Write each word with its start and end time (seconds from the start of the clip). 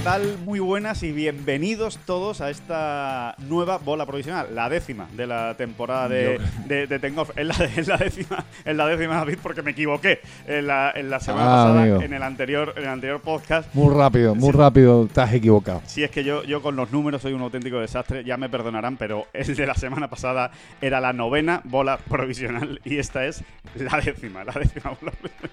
¿Qué 0.00 0.04
tal? 0.04 0.38
Muy 0.46 0.60
buenas 0.60 1.02
y 1.02 1.12
bienvenidos 1.12 1.98
todos 2.06 2.40
a 2.40 2.48
esta 2.48 3.34
nueva 3.48 3.76
bola 3.78 4.06
provisional, 4.06 4.54
la 4.54 4.70
décima 4.70 5.06
de 5.14 5.26
la 5.26 5.54
temporada 5.58 6.08
de, 6.08 6.40
de, 6.66 6.86
de 6.86 6.98
Ten 6.98 7.14
Golf. 7.14 7.30
Es 7.36 7.46
la, 7.46 7.54
es 7.76 7.86
la 7.86 7.96
décima, 7.98 8.44
es 8.64 8.76
la 8.76 8.86
décima, 8.86 9.16
David, 9.16 9.38
porque 9.42 9.62
me 9.62 9.72
equivoqué 9.72 10.20
en 10.46 10.66
la, 10.66 10.90
en 10.94 11.10
la 11.10 11.20
semana 11.20 11.44
Ah, 11.44 11.64
pasada, 11.64 11.82
amigo. 11.82 12.00
en 12.02 12.14
el 12.14 12.22
anterior, 12.22 12.72
en 12.76 12.82
el 12.84 12.88
anterior 12.88 13.20
podcast. 13.20 13.74
Muy 13.74 13.94
rápido, 13.94 14.34
muy 14.34 14.50
Sí. 14.52 14.56
rápido, 14.56 15.08
has 15.16 15.34
equivocado. 15.34 15.82
Si 15.84 16.02
es 16.02 16.10
que 16.10 16.24
yo, 16.24 16.44
yo 16.44 16.62
con 16.62 16.76
los 16.76 16.90
números 16.92 17.20
soy 17.22 17.34
un 17.34 17.42
auténtico 17.42 17.78
desastre, 17.78 18.24
ya 18.24 18.36
me 18.38 18.48
perdonarán, 18.48 18.96
pero 18.96 19.26
el 19.34 19.54
de 19.54 19.66
la 19.66 19.74
semana 19.74 20.08
pasada 20.08 20.50
era 20.80 21.00
la 21.00 21.12
novena 21.12 21.60
bola 21.64 21.98
provisional 21.98 22.80
y 22.84 22.96
esta 22.98 23.26
es 23.26 23.44
la 23.74 24.00
décima, 24.00 24.44
la 24.44 24.52
décima 24.54 24.96
bola 25.00 25.12
provisional. 25.12 25.50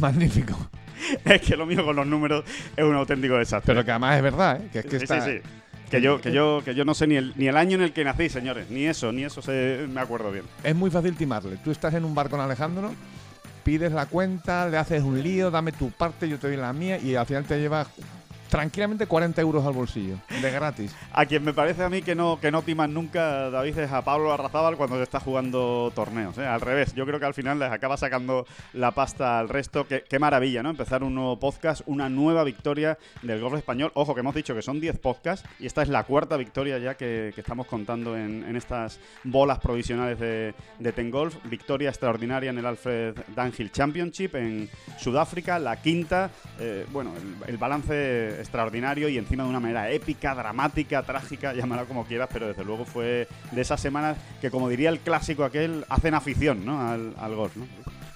Magnífico. 0.00 0.68
Es 1.24 1.42
que 1.42 1.56
lo 1.56 1.66
mío 1.66 1.84
con 1.84 1.96
los 1.96 2.06
números 2.06 2.44
es 2.76 2.84
un 2.84 2.94
auténtico 2.94 3.36
desastre. 3.36 3.74
Pero 3.74 3.84
que 3.84 3.90
además 3.90 4.16
es 4.16 4.22
verdad, 4.22 4.60
¿eh? 4.60 4.68
que 4.72 4.78
es 4.80 4.86
que 4.86 4.98
sí, 4.98 5.04
está... 5.04 5.20
sí, 5.20 5.30
sí. 5.32 5.50
Que 5.90 6.02
yo, 6.02 6.20
que, 6.20 6.32
yo, 6.32 6.60
que 6.62 6.74
yo 6.74 6.84
no 6.84 6.92
sé 6.92 7.06
ni 7.06 7.16
el, 7.16 7.32
ni 7.36 7.48
el 7.48 7.56
año 7.56 7.76
en 7.76 7.82
el 7.82 7.92
que 7.94 8.04
nací, 8.04 8.28
señores. 8.28 8.68
Ni 8.68 8.84
eso, 8.84 9.10
ni 9.10 9.24
eso 9.24 9.40
se, 9.40 9.86
me 9.88 10.02
acuerdo 10.02 10.30
bien. 10.30 10.44
Es 10.62 10.76
muy 10.76 10.90
fácil 10.90 11.16
timarle. 11.16 11.56
Tú 11.64 11.70
estás 11.70 11.94
en 11.94 12.04
un 12.04 12.14
bar 12.14 12.28
con 12.28 12.40
Alejandro, 12.40 12.92
pides 13.64 13.92
la 13.92 14.04
cuenta, 14.04 14.68
le 14.68 14.76
haces 14.76 15.02
un 15.02 15.22
lío, 15.22 15.50
dame 15.50 15.72
tu 15.72 15.90
parte, 15.90 16.28
yo 16.28 16.38
te 16.38 16.48
doy 16.48 16.58
la 16.58 16.74
mía 16.74 16.98
y 16.98 17.14
al 17.14 17.24
final 17.24 17.44
te 17.44 17.58
llevas 17.58 17.88
tranquilamente 18.48 19.06
40 19.06 19.40
euros 19.40 19.66
al 19.66 19.72
bolsillo, 19.72 20.16
de 20.40 20.50
gratis. 20.50 20.94
A 21.12 21.26
quien 21.26 21.44
me 21.44 21.52
parece 21.52 21.82
a 21.82 21.88
mí 21.88 22.02
que 22.02 22.14
no, 22.14 22.38
que 22.40 22.50
no 22.50 22.62
timan 22.62 22.92
nunca, 22.92 23.50
David, 23.50 23.78
es 23.78 23.92
a 23.92 24.02
Pablo 24.02 24.32
Arrazábal 24.32 24.76
cuando 24.76 24.96
se 24.96 25.02
está 25.02 25.20
jugando 25.20 25.92
torneos. 25.94 26.36
¿eh? 26.38 26.46
Al 26.46 26.60
revés, 26.60 26.94
yo 26.94 27.06
creo 27.06 27.20
que 27.20 27.26
al 27.26 27.34
final 27.34 27.58
les 27.58 27.70
acaba 27.70 27.96
sacando 27.96 28.46
la 28.72 28.92
pasta 28.92 29.38
al 29.38 29.48
resto. 29.48 29.86
Qué, 29.86 30.04
qué 30.08 30.18
maravilla, 30.18 30.62
¿no? 30.62 30.70
Empezar 30.70 31.02
un 31.02 31.14
nuevo 31.14 31.38
podcast, 31.38 31.82
una 31.86 32.08
nueva 32.08 32.44
victoria 32.44 32.98
del 33.22 33.40
golf 33.40 33.56
español. 33.56 33.90
Ojo, 33.94 34.14
que 34.14 34.20
hemos 34.20 34.34
dicho 34.34 34.54
que 34.54 34.62
son 34.62 34.80
10 34.80 34.98
podcasts 34.98 35.48
y 35.58 35.66
esta 35.66 35.82
es 35.82 35.88
la 35.88 36.04
cuarta 36.04 36.36
victoria 36.36 36.78
ya 36.78 36.94
que, 36.94 37.34
estamos 37.36 37.66
contando 37.66 38.16
en, 38.16 38.44
en 38.44 38.56
estas 38.56 38.98
bolas 39.24 39.58
provisionales 39.58 40.18
de, 40.18 40.54
de 40.78 40.92
Ten 40.92 41.10
Golf. 41.10 41.36
Victoria 41.44 41.88
extraordinaria 41.88 42.50
en 42.50 42.58
el 42.58 42.66
Alfred 42.66 43.14
Dunhill 43.34 43.70
Championship 43.72 44.34
en 44.34 44.68
Sudáfrica, 44.98 45.58
la 45.58 45.80
quinta. 45.80 46.30
eh, 46.58 46.84
bueno, 46.90 47.12
el 47.46 47.56
balance 47.56 48.37
extraordinario 48.38 49.08
y 49.08 49.18
encima 49.18 49.42
de 49.44 49.50
una 49.50 49.60
manera 49.60 49.90
épica, 49.90 50.34
dramática, 50.34 51.02
trágica, 51.02 51.52
llámala 51.54 51.84
como 51.84 52.04
quieras, 52.04 52.28
pero 52.32 52.48
desde 52.48 52.64
luego 52.64 52.84
fue 52.84 53.28
de 53.52 53.60
esas 53.60 53.80
semanas 53.80 54.16
que, 54.40 54.50
como 54.50 54.68
diría 54.68 54.90
el 54.90 55.00
clásico 55.00 55.44
aquel, 55.44 55.84
hacen 55.88 56.14
afición 56.14 56.64
¿no? 56.64 56.80
al, 56.80 57.14
al 57.18 57.34
golf. 57.34 57.56
¿no? 57.56 57.66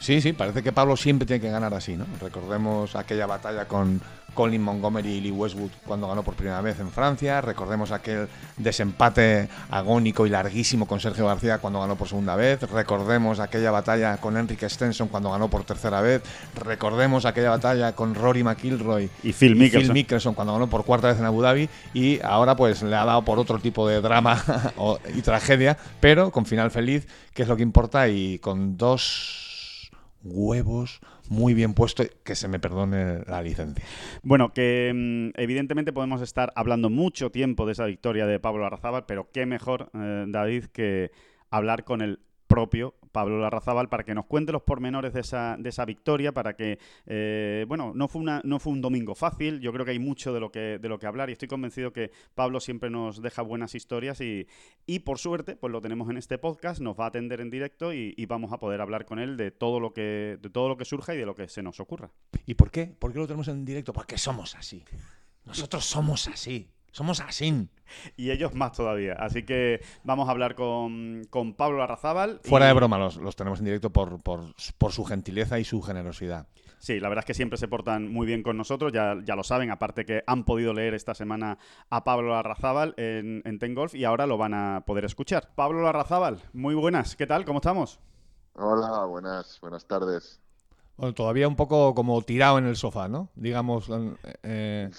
Sí, 0.03 0.21
sí, 0.21 0.33
parece 0.33 0.65
que 0.65 0.73
Pablo 0.73 0.97
siempre 0.97 1.27
tiene 1.27 1.41
que 1.41 1.49
ganar 1.49 1.73
así, 1.75 1.97
¿no? 1.97 2.07
Recordemos 2.21 2.97
aquella 2.97 3.25
batalla 3.27 3.67
con 3.69 4.01
Colin 4.35 4.63
Montgomery 4.63 5.11
y 5.11 5.21
Lee 5.21 5.31
Westwood 5.31 5.71
cuando 5.87 6.09
ganó 6.09 6.23
por 6.23 6.35
primera 6.35 6.61
vez 6.61 6.81
en 6.81 6.91
Francia, 6.91 7.41
recordemos 7.41 7.91
aquel 7.91 8.29
desempate 8.57 9.49
agónico 9.71 10.27
y 10.27 10.31
larguísimo 10.31 10.87
con 10.87 11.01
Sergio 11.01 11.27
García 11.27 11.59
cuando 11.59 11.81
ganó 11.81 11.97
por 11.97 12.09
segunda 12.09 12.37
vez, 12.37 12.63
recordemos 12.63 13.41
aquella 13.41 13.71
batalla 13.71 14.17
con 14.19 14.37
Enrique 14.37 14.69
Stenson 14.69 15.09
cuando 15.09 15.31
ganó 15.31 15.49
por 15.49 15.65
tercera 15.65 16.01
vez, 16.01 16.23
recordemos 16.55 17.25
aquella 17.25 17.51
batalla 17.51 17.93
con 17.95 18.15
Rory 18.15 18.45
McIlroy 18.45 19.11
Y 19.23 19.33
Phil 19.33 19.57
Mickelson. 19.57 19.93
Mickelson 19.93 20.35
cuando 20.35 20.53
ganó 20.55 20.69
por 20.69 20.85
cuarta 20.85 21.09
vez 21.09 21.19
en 21.19 21.25
Abu 21.25 21.43
Dhabi. 21.43 21.69
Y 21.95 22.21
ahora 22.23 22.57
pues 22.57 22.83
le 22.83 22.97
ha 22.97 23.05
dado 23.05 23.25
por 23.25 23.39
otro 23.39 23.59
tipo 23.59 23.89
de 23.89 24.01
drama 24.01 24.43
y 25.15 25.23
tragedia, 25.23 25.77
pero 26.01 26.31
con 26.31 26.47
final 26.47 26.71
feliz, 26.71 27.07
que 27.35 27.43
es 27.43 27.49
lo 27.49 27.57
que 27.57 27.63
importa 27.63 28.09
y 28.09 28.39
con 28.39 28.77
dos 28.77 29.91
huevos 30.25 31.01
muy 31.33 31.55
bien 31.55 31.75
puestos, 31.75 32.09
que 32.25 32.35
se 32.35 32.47
me 32.47 32.61
perdone 32.61 33.25
la 33.27 33.43
licencia. 33.43 33.85
Bueno, 34.23 34.53
que 34.53 34.93
mm, 34.95 35.41
evidentemente 35.41 35.93
podemos 35.93 36.21
estar 36.21 36.53
hablando 36.55 36.91
mucho 36.91 37.31
tiempo 37.31 37.67
de 37.67 37.73
esa 37.73 37.87
victoria 37.87 38.27
de 38.27 38.39
Pablo 38.39 38.63
Larrazábal, 38.63 39.07
pero 39.07 39.31
qué 39.33 39.47
mejor, 39.47 39.91
eh, 39.95 40.27
David, 40.29 40.67
que 40.67 41.11
hablar 41.51 41.85
con 41.85 42.03
el 42.03 42.21
propio 42.53 42.95
Pablo 43.13 43.39
Larrazábal 43.41 43.89
para 43.89 44.05
que 44.05 44.15
nos 44.15 44.27
cuente 44.27 44.53
los 44.53 44.63
pormenores 44.63 45.15
de 45.15 45.21
esa, 45.21 45.57
de 45.59 45.71
esa 45.71 45.87
victoria, 45.87 46.33
para 46.33 46.55
que, 46.55 46.79
eh, 47.07 47.65
bueno, 47.67 47.93
no 47.95 48.09
fue, 48.09 48.21
una, 48.21 48.43
no 48.45 48.59
fue 48.59 48.75
un 48.75 48.83
domingo 48.83 49.15
fácil, 49.15 49.61
yo 49.61 49.73
creo 49.73 49.87
que 49.87 49.93
hay 49.93 49.99
mucho 49.99 50.35
de 50.35 50.41
lo 50.41 50.53
que, 50.53 50.79
de 50.79 50.89
lo 50.89 50.99
que 50.99 51.07
hablar 51.07 51.31
y 51.31 51.33
estoy 51.33 51.49
convencido 51.49 51.95
que 51.95 52.11
Pablo 52.35 52.61
siempre 52.61 52.91
nos 52.91 53.23
deja 53.23 53.41
buenas 53.41 53.75
historias 53.75 54.21
y, 54.21 54.47
y 54.85 54.99
por 54.99 55.19
suerte, 55.19 55.57
pues 55.57 55.73
lo 55.73 55.81
tenemos 55.81 56.11
en 56.11 56.19
este 56.19 56.37
podcast, 56.37 56.81
nos 56.83 56.99
va 56.99 57.05
a 57.05 57.09
atender 57.09 57.41
en 57.41 57.49
directo 57.51 57.95
y, 57.95 58.15
vamos 58.27 58.53
a 58.53 58.59
poder 58.59 58.81
hablar 58.81 59.05
con 59.05 59.19
él 59.19 59.37
de 59.37 59.51
todo 59.51 59.79
lo 59.79 59.93
que, 59.93 60.39
de 60.41 60.49
todo 60.49 60.69
lo 60.69 60.77
que 60.79 60.87
surja 60.87 61.15
y 61.15 61.19
de 61.19 61.27
lo 61.27 61.35
que 61.35 61.49
se 61.49 61.63
nos 61.63 61.81
ocurra. 61.81 62.11
¿Y 62.47 62.55
por 62.55 62.71
qué? 62.71 62.87
¿Por 62.87 63.13
qué 63.13 63.19
lo 63.19 63.27
tenemos 63.27 63.49
en 63.49 63.65
directo? 63.65 63.93
Porque 63.93 64.17
somos 64.17 64.55
así. 64.55 64.83
Nosotros 65.45 65.85
somos 65.85 66.29
así. 66.29 66.71
Somos 66.93 67.21
así. 67.21 67.69
y 68.17 68.31
ellos 68.31 68.55
más 68.55 68.73
todavía. 68.73 69.15
Así 69.19 69.43
que 69.45 69.81
vamos 70.05 70.29
a 70.29 70.31
hablar 70.33 70.55
con, 70.55 71.25
con 71.31 71.55
Pablo 71.55 71.79
Larrazábal. 71.79 72.41
y- 72.45 72.49
Fuera 72.49 72.67
de 72.67 72.73
broma, 72.75 72.99
los, 72.99 73.17
los 73.17 73.35
tenemos 73.35 73.59
en 73.59 73.65
directo 73.67 73.91
por, 73.91 74.23
por, 74.23 74.55
por 74.79 74.93
su 74.93 75.05
gentileza 75.05 75.59
y 75.59 75.65
su 75.65 75.83
generosidad. 75.83 76.47
Sí, 76.79 76.99
la 76.99 77.09
verdad 77.09 77.23
es 77.23 77.27
que 77.27 77.35
siempre 77.35 77.59
se 77.59 77.69
portan 77.69 78.13
muy 78.13 78.27
bien 78.27 78.43
con 78.43 78.57
nosotros, 78.57 78.93
ya, 78.93 79.17
ya 79.25 79.37
lo 79.37 79.45
saben, 79.45 79.71
aparte 79.71 80.05
que 80.05 80.25
han 80.27 80.45
podido 80.45 80.73
leer 80.75 80.95
esta 80.95 81.15
semana 81.15 81.57
a 81.91 82.03
Pablo 82.03 82.31
Larrazábal 82.31 82.95
en, 82.97 83.41
en 83.45 83.59
Ten 83.61 83.75
Golf 83.75 83.95
y 83.95 84.05
ahora 84.05 84.27
lo 84.27 84.37
van 84.37 84.53
a 84.55 84.83
poder 84.85 85.05
escuchar. 85.05 85.51
Pablo 85.55 85.83
Larrazábal, 85.83 86.43
muy 86.53 86.75
buenas, 86.75 87.15
¿qué 87.15 87.27
tal? 87.27 87.45
¿Cómo 87.45 87.59
estamos? 87.61 88.01
Hola, 88.55 89.05
buenas, 89.07 89.59
buenas 89.61 89.87
tardes. 89.87 90.41
Bueno, 90.97 91.15
todavía 91.15 91.49
un 91.49 91.57
poco 91.57 91.95
como 91.95 92.21
tirado 92.23 92.59
en 92.59 92.67
el 92.67 92.77
sofá, 92.77 93.09
¿no? 93.09 93.29
Digamos, 93.35 93.91
eh, 94.43 94.91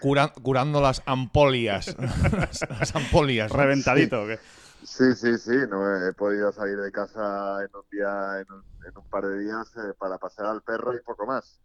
cura- 0.00 0.32
curando 0.32 0.80
las 0.80 1.02
ampolias. 1.06 1.94
las, 2.32 2.60
las 2.68 2.96
ampolias. 2.96 3.52
¿no? 3.52 3.58
Reventadito. 3.58 4.22
¿o 4.22 4.26
qué? 4.26 4.38
Sí, 4.84 5.14
sí, 5.14 5.38
sí, 5.38 5.52
no 5.70 6.08
he 6.08 6.12
podido 6.12 6.50
salir 6.52 6.76
de 6.78 6.90
casa 6.90 7.58
en 7.62 7.70
un 7.74 7.84
día, 7.90 8.40
en 8.40 8.52
un, 8.52 8.64
en 8.86 8.92
un 8.96 9.04
par 9.08 9.24
de 9.26 9.38
días 9.38 9.70
eh, 9.76 9.94
para 9.98 10.18
pasear 10.18 10.48
al 10.48 10.62
perro 10.62 10.94
y 10.94 11.00
poco 11.02 11.26
más. 11.26 11.60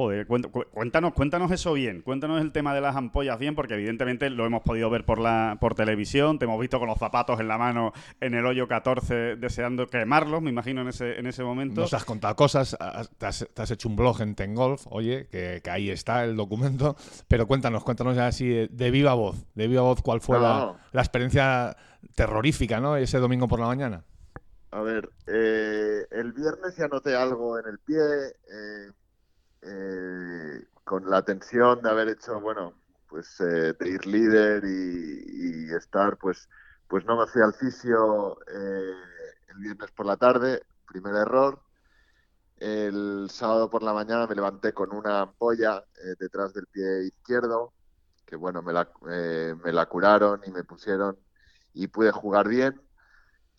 Joder, 0.00 0.26
cuént- 0.26 0.50
cu- 0.50 0.64
cuéntanos, 0.72 1.12
cuéntanos 1.12 1.50
eso 1.50 1.74
bien, 1.74 2.00
cuéntanos 2.00 2.40
el 2.40 2.52
tema 2.52 2.72
de 2.74 2.80
las 2.80 2.96
ampollas 2.96 3.38
bien, 3.38 3.54
porque 3.54 3.74
evidentemente 3.74 4.30
lo 4.30 4.46
hemos 4.46 4.62
podido 4.62 4.88
ver 4.88 5.04
por 5.04 5.18
la 5.18 5.58
por 5.60 5.74
televisión, 5.74 6.38
te 6.38 6.46
hemos 6.46 6.58
visto 6.58 6.78
con 6.78 6.88
los 6.88 6.96
zapatos 6.96 7.38
en 7.38 7.48
la 7.48 7.58
mano 7.58 7.92
en 8.18 8.32
el 8.32 8.46
hoyo 8.46 8.66
14 8.66 9.36
deseando 9.36 9.88
quemarlos, 9.88 10.40
me 10.40 10.48
imagino 10.48 10.80
en 10.80 10.88
ese, 10.88 11.18
en 11.18 11.26
ese 11.26 11.42
momento. 11.44 11.82
Nos 11.82 11.92
has 11.92 12.06
contado 12.06 12.34
cosas, 12.34 12.74
te 13.18 13.26
has, 13.26 13.46
te 13.52 13.60
has 13.60 13.70
hecho 13.72 13.90
un 13.90 13.96
blog 13.96 14.22
en 14.22 14.34
Tengolf, 14.34 14.86
oye, 14.88 15.26
que, 15.30 15.60
que 15.62 15.70
ahí 15.70 15.90
está 15.90 16.24
el 16.24 16.34
documento, 16.34 16.96
pero 17.28 17.46
cuéntanos, 17.46 17.84
cuéntanos 17.84 18.16
ya 18.16 18.26
así 18.28 18.48
de, 18.48 18.68
de 18.68 18.90
viva 18.90 19.12
voz, 19.12 19.44
de 19.54 19.68
viva 19.68 19.82
voz, 19.82 20.00
cuál 20.00 20.22
fue 20.22 20.38
No, 20.38 20.42
la, 20.42 20.58
no. 20.60 20.76
la 20.92 21.02
experiencia 21.02 21.76
terrorífica, 22.14 22.80
¿no? 22.80 22.96
Ese 22.96 23.18
domingo 23.18 23.48
por 23.48 23.60
la 23.60 23.66
mañana. 23.66 24.02
A 24.72 24.80
ver, 24.80 25.10
eh, 25.26 26.06
el 26.12 26.32
viernes 26.32 26.74
ya 26.78 26.88
noté 26.88 27.14
algo 27.16 27.58
en 27.58 27.66
el 27.68 27.78
pie, 27.80 27.96
eh, 27.98 28.92
eh, 29.62 30.66
con 30.84 31.08
la 31.10 31.24
tensión 31.24 31.82
de 31.82 31.90
haber 31.90 32.08
hecho, 32.08 32.40
bueno, 32.40 32.74
pues 33.08 33.40
eh, 33.40 33.74
de 33.78 33.88
ir 33.88 34.06
líder 34.06 34.64
y, 34.64 35.68
y 35.70 35.74
estar, 35.74 36.16
pues, 36.18 36.48
pues 36.88 37.04
no 37.06 37.16
me 37.18 37.26
fui 37.26 37.42
al 37.42 37.54
fisio 37.54 38.38
eh, 38.48 38.94
el 39.48 39.58
viernes 39.58 39.90
por 39.92 40.06
la 40.06 40.16
tarde, 40.16 40.62
primer 40.86 41.14
error. 41.16 41.62
El 42.56 43.28
sábado 43.30 43.70
por 43.70 43.82
la 43.82 43.92
mañana 43.94 44.26
me 44.26 44.34
levanté 44.34 44.72
con 44.74 44.92
una 44.94 45.22
ampolla 45.22 45.78
eh, 45.96 46.14
detrás 46.18 46.52
del 46.52 46.66
pie 46.66 47.04
izquierdo, 47.06 47.74
que 48.26 48.36
bueno, 48.36 48.62
me 48.62 48.72
la, 48.72 48.90
eh, 49.10 49.54
me 49.64 49.72
la 49.72 49.86
curaron 49.86 50.42
y 50.46 50.50
me 50.50 50.64
pusieron 50.64 51.18
y 51.72 51.88
pude 51.88 52.12
jugar 52.12 52.48
bien. 52.48 52.80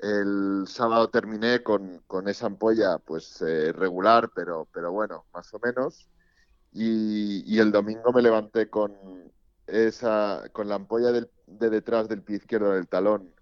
El 0.01 0.65
sábado 0.67 1.09
terminé 1.09 1.63
con, 1.63 1.99
con 2.07 2.27
esa 2.27 2.47
ampolla 2.47 2.97
pues 2.97 3.41
eh, 3.41 3.71
regular, 3.71 4.31
pero, 4.33 4.67
pero 4.73 4.91
bueno, 4.91 5.25
más 5.33 5.53
o 5.53 5.59
menos. 5.59 6.09
Y, 6.73 7.59
el 7.59 7.71
domingo 7.71 8.11
me 8.13 8.21
levanté 8.21 8.69
con 8.69 8.93
esa, 9.67 10.43
con 10.53 10.67
la 10.69 10.75
ampolla 10.75 11.11
de 11.11 11.69
detrás 11.69 12.07
del 12.09 12.23
pie 12.23 12.37
izquierdo 12.37 12.71
del 12.71 12.87
talón 12.87 13.33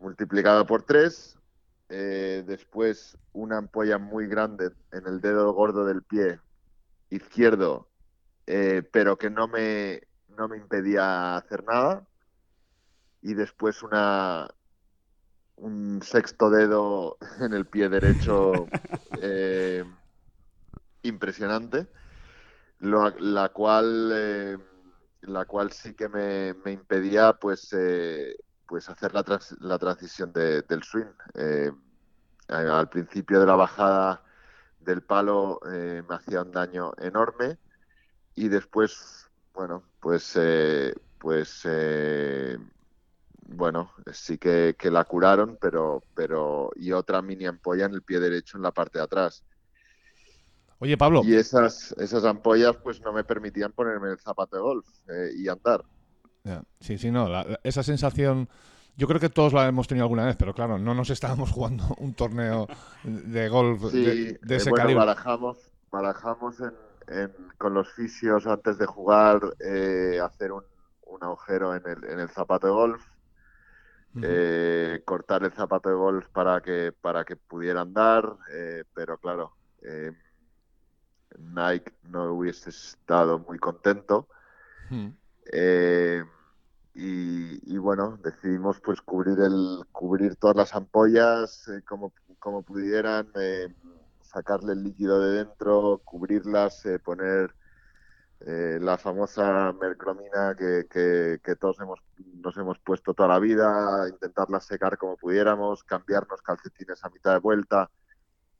multiplicada 0.00 0.66
por 0.66 0.82
tres. 0.82 1.38
Eh, 1.88 2.42
después 2.46 3.16
una 3.32 3.58
ampolla 3.58 3.98
muy 3.98 4.26
grande 4.26 4.70
en 4.92 5.06
el 5.06 5.20
dedo 5.20 5.52
gordo 5.52 5.84
del 5.84 6.02
pie 6.02 6.40
izquierdo 7.10 7.88
eh, 8.46 8.82
pero 8.92 9.16
que 9.16 9.30
no 9.30 9.48
me, 9.48 10.02
no 10.36 10.48
me 10.48 10.56
impedía 10.56 11.36
hacer 11.36 11.64
nada. 11.64 12.06
Y 13.22 13.34
después 13.34 13.82
una, 13.82 14.48
un 15.56 16.00
sexto 16.02 16.50
dedo 16.50 17.18
en 17.40 17.52
el 17.54 17.66
pie 17.66 17.88
derecho 17.88 18.72
eh, 19.14 19.84
impresionante, 21.02 21.88
la 23.20 23.48
cual 23.50 24.10
eh, 24.14 24.58
la 25.22 25.44
cual 25.46 25.72
sí 25.72 25.94
que 25.94 26.08
me, 26.08 26.54
impedía 26.72 27.34
pues 27.34 27.72
eh, 27.72 28.36
pues 28.66 28.88
hacer 28.88 29.14
la, 29.14 29.22
trans- 29.24 29.56
la 29.60 29.78
transición 29.78 30.32
de- 30.32 30.62
del 30.62 30.82
swing. 30.82 31.06
Al 32.48 32.88
principio 32.88 33.40
de 33.40 33.46
la 33.46 33.54
bajada 33.56 34.22
del 34.78 35.02
palo 35.02 35.60
me 36.08 36.14
hacía 36.14 36.42
un 36.42 36.52
daño 36.52 36.92
enorme 36.98 37.58
y 38.34 38.48
después 38.48 39.30
bueno 39.54 39.84
pues 40.00 40.38
pues 41.18 41.66
bueno, 43.46 43.92
sí 44.12 44.38
que, 44.38 44.76
que 44.78 44.90
la 44.90 45.04
curaron, 45.04 45.58
pero, 45.60 46.04
pero, 46.14 46.70
y 46.76 46.92
otra 46.92 47.22
mini 47.22 47.46
ampolla 47.46 47.86
en 47.86 47.94
el 47.94 48.02
pie 48.02 48.20
derecho 48.20 48.56
en 48.56 48.62
la 48.62 48.72
parte 48.72 48.98
de 48.98 49.04
atrás. 49.04 49.44
Oye, 50.78 50.96
Pablo, 50.96 51.26
Y 51.26 51.34
esas, 51.34 51.92
esas 51.98 52.24
ampollas 52.24 52.76
pues 52.76 53.00
no 53.00 53.12
me 53.12 53.24
permitían 53.24 53.72
ponerme 53.72 54.10
el 54.10 54.18
zapato 54.20 54.56
de 54.56 54.62
golf 54.62 54.86
eh, 55.08 55.30
y 55.34 55.48
andar. 55.48 55.84
Sí, 56.80 56.98
sí, 56.98 57.10
no. 57.10 57.28
la- 57.28 57.44
la- 57.44 57.60
esa 57.64 57.82
sensación, 57.82 58.48
yo 58.96 59.06
creo 59.08 59.20
que 59.20 59.30
todos 59.30 59.52
la 59.52 59.66
hemos 59.68 59.88
tenido 59.88 60.04
alguna 60.04 60.26
vez, 60.26 60.36
pero 60.36 60.54
claro, 60.54 60.78
no 60.78 60.94
nos 60.94 61.10
estábamos 61.10 61.50
jugando 61.52 61.94
un 61.98 62.14
torneo 62.14 62.68
de 63.02 63.48
golf 63.48 63.82
Sí, 63.90 63.98
de, 64.00 64.16
de 64.42 64.56
eh, 64.56 64.62
ese 64.62 64.72
bueno, 64.72 64.74
calibre. 64.74 65.04
barajamos, 65.04 65.70
barajamos 65.90 66.60
en, 66.60 66.74
en- 67.08 67.34
con 67.58 67.74
los 67.74 67.92
fisios 67.92 68.46
antes 68.46 68.78
de 68.78 68.86
jugar 68.86 69.40
eh, 69.60 70.20
hacer 70.22 70.52
un, 70.52 70.64
un 71.02 71.22
agujero 71.24 71.74
en 71.74 71.86
el, 71.86 72.04
en 72.04 72.20
el 72.20 72.28
zapato 72.30 72.66
de 72.66 72.72
golf, 72.72 73.02
Eh, 74.22 75.02
cortar 75.04 75.42
el 75.42 75.52
zapato 75.52 75.88
de 75.88 75.96
golf 75.96 76.28
para 76.28 76.60
que 76.60 76.92
para 76.92 77.24
que 77.24 77.34
pudiera 77.36 77.80
andar, 77.80 78.36
eh, 78.52 78.84
pero 78.94 79.18
claro, 79.18 79.54
eh, 79.82 80.12
Nike 81.38 81.92
no 82.04 82.32
hubiese 82.32 82.70
estado 82.70 83.40
muy 83.40 83.58
contento. 83.58 84.28
Eh, 85.52 86.24
y, 86.94 87.74
y 87.74 87.78
bueno, 87.78 88.18
decidimos 88.22 88.80
pues 88.80 89.00
cubrir 89.00 89.40
el 89.40 89.84
cubrir 89.90 90.36
todas 90.36 90.56
las 90.56 90.74
ampollas 90.74 91.66
eh, 91.68 91.82
como, 91.84 92.12
como 92.38 92.62
pudieran, 92.62 93.32
sacarle 94.34 94.72
el 94.72 94.82
líquido 94.82 95.20
de 95.20 95.38
dentro, 95.44 96.00
cubrirlas, 96.04 96.84
eh, 96.86 96.98
poner 96.98 97.54
eh, 98.40 98.78
la 98.80 98.98
famosa 98.98 99.72
mercromina 99.72 100.54
que, 100.56 101.56
todos 101.58 101.80
hemos, 101.80 102.00
nos 102.42 102.56
hemos 102.56 102.78
puesto 102.78 103.14
toda 103.14 103.28
la 103.28 103.38
vida, 103.38 104.08
intentarla 104.08 104.60
secar 104.60 104.98
como 104.98 105.16
pudiéramos, 105.16 105.84
cambiarnos 105.84 106.42
calcetines 106.42 107.04
a 107.04 107.10
mitad 107.10 107.32
de 107.32 107.38
vuelta, 107.38 107.90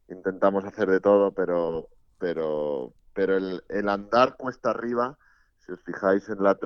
intentamos 0.08 0.64
hacer 0.64 0.90
de 0.90 1.00
todo, 1.00 1.32
pero, 1.32 1.88
pero, 2.18 2.94
pero 3.12 3.36
el, 3.36 3.88
andar 3.88 4.36
cuesta 4.36 4.70
arriba, 4.70 5.18
si 5.58 5.72
os 5.72 5.82
fijáis 5.82 6.28
en 6.28 6.42
la, 6.42 6.58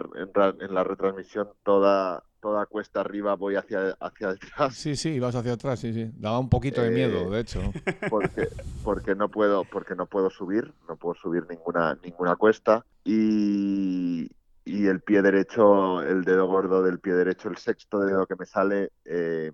en 0.60 0.74
la 0.74 0.84
retransmisión, 0.84 1.50
toda, 1.64 2.22
toda 2.40 2.66
cuesta 2.66 3.00
arriba 3.00 3.34
voy 3.34 3.56
hacia, 3.56 3.96
hacia 4.00 4.32
detrás 4.34 4.74
Sí, 4.76 4.96
sí, 4.96 5.10
ibas 5.10 5.34
hacia 5.34 5.52
atrás, 5.54 5.80
sí, 5.80 5.92
sí. 5.92 6.10
Daba 6.16 6.38
un 6.38 6.48
poquito 6.48 6.80
de 6.82 6.88
Eh, 6.88 6.90
miedo, 6.90 7.30
de 7.30 7.40
hecho. 7.40 7.60
porque 8.10 8.48
porque 8.84 9.14
no 9.14 9.28
puedo 9.28 9.64
porque 9.64 9.94
no 9.94 10.06
puedo 10.06 10.30
subir 10.30 10.72
no 10.88 10.96
puedo 10.96 11.14
subir 11.14 11.46
ninguna 11.48 11.98
ninguna 12.02 12.36
cuesta 12.36 12.84
y, 13.04 14.30
y 14.64 14.86
el 14.86 15.00
pie 15.00 15.22
derecho 15.22 16.02
el 16.02 16.24
dedo 16.24 16.46
gordo 16.46 16.82
del 16.82 16.98
pie 17.00 17.14
derecho 17.14 17.48
el 17.48 17.56
sexto 17.56 18.00
dedo 18.00 18.26
que 18.26 18.36
me 18.36 18.46
sale 18.46 18.92
eh, 19.04 19.52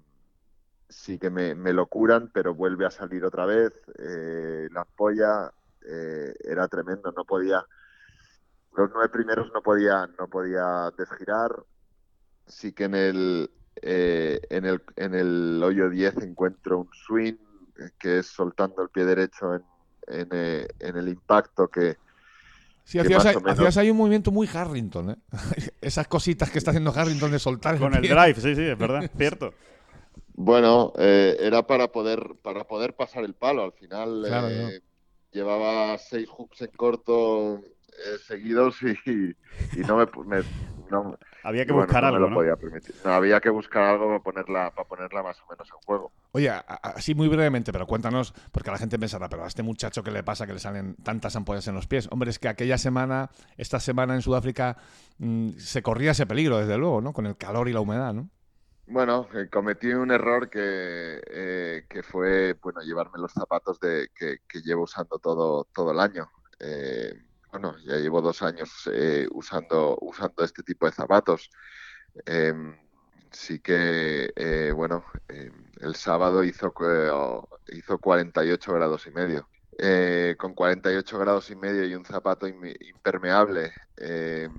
sí 0.89 1.19
que 1.19 1.31
me, 1.31 1.55
me 1.55 1.73
lo 1.73 1.87
curan 1.87 2.31
pero 2.33 2.55
vuelve 2.55 2.87
a 2.87 2.91
salir 2.91 3.25
otra 3.25 3.47
vez 3.47 3.73
eh, 3.99 4.69
la 4.73 4.83
ampolla 4.83 5.53
eh, 5.87 6.35
era 6.45 6.69
tremendo 6.69 7.13
no 7.17 7.25
podía 7.25 7.65
los 8.77 8.91
nueve 8.93 9.09
primeros 9.09 9.51
no 9.53 9.63
podía 9.63 10.07
no 10.19 10.29
podía 10.29 10.91
desgirar 10.97 11.51
sí 12.47 12.73
que 12.73 12.85
en 12.85 12.95
el 12.95 13.51
eh, 13.83 14.41
en 14.51 14.65
el 14.67 14.83
en 14.97 15.15
el 15.15 15.63
hoyo 15.63 15.91
10 15.91 16.17
encuentro 16.19 16.79
un 16.81 16.89
swing 16.93 17.35
eh, 17.79 17.91
que 17.99 18.19
es 18.21 18.27
soltando 18.29 18.83
el 18.83 18.91
pie 18.91 19.05
derecho 19.05 19.55
en, 19.55 19.63
en, 20.09 20.29
eh, 20.33 20.69
en 20.81 20.97
el 20.97 21.09
impacto 21.09 21.69
que 21.69 21.97
Sí, 22.85 22.99
que 22.99 23.07
hacías 23.07 23.25
ahí, 23.25 23.35
menos- 23.37 23.53
hacías 23.59 23.77
ahí 23.79 23.91
un 23.91 23.97
movimiento 23.97 24.31
muy 24.31 24.47
Harrington, 24.53 25.11
¿eh? 25.11 25.17
Esas 25.81 26.07
cositas 26.07 26.51
que 26.51 26.59
está 26.59 26.71
haciendo 26.71 26.93
Harrington 26.95 27.31
de 27.31 27.39
soltar 27.39 27.79
Con 27.79 27.95
el 27.95 28.03
pie. 28.03 28.11
drive, 28.11 28.35
sí, 28.35 28.55
sí, 28.55 28.63
es 28.63 28.79
verdad, 28.79 29.11
cierto. 29.17 29.55
bueno 30.35 30.93
eh, 30.99 31.37
era 31.41 31.67
para 31.67 31.89
poder 31.93 32.37
para 32.43 32.65
poder 32.67 32.95
pasar 32.97 33.25
el 33.25 33.35
palo 33.35 33.65
al 33.65 33.73
final 33.73 34.25
Claro, 34.27 34.49
eh, 34.49 34.81
llevaba 35.33 35.97
seis 35.99 36.29
hooks 36.29 36.63
en 36.63 36.71
corto 36.77 37.59
eh, 37.59 38.19
seguidos 38.27 38.77
y, 38.83 39.31
y 39.73 39.85
no 39.85 39.97
me, 39.97 40.07
pu- 40.07 40.25
me- 40.25 40.45
no, 41.03 41.19
Había 41.43 41.67
que 41.67 41.73
bueno, 41.73 41.73
buscar 41.73 42.05
no 42.05 42.09
me 42.09 42.19
algo, 42.19 42.21
lo 42.21 42.31
¿no? 42.31 42.37
podía 42.37 42.57
permitir 42.57 42.97
No, 43.05 43.13
había 43.13 43.41
que 43.41 43.51
buscar 43.51 43.83
algo 43.85 44.07
para 44.09 44.21
ponerla 44.23 44.71
para 44.75 44.89
ponerla 44.89 45.23
más 45.23 45.41
o 45.43 45.47
menos 45.51 45.69
en 45.71 45.79
juego 45.87 46.13
Oye, 46.33 46.51
a- 46.51 46.65
a- 46.67 46.75
así 46.97 47.15
muy 47.15 47.29
brevemente, 47.29 47.73
pero 47.73 47.87
cuéntanos, 47.87 48.35
porque 48.51 48.71
la 48.71 48.79
gente 48.79 48.99
pensará, 48.99 49.29
pero 49.29 49.45
a 49.45 49.47
este 49.49 49.63
muchacho 49.63 50.03
qué 50.03 50.11
le 50.11 50.25
pasa 50.25 50.47
que 50.47 50.53
le 50.53 50.59
salen 50.59 50.97
tantas 50.97 51.37
ampollas 51.37 51.69
en 51.69 51.77
los 51.77 51.87
pies. 51.87 52.09
Hombre, 52.11 52.31
es 52.31 52.41
que 52.41 52.49
aquella 52.49 52.77
semana, 52.77 53.31
esta 53.57 53.79
semana 53.79 54.15
en 54.17 54.23
Sudáfrica, 54.23 54.77
mm, 55.19 55.51
se 55.59 55.83
corría 55.83 56.11
ese 56.11 56.27
peligro, 56.27 56.59
desde 56.59 56.77
luego, 56.77 57.01
¿no? 57.01 57.13
Con 57.13 57.27
el 57.27 57.37
calor 57.37 57.69
y 57.69 57.73
la 57.73 57.81
humedad, 57.81 58.13
¿no? 58.15 58.31
Bueno, 58.87 59.29
eh, 59.35 59.49
cometí 59.51 59.89
un 59.95 60.11
error 60.11 60.51
que, 60.51 61.21
eh, 61.31 61.87
que 61.89 62.03
fue 62.03 62.53
bueno 62.63 62.83
llevarme 62.83 63.19
los 63.19 63.33
zapatos 63.33 63.81
de, 63.81 64.09
que, 64.15 64.39
que 64.47 64.61
llevo 64.61 64.83
usando 64.85 65.19
todo, 65.19 65.65
todo 65.73 65.93
el 65.93 66.01
año. 66.01 66.31
Eh, 66.61 67.15
bueno, 67.55 67.77
ya 67.85 67.97
llevo 67.99 68.21
dos 68.21 68.43
años 68.43 68.69
eh, 68.93 69.29
usando, 69.31 69.97
usando 70.01 70.43
este 70.45 70.65
tipo 70.65 70.87
de 70.87 70.93
zapatos. 70.93 71.51
Em, 72.27 72.77
sí 73.31 73.61
que, 73.61 74.33
eh, 74.35 74.73
bueno, 74.75 75.05
em, 75.29 75.53
el 75.81 75.95
sábado 75.95 76.43
hizo, 76.43 76.73
cu- 76.73 77.47
hizo 77.69 77.99
48 77.99 78.73
grados 78.75 79.07
y 79.07 79.13
medio. 79.13 79.49
Eh, 79.79 80.35
con 80.37 80.55
48 80.55 81.17
grados 81.19 81.49
y 81.51 81.55
medio 81.57 81.85
y 81.85 81.95
un 81.95 82.05
zapato 82.05 82.49
im- 82.49 82.75
impermeable, 82.89 83.73
em, 83.99 84.53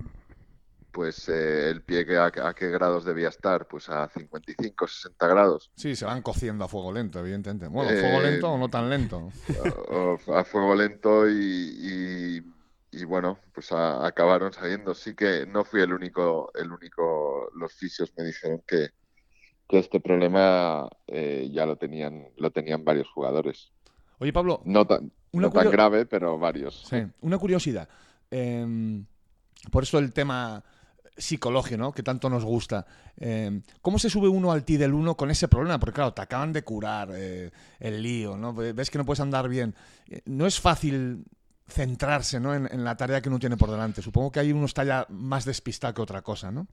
pues 0.90 1.28
eh, 1.28 1.68
el 1.68 1.82
pie 1.82 2.06
que 2.06 2.16
a, 2.16 2.26
a 2.26 2.54
qué 2.54 2.70
grados 2.70 3.04
debía 3.04 3.28
estar, 3.28 3.68
pues 3.68 3.90
a 3.90 4.08
55, 4.08 4.88
60 4.88 5.26
grados. 5.26 5.70
Sí, 5.76 5.94
se 5.96 6.06
van 6.06 6.22
cociendo 6.22 6.64
a 6.64 6.68
fuego 6.68 6.92
lento, 6.94 7.18
evidentemente. 7.20 7.68
Bueno, 7.68 7.90
Eh, 7.90 8.00
fuego 8.00 8.20
lento 8.22 8.52
o 8.52 8.56
no 8.58 8.70
tan 8.70 8.88
lento. 8.88 9.28
a 10.34 10.44
fuego 10.44 10.74
lento 10.74 11.28
y, 11.28 11.34
y- 11.34 12.55
y 12.96 13.04
bueno, 13.04 13.38
pues 13.54 13.72
a- 13.72 14.06
acabaron 14.06 14.52
saliendo. 14.52 14.94
Sí 14.94 15.14
que 15.14 15.46
no 15.46 15.64
fui 15.64 15.80
el 15.82 15.92
único, 15.92 16.50
el 16.54 16.72
único, 16.72 17.50
los 17.54 17.72
fisios 17.74 18.12
me 18.16 18.24
dijeron 18.24 18.62
que, 18.66 18.88
que 19.68 19.78
este 19.78 20.00
problema 20.00 20.88
eh, 21.06 21.48
ya 21.52 21.66
lo 21.66 21.76
tenían, 21.76 22.28
lo 22.36 22.50
tenían 22.50 22.84
varios 22.84 23.08
jugadores. 23.10 23.72
Oye, 24.18 24.32
Pablo, 24.32 24.62
No 24.64 24.86
tan, 24.86 25.12
Una 25.32 25.48
no 25.48 25.52
tan 25.52 25.70
grave, 25.70 26.06
pero 26.06 26.38
varios. 26.38 26.84
Sí, 26.88 26.96
una 27.20 27.36
curiosidad. 27.38 27.88
Em, 28.30 29.04
por 29.70 29.82
eso 29.82 29.98
el 29.98 30.12
tema 30.12 30.64
psicológico, 31.18 31.78
¿no? 31.78 31.92
Que 31.92 32.02
tanto 32.02 32.28
nos 32.30 32.44
gusta. 32.44 32.86
Em, 33.18 33.62
¿Cómo 33.82 33.98
se 33.98 34.08
sube 34.10 34.28
uno 34.28 34.52
al 34.52 34.64
T 34.64 34.78
del 34.78 34.92
1 34.94 35.16
con 35.16 35.30
ese 35.30 35.48
problema? 35.48 35.78
Porque 35.78 35.94
claro, 35.96 36.12
te 36.14 36.22
acaban 36.22 36.52
de 36.52 36.62
curar 36.62 37.10
eh, 37.14 37.50
el 37.80 38.02
lío, 38.02 38.36
¿no? 38.36 38.52
Ves 38.54 38.90
que 38.90 38.98
no 38.98 39.04
puedes 39.04 39.20
andar 39.20 39.48
bien. 39.48 39.74
Eh, 40.08 40.20
No 40.26 40.46
es 40.46 40.60
fácil 40.60 41.24
centrarse 41.68 42.40
¿no? 42.40 42.54
en, 42.54 42.68
en 42.70 42.84
la 42.84 42.96
tarea 42.96 43.20
que 43.20 43.28
uno 43.28 43.38
tiene 43.38 43.56
por 43.56 43.70
delante. 43.70 44.02
Supongo 44.02 44.30
que 44.32 44.40
ahí 44.40 44.52
uno 44.52 44.66
está 44.66 44.84
ya 44.84 45.06
más 45.10 45.44
despistado 45.44 45.94
que 45.94 46.02
otra 46.02 46.22
cosa, 46.22 46.50
¿no? 46.50 46.66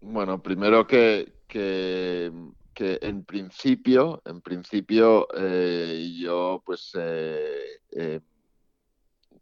Bueno, 0.00 0.42
primero 0.42 0.86
que, 0.86 1.42
que, 1.46 2.32
que 2.72 2.98
en 3.02 3.24
principio, 3.24 4.22
en 4.24 4.40
principio, 4.40 5.28
eh, 5.36 6.16
yo 6.18 6.62
pues 6.64 6.92
eh, 6.94 7.82
eh, 7.92 8.20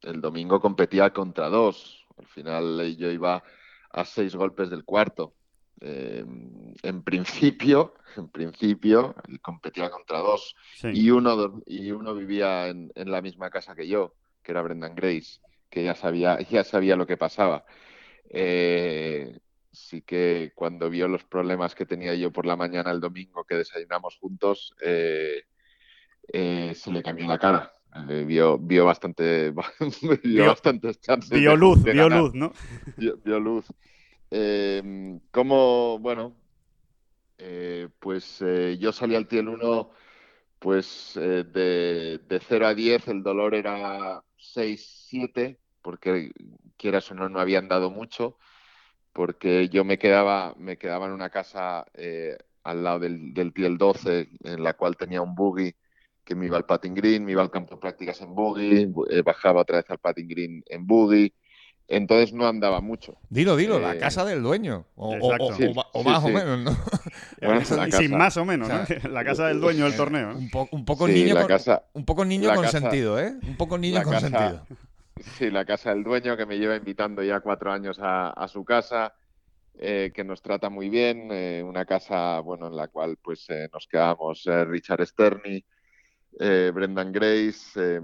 el 0.02 0.20
domingo 0.20 0.60
competía 0.60 1.12
contra 1.12 1.48
dos. 1.48 2.04
Al 2.16 2.26
final 2.26 2.80
eh, 2.80 2.96
yo 2.96 3.10
iba 3.10 3.42
a 3.90 4.04
seis 4.04 4.34
golpes 4.34 4.68
del 4.70 4.84
cuarto. 4.84 5.34
Eh, 5.80 6.24
en 6.82 7.02
principio, 7.04 7.94
en 8.16 8.28
principio, 8.30 9.14
competía 9.42 9.90
contra 9.90 10.18
dos. 10.18 10.56
Sí. 10.74 10.88
Y 10.92 11.10
uno, 11.12 11.62
y 11.66 11.92
uno 11.92 12.14
vivía 12.16 12.66
en, 12.66 12.90
en 12.96 13.12
la 13.12 13.22
misma 13.22 13.48
casa 13.48 13.76
que 13.76 13.86
yo, 13.86 14.16
que 14.48 14.52
era 14.52 14.62
Brendan 14.62 14.94
Grace, 14.94 15.40
que 15.68 15.84
ya 15.84 15.94
sabía, 15.94 16.38
ya 16.50 16.64
sabía 16.64 16.96
lo 16.96 17.06
que 17.06 17.18
pasaba. 17.18 17.66
Eh, 18.30 19.38
sí 19.70 20.00
que 20.00 20.52
cuando 20.54 20.88
vio 20.88 21.06
los 21.06 21.22
problemas 21.24 21.74
que 21.74 21.84
tenía 21.84 22.14
yo 22.14 22.32
por 22.32 22.46
la 22.46 22.56
mañana 22.56 22.90
el 22.90 22.98
domingo 23.00 23.44
que 23.44 23.56
desayunamos 23.56 24.16
juntos, 24.18 24.74
eh, 24.80 25.42
eh, 26.32 26.72
se 26.74 26.90
le 26.90 27.02
cambió 27.02 27.26
la 27.26 27.38
cara. 27.38 27.70
eh, 28.08 28.24
vio, 28.26 28.58
vio 28.58 28.86
bastante 28.86 29.50
vio, 29.52 29.66
Vio- 30.22 30.46
bastantes 30.46 30.98
chances 30.98 31.38
Vio 31.38 31.50
de- 31.50 31.56
luz, 31.58 31.84
de 31.84 31.92
vio 31.92 32.08
luz, 32.08 32.32
¿no? 32.34 32.52
Vio, 32.96 33.18
vio 33.18 33.38
luz. 33.38 33.66
Eh, 34.30 35.18
como, 35.30 35.98
bueno, 35.98 36.36
pues 38.00 38.42
yo 38.78 38.92
salí 38.92 39.14
al 39.14 39.28
Tiel 39.28 39.48
1, 39.48 39.90
pues 40.58 41.12
de, 41.14 42.18
de 42.18 42.40
0 42.48 42.66
a 42.66 42.74
10 42.74 43.06
el 43.08 43.22
dolor 43.22 43.54
era 43.54 44.22
6, 44.38 45.06
7, 45.08 45.60
porque 45.82 46.32
quieras 46.76 47.10
o 47.10 47.14
no, 47.14 47.28
no 47.28 47.40
habían 47.40 47.68
dado 47.68 47.90
mucho, 47.90 48.38
porque 49.12 49.68
yo 49.68 49.84
me 49.84 49.98
quedaba, 49.98 50.54
me 50.58 50.78
quedaba 50.78 51.06
en 51.06 51.12
una 51.12 51.30
casa 51.30 51.86
eh, 51.94 52.38
al 52.62 52.84
lado 52.84 53.00
del, 53.00 53.34
del 53.34 53.52
Tiel 53.52 53.78
12, 53.78 54.28
en 54.44 54.62
la 54.62 54.74
cual 54.74 54.96
tenía 54.96 55.22
un 55.22 55.34
buggy 55.34 55.74
que 56.24 56.34
me 56.34 56.46
iba 56.46 56.56
al 56.58 56.66
patting 56.66 56.94
green, 56.94 57.24
me 57.24 57.32
iba 57.32 57.42
al 57.42 57.50
campo 57.50 57.74
de 57.74 57.80
prácticas 57.80 58.20
en 58.20 58.34
buggy, 58.34 58.92
eh, 59.10 59.22
bajaba 59.22 59.62
otra 59.62 59.78
vez 59.78 59.90
al 59.90 59.98
patting 59.98 60.28
green 60.28 60.62
en 60.66 60.86
buggy, 60.86 61.32
entonces 61.88 62.32
no 62.34 62.46
andaba 62.46 62.80
mucho. 62.80 63.16
Dilo, 63.30 63.56
dilo, 63.56 63.80
la 63.80 63.94
Eh, 63.94 63.98
casa 63.98 64.24
del 64.24 64.42
dueño. 64.42 64.86
O, 64.94 65.08
o- 65.10 65.14
Exacto. 65.16 65.44
o- 65.46 65.52
Sí, 65.54 65.64
o 65.66 65.74
ma- 65.74 65.86
o 65.92 66.02
sí, 66.02 66.08
más 66.08 66.24
o 66.24 66.28
menos, 66.28 66.58
¿no? 66.60 66.76
Bueno, 67.42 67.64
sin 67.64 67.76
casa- 67.90 68.16
más 68.16 68.36
o 68.36 68.44
menos, 68.44 68.68
o 68.68 68.72
¿no? 68.72 68.78
La 69.12 69.24
casa 69.24 69.46
del 69.48 69.60
dueño 69.60 69.84
del 69.86 69.96
torneo. 69.96 70.32
¿no? 70.32 70.38
Un, 70.38 70.50
po- 70.50 70.68
un 70.70 70.84
poco 70.84 71.06
Sí, 71.06 71.14
niño 71.14 71.34
la 71.34 71.40
con, 71.40 71.48
casa- 71.48 71.82
un 71.94 72.04
poco 72.04 72.24
niño 72.24 72.48
la 72.48 72.54
con 72.54 72.64
casa- 72.64 72.80
sentido, 72.80 73.18
¿eh? 73.18 73.34
Un 73.42 73.56
poco 73.56 73.78
niño 73.78 73.94
la 73.98 74.04
con 74.04 74.12
casa- 74.12 74.28
sentido. 74.28 74.66
Sí, 75.36 75.50
la 75.50 75.64
casa 75.64 75.90
del 75.90 76.04
dueño 76.04 76.36
que 76.36 76.46
me 76.46 76.58
lleva 76.58 76.76
invitando 76.76 77.22
ya 77.24 77.40
cuatro 77.40 77.72
años 77.72 77.98
a, 78.00 78.30
a 78.30 78.46
su 78.48 78.64
casa, 78.64 79.14
eh, 79.80 80.12
que 80.14 80.22
nos 80.24 80.42
trata 80.42 80.68
muy 80.70 80.88
bien, 80.90 81.28
eh, 81.32 81.62
una 81.66 81.84
casa, 81.86 82.38
bueno, 82.40 82.66
en 82.68 82.76
la 82.76 82.88
cual 82.88 83.16
pues 83.22 83.44
eh, 83.48 83.68
nos 83.72 83.86
quedamos 83.88 84.46
eh, 84.46 84.64
Richard 84.64 85.04
Sterney, 85.06 85.64
eh, 86.38 86.70
Brendan 86.74 87.10
Grace, 87.12 88.00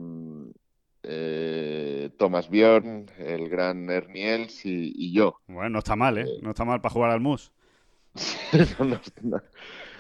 eh, 1.04 2.06
eh, 2.06 2.11
Thomas 2.18 2.49
Bjorn, 2.50 3.11
el 3.18 3.49
gran 3.49 3.88
Ernie 3.90 4.34
Els 4.34 4.64
y, 4.66 4.92
y 4.96 5.12
yo. 5.12 5.40
Bueno, 5.46 5.70
no 5.70 5.78
está 5.78 5.96
mal, 5.96 6.18
¿eh? 6.18 6.30
No 6.42 6.50
está 6.50 6.64
mal 6.64 6.80
para 6.80 6.92
jugar 6.92 7.11
al 7.11 7.20
mus. 7.20 7.52
No, 8.78 8.84
no, 8.84 9.00
no. 9.23 9.42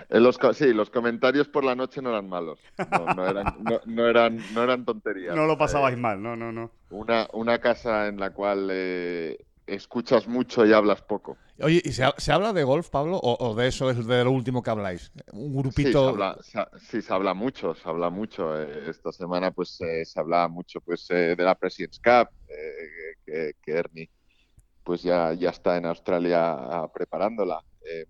En 0.08 0.22
los 0.22 0.38
co- 0.38 0.52
sí, 0.54 0.72
los 0.72 0.90
comentarios 0.90 1.48
por 1.48 1.64
la 1.64 1.74
noche 1.74 2.02
no 2.02 2.10
eran 2.10 2.28
malos, 2.28 2.60
no, 2.86 3.08
no 3.08 3.26
eran, 3.28 3.54
no, 3.58 3.80
no 3.86 4.06
eran, 4.08 4.46
no 4.54 4.62
eran 4.62 4.84
tonterías. 4.84 5.34
No 5.36 5.46
lo 5.46 5.58
pasabais 5.58 5.96
Eh, 5.96 5.98
mal, 5.98 6.22
no, 6.22 6.36
no, 6.36 6.52
no. 6.52 6.70
Una, 6.90 7.28
una 7.32 7.58
casa 7.60 8.06
en 8.08 8.20
la 8.20 8.30
cual 8.32 8.68
eh, 8.72 9.38
escuchas 9.66 10.28
mucho 10.28 10.64
y 10.66 10.72
hablas 10.72 11.02
poco. 11.02 11.43
Oye, 11.62 11.80
¿y 11.84 11.92
se, 11.92 12.04
ha- 12.04 12.14
se 12.18 12.32
habla 12.32 12.52
de 12.52 12.64
golf, 12.64 12.88
Pablo? 12.90 13.16
¿O, 13.16 13.36
o 13.48 13.54
de 13.54 13.68
eso 13.68 13.88
es 13.90 14.06
de 14.06 14.24
lo 14.24 14.32
último 14.32 14.62
que 14.62 14.70
habláis? 14.70 15.12
Un 15.32 15.52
Sí, 15.52 15.56
se 15.56 15.58
grupito. 15.62 16.08
habla, 16.08 16.36
se- 16.42 16.66
sí, 16.80 17.02
se 17.02 17.12
habla 17.12 17.34
mucho, 17.34 17.74
se 17.74 17.88
habla 17.88 18.10
mucho. 18.10 18.60
Eh, 18.60 18.90
esta 18.90 19.12
semana 19.12 19.50
pues 19.52 19.80
eh, 19.80 20.04
se 20.04 20.18
habla 20.20 20.48
mucho 20.48 20.80
pues 20.80 21.06
eh, 21.10 21.34
de 21.36 21.44
la 21.44 21.54
President's 21.54 22.00
Cup, 22.00 22.28
eh, 22.48 23.14
que, 23.24 23.52
que 23.62 23.72
Ernie 23.72 24.10
pues 24.84 25.02
ya, 25.02 25.32
ya 25.34 25.50
está 25.50 25.76
en 25.76 25.86
Australia 25.86 26.52
ah, 26.54 26.90
preparándola. 26.92 27.60
Eh, 27.84 28.06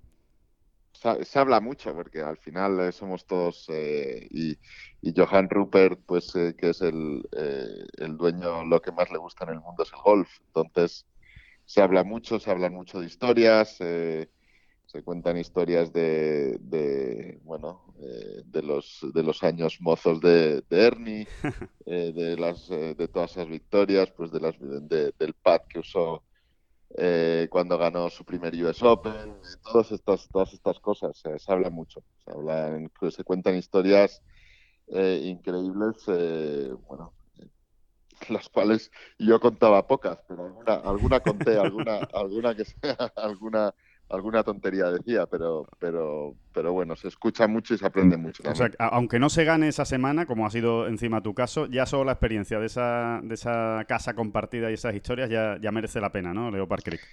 se, 0.92 1.24
se 1.24 1.38
habla 1.38 1.60
mucho 1.60 1.94
porque 1.94 2.22
al 2.22 2.38
final 2.38 2.80
eh, 2.80 2.92
somos 2.92 3.26
todos 3.26 3.66
y, 3.68 4.58
y 5.02 5.14
Johan 5.16 5.48
Rupert 5.50 6.00
pues 6.06 6.34
eh, 6.36 6.54
que 6.56 6.70
es 6.70 6.80
el, 6.82 7.22
el 7.98 8.16
dueño, 8.16 8.64
lo 8.64 8.80
que 8.80 8.92
más 8.92 9.10
le 9.10 9.18
gusta 9.18 9.44
en 9.44 9.50
el 9.54 9.60
mundo 9.60 9.82
es 9.82 9.92
el 9.92 10.00
golf. 10.00 10.30
Entonces 10.46 11.06
se 11.64 11.83
habla 11.83 12.04
mucho, 12.04 12.38
se 12.40 12.50
hablan 12.50 12.75
mucho 12.75 13.00
de 13.00 13.06
historias. 13.06 13.76
eh, 13.80 14.28
se 14.87 15.02
cuentan 15.02 15.38
historias 15.38 15.92
de, 15.92 16.59
de, 16.61 17.40
bueno 17.44 17.94
eh, 18.00 18.42
de 18.47 18.62
los 18.62 19.00
de 19.14 19.23
los 19.23 19.42
años 19.44 19.78
mozos 19.80 20.21
de, 20.21 20.62
de 20.71 20.87
Ernie 20.87 21.30
eh, 21.87 22.12
de 22.14 22.37
las 22.37 22.71
eh, 22.71 22.94
de 22.97 23.09
todas 23.09 23.33
esas 23.33 23.49
victorias 23.49 24.12
pues 24.12 24.30
de 24.33 24.40
las 24.40 24.54
de- 24.61 25.12
del 25.18 25.35
pad 25.35 25.61
que 25.68 25.80
usó 25.80 26.25
eh, 26.97 27.49
cuando 27.50 27.78
ganó 27.78 28.11
su 28.11 28.25
primer 28.25 28.54
US 28.64 28.85
Open 28.87 29.40
todas 29.62 29.92
estas 29.92 30.28
todas 30.30 30.52
estas 30.52 30.78
cosas 30.80 31.21
eh, 31.26 31.38
se 31.38 31.52
habla 31.52 31.71
mucho 31.71 32.02
se 32.25 32.30
hablan 32.33 32.90
se 33.11 33.25
cuentan 33.25 33.56
historias 33.56 34.23
eh, 34.88 35.21
increíbles 35.25 35.97
eh, 36.09 36.73
bueno 36.88 37.14
las 38.31 38.49
cuales 38.49 38.90
yo 39.19 39.40
contaba 39.40 39.87
pocas 39.87 40.19
pero 40.28 40.45
alguna 40.47 40.75
alguna 40.76 41.21
conté 41.21 41.59
alguna 41.59 41.99
alguna 42.12 42.54
que 42.54 42.64
sea 42.64 42.97
alguna 43.16 43.75
alguna 44.09 44.43
tontería 44.45 44.90
decía, 44.90 45.26
pero, 45.26 45.66
pero, 45.78 46.37
pero 46.52 46.73
bueno, 46.73 46.95
se 46.95 47.09
escucha 47.09 47.47
mucho 47.49 47.75
y 47.75 47.78
se 47.78 47.87
aprende 47.87 48.16
mucho. 48.19 48.45
O 48.47 48.54
sea, 48.54 48.71
aunque 48.78 49.19
no 49.19 49.31
se 49.31 49.45
gane 49.45 49.69
esa 49.69 49.85
semana, 49.87 50.26
como 50.26 50.47
ha 50.47 50.50
sido 50.50 50.87
encima 50.87 51.23
tu 51.23 51.35
caso, 51.35 51.66
ya 51.66 51.87
solo 51.87 52.04
la 52.04 52.12
experiencia 52.12 52.61
de 52.61 52.66
esa, 52.66 53.21
de 53.23 53.35
esa 53.35 53.85
casa 53.88 54.14
compartida 54.14 54.71
y 54.71 54.75
esas 54.75 54.95
historias 54.95 55.31
ya, 55.31 55.59
ya 55.61 55.73
merece 55.73 56.00
la 56.00 56.12
pena, 56.12 56.35
¿no? 56.35 56.50
Leopard 56.50 56.83
Creek. 56.83 57.09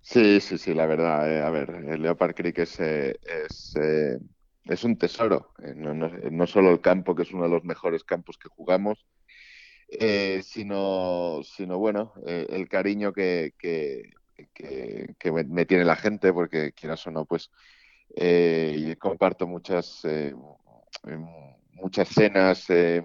Sí, 0.00 0.40
sí, 0.40 0.58
sí, 0.58 0.74
la 0.74 0.86
verdad. 0.86 1.30
eh, 1.30 1.42
a 1.42 1.50
ver, 1.50 1.70
el 1.70 2.02
Leopard 2.02 2.34
Creek 2.34 2.58
es, 2.58 2.78
eh, 2.80 3.18
es, 3.22 3.74
eh, 3.80 4.18
es 4.64 4.84
un 4.84 4.98
tesoro. 4.98 5.52
eh, 5.62 5.72
no, 5.76 5.94
no- 5.94 6.08
no 6.30 6.46
solo 6.46 6.70
el 6.70 6.80
campo, 6.80 7.14
que 7.14 7.22
es 7.22 7.32
uno 7.32 7.44
de 7.44 7.50
los 7.50 7.64
mejores 7.64 8.04
campos 8.04 8.36
que 8.38 8.48
jugamos, 8.48 9.06
eh, 9.88 10.42
sino, 10.44 11.40
sino 11.44 11.78
bueno, 11.78 12.12
eh, 12.26 12.46
el 12.50 12.68
cariño 12.68 13.12
que, 13.12 13.54
que, 13.58 14.10
que- 14.52 15.14
que 15.18 15.32
me, 15.32 15.44
me 15.44 15.66
tiene 15.66 15.84
la 15.84 15.96
gente, 15.96 16.32
porque 16.32 16.72
quieras 16.72 17.06
o 17.06 17.10
no, 17.10 17.24
pues 17.26 17.50
eh, 18.16 18.96
comparto 19.00 19.46
muchas, 19.46 20.04
eh, 20.04 20.34
em, 21.04 21.26
muchas 21.72 22.08
cenas, 22.08 22.68
eh, 22.70 23.02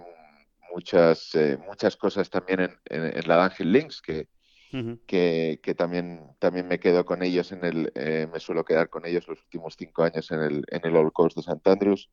muchas, 0.73 1.33
eh, 1.35 1.57
muchas 1.67 1.97
cosas 1.97 2.29
también 2.29 2.61
en, 2.61 2.71
en, 2.85 3.17
en 3.17 3.27
la 3.27 3.37
Dunhill 3.49 3.71
Links, 3.71 4.01
que, 4.01 4.27
Ujú. 4.73 4.99
que, 5.07 5.59
que 5.63 5.75
también, 5.75 6.21
también 6.39 6.67
me 6.67 6.79
quedo 6.79 7.05
con 7.05 7.23
ellos 7.23 7.51
en 7.51 7.65
el, 7.65 7.91
eh, 7.95 8.27
me 8.31 8.39
suelo 8.39 8.63
quedar 8.65 8.89
con 8.89 9.05
ellos 9.05 9.27
los 9.27 9.41
últimos 9.43 9.75
cinco 9.77 10.03
años 10.03 10.29
en 10.31 10.41
el, 10.41 10.65
en 10.69 10.81
el 10.85 10.95
Old 10.95 11.11
Course 11.13 11.35
de 11.35 11.41
St. 11.41 11.69
Andrews. 11.71 12.09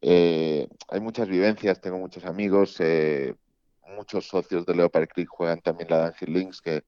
Eh, 0.00 0.68
hay 0.88 1.00
muchas 1.00 1.28
vivencias, 1.28 1.80
tengo 1.80 1.98
muchos 1.98 2.24
amigos, 2.24 2.76
eh, 2.80 3.34
muchos 3.94 4.26
socios 4.28 4.64
de 4.66 4.74
Leopard 4.74 5.08
Creek 5.08 5.28
juegan 5.28 5.60
también 5.60 5.90
la 5.90 6.10
Dunhill 6.10 6.32
Links, 6.38 6.60
que, 6.60 6.84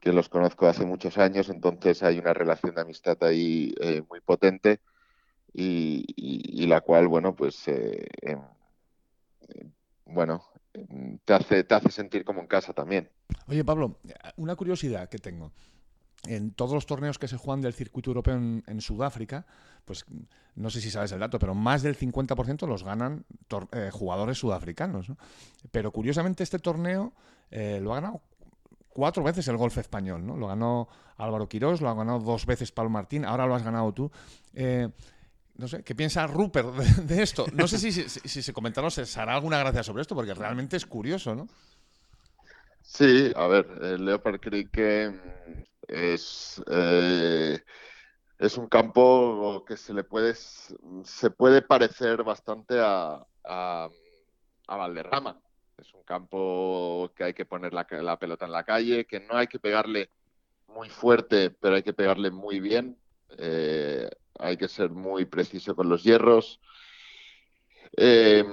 que 0.00 0.12
los 0.12 0.28
conozco 0.28 0.66
hace 0.66 0.84
muchos 0.84 1.18
años, 1.18 1.48
entonces 1.48 2.02
hay 2.02 2.18
una 2.18 2.32
relación 2.32 2.74
de 2.74 2.80
amistad 2.82 3.16
ahí 3.22 3.74
eh, 3.80 4.02
muy 4.08 4.20
potente 4.20 4.80
y, 5.52 6.04
y- 6.16 6.62
y 6.64 6.66
la 6.66 6.80
cual, 6.80 7.08
bueno, 7.08 7.34
pues, 7.34 7.66
eh, 7.68 8.06
em, 8.22 8.40
em, 9.48 9.72
bueno, 10.06 10.42
em, 10.72 11.18
te 11.24 11.34
hace, 11.34 11.64
te 11.64 11.74
hace 11.74 11.90
sentir 11.90 12.24
como 12.24 12.40
en 12.40 12.46
casa 12.46 12.72
también. 12.72 13.10
Oye, 13.46 13.64
Pablo, 13.64 13.96
una 14.36 14.56
curiosidad 14.56 15.08
que 15.08 15.18
tengo. 15.18 15.52
En 16.26 16.52
todos 16.52 16.72
los 16.72 16.86
torneos 16.86 17.18
que 17.18 17.28
se 17.28 17.36
juegan 17.36 17.62
del 17.62 17.72
circuito 17.72 18.10
europeo 18.10 18.34
en, 18.34 18.80
Sudáfrica, 18.80 19.46
pues 19.84 20.04
no 20.54 20.68
sé 20.68 20.80
si 20.80 20.90
sabes 20.90 21.12
el 21.12 21.20
dato, 21.20 21.38
pero 21.38 21.54
más 21.54 21.82
del 21.82 21.96
50% 21.96 22.66
los 22.66 22.84
ganan 22.84 23.24
eh, 23.72 23.90
jugadores 23.90 24.38
sudafricanos. 24.38 25.08
¿no? 25.08 25.16
Pero 25.70 25.92
curiosamente 25.92 26.42
este 26.42 26.58
torneo 26.58 27.14
eh, 27.50 27.80
lo 27.82 27.92
ha 27.92 27.96
ganado 27.96 28.20
cuatro 28.90 29.22
veces 29.22 29.48
el 29.48 29.56
golf 29.56 29.78
español. 29.78 30.26
¿no? 30.26 30.36
Lo 30.36 30.48
ganó 30.48 30.88
Álvaro 31.16 31.48
Quirós, 31.48 31.80
lo 31.80 31.88
ha 31.88 31.94
ganado 31.94 32.18
dos 32.18 32.44
veces 32.44 32.70
Pablo 32.70 32.90
Martín, 32.90 33.24
ahora 33.24 33.46
lo 33.46 33.54
has 33.54 33.62
ganado 33.62 33.92
tú. 33.92 34.10
Eh, 34.52 34.88
no 35.56 35.68
sé, 35.68 35.82
¿qué 35.82 35.94
piensa 35.94 36.26
Rupert 36.26 36.74
de, 36.76 37.22
esto? 37.22 37.46
No 37.52 37.66
sé 37.68 37.78
si, 37.78 37.92
si, 37.92 38.42
se 38.42 38.52
comentaron, 38.52 38.90
se 38.90 39.20
hará 39.20 39.34
alguna 39.34 39.58
gracia 39.58 39.82
sobre 39.82 40.02
esto, 40.02 40.14
porque 40.14 40.34
realmente 40.34 40.76
es 40.76 40.86
curioso, 40.86 41.34
¿no? 41.34 41.48
Sí, 42.82 43.30
a 43.36 43.46
ver, 43.46 43.66
el 43.82 44.04
Leopard 44.04 44.40
Creek 44.40 44.76
es, 45.90 46.62
eh, 46.70 47.58
es 48.38 48.56
un 48.56 48.68
campo 48.68 49.64
que 49.66 49.76
se 49.76 49.92
le 49.92 50.04
puede, 50.04 50.34
se 50.34 51.30
puede 51.30 51.62
parecer 51.62 52.22
bastante 52.22 52.78
a, 52.80 53.26
a, 53.44 53.90
Valderrama. 54.68 55.40
Es 55.76 55.92
un 55.94 56.04
campo 56.04 57.10
que 57.16 57.24
hay 57.24 57.34
que 57.34 57.44
poner 57.44 57.72
la, 57.74 57.86
la 57.90 58.18
pelota 58.18 58.46
en 58.46 58.52
la 58.52 58.64
calle, 58.64 59.06
que 59.06 59.20
no 59.20 59.36
hay 59.36 59.48
que 59.48 59.58
pegarle 59.58 60.10
muy 60.68 60.88
fuerte, 60.88 61.50
pero 61.50 61.74
hay 61.74 61.82
que 61.82 61.92
pegarle 61.92 62.30
muy 62.30 62.60
bien. 62.60 62.96
Eh, 63.38 64.08
hay 64.38 64.56
que 64.56 64.68
ser 64.68 64.90
muy 64.90 65.24
preciso 65.24 65.74
con 65.74 65.88
los 65.88 66.04
hierros. 66.04 66.60
Eh, 67.96 68.44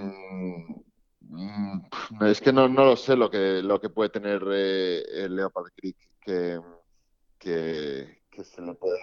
mm, 1.21 1.85
es 2.25 2.41
que 2.41 2.51
no, 2.51 2.67
no 2.67 2.85
lo 2.85 2.95
sé 2.95 3.15
lo 3.15 3.29
que, 3.29 3.61
lo 3.61 3.79
que 3.79 3.89
puede 3.89 4.09
tener 4.09 4.41
el 4.43 5.35
Leopard 5.35 5.71
Creek 5.75 5.97
que, 6.19 6.59
que, 7.37 8.21
que 8.29 8.43
se 8.43 8.61
le 8.61 8.73
pueda, 8.73 8.97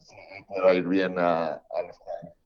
se 0.00 0.14
le 0.14 0.44
pueda 0.46 0.74
ir 0.74 0.88
bien 0.88 1.18
a, 1.18 1.54
a 1.54 1.82
los 1.86 1.96
jugadores. 1.98 2.42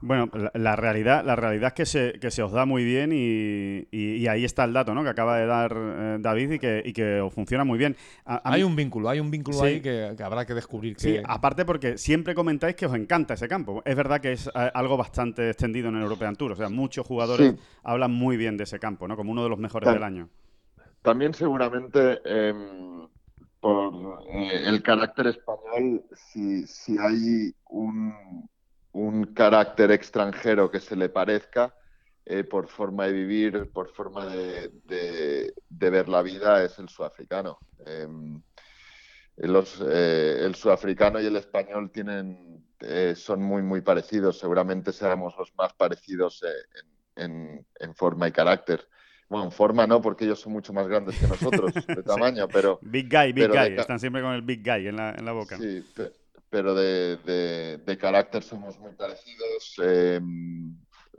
Bueno, 0.00 0.30
la, 0.54 0.76
realidad, 0.76 1.24
la 1.24 1.34
realidad 1.34 1.68
es 1.68 1.72
que 1.74 1.86
se, 1.86 2.12
que 2.20 2.30
se 2.30 2.42
os 2.42 2.52
da 2.52 2.64
muy 2.64 2.84
bien 2.84 3.10
y, 3.12 4.26
ahí 4.28 4.44
está 4.44 4.64
el 4.64 4.72
dato, 4.72 4.94
¿no? 4.94 5.02
Que 5.02 5.08
acaba 5.08 5.38
de 5.38 5.46
dar 5.46 5.74
eh, 5.76 6.16
David 6.20 6.52
y 6.52 6.58
que, 6.58 6.82
y 6.84 6.92
que 6.92 7.20
os 7.20 7.32
funciona 7.32 7.64
muy 7.64 7.78
bien. 7.78 7.96
hay 8.24 8.62
un 8.62 8.76
vínculo, 8.76 9.08
hay 9.08 9.18
un 9.18 9.30
vínculo 9.30 9.62
ahí 9.62 9.80
que, 9.80 10.14
habrá 10.22 10.44
que 10.46 10.54
descubrir. 10.54 10.96
Sí, 10.98 11.18
aparte 11.24 11.64
porque 11.64 11.98
siempre 11.98 12.34
comentáis 12.34 12.76
que 12.76 12.86
os 12.86 12.94
encanta 12.94 13.34
ese 13.34 13.48
campo. 13.48 13.82
Es 13.84 13.96
verdad 13.96 14.20
que 14.20 14.32
es 14.32 14.46
eh, 14.46 14.70
algo 14.72 14.96
bastante 14.96 15.50
extendido 15.50 15.88
en 15.88 15.96
el 15.96 16.02
European 16.02 16.36
Tour. 16.36 16.52
O 16.52 16.56
sea, 16.56 16.68
muchos 16.68 17.06
jugadores 17.06 17.54
hablan 17.82 18.12
muy 18.12 18.36
bien 18.36 18.56
de 18.56 18.64
ese 18.64 18.78
campo, 18.78 19.08
¿no? 19.08 19.16
Como 19.16 19.32
uno 19.32 19.42
de 19.42 19.48
los 19.48 19.58
mejores 19.58 19.92
del 19.92 20.02
año. 20.02 20.28
También 21.02 21.34
seguramente 21.34 22.20
em, 22.24 23.08
por 23.60 24.22
eh, 24.28 24.62
el 24.66 24.82
carácter 24.82 25.28
español, 25.28 26.04
si, 26.14 26.66
si 26.66 26.98
hay 26.98 27.54
un 27.70 28.48
un 28.98 29.32
carácter 29.34 29.90
extranjero 29.92 30.70
que 30.70 30.80
se 30.80 30.96
le 30.96 31.08
parezca 31.08 31.74
eh, 32.24 32.44
por 32.44 32.68
forma 32.68 33.06
de 33.06 33.12
vivir, 33.12 33.70
por 33.72 33.90
forma 33.94 34.26
de, 34.26 35.54
ver 35.68 36.08
la 36.08 36.22
vida, 36.22 36.64
es 36.64 36.78
el 36.78 36.88
sudafricano. 36.88 37.58
Em, 37.86 38.42
eh, 39.36 40.40
el 40.44 40.54
sudafricano 40.54 41.20
y 41.20 41.26
el 41.26 41.36
español 41.36 41.90
tienen, 41.92 42.66
son 43.14 43.42
muy, 43.42 43.62
muy 43.62 43.80
parecidos. 43.82 44.38
Seguramente 44.38 44.92
seremos 44.92 45.34
los 45.38 45.54
más 45.54 45.72
parecidos 45.74 46.44
en, 47.16 47.64
forma 47.94 48.28
y 48.28 48.32
carácter. 48.32 48.86
Bueno, 49.28 49.46
en 49.46 49.52
forma 49.52 49.86
no, 49.86 50.00
porque 50.00 50.24
ellos 50.24 50.40
son 50.40 50.52
mucho 50.52 50.72
más 50.72 50.88
grandes 50.88 51.18
que 51.18 51.26
nosotros 51.26 51.72
de 51.86 52.02
tamaño, 52.02 52.48
pero... 52.48 52.78
Big 52.82 53.08
guy, 53.10 53.32
big 53.32 53.48
guy. 53.48 53.78
Están 53.78 54.00
siempre 54.00 54.22
con 54.22 54.32
el 54.32 54.42
big 54.42 54.62
guy 54.64 54.88
en 54.88 54.96
la, 54.96 55.10
en 55.12 55.24
la 55.24 55.32
boca. 55.32 55.58
Sí, 55.58 55.84
pero 56.50 56.74
de, 56.74 57.78
de, 57.84 57.98
carácter 57.98 58.42
somos 58.42 58.78
muy 58.78 58.92
parecidos, 58.92 59.74
em, 59.82 60.74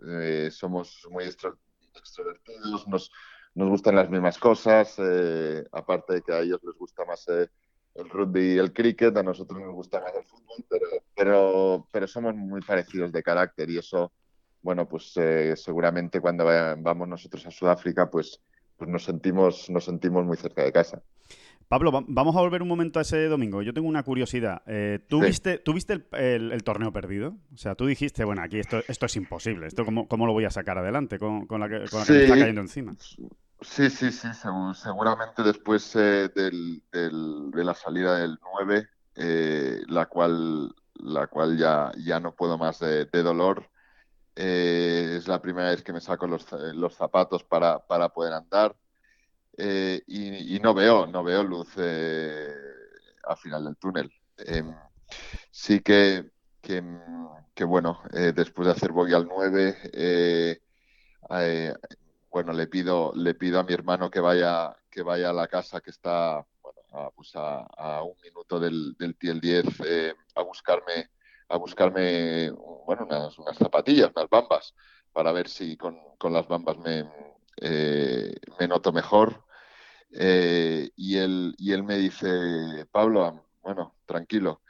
eh, 0.07 0.49
somos 0.51 1.07
muy 1.11 1.25
extrovertidos, 1.25 2.87
nos, 2.87 3.11
nos 3.53 3.69
gustan 3.69 3.95
las 3.95 4.09
mismas 4.09 4.37
cosas, 4.39 4.95
eh, 4.97 5.65
aparte 5.71 6.15
de 6.15 6.21
que 6.21 6.33
a 6.33 6.39
ellos 6.39 6.59
les 6.63 6.75
gusta 6.75 7.05
más 7.05 7.27
eh, 7.27 7.47
el 7.95 8.09
rugby 8.09 8.53
y 8.53 8.57
el 8.57 8.73
cricket, 8.73 9.15
a 9.17 9.23
nosotros 9.23 9.61
nos 9.61 9.73
gusta 9.73 10.01
más 10.01 10.13
el 10.15 10.23
fútbol, 10.23 10.65
pero, 10.67 10.85
pero, 11.15 11.87
pero 11.91 12.07
somos 12.07 12.33
muy 12.35 12.61
parecidos 12.61 13.11
de 13.11 13.21
carácter 13.21 13.69
y 13.69 13.77
eso, 13.77 14.11
bueno, 14.61 14.87
pues 14.87 15.13
seguramente 15.55 16.19
cuando 16.19 16.45
vamos 16.45 17.07
nosotros 17.07 17.45
a 17.45 17.51
Sudáfrica, 17.51 18.09
pues, 18.09 18.41
pues 18.77 18.89
nos, 18.89 19.03
sentimos, 19.03 19.69
nos 19.69 19.85
sentimos 19.85 20.25
muy 20.25 20.37
cerca 20.37 20.63
de 20.63 20.71
casa. 20.71 21.01
Pablo, 21.69 21.91
vamos 22.07 22.35
a 22.35 22.39
volver 22.39 22.63
un 22.63 22.67
momento 22.67 22.97
a 22.97 23.03
ese 23.03 23.27
domingo. 23.27 23.61
Yo 23.61 23.73
tengo 23.75 23.87
una 23.87 24.01
curiosidad. 24.01 24.63
Eh, 24.65 24.99
¿Tú 25.07 25.21
viste, 25.21 25.61
el, 26.13 26.63
torneo 26.63 26.91
perdido? 26.91 27.37
O 27.53 27.57
sea, 27.57 27.75
tú 27.75 27.85
dijiste, 27.85 28.23
bueno, 28.23 28.41
aquí 28.41 28.57
esto, 28.57 28.81
esto 28.87 29.05
es 29.05 29.15
imposible. 29.15 29.67
¿Esto 29.67 29.85
cómo, 29.85 30.07
cómo 30.07 30.25
lo 30.25 30.33
voy 30.33 30.45
a 30.45 30.49
sacar 30.49 30.79
adelante 30.79 31.19
con, 31.19 31.45
la 31.47 31.69
que, 31.69 31.87
con 31.87 31.99
me 32.09 32.23
está 32.23 32.39
cayendo 32.39 32.61
encima? 32.61 32.95
Sí, 33.61 33.89
sí, 33.89 34.11
sí. 34.11 34.29
seguramente 34.73 35.43
después 35.43 35.95
eh, 35.95 36.29
de 36.33 37.63
la 37.63 37.73
salida 37.75 38.17
del 38.17 38.39
9, 38.57 38.87
eh, 39.17 39.81
la 39.87 40.05
cual, 40.07 40.73
la 40.95 41.27
cual 41.27 41.57
ya, 41.57 41.91
ya 41.97 42.19
no 42.19 42.33
puedo 42.33 42.57
más 42.57 42.79
de, 42.79 43.05
dolor. 43.11 43.69
Es 44.35 45.27
la 45.27 45.41
primera 45.41 45.69
vez 45.71 45.83
que 45.83 45.93
me 45.93 46.01
saco 46.01 46.27
los, 46.27 46.45
los 46.73 46.95
zapatos 46.95 47.43
para, 47.43 47.79
para 47.79 48.09
poder 48.09 48.33
andar. 48.33 48.75
Eh, 49.61 50.01
y, 50.07 50.57
no 50.59 50.73
veo, 50.73 51.05
no 51.05 51.21
veo 51.21 51.43
luz 51.43 51.67
eh, 51.77 52.47
al 53.23 53.37
final 53.37 53.65
del 53.65 53.75
túnel. 53.75 54.09
Em, 54.37 54.73
sí 55.51 55.81
que, 55.81 56.31
que, 56.61 57.63
bueno, 57.65 58.01
eh, 58.13 58.31
después 58.33 58.67
de 58.67 58.71
hacer 58.71 58.93
bogey 58.93 59.13
al 59.13 59.27
9, 59.27 60.61
bueno, 62.31 62.53
le 62.53 62.67
pido, 62.67 63.11
le 63.15 63.33
pido 63.33 63.59
a 63.59 63.63
mi 63.63 63.73
hermano 63.73 64.09
que 64.09 64.21
vaya, 64.21 64.75
que 64.89 65.01
vaya 65.01 65.31
a 65.31 65.33
la 65.33 65.47
casa 65.47 65.81
que 65.81 65.89
está 65.89 66.37
a, 66.37 67.11
pues 67.13 67.31
a, 67.35 68.01
un 68.03 68.15
minuto 68.23 68.59
del, 68.61 68.95
del 68.97 69.17
Tiel 69.17 69.41
10 69.41 69.65
a 70.35 70.41
buscarme 70.43 71.09
a 71.49 71.57
buscarme 71.57 72.51
bueno, 72.85 73.05
unas, 73.05 73.37
unas, 73.37 73.57
zapatillas, 73.57 74.11
unas 74.15 74.29
bambas, 74.29 74.73
para 75.11 75.31
ver 75.31 75.49
si 75.49 75.77
con, 75.77 75.97
con 76.17 76.33
las 76.33 76.47
bambas 76.47 76.77
me, 76.77 77.03
me 78.59 78.67
noto 78.67 78.91
mejor. 78.91 79.43
Eh, 80.11 80.89
y, 80.95 81.17
él, 81.17 81.55
y 81.57 81.73
él 81.73 81.83
me 81.83 81.97
dice, 81.97 82.85
Pablo, 82.91 83.45
bueno, 83.61 83.95
tranquilo, 84.05 84.61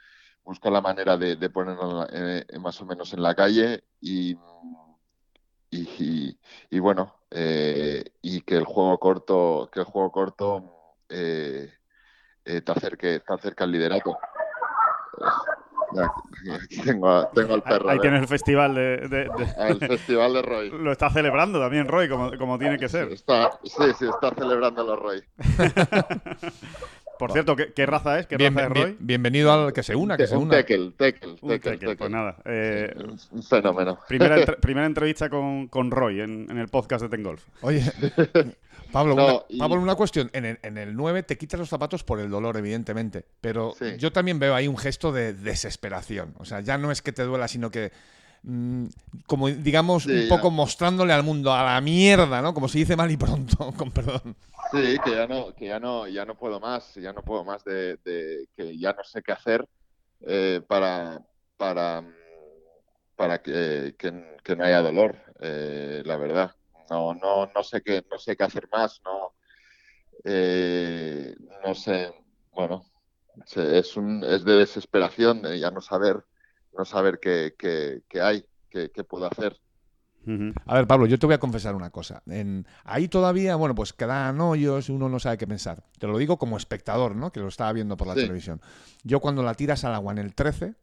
busca 0.43 0.69
la 0.69 0.81
manera 0.81 1.17
de, 1.17 1.36
de 1.36 1.50
ponerlo 1.50 2.05
más 2.59 2.81
o 2.81 2.85
menos 2.85 3.13
en 3.13 3.24
la 3.24 3.35
calle 3.35 3.83
y, 4.01 4.35
y, 5.72 6.79
bueno, 6.79 7.15
eh, 7.31 8.03
y 8.22 8.42
que 8.42 8.55
el 8.55 8.65
juego 8.65 8.98
corto, 8.98 9.70
que 9.72 9.79
el 9.79 9.85
juego 9.85 10.11
corto 10.11 10.98
eh, 11.07 11.72
te 12.44 12.72
acerque, 12.72 13.20
te 13.20 13.33
acerca 13.33 13.63
al 13.63 13.72
liderato 13.72 14.18
tengo, 16.84 17.28
tengo 17.34 17.54
al 17.54 17.64
perro. 17.64 17.90
Ahí 17.90 18.00
tienes 18.00 18.22
el 18.22 18.28
festival 18.28 18.75
de, 18.75 19.30
ah, 19.58 19.70
El 19.70 19.80
festival 19.80 20.34
de 20.34 20.42
Roy. 20.42 20.70
Lo 20.80 20.92
está 20.92 21.10
celebrando 21.10 21.60
también 21.60 21.88
Roy, 21.88 22.10
como, 22.10 22.32
como 22.38 22.58
tiene 22.58 22.78
que 22.78 22.90
ser. 22.90 23.12
Está, 23.12 23.52
sí, 23.64 23.84
sí, 23.98 24.06
está 24.06 24.34
celebrando 24.36 24.96
Roy. 24.96 25.24
Por 27.20 27.34
cierto, 27.34 27.53
¿qué, 27.58 27.86
raza 27.86 28.18
es? 28.18 28.27
¿Qué 28.27 28.38
raza 28.38 28.64
es 28.64 28.70
Roy? 28.70 28.98
bienvenido 28.98 29.51
al 29.51 29.74
que 29.74 29.84
se 29.84 29.94
una, 29.94 30.16
que 30.16 30.25
se 30.25 30.38
una. 30.38 30.55
Tekel, 30.55 30.94
tekel, 30.96 31.36
tekel, 31.62 31.98
Pues 31.98 32.10
nada. 32.10 32.38
Eh, 32.46 32.96
un 33.32 33.44
fenómeno. 33.44 34.00
Primera, 34.08 34.38
primera 34.62 34.86
entrevista 34.86 35.29
con, 35.29 35.68
con 35.68 35.92
Roy 35.92 36.22
en, 36.22 36.48
en, 36.50 36.58
el 36.58 36.70
podcast 36.70 37.03
de 37.03 37.10
Tengolf. 37.10 37.44
Oye, 37.60 37.84
Pablo, 38.94 39.16
una, 39.16 39.42
Pablo, 39.60 39.82
una 39.82 39.96
cuestión. 39.96 40.29
En 40.32 40.46
el, 40.46 40.60
en 40.64 40.77
el 40.77 40.96
9 40.96 41.24
te 41.24 41.38
quitas 41.38 41.60
los 41.60 41.68
zapatos 41.68 42.05
por 42.05 42.22
el 42.22 42.29
dolor, 42.29 42.55
evidentemente. 42.55 43.25
Pero 43.42 43.75
yo 43.98 44.14
también 44.14 44.40
veo 44.40 44.55
ahí 44.55 44.70
un 44.70 44.77
gesto 44.77 45.12
de 45.12 45.34
desesperación. 45.34 46.34
O 46.38 46.46
sea, 46.46 46.62
ya 46.62 46.77
no 46.77 46.90
es 46.90 47.01
que 47.01 47.12
te 47.12 47.24
duela, 47.24 47.50
sino 47.50 47.70
que. 47.70 47.92
Mm, 48.44 48.86
como 49.28 49.50
digamos, 49.50 50.06
un 50.06 50.28
poco 50.30 50.52
mostrándole 50.52 51.14
al 51.14 51.24
mundo 51.24 51.54
a 51.54 51.64
la 51.64 51.82
mierda, 51.82 52.42
¿no? 52.42 52.54
Como 52.54 52.68
se 52.68 52.80
dice 52.80 52.96
mal 52.96 53.12
y 53.12 53.18
pronto, 53.18 53.72
con 53.78 53.92
perdón. 53.92 54.36
Sí, 54.72 54.98
que 55.04 55.12
ya 55.12 55.28
no, 55.28 55.54
que 55.56 55.68
ya 55.68 55.80
no, 55.80 56.08
ya 56.08 56.25
no 56.25 56.36
puedo 56.36 56.60
más, 56.60 56.96
ya 56.96 57.12
no 57.12 57.22
puedo 57.22 57.44
más 57.44 57.64
de, 57.64 57.98
que 58.56 58.78
ya 58.78 58.94
no 58.94 59.04
sé 59.04 59.22
qué 59.22 59.32
hacer 59.32 59.68
eh, 60.22 60.62
para, 60.68 61.20
para, 61.58 62.04
para 63.16 63.42
que, 63.42 63.96
que, 63.98 64.56
no 64.56 64.64
haya 64.64 64.82
dolor, 64.82 65.16
eh, 65.40 66.02
la 66.06 66.18
verdad 66.18 66.56
no, 66.90 67.14
no, 67.14 67.52
no 67.54 67.64
sé 67.64 67.82
qué, 67.82 68.04
no 68.10 68.18
sé 68.18 68.36
qué 68.36 68.44
hacer 68.44 68.68
más, 68.72 69.02
no, 69.04 69.34
eh, 70.25 71.36
no 71.64 71.75
sé, 71.75 72.14
bueno, 72.52 72.86
es 73.56 73.96
un, 73.96 74.24
es 74.24 74.44
de 74.44 74.54
desesperación 74.54 75.42
de 75.42 75.60
ya 75.60 75.72
no 75.72 75.82
saber, 75.82 76.24
no 76.79 76.85
saber 76.85 77.20
qué, 77.20 77.55
qué, 77.57 78.22
hay, 78.22 78.46
qué, 78.70 78.89
qué, 78.89 79.03
puedo 79.03 79.25
hacer. 79.25 79.59
A 80.65 80.75
ver, 80.75 80.87
Pablo, 80.87 81.07
yo 81.07 81.20
te 81.20 81.25
voy 81.25 81.35
a 81.35 81.39
confesar 81.39 81.75
una 81.75 81.89
cosa. 81.89 82.24
En, 82.27 82.65
ahí 82.85 83.07
todavía, 83.07 83.55
bueno, 83.55 83.75
pues 83.75 83.94
quedan 83.94 84.39
hoyos 84.39 84.89
uno 84.89 85.09
no 85.09 85.20
sabe 85.20 85.37
qué 85.37 85.46
pensar. 85.46 85.83
Te 85.98 86.07
lo 86.07 86.18
digo 86.18 86.37
como 86.37 86.55
espectador, 86.55 87.15
¿no? 87.15 87.31
Que 87.31 87.42
lo 87.42 87.48
estaba 87.48 87.74
viendo 87.74 87.98
por 87.98 88.07
la 88.07 88.15
televisión. 88.15 88.61
Yo 89.03 89.20
cuando 89.20 89.44
la 89.44 89.55
tiras 89.55 89.83
al 89.83 89.94
agua 89.94 90.13
en 90.13 90.20
el 90.20 90.33
13, 90.33 90.75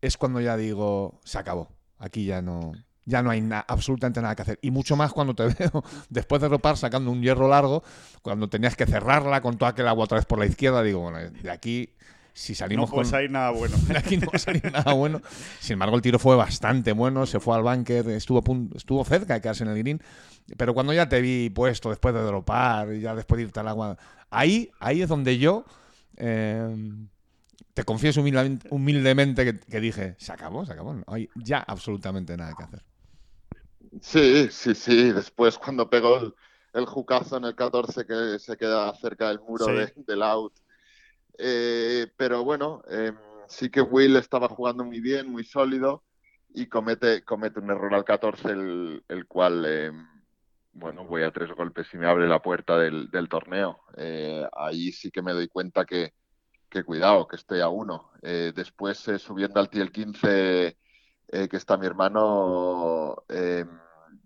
es 0.00 0.16
cuando 0.16 0.40
ya 0.40 0.56
digo, 0.56 1.20
se 1.24 1.38
acabó. 1.38 1.68
Aquí 1.98 2.24
ya 2.24 2.42
no, 2.42 2.72
ya 3.04 3.22
no 3.22 3.30
hay 3.30 3.46
absolutamente 3.68 4.20
nada 4.20 4.34
que 4.34 4.42
hacer. 4.42 4.58
Y 4.62 4.72
mucho 4.72 4.96
más 4.96 5.12
cuando 5.12 5.34
te 5.34 5.46
veo 5.58 5.84
después 6.08 6.42
de 6.42 6.48
ropar 6.48 6.76
sacando 6.76 7.12
un 7.12 7.22
hierro 7.22 7.48
largo, 7.48 7.84
cuando 8.22 8.48
tenías 8.48 8.74
que 8.74 8.86
cerrarla 8.86 9.40
con 9.42 9.58
toda 9.58 9.72
aquel 9.72 9.86
agua 9.86 10.04
otra 10.04 10.16
vez 10.16 10.26
por 10.26 10.38
la 10.40 10.46
izquierda, 10.46 10.82
digo, 10.82 11.00
bueno, 11.00 11.18
de 11.18 11.50
aquí 11.50 11.94
si 12.34 12.54
salimos 12.56 12.90
no 12.90 12.96
puede 12.96 13.08
salir 13.08 13.30
nada 13.30 13.50
bueno. 13.50 13.76
De 13.86 13.96
aquí 13.98 14.16
no 14.16 14.26
va 14.26 14.32
a 14.34 14.38
salir 14.38 14.70
nada 14.70 14.92
bueno. 14.92 15.22
Sin 15.60 15.74
embargo, 15.74 15.94
el 15.96 16.02
tiro 16.02 16.18
fue 16.18 16.34
bastante 16.34 16.92
bueno, 16.92 17.26
se 17.26 17.38
fue 17.38 17.56
al 17.56 17.62
bunker, 17.62 18.08
estuvo, 18.10 18.42
estuvo 18.74 19.04
cerca 19.04 19.34
de 19.34 19.40
quedarse 19.40 19.62
en 19.62 19.70
el 19.70 19.78
green. 19.78 20.02
Pero 20.56 20.74
cuando 20.74 20.92
ya 20.92 21.08
te 21.08 21.20
vi 21.20 21.48
puesto 21.48 21.90
después 21.90 22.12
de 22.12 22.20
dropar, 22.22 22.92
ya 22.94 23.14
después 23.14 23.38
de 23.38 23.44
irte 23.44 23.60
al 23.60 23.68
agua, 23.68 23.96
ahí, 24.30 24.70
ahí 24.80 25.00
es 25.00 25.08
donde 25.08 25.38
yo 25.38 25.64
eh, 26.16 26.76
te 27.72 27.84
confieso 27.84 28.20
humildemente, 28.20 29.60
que, 29.60 29.80
dije, 29.80 30.16
se 30.18 30.32
acabó, 30.32 30.66
se 30.66 30.72
acabó. 30.72 30.92
No 30.92 31.04
hay 31.06 31.30
ya 31.36 31.58
absolutamente 31.60 32.36
nada 32.36 32.52
que 32.56 32.64
hacer. 32.64 32.82
Sí, 34.00 34.48
sí, 34.50 34.74
sí. 34.74 35.12
Después 35.12 35.56
cuando 35.56 35.88
pegó 35.88 36.18
el, 36.18 36.34
el 36.72 36.86
jucazo 36.86 37.36
en 37.36 37.44
el 37.44 37.54
14 37.54 38.04
que 38.06 38.38
se 38.40 38.56
queda 38.56 38.92
cerca 38.96 39.28
del 39.28 39.38
muro 39.38 39.66
del 39.66 40.22
out. 40.22 40.52
Eh, 41.38 42.06
pero 42.16 42.44
bueno, 42.44 42.82
em, 42.88 43.16
sí 43.48 43.70
que 43.70 43.80
Will 43.80 44.16
estaba 44.16 44.48
jugando 44.48 44.84
muy 44.84 45.00
bien, 45.00 45.30
muy 45.30 45.44
sólido 45.44 46.04
y 46.54 46.66
comete, 46.68 47.24
comete 47.24 47.60
un 47.60 47.70
error 47.70 47.94
al 47.94 48.04
14 48.04 48.50
el, 48.50 49.04
el 49.08 49.26
cual, 49.26 49.64
em, 49.66 50.06
bueno, 50.72 51.04
voy 51.06 51.22
a 51.22 51.32
tres 51.32 51.50
golpes 51.52 51.92
y 51.94 51.98
me 51.98 52.06
abre 52.06 52.28
la 52.28 52.42
puerta 52.42 52.78
del, 52.78 53.10
del 53.10 53.28
torneo. 53.28 53.80
Eh, 53.96 54.46
ahí 54.56 54.92
sí 54.92 55.10
que 55.10 55.22
me 55.22 55.32
doy 55.32 55.48
cuenta 55.48 55.84
que, 55.84 56.14
que 56.74 56.84
cuidado, 56.84 57.28
que 57.28 57.36
estoy 57.36 57.60
a 57.60 57.68
uno. 57.68 58.10
Eh, 58.22 58.52
después 58.54 58.98
subiendo 58.98 59.60
al 59.60 59.70
TIL 59.70 59.92
15 59.92 60.76
eh, 61.28 61.48
que 61.48 61.56
está 61.56 61.76
mi 61.76 61.86
hermano, 61.86 63.24
eh, 63.28 63.64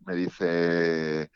me 0.07 0.15
dice, 0.15 1.31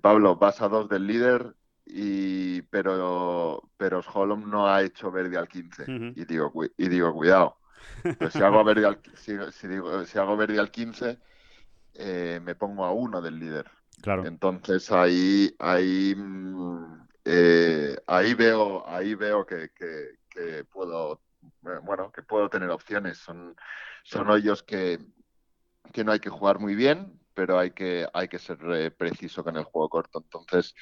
Pablo, 0.00 0.36
vas 0.36 0.62
a 0.62 0.68
dos 0.68 0.88
del 0.88 1.06
líder, 1.06 1.54
y, 1.86 2.62
pero, 2.62 3.70
pero 3.76 4.00
Holm 4.12 4.48
no 4.50 4.66
ha 4.68 4.82
hecho 4.82 5.10
verde 5.10 5.36
al 5.36 5.48
15. 5.48 5.82
Ujú. 5.82 6.12
y, 6.16 6.24
digo, 6.24 6.50
"Cu- 6.52 6.72
y 6.76 6.88
digo, 6.88 7.12
cuidado. 7.12 7.58
Pues 8.18 8.32
si 8.32 8.42
hago 8.42 8.62
verde 8.64 8.86
al, 8.86 9.00
si, 9.16 9.36
si 9.52 9.68
digo- 9.68 10.04
si 10.04 10.18
hago 10.18 10.36
verde 10.36 10.58
al 10.58 10.70
15, 10.70 11.18
eh, 11.94 12.40
me 12.42 12.54
pongo 12.54 12.84
a 12.84 12.92
uno 12.92 13.20
del 13.20 13.38
líder. 13.38 13.70
Claro. 14.02 14.26
Entonces 14.26 14.90
ahí, 14.90 15.54
ahí, 15.58 16.14
mm, 16.16 17.06
eh, 17.24 17.96
ahí 18.06 18.34
veo, 18.34 18.86
ahí 18.88 19.14
veo 19.14 19.46
que, 19.46 19.70
que- 19.74 20.18
que 20.28 20.64
puedo, 20.64 21.22
eh, 21.42 21.78
bueno, 21.82 22.10
que 22.10 22.22
puedo 22.22 22.48
tener 22.50 22.70
opciones. 22.70 23.18
Son, 23.18 23.54
son 24.02 24.28
hoyos 24.30 24.62
que, 24.62 24.98
que 25.92 26.02
no 26.04 26.12
hay 26.12 26.20
que 26.20 26.30
jugar 26.30 26.58
muy 26.58 26.74
bien, 26.74 27.20
pero 27.34 27.58
hay 27.58 27.70
que, 27.70 28.06
hay 28.12 28.28
que 28.28 28.38
ser 28.38 28.94
preciso 28.96 29.44
con 29.44 29.56
el 29.56 29.64
juego 29.64 29.88
corto. 29.88 30.20
Entonces, 30.22 30.74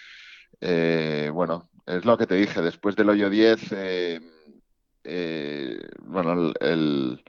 eh, 0.63 1.31
bueno, 1.35 1.71
es 1.87 2.05
lo 2.07 2.19
que 2.19 2.27
te 2.29 2.37
dije. 2.37 2.63
Después 2.63 2.97
del 2.97 3.11
hoyo 3.11 3.31
10, 3.31 3.61
eh, 3.73 4.21
eh, 5.05 5.81
bueno, 6.03 6.53
el- 6.61 7.25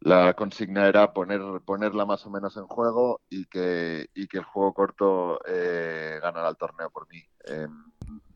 la 0.00 0.34
consigna 0.34 0.88
era 0.88 1.12
poner, 1.14 1.40
ponerla 1.66 2.06
más 2.06 2.26
o 2.26 2.30
menos 2.30 2.56
en 2.58 2.66
juego 2.66 3.22
y 3.30 3.46
que, 3.46 4.08
y 4.14 4.28
que 4.28 4.38
el 4.38 4.44
juego 4.44 4.74
corto 4.74 5.40
eh, 5.46 6.20
ganara 6.22 6.48
el 6.50 6.56
torneo 6.58 6.90
por 6.90 7.08
mí. 7.10 7.22
Eh, 7.46 7.68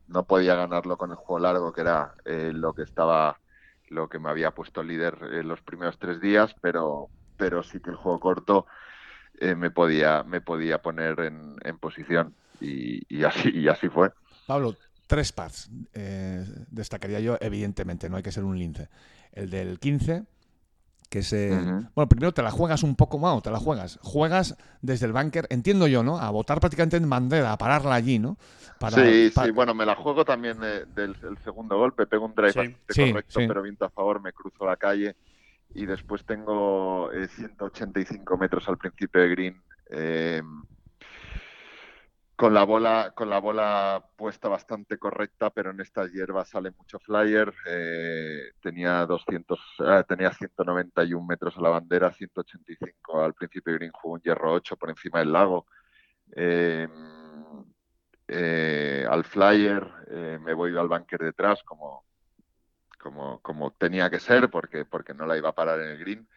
no 0.07 0.27
podía 0.27 0.55
ganarlo 0.55 0.97
con 0.97 1.11
el 1.11 1.17
juego 1.17 1.39
largo, 1.39 1.73
que 1.73 1.81
era 1.81 2.15
eh, 2.25 2.51
lo 2.53 2.73
que 2.75 2.83
estaba, 2.83 3.39
lo 3.89 4.09
que 4.09 4.19
me 4.19 4.29
había 4.29 4.51
puesto 4.53 4.83
líder 4.83 5.17
en 5.33 5.47
los 5.49 5.61
primeros 5.63 5.99
tres 5.99 6.21
días, 6.21 6.55
pero, 6.61 7.11
pero 7.37 7.63
sí 7.63 7.79
que 7.81 7.91
el 7.91 7.97
juego 7.97 8.19
corto 8.19 8.67
me 9.55 9.71
podía, 9.71 10.23
me 10.23 10.41
podía 10.41 10.81
poner 10.81 11.19
en, 11.21 11.55
en 11.63 11.79
posición 11.79 12.35
y 13.09 13.23
así, 13.25 13.49
y 13.53 13.67
así 13.67 13.89
fue. 13.89 14.11
Pablo, 14.45 14.75
tres 15.07 15.31
pads 15.31 15.69
eh, 15.93 16.45
destacaría 16.69 17.19
yo, 17.19 17.37
evidentemente, 17.41 18.09
no 18.09 18.17
hay 18.17 18.23
que 18.23 18.31
ser 18.31 18.43
un 18.43 18.57
lince. 18.57 18.89
El 19.31 19.49
del 19.49 19.79
15, 19.79 20.23
que 21.09 21.19
es... 21.19 21.33
eh. 21.33 21.49
Bueno, 21.95 22.09
primero 22.09 22.33
te 22.33 22.41
la 22.41 22.51
juegas 22.51 22.83
un 22.83 22.95
poco 22.95 23.19
más, 23.19 23.41
te 23.43 23.51
la 23.51 23.59
juegas. 23.59 23.99
Juegas 24.01 24.55
desde 24.81 25.05
el 25.05 25.13
bunker, 25.13 25.47
entiendo 25.49 25.87
yo, 25.87 26.03
¿no? 26.03 26.17
A 26.19 26.29
botar 26.29 26.59
prácticamente 26.59 26.97
en 26.97 27.09
bandera, 27.09 27.51
a 27.53 27.57
pararla 27.57 27.95
allí, 27.95 28.19
¿no? 28.19 28.37
Para- 28.79 28.97
sí, 28.97 29.29
sí, 29.29 29.51
bueno, 29.51 29.73
me 29.73 29.85
la 29.85 29.95
juego 29.95 30.25
también 30.25 30.57
eh, 30.63 30.85
del 30.95 31.15
el 31.23 31.37
segundo 31.43 31.77
golpe, 31.77 32.05
pego 32.07 32.25
un 32.25 32.35
drive 32.35 32.51
Sí. 32.51 32.57
bastante 32.59 32.93
Sí, 32.93 33.11
correcto, 33.11 33.39
sí. 33.39 33.47
pero 33.47 33.61
viento 33.61 33.85
a 33.85 33.89
favor, 33.89 34.21
me 34.21 34.33
cruzo 34.33 34.65
la 34.65 34.75
calle 34.77 35.15
y 35.75 35.85
después 35.85 36.23
tengo 36.25 37.11
eh, 37.11 37.27
185 37.27 38.37
metros 38.37 38.67
al 38.67 38.77
principio 38.77 39.21
de 39.21 39.29
green. 39.29 39.63
eh, 39.89 40.41
con 42.35 42.53
la 42.53 42.63
bola, 42.65 43.13
con 43.15 43.29
la 43.29 43.39
bola 43.39 44.03
puesta 44.17 44.49
bastante 44.49 44.97
correcta, 44.97 45.49
pero 45.51 45.71
en 45.71 45.79
estas 45.81 46.11
hierbas 46.11 46.49
sale 46.49 46.71
mucho 46.71 46.99
flyer. 46.99 47.53
eh, 47.67 48.51
tenía 48.61 49.05
200, 49.05 49.59
eh, 49.79 50.03
tenía 50.07 50.31
191 50.31 51.27
metros 51.27 51.57
a 51.57 51.61
la 51.61 51.69
bandera, 51.69 52.11
185 52.11 53.23
al 53.23 53.33
principio 53.33 53.73
green, 53.75 53.91
jugué 53.91 54.13
un 54.15 54.21
hierro 54.21 54.53
8 54.53 54.77
por 54.77 54.89
encima 54.89 55.19
del 55.19 55.31
lago. 55.31 55.67
Eh, 56.35 56.87
eh, 58.27 59.05
al 59.09 59.23
flyer, 59.25 59.85
eh, 60.09 60.39
me 60.41 60.53
voy 60.53 60.75
al 60.77 60.87
bunker 60.87 61.19
detrás 61.19 61.61
como, 61.63 62.05
como, 62.99 63.39
como 63.41 63.71
tenía 63.73 64.09
que 64.09 64.19
ser 64.19 64.49
porque, 64.49 64.85
porque 64.85 65.13
no 65.13 65.25
la 65.25 65.37
iba 65.37 65.49
a 65.49 65.55
parar 65.55 65.79
en 65.81 65.89
el 65.89 65.97
green. 65.99 66.27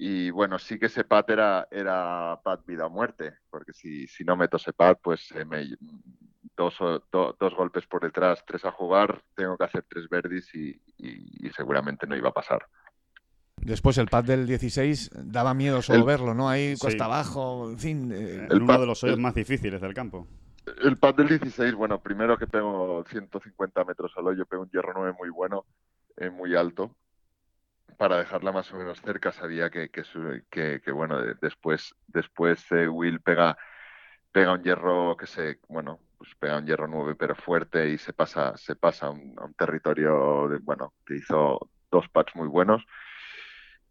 Y 0.00 0.30
bueno, 0.30 0.58
sí 0.60 0.78
que 0.78 0.86
ese 0.86 1.02
pat 1.04 1.28
era, 1.30 1.66
era 1.72 2.40
pat 2.44 2.64
vida 2.64 2.86
o 2.86 2.90
muerte, 2.90 3.34
porque 3.50 3.72
si, 3.72 4.06
si 4.06 4.22
no 4.24 4.36
meto 4.36 4.56
ese 4.56 4.72
pat, 4.72 5.00
pues 5.02 5.28
eh, 5.32 5.44
me, 5.44 5.66
dos, 6.56 6.76
do- 7.10 7.36
dos 7.38 7.54
golpes 7.56 7.84
por 7.86 8.02
detrás, 8.02 8.44
tres 8.46 8.64
a 8.64 8.70
jugar, 8.70 9.20
tengo 9.34 9.56
que 9.56 9.64
hacer 9.64 9.84
tres 9.88 10.08
verdis 10.08 10.54
y, 10.54 10.68
y- 10.98 11.46
y 11.46 11.50
seguramente 11.50 12.06
no 12.06 12.16
iba 12.16 12.28
a 12.28 12.32
pasar. 12.32 12.64
Después 13.56 13.98
el 13.98 14.06
pad 14.06 14.22
del 14.22 14.46
16 14.46 15.10
daba 15.14 15.52
miedo 15.52 15.82
solo 15.82 15.98
El- 15.98 16.04
verlo, 16.04 16.32
¿no? 16.32 16.48
Ahí 16.48 16.76
Sí. 16.76 16.80
cuesta 16.80 17.06
abajo, 17.06 17.68
en 17.68 17.78
fin. 17.78 18.12
eh, 18.12 18.34
En 18.46 18.52
el 18.52 18.62
uno 18.62 18.78
de 18.80 18.86
los 18.86 19.02
hoyos 19.02 19.16
el- 19.16 19.22
más 19.22 19.34
difíciles 19.34 19.80
del 19.80 19.94
campo. 19.94 20.28
El 20.80 20.96
pad 20.96 21.14
del 21.16 21.28
16, 21.28 21.74
bueno, 21.74 22.00
primero 22.00 22.38
que 22.38 22.46
pego 22.46 23.02
150 23.10 23.82
metros 23.84 24.12
al 24.16 24.28
hoyo, 24.28 24.46
pego 24.46 24.62
un 24.62 24.70
hierro 24.70 24.92
9 24.94 25.16
muy 25.18 25.30
bueno, 25.30 25.64
eh, 26.18 26.30
muy 26.30 26.54
alto. 26.54 26.94
Para 27.98 28.18
dejarla 28.18 28.52
más 28.52 28.72
o 28.72 28.78
menos 28.78 29.00
cerca, 29.02 29.32
sabía 29.32 29.70
que, 29.70 29.90
que, 29.90 30.02
que- 30.84 30.92
bueno, 30.92 31.20
de- 31.20 31.34
después, 31.42 31.94
después 32.06 32.64
eh, 32.72 32.88
Will 32.88 33.20
pega, 33.20 33.58
pega 34.32 34.52
un 34.54 34.62
hierro 34.64 35.16
que 35.16 35.26
se, 35.26 35.60
bueno, 35.68 36.00
pues 36.18 36.30
pega 36.38 36.58
un 36.58 36.66
hierro 36.66 36.88
9 36.88 37.14
pero 37.16 37.34
fuerte 37.36 37.90
y 37.90 37.98
se 37.98 38.12
pasa, 38.14 38.56
se 38.56 38.76
pasa 38.76 39.06
a 39.08 39.10
un, 39.10 39.34
territorio, 39.58 40.48
de, 40.48 40.58
bueno, 40.58 40.94
que 41.06 41.16
hizo 41.16 41.70
dos 41.90 42.08
pads 42.10 42.36
muy 42.36 42.48
buenos. 42.48 42.84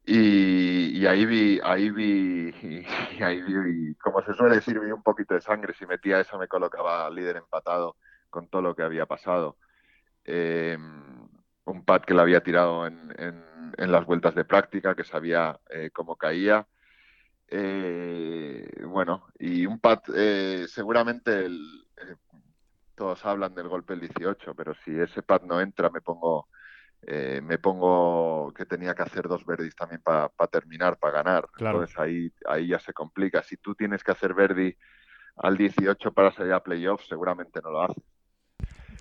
Y, 0.05 0.97
y 0.99 1.05
ahí 1.05 1.25
vi, 1.25 1.59
ahí 1.63 1.89
vi, 1.91 2.49
y 2.61 2.85
ahí 3.23 3.41
vi, 3.41 3.95
como 3.95 4.21
se 4.23 4.33
suele 4.33 4.55
decir, 4.55 4.79
vi 4.79 4.91
un 4.91 5.03
poquito 5.03 5.33
de 5.33 5.41
sangre. 5.41 5.73
Si 5.73 5.85
metía 5.85 6.19
eso 6.21 6.37
me 6.37 6.47
colocaba 6.47 7.09
líder 7.09 7.37
empatado 7.37 7.97
con 8.29 8.47
todo 8.49 8.61
lo 8.61 8.75
que 8.75 8.83
había 8.83 9.05
pasado. 9.05 9.57
Eh, 10.25 10.77
un 11.65 11.85
pad 11.85 12.01
que 12.03 12.13
le 12.13 12.21
había 12.21 12.41
tirado 12.43 12.87
en- 12.87 13.13
en 13.77 13.91
las 13.91 14.05
vueltas 14.05 14.35
de 14.35 14.45
práctica, 14.45 14.95
que 14.95 15.03
sabía 15.03 15.59
eh, 15.69 15.89
cómo 15.93 16.15
caía. 16.15 16.67
Eh, 17.49 18.69
bueno, 18.85 19.27
y 19.39 19.65
un 19.65 19.79
pad, 19.79 19.99
eh, 20.15 20.65
seguramente 20.67 21.45
el- 21.45 21.87
eh, 21.97 22.15
todos 22.95 23.25
hablan 23.25 23.55
del 23.55 23.67
golpe 23.69 23.93
del 23.93 24.01
18, 24.01 24.53
pero 24.55 24.73
si 24.83 24.99
ese 24.99 25.21
pad 25.23 25.41
no 25.43 25.61
entra, 25.61 25.89
me 25.89 26.01
pongo, 26.01 26.47
eh, 27.03 27.39
me 27.43 27.57
pongo 27.59 28.51
que 28.53 28.65
tenía 28.65 28.93
que 28.95 29.03
hacer 29.03 29.27
dos 29.27 29.45
verdis 29.45 29.75
también 29.75 30.01
para 30.01 30.29
terminar, 30.51 30.97
para 30.97 31.13
ganar. 31.23 31.47
Claro. 31.53 31.77
Entonces 31.79 31.97
ahí, 31.99 32.33
ahí 32.47 32.67
ya 32.67 32.79
se 32.79 32.91
complica. 32.93 33.43
Si 33.43 33.57
tú 33.57 33.75
tienes 33.75 34.03
que 34.03 34.11
hacer 34.11 34.33
verdi 34.33 34.75
al 35.37 35.55
18 35.55 36.11
para 36.11 36.31
salir 36.31 36.53
a 36.53 36.63
playoffs, 36.63 37.07
seguramente 37.07 37.61
no 37.63 37.69
lo 37.71 37.83
haces. 37.83 38.03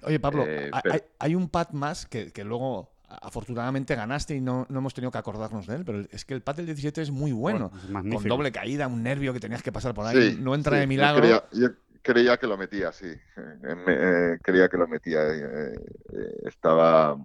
Oye, 0.02 0.20
Pablo, 0.20 0.44
Eh, 0.46 0.70
hay- 0.72 0.80
pero- 0.82 0.94
hay, 0.94 1.00
hay 1.18 1.34
un 1.34 1.48
pad 1.48 1.70
más 1.70 2.06
que, 2.06 2.32
que 2.32 2.44
luego 2.44 2.92
afortunadamente 3.08 3.94
ganaste 3.94 4.34
y 4.34 4.40
no, 4.40 4.66
no 4.68 4.78
hemos 4.78 4.94
tenido 4.94 5.10
que 5.10 5.18
acordarnos 5.18 5.66
de 5.66 5.76
él, 5.76 5.84
pero 5.84 6.00
es 6.10 6.24
que 6.24 6.34
el 6.34 6.42
pad 6.42 6.56
del 6.56 6.66
17 6.66 7.02
es 7.02 7.10
muy 7.10 7.32
bueno. 7.32 7.70
es 7.74 8.14
con 8.14 8.24
doble 8.28 8.50
caída, 8.52 8.86
un 8.88 9.02
nervio 9.02 9.32
que 9.32 9.40
tenías 9.40 9.62
que 9.62 9.72
pasar 9.72 9.94
por 9.94 10.06
ahí. 10.06 10.32
Sí, 10.32 10.38
no 10.40 10.54
entra 10.54 10.72
sí, 10.72 10.76
de 10.78 10.84
yo 10.84 10.88
milagro. 10.88 11.20
creía- 11.22 11.44
Yo 11.52 11.68
creía, 12.02 12.36
que 12.36 12.46
lo 12.46 12.56
metía, 12.56 12.92
sí. 12.92 13.06
Eh, 13.08 13.74
me- 13.86 13.94
eh, 14.34 14.38
creía 14.42 14.68
que 14.68 14.76
lo 14.76 14.86
metía. 14.88 15.20
eh, 15.28 15.74
eh, 16.12 16.36
estaba. 16.44 17.16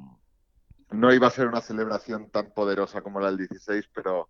No 0.92 1.14
iba 1.14 1.28
a 1.28 1.32
ser 1.32 1.48
una 1.48 1.62
celebración 1.62 2.30
tan 2.30 2.52
poderosa 2.52 3.02
como 3.02 3.20
la 3.20 3.28
del 3.28 3.38
16, 3.38 3.86
pero, 3.94 4.28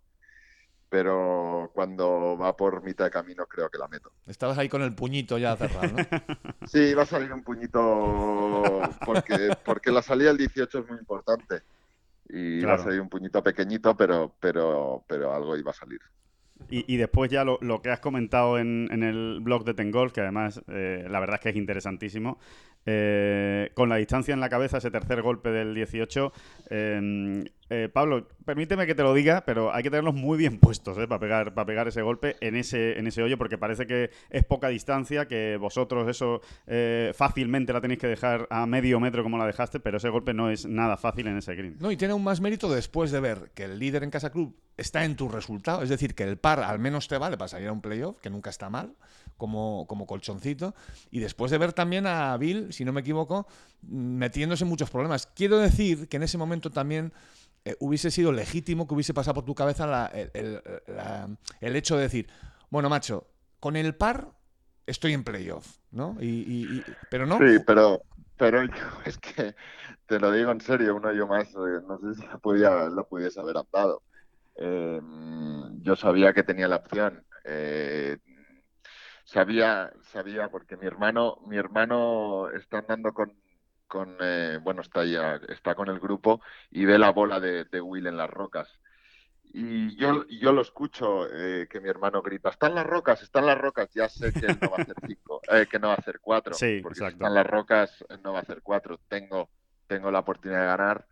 pero 0.92 1.70
cuando 1.72 2.36
va 2.36 2.54
por 2.54 2.82
mitad 2.84 3.06
de 3.06 3.10
camino 3.10 3.46
creo 3.46 3.70
que 3.70 3.78
la 3.78 3.88
meto. 3.88 4.12
Estabas 4.26 4.58
ahí 4.58 4.68
con 4.68 4.82
el 4.82 4.94
puñito 4.94 5.38
ya 5.38 5.56
cerrado, 5.56 5.88
¿no? 5.88 5.96
Sí, 6.68 6.92
va 6.92 7.04
a 7.04 7.06
salir 7.06 7.32
un 7.32 7.42
puñito 7.42 8.82
porque, 9.06 9.56
porque 9.64 9.90
la 9.90 10.02
salida 10.02 10.28
del 10.28 10.36
18 10.36 10.78
es 10.80 10.88
muy 10.88 10.98
importante. 10.98 11.62
Y 12.28 12.58
va 12.60 12.66
Claro. 12.74 12.82
a 12.82 12.84
salir 12.84 13.00
un 13.00 13.08
puñito 13.08 13.42
pequeñito, 13.42 13.96
pero, 13.96 14.34
pero, 14.38 15.02
pero 15.08 15.34
algo 15.34 15.56
iba 15.56 15.70
a 15.70 15.74
salir. 15.74 16.00
Y, 16.68 16.84
y 16.92 16.98
después 16.98 17.30
ya 17.30 17.42
lo, 17.42 17.58
lo 17.62 17.80
que 17.80 17.90
has 17.90 18.00
comentado 18.00 18.58
en, 18.58 18.88
en 18.92 19.02
el 19.02 19.40
blog 19.40 19.64
de 19.64 19.72
Tengolf, 19.74 20.12
que 20.12 20.20
además 20.20 20.62
eh, 20.68 21.06
la 21.08 21.20
verdad 21.20 21.36
es 21.36 21.40
que 21.40 21.48
es 21.48 21.56
interesantísimo, 21.56 22.38
eh, 22.84 23.70
con 23.74 23.88
la 23.88 23.96
distancia 23.96 24.34
en 24.34 24.40
la 24.40 24.48
cabeza, 24.48 24.76
ese 24.78 24.90
tercer 24.90 25.22
golpe 25.22 25.50
del 25.50 25.74
18, 25.74 26.32
eh, 26.70 27.44
eh, 27.74 27.88
Pablo, 27.88 28.28
permíteme 28.44 28.86
que 28.86 28.94
te 28.94 29.02
lo 29.02 29.14
diga, 29.14 29.44
pero 29.46 29.72
hay 29.72 29.82
que 29.82 29.88
tenerlos 29.88 30.12
muy 30.12 30.36
bien 30.36 30.58
puestos 30.58 30.98
eh, 30.98 31.08
para, 31.08 31.18
pegar, 31.18 31.54
para 31.54 31.64
pegar 31.64 31.88
ese 31.88 32.02
golpe 32.02 32.36
en 32.40 32.54
ese, 32.54 32.98
en 32.98 33.06
ese 33.06 33.22
hoyo, 33.22 33.38
porque 33.38 33.56
parece 33.56 33.86
que 33.86 34.10
es 34.28 34.44
poca 34.44 34.68
distancia, 34.68 35.26
que 35.26 35.56
vosotros 35.56 36.06
eso 36.06 36.42
eh, 36.66 37.12
fácilmente 37.14 37.72
la 37.72 37.80
tenéis 37.80 37.98
que 37.98 38.08
dejar 38.08 38.46
a 38.50 38.66
medio 38.66 39.00
metro 39.00 39.22
como 39.22 39.38
la 39.38 39.46
dejaste, 39.46 39.80
pero 39.80 39.96
ese 39.96 40.10
golpe 40.10 40.34
no 40.34 40.50
es 40.50 40.66
nada 40.66 40.98
fácil 40.98 41.28
en 41.28 41.38
ese 41.38 41.54
green. 41.54 41.76
No, 41.80 41.90
y 41.90 41.96
tiene 41.96 42.12
aún 42.12 42.22
más 42.22 42.42
mérito 42.42 42.70
después 42.70 43.10
de 43.10 43.20
ver 43.20 43.50
que 43.54 43.64
el 43.64 43.78
líder 43.78 44.04
en 44.04 44.10
Casa 44.10 44.28
Club 44.28 44.54
está 44.76 45.06
en 45.06 45.16
tu 45.16 45.30
resultado, 45.30 45.82
es 45.82 45.88
decir, 45.88 46.14
que 46.14 46.24
el 46.24 46.36
par 46.36 46.60
al 46.60 46.78
menos 46.78 47.08
te 47.08 47.16
vale 47.16 47.38
para 47.38 47.48
salir 47.48 47.68
a 47.68 47.72
un 47.72 47.80
playoff, 47.80 48.20
que 48.20 48.28
nunca 48.28 48.50
está 48.50 48.68
mal, 48.68 48.94
como, 49.38 49.86
como 49.88 50.06
colchoncito, 50.06 50.74
y 51.10 51.20
después 51.20 51.50
de 51.50 51.56
ver 51.56 51.72
también 51.72 52.06
a 52.06 52.36
Bill, 52.36 52.70
si 52.70 52.84
no 52.84 52.92
me 52.92 53.00
equivoco, 53.00 53.46
metiéndose 53.82 54.64
en 54.64 54.68
muchos 54.68 54.90
problemas. 54.90 55.26
Quiero 55.26 55.58
decir 55.58 56.08
que 56.08 56.18
en 56.18 56.22
ese 56.22 56.36
momento 56.36 56.70
también 56.70 57.12
eh, 57.64 57.76
hubiese 57.80 58.10
sido 58.10 58.32
legítimo 58.32 58.86
que 58.86 58.94
hubiese 58.94 59.14
pasado 59.14 59.34
por 59.34 59.44
tu 59.44 59.54
cabeza 59.54 59.86
la- 59.86 60.06
el, 60.06 60.30
el- 60.34 60.62
la- 60.88 61.28
el 61.60 61.76
hecho 61.76 61.96
de 61.96 62.02
decir, 62.02 62.28
bueno, 62.70 62.88
macho, 62.88 63.26
con 63.60 63.76
el 63.76 63.94
par 63.94 64.32
estoy 64.86 65.12
en 65.12 65.24
playoff, 65.24 65.78
¿no? 65.90 66.16
Y, 66.20 66.26
y- 66.26 66.96
pero 67.08 67.26
no. 67.26 67.38
Sí, 67.38 67.58
pero, 67.66 68.02
pero 68.36 68.64
yo, 68.64 68.74
es 69.06 69.18
que 69.18 69.54
te 70.06 70.18
lo 70.20 70.30
digo 70.32 70.50
en 70.50 70.60
serio, 70.60 70.96
uno 70.96 71.12
yo 71.12 71.26
más, 71.26 71.48
eh, 71.54 71.80
no 71.86 71.98
sé 71.98 72.20
si 72.20 72.26
lo, 72.26 72.38
podía, 72.40 72.88
pudiese 73.08 73.40
haber 73.40 73.56
andado. 73.58 74.02
eh, 74.56 75.00
yo 75.82 75.96
sabía 75.96 76.32
que 76.34 76.42
tenía 76.44 76.68
la 76.68 76.76
opción. 76.76 77.26
Eh, 77.44 78.18
sabía, 79.24 79.92
sabía 80.02 80.48
porque 80.50 80.76
mi 80.76 80.86
hermano, 80.86 81.38
mi 81.46 81.56
hermano 81.56 82.48
está 82.50 82.78
andando 82.78 83.12
con, 83.12 83.41
con 83.92 84.16
eh, 84.20 84.58
bueno, 84.62 84.80
está 84.80 85.04
ya, 85.04 85.38
está 85.50 85.74
con 85.74 85.90
el 85.90 86.00
grupo 86.00 86.40
y 86.70 86.86
ve 86.86 86.98
la 86.98 87.10
bola 87.12 87.38
de, 87.40 87.66
de 87.66 87.78
Will 87.78 88.06
en 88.06 88.16
las 88.16 88.30
rocas. 88.30 88.80
Y 89.52 89.94
yo, 89.96 90.26
yo 90.28 90.50
lo 90.50 90.62
escucho 90.62 91.28
eh, 91.30 91.68
que 91.68 91.78
mi 91.78 91.90
hermano 91.90 92.22
grita, 92.22 92.48
están 92.48 92.74
las 92.74 92.86
rocas, 92.86 93.22
están 93.22 93.44
las 93.44 93.58
rocas, 93.58 93.90
ya 93.92 94.08
sé 94.08 94.32
que 94.32 94.46
él 94.46 94.58
no 94.62 94.70
va 94.70 94.78
a 94.78 94.82
hacer 94.82 94.96
cinco, 95.06 95.42
eh, 95.52 95.66
que 95.70 95.78
no 95.78 95.88
va 95.88 95.92
a 95.92 95.98
hacer 95.98 96.20
cuatro, 96.20 96.54
Sí, 96.54 96.80
porque 96.82 97.00
si 97.00 97.04
exacto. 97.04 97.22
están 97.22 97.34
las 97.34 97.46
rocas 97.46 98.02
no 98.24 98.32
va 98.32 98.38
a 98.38 98.42
hacer 98.42 98.62
cuatro, 98.62 98.98
tengo, 99.08 99.50
tengo 99.86 100.10
la 100.10 100.20
oportunidad 100.20 100.60
de 100.60 100.66
ganar 100.66 101.06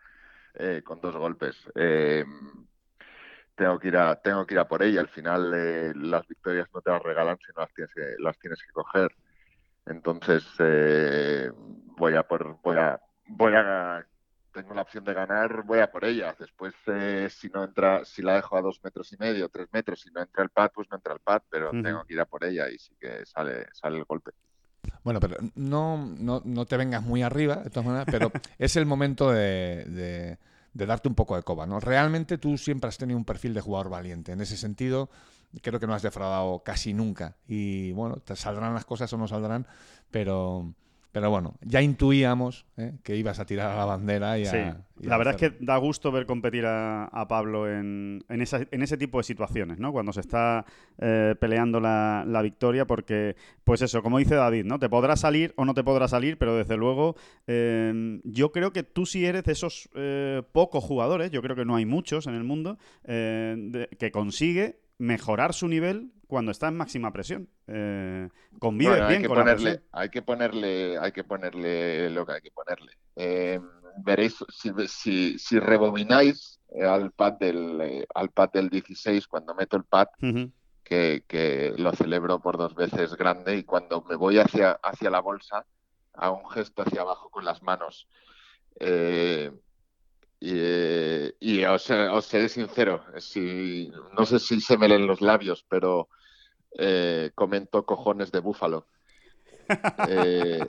eh, 0.55 0.81
con 0.83 1.03
dos 1.03 1.14
golpes. 1.16 1.55
Eh, 1.75 2.25
tengo 3.55 3.79
que 3.79 3.88
ir 3.88 3.97
a, 3.99 4.16
tengo 4.23 4.47
que 4.47 4.55
ir 4.55 4.61
a 4.61 4.66
por 4.69 4.83
ella. 4.83 5.03
Al 5.03 5.09
final 5.09 5.53
eh, 5.55 5.93
las 5.97 6.27
victorias 6.27 6.66
no 6.73 6.81
te 6.81 6.90
las 6.93 7.03
regalan, 7.03 7.37
sino 7.47 7.61
las 7.61 7.75
tienes 7.75 7.93
que, 7.93 8.14
las 8.21 8.38
tienes 8.38 8.62
que 8.62 8.73
coger. 8.73 9.14
Entonces 9.90 10.44
eh, 10.61 11.50
voy 11.96 12.14
a 12.14 12.22
por, 12.22 12.59
voy 12.62 12.76
a, 12.79 13.00
voy 13.26 13.53
a, 13.57 14.07
tengo 14.53 14.72
la 14.74 14.83
opción 14.83 15.05
de 15.05 15.14
ganar, 15.14 15.64
voy 15.64 15.81
a 15.81 15.90
por 15.90 16.05
ella. 16.05 16.35
Después 16.38 16.74
eh, 16.87 17.29
si 17.31 17.48
no 17.48 17.64
entra, 17.64 18.05
si 18.05 18.22
la 18.22 18.37
dejo 18.37 18.57
a 18.57 18.62
dos 18.62 18.81
metros 18.83 19.12
y 19.12 19.16
medio, 19.18 19.48
tres 19.48 19.68
metros, 19.72 20.00
si 20.00 20.11
no 20.11 20.22
entra 20.22 20.42
el 20.44 20.50
pad, 20.50 20.70
pues 20.74 20.88
no 20.90 20.96
entra 20.96 21.14
el 21.14 21.20
pad, 21.20 21.42
pero 21.50 21.72
tengo 21.83 22.05
que 22.05 22.14
ir 22.14 22.20
a 22.20 22.26
por 22.26 22.44
ella 22.44 22.68
y 22.70 22.79
sí 22.79 22.94
que 23.00 23.26
sale, 23.26 23.66
sale 23.72 23.98
el 23.98 24.05
golpe. 24.05 24.31
Bueno, 25.03 25.20
pero 25.20 25.37
no, 25.57 25.96
no, 26.18 26.40
no 26.44 26.66
te 26.66 26.76
vengas 26.76 27.03
muy 27.03 27.22
arriba, 27.22 27.57
de 27.57 27.70
todas 27.70 27.87
maneras, 27.87 28.09
pero 28.11 28.31
es 28.59 28.76
el 28.76 28.87
momento 28.87 29.31
de, 29.31 29.85
de- 29.87 30.38
de 30.72 30.87
darte 30.87 31.09
un 31.09 31.16
poco 31.16 31.35
de 31.35 31.42
coba, 31.42 31.66
¿no? 31.66 31.81
Realmente 31.81 32.38
tú 32.38 32.57
siempre 32.57 32.87
has 32.88 32.96
tenido 32.96 33.18
un 33.18 33.24
perfil 33.24 33.53
de 33.55 33.61
jugador 33.61 33.90
valiente. 33.90 34.31
En 34.31 34.40
ese 34.40 34.57
sentido, 34.57 35.11
creo 35.63 35.81
que 35.81 35.87
no 35.87 35.95
has 35.95 36.03
defraudado 36.03 36.63
casi 36.65 36.93
nunca. 36.95 37.37
Y 37.49 37.93
bueno, 37.93 38.17
te 38.17 38.37
saldrán 38.37 38.75
las 38.75 38.85
cosas 38.85 39.13
o 39.13 39.19
no 39.19 39.27
saldrán, 39.29 39.67
pero, 40.11 40.73
pero 41.13 41.29
bueno, 41.31 41.55
ya 41.63 41.83
intuíamos 41.83 42.67
¿eh? 42.77 42.93
que 43.03 43.17
ibas 43.17 43.41
a 43.41 43.47
tirar 43.47 43.73
a 43.73 43.77
la 43.77 43.85
bandera 43.85 44.39
y 44.39 44.47
a. 44.47 44.51
Sí, 44.51 44.57
y 45.01 45.07
a 45.07 45.11
la 45.11 45.17
verdad 45.19 45.35
es 45.35 45.51
que 45.51 45.65
da 45.65 45.77
gusto 45.79 46.13
ver 46.13 46.25
competir 46.27 46.67
a, 46.67 47.05
a 47.07 47.27
Pablo 47.27 47.69
en, 47.69 48.23
en, 48.29 48.43
esa- 48.43 48.67
en 48.71 48.83
ese 48.83 48.97
tipo 48.97 49.19
de 49.19 49.25
situaciones, 49.25 49.79
¿no? 49.81 49.91
Cuando 49.93 50.13
se 50.13 50.21
está 50.21 50.65
eh, 50.99 51.35
peleando 51.41 51.81
la, 51.81 52.25
la 52.27 52.43
victoria, 52.43 52.87
porque, 52.87 53.35
pues 53.65 53.83
eso, 53.83 54.03
como 54.03 54.19
dice 54.19 54.35
David, 54.37 54.67
¿no? 54.67 54.79
Te 54.79 54.89
podrá 54.89 55.17
salir 55.17 55.53
o 55.57 55.65
no 55.65 55.75
te 55.75 55.83
podrá 55.83 56.07
salir, 56.07 56.39
pero 56.39 56.55
desde 56.55 56.77
luego 56.77 57.17
eh, 57.49 58.21
yo 58.25 58.53
creo 58.53 58.73
que 58.73 58.83
tú 58.85 59.05
sí 59.07 59.25
eres 59.27 59.43
de 59.45 59.53
esos 59.53 59.89
eh, 59.95 60.43
pocos 60.53 60.85
jugadores, 60.85 61.31
yo 61.33 61.43
creo 61.43 61.57
que 61.57 61.65
no 61.65 61.75
hay 61.77 61.87
muchos 61.87 62.27
en 62.29 62.35
el 62.35 62.45
mundo, 62.45 62.79
de- 63.05 63.89
que 63.99 64.11
consigue 64.13 64.79
mejorar 65.01 65.55
su 65.55 65.67
nivel 65.67 66.13
cuando 66.27 66.53
está 66.53 66.69
en 66.69 66.77
máxima 66.77 67.11
presión. 67.13 67.49
Eh, 67.67 68.29
convive 68.59 68.91
Bueno, 68.91 69.07
hay 69.07 69.09
bien 69.09 69.23
que 69.23 69.29
con 69.29 69.39
la 69.39 69.45
ponerle, 69.45 69.71
presión. 69.71 69.89
hay 69.93 70.09
que 70.11 70.23
ponerle, 70.23 70.99
hay 70.99 71.13
que 71.13 71.25
ponerle 71.25 72.11
lo 72.11 72.27
que 72.27 72.33
hay 72.35 72.41
que 72.43 72.51
ponerle. 72.51 72.93
Eh, 73.17 73.59
veréis 74.05 74.37
si, 74.51 74.71
si, 74.89 75.39
si 75.39 75.59
rebobináis 75.59 76.61
al 76.87 77.13
pad 77.13 77.33
del 77.35 77.81
eh, 77.81 78.07
al 78.15 78.31
pad 78.31 78.51
del 78.53 78.69
16 78.69 79.27
cuando 79.27 79.55
meto 79.55 79.77
el 79.77 79.85
pad 79.85 80.09
que, 80.85 81.25
que 81.27 81.75
lo 81.79 81.93
celebro 81.93 82.41
por 82.41 82.59
dos 82.59 82.75
veces 82.75 83.17
grande 83.17 83.57
y 83.57 83.65
cuando 83.65 84.03
me 84.09 84.17
voy 84.17 84.39
hacia 84.39 84.73
hacia 84.83 85.11
la 85.11 85.21
bolsa 85.21 85.65
hago 86.13 86.39
un 86.39 86.51
gesto 86.51 86.83
hacia 86.83 87.01
abajo 87.01 87.31
con 87.31 87.45
las 87.45 87.63
manos. 87.63 88.07
Eh, 88.79 89.51
y, 90.40 90.53
eh, 90.57 91.35
y 91.38 91.64
os, 91.64 91.88
os 91.90 92.24
seré 92.24 92.48
sincero, 92.48 93.05
si, 93.18 93.92
no 94.16 94.24
sé 94.24 94.38
si 94.38 94.61
se 94.61 94.79
me 94.79 94.88
leen 94.88 95.07
los 95.07 95.20
labios, 95.20 95.64
pero 95.68 96.09
eh, 96.79 97.31
comento 97.35 97.85
cojones 97.85 98.33
de 98.33 98.40
búfalo. 98.40 98.87
Eh, 100.09 100.66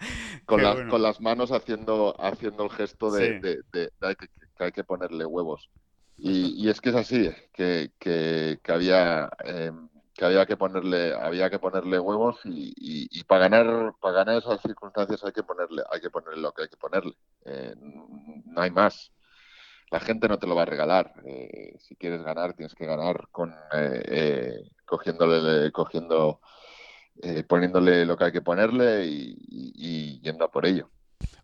con, 0.46 0.62
las, 0.62 0.80
con 0.88 1.02
las 1.02 1.20
manos 1.20 1.52
haciendo, 1.52 2.16
haciendo 2.18 2.64
el 2.64 2.70
gesto 2.70 3.10
de, 3.12 3.34
Sí. 3.34 3.40
de- 3.40 3.62
de- 3.72 3.92
de 4.00 4.06
hay 4.08 4.14
que, 4.16 4.26
que 4.56 4.64
hay 4.64 4.72
que 4.72 4.84
ponerle 4.84 5.24
huevos. 5.26 5.68
Y, 6.18 6.66
y 6.66 6.68
es 6.68 6.80
que 6.80 6.90
es 6.90 6.94
así, 6.94 7.30
que, 7.52 7.92
que, 7.98 8.60
que 8.62 8.72
había, 8.72 9.28
eh, 9.44 9.72
que 10.22 10.26
había 10.26 10.46
que 10.46 10.56
ponerle, 10.56 11.12
había 11.14 11.50
que 11.50 11.58
ponerle 11.58 11.98
huevos 11.98 12.38
y, 12.44 12.72
y, 13.10 13.24
para 13.24 13.48
ganar, 13.48 13.94
para 14.00 14.18
ganar 14.18 14.36
esas 14.38 14.60
circunstancias 14.62 15.24
hay 15.24 15.32
que 15.32 15.42
ponerle, 15.42 15.82
hay 15.90 16.00
que 16.00 16.10
ponerle 16.10 16.40
lo 16.40 16.52
que 16.52 16.62
hay 16.62 16.68
que 16.68 16.76
ponerle. 16.76 17.12
Eh, 17.44 17.74
no 17.76 18.60
hay 18.60 18.70
más. 18.70 19.10
La 19.90 19.98
gente 19.98 20.28
no 20.28 20.38
te 20.38 20.46
lo 20.46 20.54
va 20.54 20.62
a 20.62 20.66
regalar. 20.66 21.12
Eh, 21.26 21.74
si 21.80 21.96
quieres 21.96 22.22
ganar, 22.22 22.54
tienes 22.54 22.72
que 22.76 22.86
ganar 22.86 23.26
con 23.32 23.52
eh, 23.72 24.62
cogiéndole, 24.84 25.72
cogiendo, 25.72 26.40
poniéndole 27.48 28.06
lo 28.06 28.16
que 28.16 28.24
hay 28.26 28.32
que 28.32 28.42
ponerle 28.42 29.04
y, 29.06 29.36
y- 29.74 30.20
yendo 30.20 30.48
por 30.52 30.66
ello. 30.66 30.88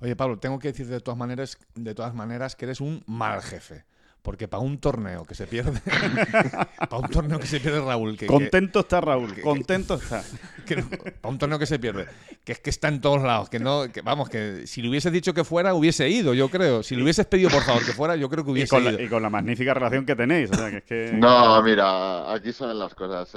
Oye, 0.01 0.14
Pablo, 0.14 0.38
tengo 0.38 0.61
que 0.61 0.69
decir 0.69 0.87
de 0.87 1.01
todas 1.01 1.19
maneras, 1.19 1.59
de 1.75 1.97
todas 1.97 2.14
maneras 2.14 2.55
que 2.55 2.67
eres 2.67 2.81
un 2.81 3.03
mal 3.09 3.43
jefe. 3.43 3.87
Porque 4.22 4.46
para 4.48 4.62
un 4.62 4.78
torneo 4.78 5.24
que 5.24 5.35
se 5.35 5.46
pierde, 5.46 5.81
para 6.90 6.96
un 6.98 7.09
torneo 7.09 7.38
que 7.38 7.46
se 7.46 7.61
pierde 7.61 7.81
Raúl, 7.81 8.12
que, 8.12 8.26
que- 8.26 8.26
Contento 8.26 8.81
está 8.81 9.00
Raúl, 9.00 9.35
que- 9.35 9.40
contento 9.42 9.94
está. 9.94 10.22
que 10.66 10.76
no- 10.76 10.88
para 10.90 11.28
un 11.33 11.38
torneo 11.38 11.59
que 11.59 11.66
se 11.66 11.78
pierde, 11.78 12.07
que 12.44 12.52
es 12.52 12.61
que 12.61 12.68
está 12.70 12.88
en 12.88 13.00
todos 13.00 13.22
lados, 13.22 13.48
que 13.48 13.59
no, 13.59 13.90
que 13.90 14.02
vamos, 14.02 14.28
que 14.28 14.66
si 14.66 14.83
le 14.83 14.90
hubieses 14.90 15.12
dicho 15.12 15.33
que 15.33 15.44
fuera, 15.44 15.72
hubiese 15.72 16.09
ido, 16.11 16.35
yo 16.35 16.50
creo. 16.50 16.83
Si 16.83 16.94
le 16.96 17.02
hubieses 17.04 17.26
pedido 17.26 17.48
por 17.48 17.62
favor 17.62 17.85
que 17.87 17.92
fuera, 17.92 18.16
yo 18.16 18.28
creo 18.28 18.44
que 18.44 18.50
Y 18.50 18.52
hubiese 18.54 18.70
con, 18.70 18.83
ido. 18.83 18.92
la, 18.92 19.02
y 19.02 19.09
con 19.09 19.22
la 19.22 19.31
magnífica 19.31 19.72
relación 19.72 20.04
que 20.04 20.16
tenéis. 20.16 20.50
O 20.50 20.54
sea, 20.54 20.70
que 20.70 20.76
es 20.78 20.85
que... 20.85 21.12
No, 21.14 21.62
mira, 21.62 22.31
aquí 22.33 22.52
son 22.52 22.76
las 22.78 22.94
cosas. 22.94 23.33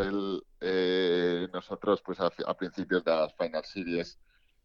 Eh, 0.60 1.48
nosotros, 1.54 2.02
pues 2.06 2.20
a, 2.20 2.30
a 2.48 2.54
principios 2.58 3.04
de 3.04 3.12
las 3.12 3.34
Final 3.36 3.64
Series, 3.66 4.18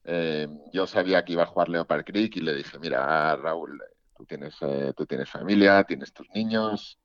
eh, 0.05 0.49
yo 0.73 0.87
sabía 0.87 1.25
que 1.25 1.35
iba 1.35 1.43
a 1.45 1.47
jugar 1.47 1.69
Leopard 1.69 2.05
Creek 2.05 2.37
y 2.37 2.41
le 2.41 2.55
dije, 2.55 2.79
mira, 2.79 3.37
Raúl, 3.37 3.81
tú 4.17 4.25
tienes, 4.27 4.55
eh, 4.63 4.93
tú 4.97 5.07
tienes 5.07 5.31
familia, 5.31 5.85
tienes 5.85 6.13
tus 6.13 6.29
niños, 6.35 6.99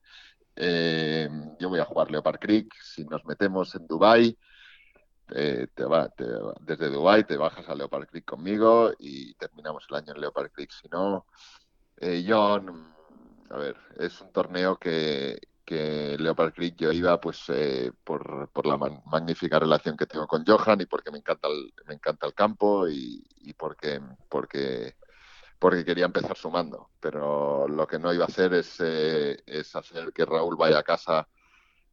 eh, 0.56 1.28
yo 1.58 1.68
voy 1.68 1.80
a 1.80 1.84
jugar 1.84 2.10
Leopard 2.10 2.38
Creek, 2.38 2.72
si 2.82 3.04
nos 3.04 3.24
metemos 3.24 3.74
en 3.74 3.86
Dubai, 3.86 4.36
eh, 5.34 5.68
te 5.74 5.84
va, 5.84 6.08
te 6.10 6.24
desde 6.60 6.88
Dubai 6.90 7.24
te 7.24 7.36
bajas 7.36 7.68
a 7.68 7.74
Leopard 7.74 8.06
Creek 8.06 8.24
conmigo 8.24 8.92
y 8.98 9.34
terminamos 9.34 9.86
el 9.88 9.96
año 9.96 10.12
en 10.14 10.20
Leopard 10.20 10.50
Creek. 10.50 10.70
Si 10.72 10.88
no, 10.88 11.26
eh, 11.98 12.22
yo, 12.22 12.60
mm, 12.60 13.52
a 13.52 13.56
ver, 13.56 13.76
es 13.98 14.20
un 14.20 14.30
torneo 14.32 14.76
que, 14.76 15.38
que 15.64 16.16
Leopard 16.18 16.52
Creek 16.52 16.76
yo 16.76 16.92
iba 16.92 17.18
pues 17.20 17.44
eh, 17.48 17.92
por, 18.04 18.50
por 18.52 18.66
la 18.66 18.76
man- 18.76 19.02
magnífica 19.06 19.58
relación 19.58 19.96
que 19.96 20.06
tengo 20.06 20.26
con 20.26 20.44
Johan 20.44 20.80
y 20.82 20.86
porque 20.86 21.10
me 21.10 21.18
encanta 21.18 21.48
el, 21.48 21.72
me 21.86 21.94
encanta 21.94 22.26
el 22.26 22.34
campo 22.34 22.88
y, 22.88 23.24
y 23.42 23.54
porque, 23.54 24.00
porque, 24.28 24.96
porque 25.62 25.84
quería 25.84 26.06
empezar 26.06 26.36
sumando. 26.36 26.90
Pero 26.98 27.68
lo 27.68 27.86
que 27.86 27.96
no 27.96 28.12
iba 28.12 28.24
a 28.24 28.26
hacer 28.26 28.52
es, 28.52 28.80
eh, 28.80 29.38
es 29.46 29.76
hacer 29.76 30.12
que 30.12 30.24
Raúl 30.24 30.56
vaya 30.56 30.80
a 30.80 30.82
casa. 30.82 31.28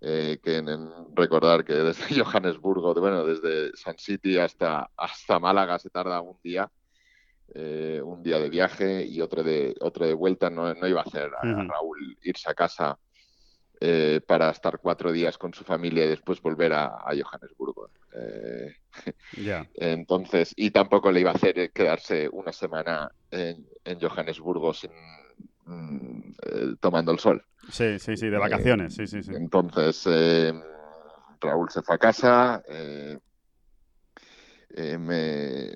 eh, 0.02 0.40
que 0.42 0.58
en, 0.58 0.70
en 0.70 0.90
recordar 1.16 1.64
que 1.64 1.74
desde 1.76 2.06
Johannesburgo, 2.24 2.96
bueno, 2.96 3.24
desde 3.26 3.76
Sun 3.76 3.98
City 4.00 4.40
hasta, 4.40 4.90
hasta 4.98 5.40
Málaga 5.40 5.78
se 5.78 5.90
tarda 5.92 6.20
un 6.22 6.40
día 6.42 6.72
eh, 7.54 8.02
un 8.04 8.24
día 8.24 8.40
de 8.40 8.50
viaje 8.50 9.06
y 9.06 9.22
otro 9.22 9.44
de 9.44 9.76
otro 9.82 10.06
de 10.06 10.14
vuelta 10.14 10.50
no, 10.50 10.74
no 10.74 10.88
iba 10.88 11.02
a 11.02 11.04
hacer 11.04 11.32
a. 11.36 11.68
Raúl 11.68 12.18
irse 12.22 12.50
a 12.50 12.54
casa 12.54 12.98
eh, 13.82 14.22
para 14.28 14.50
estar 14.52 14.80
cuatro 14.80 15.12
días 15.12 15.38
con 15.38 15.54
su 15.54 15.64
familia 15.64 16.06
y 16.06 16.10
después 16.10 16.42
volver 16.42 16.74
a, 16.74 16.86
a 16.86 17.12
Johannesburgo. 17.22 17.90
Eh, 18.14 18.76
Ya. 19.34 19.66
entonces, 19.76 20.54
y 20.56 20.72
tampoco 20.72 21.12
le 21.12 21.22
iba 21.22 21.32
a 21.32 21.36
hacer 21.36 21.58
eh, 21.60 21.72
quedarse 21.74 22.28
una 22.32 22.52
semana 22.52 23.10
en, 23.32 23.66
en 23.86 24.00
Johannesburgo 24.00 24.74
sin 24.74 24.92
mm, 25.66 26.32
eh, 26.46 26.76
tomando 26.80 27.12
el 27.12 27.20
sol. 27.20 27.44
Sí, 27.70 28.00
sí, 28.00 28.18
sí, 28.18 28.28
de 28.30 28.38
vacaciones. 28.38 28.96
Sí, 28.96 29.08
sí, 29.08 29.22
sí. 29.24 29.32
Entonces, 29.34 30.02
eh, 30.08 30.54
Raúl 31.40 31.70
se 31.70 31.82
fue 31.84 31.96
a 31.96 32.00
casa. 32.00 32.64
eh, 32.68 33.18
eh, 34.76 34.98
me- 34.98 35.72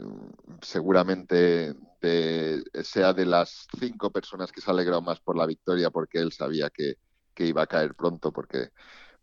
seguramente 0.62 1.74
de- 2.02 2.64
sea 2.84 3.14
de 3.14 3.26
las 3.26 3.68
cinco 3.80 4.12
personas 4.12 4.52
que 4.52 4.62
se 4.62 4.70
alegró 4.70 5.02
más 5.02 5.20
por 5.20 5.36
la 5.38 5.46
victoria 5.46 5.90
porque 5.90 6.20
él 6.20 6.32
sabía 6.32 6.70
que, 6.70 6.96
que 7.34 7.46
iba 7.46 7.64
a 7.64 7.68
caer 7.68 7.96
pronto 7.96 8.32
porque 8.32 8.70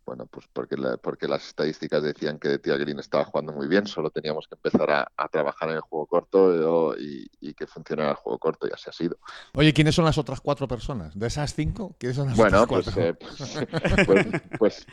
bueno 0.05 0.27
pues 0.27 0.46
porque 0.53 0.77
la- 0.77 0.96
porque 0.96 1.29
las 1.29 1.46
estadísticas 1.49 2.03
decían 2.03 2.38
que 2.38 2.59
Tia 2.59 2.77
Green 2.77 2.99
estaba 2.99 3.25
jugando 3.25 3.53
muy 3.53 3.68
bien 3.68 3.87
solo 3.87 4.11
teníamos 4.11 4.49
que 4.49 4.55
empezar 4.57 4.90
a, 4.90 5.12
a 5.16 5.29
trabajar 5.29 5.70
en 5.70 5.77
el 5.77 5.81
juego 5.83 6.07
corto 6.07 6.96
y, 6.99 7.31
y 7.40 7.55
que 7.55 7.66
funcionara 7.66 8.11
el 8.11 8.16
juego 8.16 8.38
corto 8.38 8.66
y 8.66 8.70
así 8.73 8.88
ha 8.88 8.92
sido 8.92 9.18
Oye, 9.55 9.73
¿quiénes 9.73 9.94
son 9.94 10.05
las 10.05 10.18
otras 10.18 10.40
cuatro 10.40 10.66
personas? 10.68 11.18
¿De 11.18 11.27
esas 11.27 11.55
cinco? 11.55 11.94
¿Quiénes 11.99 12.16
son 12.16 12.29
las 12.29 12.38
Bueno, 12.38 12.66
otras 12.66 12.66
pues, 12.66 12.87
cuatro? 12.87 13.03
eh, 13.03 13.14
pues, 14.07 14.07
pues, 14.07 14.27
pues, 14.59 14.87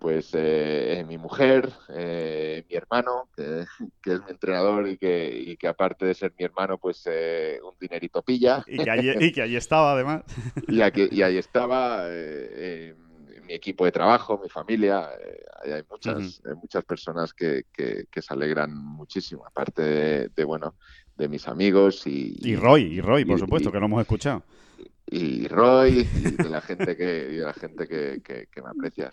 pues 0.00 0.30
eh, 0.32 1.04
mi 1.06 1.18
mujer, 1.18 1.70
eh, 1.90 2.64
mi 2.68 2.74
hermano, 2.74 3.28
que, 3.36 3.66
que, 4.02 4.14
es 4.14 4.20
mi 4.24 4.30
entrenador 4.30 4.88
y 4.88 4.96
que, 4.96 5.42
y 5.46 5.56
que 5.56 5.68
aparte 5.68 6.06
de 6.06 6.14
ser 6.14 6.32
mi 6.38 6.44
hermano, 6.46 6.78
pues 6.78 7.02
eh, 7.04 7.60
un 7.62 7.74
dinerito 7.78 8.22
pilla. 8.22 8.64
Y 8.66 8.82
que, 8.82 8.90
allí, 8.90 9.10
y 9.20 9.30
que 9.30 9.42
allí 9.42 9.56
estaba 9.56 9.92
además. 9.92 10.22
y, 10.68 10.80
aquí, 10.80 11.06
y 11.10 11.22
ahí 11.22 11.36
estaba 11.36 12.06
mi 13.46 13.52
equipo 13.52 13.84
de 13.84 13.92
trabajo, 13.92 14.40
mi 14.42 14.48
familia. 14.48 15.10
hay 15.62 15.82
muchas, 15.90 16.16
uh 16.16 16.42
-huh. 16.44 16.56
muchas 16.56 16.84
personas 16.84 17.34
que, 17.34 17.64
que, 17.70 18.22
se 18.22 18.32
alegran 18.32 18.74
muchísimo, 18.74 19.46
aparte 19.46 19.82
de, 19.82 20.28
de, 20.28 20.44
bueno, 20.44 20.76
de 21.16 21.28
mis 21.28 21.46
amigos 21.46 22.06
y... 22.06 22.36
Y 22.40 22.56
Roy, 22.56 22.84
y 22.84 23.00
Roy, 23.02 23.26
por 23.26 23.38
supuesto, 23.38 23.70
que 23.70 23.78
lo 23.78 23.84
hemos 23.86 24.00
escuchado 24.00 24.44
y 25.06 25.48
Roy 25.48 26.08
y 26.14 26.30
de 26.42 26.48
la 26.48 26.60
gente 26.60 26.96
que, 26.96 27.28
y 27.32 27.36
de 27.36 27.44
la 27.44 27.52
gente 27.52 27.88
que, 27.88 28.20
que, 28.22 28.46
que 28.52 28.62
me 28.62 28.68
aprecia. 28.68 29.12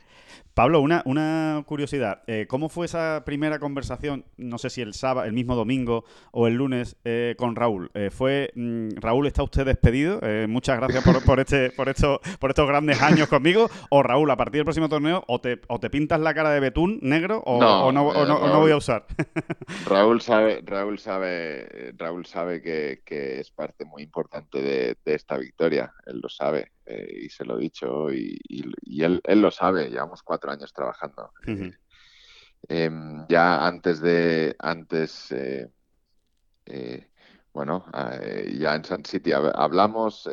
Pablo, 0.54 0.82
una, 0.82 1.04
una 1.06 1.64
curiosidad. 1.68 2.24
Eh, 2.26 2.48
¿Cómo 2.50 2.68
fue 2.68 2.88
esa 2.88 3.22
primera 3.26 3.60
conversación, 3.60 4.26
no 4.38 4.58
sé 4.58 4.72
si 4.72 4.82
el 4.82 4.96
sábado, 4.96 5.28
el 5.28 5.34
mismo 5.34 5.56
domingo 5.56 6.04
o 6.32 6.48
el 6.48 6.56
lunes, 6.56 6.98
eh, 7.06 7.36
con 7.38 7.56
Raúl? 7.56 7.92
Eh, 7.94 8.10
fue 8.10 8.52
mm, 8.56 8.90
Raúl, 8.96 9.28
¿está 9.28 9.44
usted 9.44 9.66
despedido? 9.68 10.20
Muchas 10.48 10.78
gracias 10.78 11.04
por, 11.04 11.24
por, 11.24 11.40
este, 11.40 11.70
por, 11.70 11.90
esto, 11.90 12.20
por 12.40 12.50
estos 12.50 12.68
grandes 12.68 13.00
años 13.04 13.28
conmigo. 13.28 13.70
O 13.92 14.02
Raúl, 14.02 14.32
a 14.32 14.36
partir 14.36 14.58
del 14.60 14.66
próximo 14.66 14.90
torneo, 14.90 15.24
o 15.28 15.40
te, 15.40 15.62
o 15.68 15.80
te 15.80 15.92
pintas 15.92 16.20
la 16.20 16.34
cara 16.34 16.50
de 16.50 16.60
betún 16.60 16.98
negro 17.04 17.44
o 17.46 17.62
no, 17.62 17.86
o 17.86 17.92
no, 17.92 18.08
o 18.08 18.26
no, 18.26 18.40
Raúl, 18.40 18.52
no, 18.52 18.60
voy 18.60 18.72
a 18.72 18.78
usar. 18.78 19.06
Raúl 19.86 20.22
sabe, 20.22 20.64
Raúl 20.66 20.98
sabe, 20.98 21.94
Raúl 21.98 22.26
sabe 22.26 22.64
que, 22.64 23.02
que 23.06 23.40
es 23.42 23.52
parte 23.52 23.86
muy 23.86 24.02
importante 24.02 24.60
de, 24.60 24.98
de 25.06 25.14
esta 25.14 25.38
victoria. 25.38 25.77
Él 25.80 26.20
lo 26.22 26.30
sabe 26.30 26.72
eh, 26.86 27.24
y 27.24 27.30
se 27.30 27.46
lo 27.46 27.58
he 27.58 27.62
dicho 27.62 28.12
y, 28.12 28.40
y, 28.48 28.64
y 28.82 29.04
él, 29.04 29.22
él, 29.24 29.42
lo 29.42 29.52
sabe, 29.52 29.90
llevamos 29.90 30.24
cuatro 30.24 30.52
años 30.52 30.74
trabajando. 30.74 31.32
Uh 31.46 31.52
-huh. 31.52 31.78
eh, 32.70 32.92
ya 33.30 33.66
antes 33.66 34.02
de, 34.02 34.56
antes, 34.60 35.32
eh, 35.32 35.70
eh 36.66 37.12
bueno, 37.54 37.86
eh, 38.22 38.56
ya 38.60 38.76
en 38.76 38.86
Sun 38.86 39.04
City 39.04 39.32
hablamos 39.34 40.30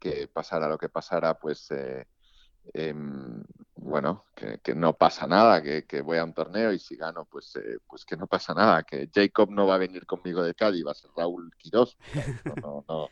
que 0.00 0.28
pasara 0.32 0.68
lo 0.68 0.76
que 0.76 0.88
pasara, 0.88 1.38
pues, 1.38 1.68
em, 2.72 3.44
bueno, 3.76 4.24
que, 4.34 4.58
que, 4.58 4.74
no 4.74 4.94
pasa 4.94 5.28
nada, 5.28 5.62
que, 5.62 5.86
que, 5.86 6.00
voy 6.00 6.18
a 6.18 6.24
un 6.24 6.34
torneo 6.34 6.72
y 6.72 6.80
si 6.80 6.96
gano, 6.96 7.26
pues, 7.30 7.52
pues 7.86 8.04
que 8.04 8.16
no 8.16 8.26
pasa 8.26 8.54
nada, 8.54 8.82
que 8.82 9.08
Jacob 9.14 9.50
no 9.50 9.68
va 9.68 9.76
a 9.76 9.78
venir 9.86 10.04
conmigo 10.04 10.42
de 10.42 10.54
Cádiz, 10.54 10.84
va 10.84 10.90
a 10.90 10.94
ser 10.94 11.10
Raúl 11.16 11.52
Quirós. 11.58 11.96
No, 12.44 12.54
no, 12.56 12.84
no 12.88 13.08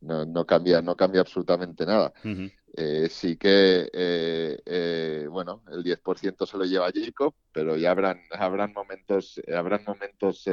no, 0.00 0.24
no, 0.24 0.46
cambia, 0.46 0.82
no 0.82 0.96
cambia 0.96 1.20
absolutamente 1.20 1.84
nada. 1.86 2.12
Uh 2.24 2.28
-huh. 2.28 2.52
eh, 2.74 3.08
sí 3.10 3.36
que, 3.36 3.90
eh, 3.92 4.62
eh, 4.64 5.26
bueno, 5.30 5.62
el 5.72 5.82
10% 5.82 6.46
se 6.46 6.56
lo 6.56 6.64
lleva 6.64 6.90
Jacob, 6.94 7.34
pero 7.52 7.76
ya 7.76 7.90
habrán, 7.90 8.20
habrán 8.30 8.72
momentos, 8.72 9.40
habrán 9.54 9.84
momentos 9.84 10.44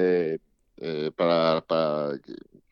para, 1.16 1.62
para, 1.62 2.12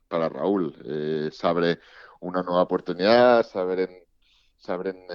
para, 0.07 0.29
Raúl. 0.29 1.31
se 1.31 1.47
abre 1.47 1.79
una 2.19 2.43
nueva 2.43 2.63
oportunidad, 2.63 3.43
se 3.43 3.59
abren, 3.59 3.89
se 4.57 4.71
abren 4.71 5.05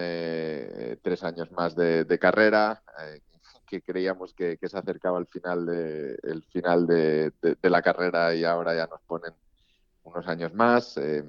tres 1.03 1.23
años 1.25 1.51
más 1.53 1.75
de, 1.77 2.05
de 2.05 2.19
carrera 2.19 2.83
que 3.71 3.83
creíamos 3.83 4.35
que, 4.35 4.59
que, 4.59 4.69
se 4.69 4.77
acercaba 4.77 5.21
el 5.21 5.29
final 5.29 5.65
de, 5.65 6.19
el 6.25 6.43
final 6.51 6.89
de, 6.89 7.33
de, 7.41 7.55
de, 7.55 7.71
la 7.71 7.81
carrera 7.81 8.35
y 8.35 8.43
ahora 8.43 8.75
ya 8.75 8.89
nos 8.89 9.01
ponen 9.03 9.33
unos 10.03 10.27
años 10.27 10.53
más. 10.55 10.97
Eh, 10.97 11.25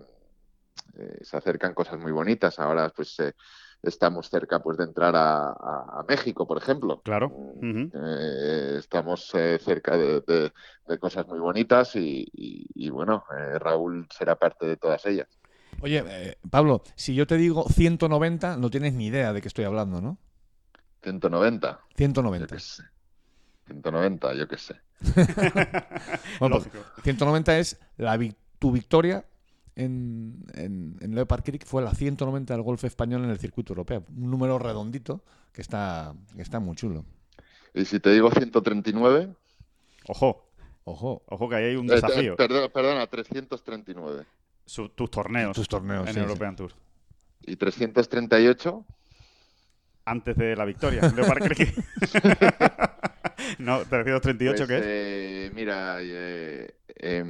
se 1.22 1.38
acercan 1.38 1.74
cosas 1.74 2.00
muy 2.00 2.12
bonitas. 2.12 2.60
Ahora, 2.60 2.90
pues 2.90 3.20
eh, 3.20 3.34
estamos 3.84 4.30
cerca 4.30 4.60
pues 4.60 4.78
de 4.78 4.84
entrar 4.84 5.16
a, 5.16 5.50
a, 5.50 6.00
a 6.00 6.06
México, 6.08 6.48
por 6.48 6.58
ejemplo. 6.58 7.02
Claro. 7.02 7.28
Uh 7.30 7.62
-huh. 7.62 7.92
eh, 7.94 8.78
estamos 8.78 9.34
eh, 9.34 9.60
cerca 9.60 9.98
de, 9.98 10.22
de, 10.22 10.52
de, 10.88 11.00
cosas 11.00 11.28
muy 11.28 11.40
bonitas 11.40 11.96
y, 11.96 12.28
y, 12.34 12.68
y 12.76 12.90
bueno, 12.90 13.24
eh, 13.38 13.58
Raúl 13.60 14.08
será 14.10 14.36
parte 14.36 14.66
de 14.66 14.78
todas 14.78 15.06
ellas. 15.06 15.28
Oye, 15.82 16.38
Pablo, 16.50 16.84
si 16.96 17.16
yo 17.16 17.26
te 17.26 17.38
digo 17.38 17.66
190, 17.68 18.58
no 18.58 18.70
tienes 18.70 18.94
ni 18.94 19.08
idea 19.08 19.34
de 19.34 19.42
qué 19.42 19.48
estoy 19.48 19.66
hablando, 19.66 20.00
¿no? 20.00 20.18
190. 21.02 21.80
190. 21.96 22.56
Yo 22.56 22.60
190, 23.66 24.34
yo 24.36 24.48
qué 24.48 24.58
sé. 24.58 24.76
bueno, 26.40 26.60
pues, 26.60 26.70
190 27.04 27.58
es 27.58 27.80
la, 27.98 28.20
tu 28.60 28.72
victoria 28.72 29.26
en, 29.84 30.46
en, 30.54 30.98
en, 31.02 31.15
Leopard 31.15 31.44
Creek 31.44 31.65
fue 31.65 31.82
la 31.82 31.94
190 31.94 32.54
del 32.54 32.63
golf 32.63 32.84
español 32.84 33.24
en 33.24 33.30
el 33.30 33.39
circuito 33.39 33.74
europeo. 33.74 34.06
Un 34.15 34.32
número 34.32 34.60
redondito 34.60 35.24
que 35.52 35.62
está, 35.62 36.13
que 36.36 36.41
está 36.41 36.60
muy 36.60 36.76
chulo. 36.76 37.06
¿Y 37.74 37.86
si 37.86 38.00
te 38.00 38.12
digo 38.12 38.32
139? 38.32 39.34
Ojo. 40.08 40.52
Ojo. 40.84 41.24
Ojo 41.28 41.50
que 41.50 41.56
ahí 41.56 41.65
hay 41.65 41.76
un 41.76 41.88
desafío. 41.88 42.34
Eh, 42.34 42.38
perdona, 42.38 42.70
perdona, 42.70 43.08
339. 43.08 44.26
Su, 44.65 44.89
tus 44.89 45.10
torneos. 45.10 45.56
Tus 45.56 45.67
torneos. 45.67 46.08
En 46.08 46.13
sí, 46.13 46.20
European 46.20 46.52
sí. 46.52 46.58
Tour. 46.58 46.74
¿Y 47.41 47.56
338? 47.56 48.86
Antes 50.06 50.36
de 50.36 50.56
la 50.56 50.65
victoria. 50.65 51.12
Leopard 51.15 51.44
Creek. 51.44 51.74
no, 53.60 53.80
338, 53.86 54.56
pues, 54.58 54.67
¿qué 54.67 54.78
es? 54.78 54.84
Eh, 54.86 55.52
mira, 55.54 55.98
eh, 56.02 56.76
eh, 56.96 57.26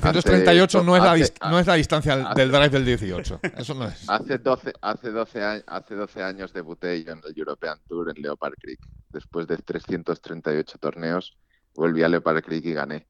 338 0.00 0.78
hace, 0.78 0.86
no, 0.86 0.96
es 0.96 1.02
hace, 1.02 1.34
la 1.40 1.50
no 1.50 1.58
es 1.58 1.66
la 1.66 1.74
distancia 1.74 2.30
hace, 2.30 2.40
del 2.40 2.50
drive 2.50 2.68
del 2.70 2.84
18. 2.84 3.40
Eso 3.56 3.74
no 3.74 3.86
es. 3.86 4.08
Hace 4.08 4.38
12, 4.38 4.72
hace 4.80 5.10
12, 5.10 5.42
años, 5.42 5.64
hace 5.66 5.94
12 5.94 6.22
años 6.22 6.52
debuté 6.52 7.02
yo 7.04 7.12
en 7.12 7.20
el 7.24 7.38
European 7.38 7.78
Tour 7.88 8.12
en 8.14 8.22
Leopard 8.22 8.54
Creek. 8.60 8.80
Después 9.10 9.46
de 9.46 9.56
338 9.56 10.78
torneos, 10.78 11.36
volví 11.74 12.02
a 12.02 12.08
Leopard 12.08 12.42
Creek 12.42 12.64
y 12.64 12.72
gané. 12.72 13.06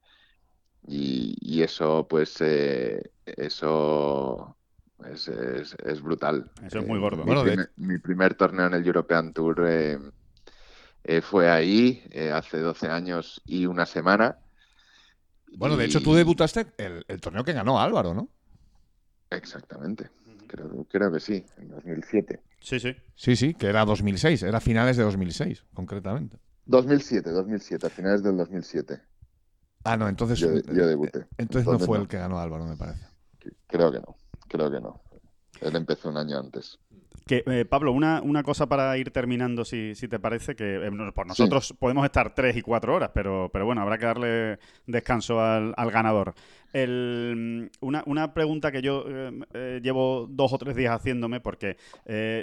Y, 0.87 1.37
y 1.41 1.63
eso, 1.63 2.07
pues, 2.09 2.37
eh, 2.41 3.11
eso 3.25 4.57
es, 5.05 5.29
es, 5.29 5.77
es, 5.85 6.03
brutal. 6.03 6.51
Eso 6.65 6.79
es 6.79 6.87
muy 6.87 6.99
gordo. 6.99 7.23
Eh, 7.23 7.27
mi, 7.27 7.43
primer, 7.43 7.71
mi, 7.77 7.99
primer, 7.99 8.35
torneo 8.35 8.67
en 8.67 8.75
el 8.75 8.87
European 8.87 9.33
Tour 9.33 9.65
eh, 9.69 9.99
eh 11.05 11.21
fue 11.21 11.51
ahí, 11.51 12.03
eh, 12.11 12.31
hace 12.31 12.59
12 12.59 12.89
años 12.89 13.43
y 13.45 13.67
una 13.67 13.87
semana 13.87 14.39
bueno, 15.57 15.77
de 15.77 15.85
hecho, 15.87 16.01
tú 16.01 16.15
debutaste 16.15 16.67
el, 16.79 17.05
el, 17.09 17.21
torneo 17.21 17.45
que 17.45 17.53
ganó 17.53 17.81
Álvaro, 17.81 18.15
¿no? 18.15 18.29
Exactamente. 19.31 20.11
Creo, 20.47 20.87
creo, 20.89 21.13
que 21.13 21.21
sí, 21.21 21.45
en 21.59 21.69
2007. 21.69 22.41
Sí, 22.61 22.79
sí. 22.79 22.95
Sí, 23.15 23.37
sí, 23.37 23.55
que 23.55 23.67
era 23.67 23.85
2006, 23.85 24.43
era 24.43 24.61
finales 24.61 24.97
de 24.97 25.03
2006, 25.03 25.65
concretamente. 25.75 26.39
2007, 26.67 27.31
2007, 27.31 27.87
a 27.87 27.91
finales 27.91 28.23
del 28.23 28.37
2007. 28.37 29.01
Ah, 29.85 29.97
no, 29.97 30.09
entonces. 30.09 30.39
Yo, 30.39 30.53
yo 30.53 30.87
debuté. 30.87 31.27
Entonces, 31.39 31.63
entonces, 31.63 31.67
no 31.67 31.79
fue 31.79 31.99
no. 31.99 32.03
el 32.03 32.09
que 32.09 32.19
ganó 32.19 32.39
Álvaro, 32.39 32.67
me 32.67 32.77
parece. 32.77 33.07
Creo 33.67 33.91
que 33.91 34.01
no, 34.01 34.17
creo 34.49 34.71
que 34.71 34.81
no. 34.81 35.01
Él 35.61 35.77
empezó 35.77 36.09
un 36.09 36.17
año 36.17 36.39
antes. 36.39 36.79
Que, 37.29 37.43
eh, 37.45 37.65
Pablo, 37.65 37.91
una, 37.91 38.23
una, 38.23 38.45
cosa 38.45 38.69
para 38.69 38.97
ir 38.99 39.11
terminando, 39.11 39.65
si, 39.65 39.97
si 39.97 40.07
te 40.07 40.21
parece, 40.21 40.55
que 40.55 40.77
eh, 40.77 41.13
por 41.13 41.27
nosotros 41.27 41.67
sí. 41.67 41.75
podemos 41.75 42.05
estar 42.05 42.33
tres 42.33 42.57
y 42.57 42.63
cuatro 42.63 42.95
horas, 42.95 43.11
pero, 43.13 43.51
pero 43.53 43.67
bueno, 43.67 43.83
habrá 43.83 43.99
que 43.99 44.07
darle 44.07 44.59
descanso 44.87 45.41
al, 45.41 45.75
al 45.77 45.91
ganador. 45.91 46.35
El, 46.73 47.69
una, 47.81 48.05
una, 48.07 48.33
pregunta 48.33 48.71
que 48.71 48.81
yo 48.81 49.05
eh, 49.09 49.81
llevo 49.83 50.29
dos 50.31 50.53
o 50.53 50.59
tres 50.59 50.77
días 50.77 50.95
haciéndome, 50.95 51.41
porque 51.41 51.77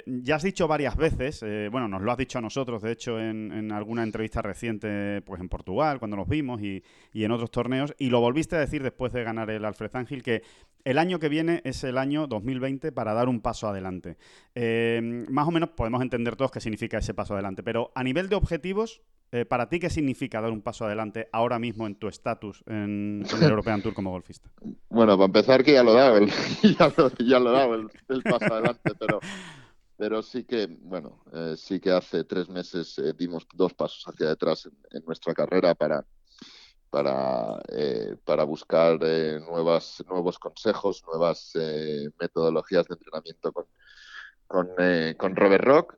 ya 0.04 0.36
has 0.36 0.42
dicho 0.42 0.68
varias 0.68 0.96
veces, 0.96 1.40
bueno, 1.70 1.88
nos 1.88 2.02
lo 2.02 2.12
has 2.12 2.18
dicho 2.18 2.38
a 2.38 2.42
nosotros, 2.42 2.82
de 2.82 2.92
hecho, 2.92 3.18
en, 3.18 3.52
en, 3.52 3.72
alguna 3.72 4.02
entrevista 4.02 4.42
reciente, 4.42 5.22
pues 5.22 5.40
en 5.40 5.48
Portugal, 5.48 5.98
cuando 5.98 6.18
nos 6.18 6.28
vimos, 6.28 6.60
y, 6.60 6.82
y, 7.14 7.24
en 7.24 7.30
otros 7.30 7.50
torneos, 7.50 7.94
y 7.98 8.10
lo 8.10 8.20
volviste 8.20 8.56
a 8.56 8.60
decir 8.60 8.82
después 8.82 9.14
de 9.14 9.24
ganar 9.24 9.48
el 9.48 9.64
Alfred 9.64 9.94
Ángel, 9.94 10.22
que 10.22 10.42
el 10.84 10.98
año 10.98 11.18
que 11.18 11.28
viene 11.28 11.60
es 11.64 11.82
el 11.84 11.98
año 11.98 12.26
2020 12.26 12.92
para 12.92 13.14
dar 13.14 13.28
un 13.28 13.40
paso 13.40 13.68
adelante. 13.68 14.16
Eh, 14.54 15.00
más 15.28 15.48
o 15.48 15.50
menos 15.50 15.70
podemos 15.70 16.02
entender 16.02 16.36
todos 16.36 16.50
qué 16.50 16.60
significa 16.60 16.98
ese 16.98 17.14
paso 17.14 17.34
adelante, 17.34 17.62
pero 17.62 17.90
a 17.94 18.04
nivel 18.04 18.28
de 18.28 18.36
objetivos, 18.36 19.02
eh, 19.34 19.44
¿Para 19.44 19.68
ti 19.68 19.80
qué 19.80 19.90
significa 19.90 20.40
dar 20.40 20.52
un 20.52 20.62
paso 20.62 20.84
adelante 20.84 21.28
ahora 21.32 21.58
mismo 21.58 21.88
en 21.88 21.96
tu 21.96 22.06
estatus 22.06 22.62
en, 22.68 23.24
el 23.34 23.42
European 23.42 23.82
Tour 23.82 23.92
como 23.92 24.10
golfista? 24.10 24.48
Bueno, 24.88 25.16
para 25.16 25.26
empezar 25.26 25.64
que 25.64 25.72
ya 25.72 25.82
lo 25.82 25.90
he 25.90 25.96
dado, 25.96 26.18
el, 26.18 26.30
ya, 26.78 26.92
lo, 26.96 27.10
ya 27.16 27.38
el, 28.14 28.22
paso 28.22 28.54
adelante, 28.54 28.92
pero, 28.96 29.18
pero 29.96 30.22
sí 30.22 30.44
que, 30.44 30.68
bueno, 30.82 31.24
eh, 31.32 31.54
sí 31.56 31.80
que 31.80 31.90
hace 31.90 32.22
tres 32.22 32.48
meses 32.48 32.96
eh, 33.00 33.12
dimos 33.12 33.44
dos 33.52 33.74
pasos 33.74 34.04
hacia 34.06 34.28
detrás 34.28 34.66
en, 34.66 34.74
en 34.92 35.04
nuestra 35.04 35.34
carrera 35.34 35.74
para, 35.74 36.04
para, 36.94 37.60
eh, 37.72 38.16
para 38.24 38.44
buscar 38.44 38.98
eh, 39.02 39.40
nuevas, 39.40 40.04
nuevos 40.08 40.38
consejos, 40.38 41.02
nuevas 41.08 41.50
eh, 41.56 42.08
metodologías 42.20 42.86
de 42.86 42.94
entrenamiento 42.94 43.52
con, 43.52 43.66
con, 44.46 44.68
con 45.18 45.34
Robert 45.34 45.64
Rock 45.64 45.96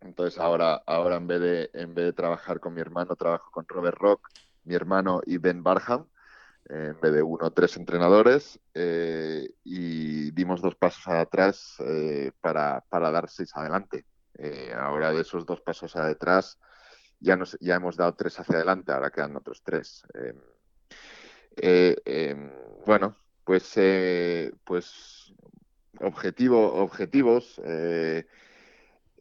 entonces 0.00 0.40
ahora, 0.40 0.82
ahora 0.86 1.16
en, 1.16 1.26
vez 1.26 1.40
de, 1.40 1.70
en 1.74 1.94
vez 1.94 2.06
de 2.06 2.12
trabajar 2.12 2.58
con 2.58 2.72
mi 2.72 2.80
hermano, 2.80 3.16
trabajo 3.16 3.50
con 3.50 3.66
Robert 3.68 3.98
Rock, 3.98 4.28
mi 4.64 4.74
hermano 4.74 5.20
y 5.26 5.36
Ben 5.36 5.62
Barham, 5.62 6.06
eh, 6.68 6.92
en 6.94 7.00
vez 7.00 7.12
de 7.12 7.22
uno 7.22 7.50
tres 7.50 7.76
entrenadores, 7.76 8.58
eh, 8.72 9.50
y 9.62 10.30
dimos 10.30 10.62
dos 10.62 10.74
pasos 10.74 11.06
atrás 11.08 11.76
eh, 11.80 12.32
para, 12.40 12.82
para 12.88 13.10
dar 13.10 13.28
seis 13.28 13.50
adelante. 13.54 14.06
Eh, 14.38 14.72
ahora 14.74 15.12
de 15.12 15.20
esos 15.20 15.44
dos 15.44 15.60
pasos 15.60 15.94
a 15.96 16.06
detrás 16.06 16.58
ya, 17.20 17.36
nos, 17.36 17.56
ya 17.60 17.76
hemos 17.76 17.96
dado 17.96 18.14
tres 18.14 18.38
hacia 18.40 18.56
adelante, 18.56 18.92
ahora 18.92 19.10
quedan 19.10 19.36
otros 19.36 19.62
tres. 19.62 20.02
Em, 20.14 20.36
eh, 21.56 21.96
em, 22.04 22.50
bueno, 22.86 23.16
pues, 23.44 23.72
eh, 23.76 24.52
pues 24.64 25.32
objetivo, 26.00 26.74
objetivos. 26.74 27.60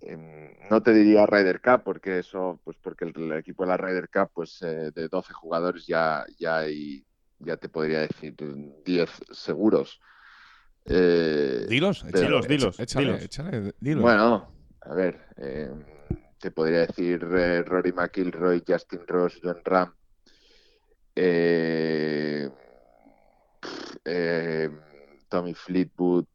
Em, 0.01 0.55
no 0.69 0.81
te 0.81 0.93
diría 0.93 1.25
Ryder 1.25 1.59
Cup 1.61 1.83
porque 1.83 2.19
eso, 2.19 2.61
pues 2.63 2.77
porque 2.81 3.05
el, 3.05 3.33
equipo 3.33 3.63
de 3.63 3.69
la 3.69 3.77
Ryder 3.77 4.09
Cup, 4.09 4.31
pues 4.33 4.59
de 4.59 5.07
12 5.09 5.33
jugadores 5.33 5.85
ya, 5.85 6.25
ya 6.37 6.59
hay, 6.59 7.05
ya 7.39 7.57
te 7.57 7.67
podría 7.67 7.99
decir 7.99 8.35
10 8.85 9.09
seguros. 9.31 9.99
Eh, 10.85 11.65
dilos, 11.69 12.05
dilos, 12.11 12.47
dilos, 12.47 12.79
échale, 12.79 13.23
échale, 13.23 13.73
dilos. 13.79 14.01
Bueno, 14.01 14.51
a 14.81 14.93
ver, 14.93 15.19
eh, 15.37 15.71
te 16.39 16.51
podría 16.51 16.87
decir 16.87 17.23
eh, 17.35 17.63
Rory 17.63 17.91
McIlroy, 17.91 18.63
Justin 18.65 19.01
Ross, 19.07 19.39
John 19.43 19.61
Ram, 19.63 19.93
eh, 21.15 22.49
eh, 24.05 24.69
Tommy 25.27 25.53
Fleetwood, 25.53 26.25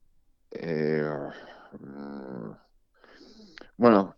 mm, 1.81 2.51
bueno, 3.77 4.17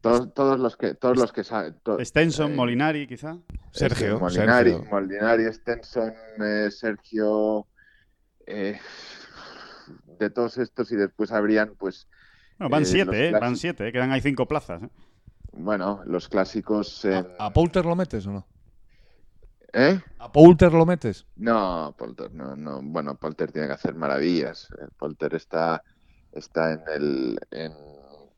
todos, 0.00 0.34
todos, 0.34 0.60
los 0.60 0.76
que 0.76 0.94
todos 0.94 1.16
los 1.16 1.32
que 1.32 1.44
saben 1.44 1.76
Stenson, 2.00 2.54
Molinari, 2.54 3.06
quizá. 3.06 3.38
Sergio, 3.72 4.20
Molinari, 4.20 4.72
Sergio. 4.72 4.90
Molinari, 4.90 5.52
Stenson, 5.52 6.12
Sergio 6.70 7.66
de 8.46 10.30
todos 10.30 10.58
estos 10.58 10.92
y 10.92 10.96
después 10.96 11.32
habrían 11.32 11.74
pues 11.76 12.08
bueno, 12.58 12.70
van 12.70 12.86
siete, 12.86 13.28
eh, 13.28 13.32
van 13.32 13.56
siete, 13.56 13.88
eh, 13.88 13.92
quedan 13.92 14.12
ahí 14.12 14.20
cinco 14.20 14.46
plazas. 14.46 14.82
Eh. 14.82 14.88
Bueno, 15.56 16.02
los 16.06 16.28
clásicos. 16.28 17.04
¿A, 17.04 17.26
¿A, 17.38 17.52
Poulter 17.52 17.84
lo 17.84 17.96
metes 17.96 18.26
o 18.26 18.32
no? 18.32 18.46
¿Eh? 19.72 20.00
¿A 20.18 20.30
Poulter 20.30 20.72
lo 20.72 20.86
metes? 20.86 21.26
No, 21.36 21.94
Poulter, 21.98 22.32
no, 22.32 22.56
no. 22.56 22.80
Bueno, 22.82 23.16
Poulter 23.16 23.52
tiene 23.52 23.68
que 23.68 23.74
hacer 23.74 23.94
maravillas. 23.94 24.68
Poulter 24.98 25.34
está, 25.34 25.82
está 26.32 26.72
en 26.72 26.82
el, 26.94 27.38
en, 27.50 27.72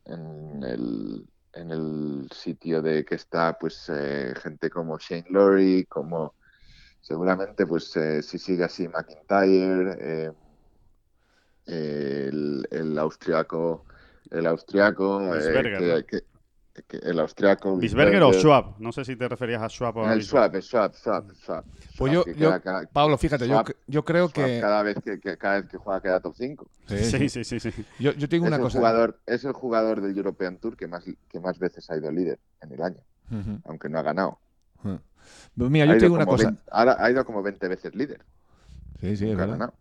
en 0.05 0.63
el, 0.63 1.27
en 1.53 1.71
el 1.71 2.29
sitio 2.33 2.81
de 2.81 3.05
que 3.05 3.15
está, 3.15 3.57
pues, 3.59 3.91
gente 4.41 4.69
como 4.69 4.97
Shane 4.97 5.27
Lowry, 5.29 5.85
como 5.85 6.35
seguramente, 7.01 7.65
pues, 7.65 7.93
si 8.21 8.39
sigue 8.39 8.63
así 8.63 8.87
McIntyre, 8.87 10.33
el, 11.65 12.67
el 12.71 12.99
austriaco 12.99 13.85
el 14.31 14.47
austriaco. 14.47 15.35
Eh, 15.35 16.05
que, 16.05 16.23
que, 16.87 16.97
el 16.97 17.19
austriaco. 17.19 17.77
Bisberger 17.77 18.23
o 18.23 18.33
Schwab. 18.33 18.79
No 18.79 18.91
sé 18.91 19.05
si 19.05 19.15
te 19.15 19.27
referías 19.27 19.61
a 19.61 19.69
Schwab 19.69 19.97
o 19.97 20.05
a 20.05 20.13
El 20.13 20.23
Schwab, 20.23 20.55
Schwab, 20.61 20.93
Schwab, 20.95 21.33
Schwab. 21.35 21.65
Pues 21.97 22.13
yo, 22.13 22.25
yo 22.25 22.61
cada, 22.61 22.85
Pablo, 22.87 23.17
fíjate, 23.17 23.45
Schwab, 23.45 23.67
yo, 23.67 23.73
yo, 23.87 24.05
creo 24.05 24.29
Schwab 24.29 24.45
que. 24.45 24.59
Cada 24.61 24.83
vez 24.83 24.97
que, 25.03 25.19
que, 25.19 25.37
cada 25.37 25.61
vez 25.61 25.69
que 25.69 25.77
juega 25.77 26.01
queda 26.01 26.19
top 26.19 26.35
5. 26.35 26.69
Sí, 26.87 26.97
sí, 26.97 27.29
sí. 27.29 27.43
sí, 27.43 27.59
sí. 27.59 27.85
Yo, 27.99 28.13
yo 28.13 28.29
tengo 28.29 28.45
es 28.45 28.49
una 28.49 28.57
el 28.57 28.61
cosa. 28.61 28.77
Jugador, 28.77 29.19
es 29.25 29.43
el 29.43 29.53
jugador 29.53 30.01
del 30.01 30.17
European 30.17 30.57
Tour 30.57 30.75
que 30.75 30.87
más, 30.87 31.03
que 31.29 31.39
más 31.39 31.59
veces 31.59 31.89
ha 31.89 31.97
ido 31.97 32.11
líder 32.11 32.39
en 32.61 32.71
el 32.71 32.81
año, 32.81 33.01
uh 33.31 33.35
-huh. 33.35 33.61
aunque 33.65 33.89
no 33.89 33.99
ha 33.99 34.03
ganado. 34.03 34.39
Uh 34.83 34.89
-huh. 34.89 34.99
Mira, 35.69 35.85
yo 35.85 35.97
tengo 35.97 36.15
una 36.15 36.25
cosa. 36.25 36.45
20, 36.45 36.63
ahora 36.71 36.97
ha 36.99 37.11
ido 37.11 37.25
como 37.25 37.43
20 37.43 37.67
veces 37.67 37.95
líder. 37.95 38.25
Sí, 38.99 39.17
sí, 39.17 39.29
es 39.29 39.37
verdad. 39.37 39.73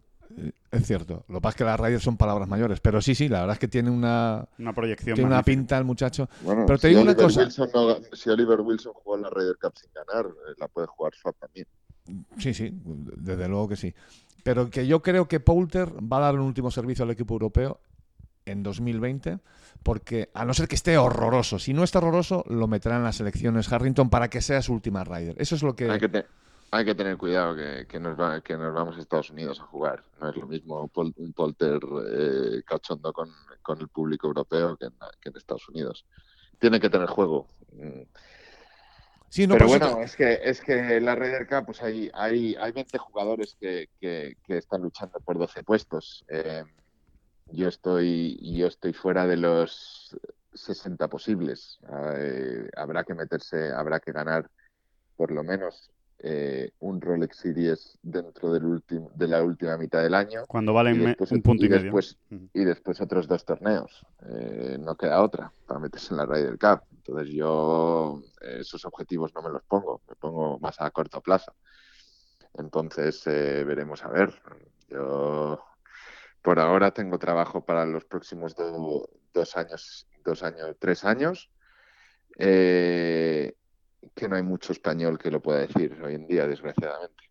Es 0.70 0.86
cierto. 0.86 1.24
Lo 1.28 1.36
que 1.36 1.40
pasa 1.40 1.50
es 1.50 1.56
que 1.56 1.64
las 1.64 1.80
radios 1.80 2.02
son 2.02 2.16
palabras 2.16 2.48
mayores. 2.48 2.80
Pero 2.80 3.00
sí, 3.00 3.14
sí, 3.14 3.28
la 3.28 3.40
verdad 3.40 3.54
es 3.54 3.58
que 3.58 3.68
tiene 3.68 3.90
una, 3.90 4.46
una 4.58 4.72
proyección. 4.72 5.14
Tiene 5.14 5.30
una 5.30 5.42
pinta 5.42 5.78
el 5.78 5.84
muchacho. 5.84 6.28
Bueno, 6.42 6.64
pero 6.66 6.78
te 6.78 6.88
si 6.88 6.88
digo 6.88 7.02
una 7.02 7.14
cosa. 7.14 7.44
Wilson 7.44 7.70
no, 7.72 7.96
si 8.12 8.30
Oliver 8.30 8.60
Wilson 8.60 8.92
jugó 8.92 9.16
en 9.16 9.22
la 9.22 9.30
Ryder 9.30 9.56
Cup 9.60 9.72
sin 9.76 9.90
ganar, 9.92 10.26
eh, 10.26 10.54
la 10.58 10.68
puede 10.68 10.86
jugar 10.88 11.14
Swap 11.14 11.36
también. 11.38 11.66
Sí, 12.38 12.54
sí, 12.54 12.72
desde 12.74 13.48
luego 13.48 13.68
que 13.68 13.76
sí. 13.76 13.94
Pero 14.42 14.70
que 14.70 14.86
yo 14.86 15.02
creo 15.02 15.28
que 15.28 15.40
Poulter 15.40 15.90
va 15.90 16.18
a 16.18 16.20
dar 16.20 16.34
un 16.34 16.42
último 16.42 16.70
servicio 16.70 17.04
al 17.04 17.10
equipo 17.10 17.34
europeo 17.34 17.80
en 18.46 18.62
2020, 18.62 19.40
porque 19.82 20.30
a 20.32 20.44
no 20.44 20.54
ser 20.54 20.68
que 20.68 20.74
esté 20.74 20.96
horroroso, 20.96 21.58
si 21.58 21.74
no 21.74 21.84
está 21.84 21.98
horroroso, 21.98 22.44
lo 22.48 22.66
meterá 22.66 22.96
en 22.96 23.04
las 23.04 23.20
elecciones 23.20 23.70
Harrington 23.70 24.08
para 24.08 24.28
que 24.28 24.40
sea 24.40 24.62
su 24.62 24.72
última 24.72 25.04
Ryder. 25.04 25.36
Eso 25.38 25.54
es 25.54 25.62
lo 25.62 25.76
que. 25.76 25.90
Hay 25.90 26.00
que, 26.00 26.08
te 26.08 26.24
hay 26.70 26.84
que 26.84 26.94
tener 26.94 27.16
cuidado 27.16 27.56
que, 27.56 27.86
que, 27.86 27.98
nos 27.98 28.18
va, 28.18 28.40
que, 28.40 28.56
nos 28.56 28.74
vamos 28.74 28.96
a 28.96 29.00
Estados 29.00 29.30
Unidos 29.30 29.60
a 29.60 29.64
jugar. 29.64 30.04
No 30.20 30.30
es 30.30 30.36
lo 30.36 30.46
mismo 30.46 30.88
pol, 30.88 31.12
un 31.16 31.32
polter 31.32 31.80
eh, 32.10 32.62
cachondo 32.66 33.12
con, 33.12 33.30
con, 33.62 33.80
el 33.80 33.88
público 33.88 34.26
europeo 34.26 34.76
que 34.76 34.86
en, 34.86 34.94
que 35.20 35.30
en, 35.30 35.36
Estados 35.36 35.68
Unidos. 35.68 36.04
Tiene 36.58 36.80
que 36.80 36.90
tener 36.90 37.08
juego. 37.08 37.46
Sí, 39.28 39.46
no, 39.46 39.54
Pero 39.54 39.68
bueno, 39.68 39.96
que... 39.96 40.02
es 40.02 40.16
que 40.16 40.40
es 40.42 40.60
que 40.60 41.00
la 41.00 41.14
Ryder 41.14 41.46
Cup 41.46 41.66
pues 41.66 41.82
hay, 41.82 42.10
hay, 42.14 42.54
hay 42.56 42.72
20 42.72 42.98
jugadores 42.98 43.56
que, 43.60 43.88
que, 44.00 44.36
que 44.44 44.58
están 44.58 44.82
luchando 44.82 45.20
por 45.20 45.38
12 45.38 45.62
puestos. 45.62 46.24
Eh, 46.28 46.64
yo 47.50 47.68
estoy 47.68 48.38
yo 48.56 48.66
estoy 48.66 48.92
fuera 48.92 49.26
de 49.26 49.36
los 49.36 50.16
60 50.54 51.08
posibles. 51.08 51.78
Eh, 52.16 52.68
habrá 52.76 53.04
que 53.04 53.14
meterse, 53.14 53.72
habrá 53.72 54.00
que 54.00 54.12
ganar 54.12 54.50
por 55.16 55.30
lo 55.30 55.42
menos 55.44 55.90
eh, 56.20 56.72
un 56.80 57.00
Rolex 57.00 57.36
Series 57.36 57.98
dentro 58.02 58.52
del 58.52 58.64
último, 58.64 59.10
de 59.14 59.28
la 59.28 59.42
última 59.42 59.76
mitad 59.76 60.02
del 60.02 60.14
año. 60.14 60.44
Cuando 60.48 60.72
valen 60.72 61.04
después, 61.04 61.30
un 61.30 61.42
punto 61.42 61.64
y, 61.64 61.66
y 61.66 61.70
medio. 61.70 61.84
Después, 61.84 62.18
y 62.30 62.64
después 62.64 63.00
otros 63.00 63.28
dos 63.28 63.44
torneos. 63.44 64.04
Eh, 64.28 64.76
no 64.80 64.96
queda 64.96 65.22
otra 65.22 65.52
para 65.66 65.80
meterse 65.80 66.12
en 66.12 66.18
la 66.18 66.26
Ryder 66.26 66.58
Cup. 66.58 66.82
Entonces 66.96 67.34
yo 67.34 68.22
eh, 68.42 68.58
esos 68.60 68.84
objetivos 68.84 69.34
no 69.34 69.42
me 69.42 69.50
los 69.50 69.62
pongo, 69.62 70.02
me 70.08 70.14
pongo 70.16 70.58
más 70.58 70.80
a 70.80 70.90
corto 70.90 71.20
plazo. 71.20 71.54
Entonces 72.54 73.24
eh, 73.26 73.64
veremos 73.64 74.04
a 74.04 74.08
ver. 74.08 74.32
Yo 74.88 75.62
por 76.42 76.58
ahora 76.58 76.90
tengo 76.92 77.18
trabajo 77.18 77.64
para 77.64 77.84
los 77.84 78.04
próximos 78.04 78.56
do, 78.56 79.08
dos 79.32 79.56
años, 79.56 80.08
dos 80.24 80.42
años, 80.42 80.76
tres 80.78 81.04
años. 81.04 81.50
Eh, 82.38 83.54
que 84.14 84.28
no 84.28 84.36
hay 84.36 84.42
mucho 84.42 84.72
español 84.72 85.18
que 85.18 85.30
lo 85.30 85.40
pueda 85.40 85.60
decir 85.60 86.00
hoy 86.02 86.14
en 86.14 86.26
día, 86.26 86.46
desgraciadamente. 86.46 87.27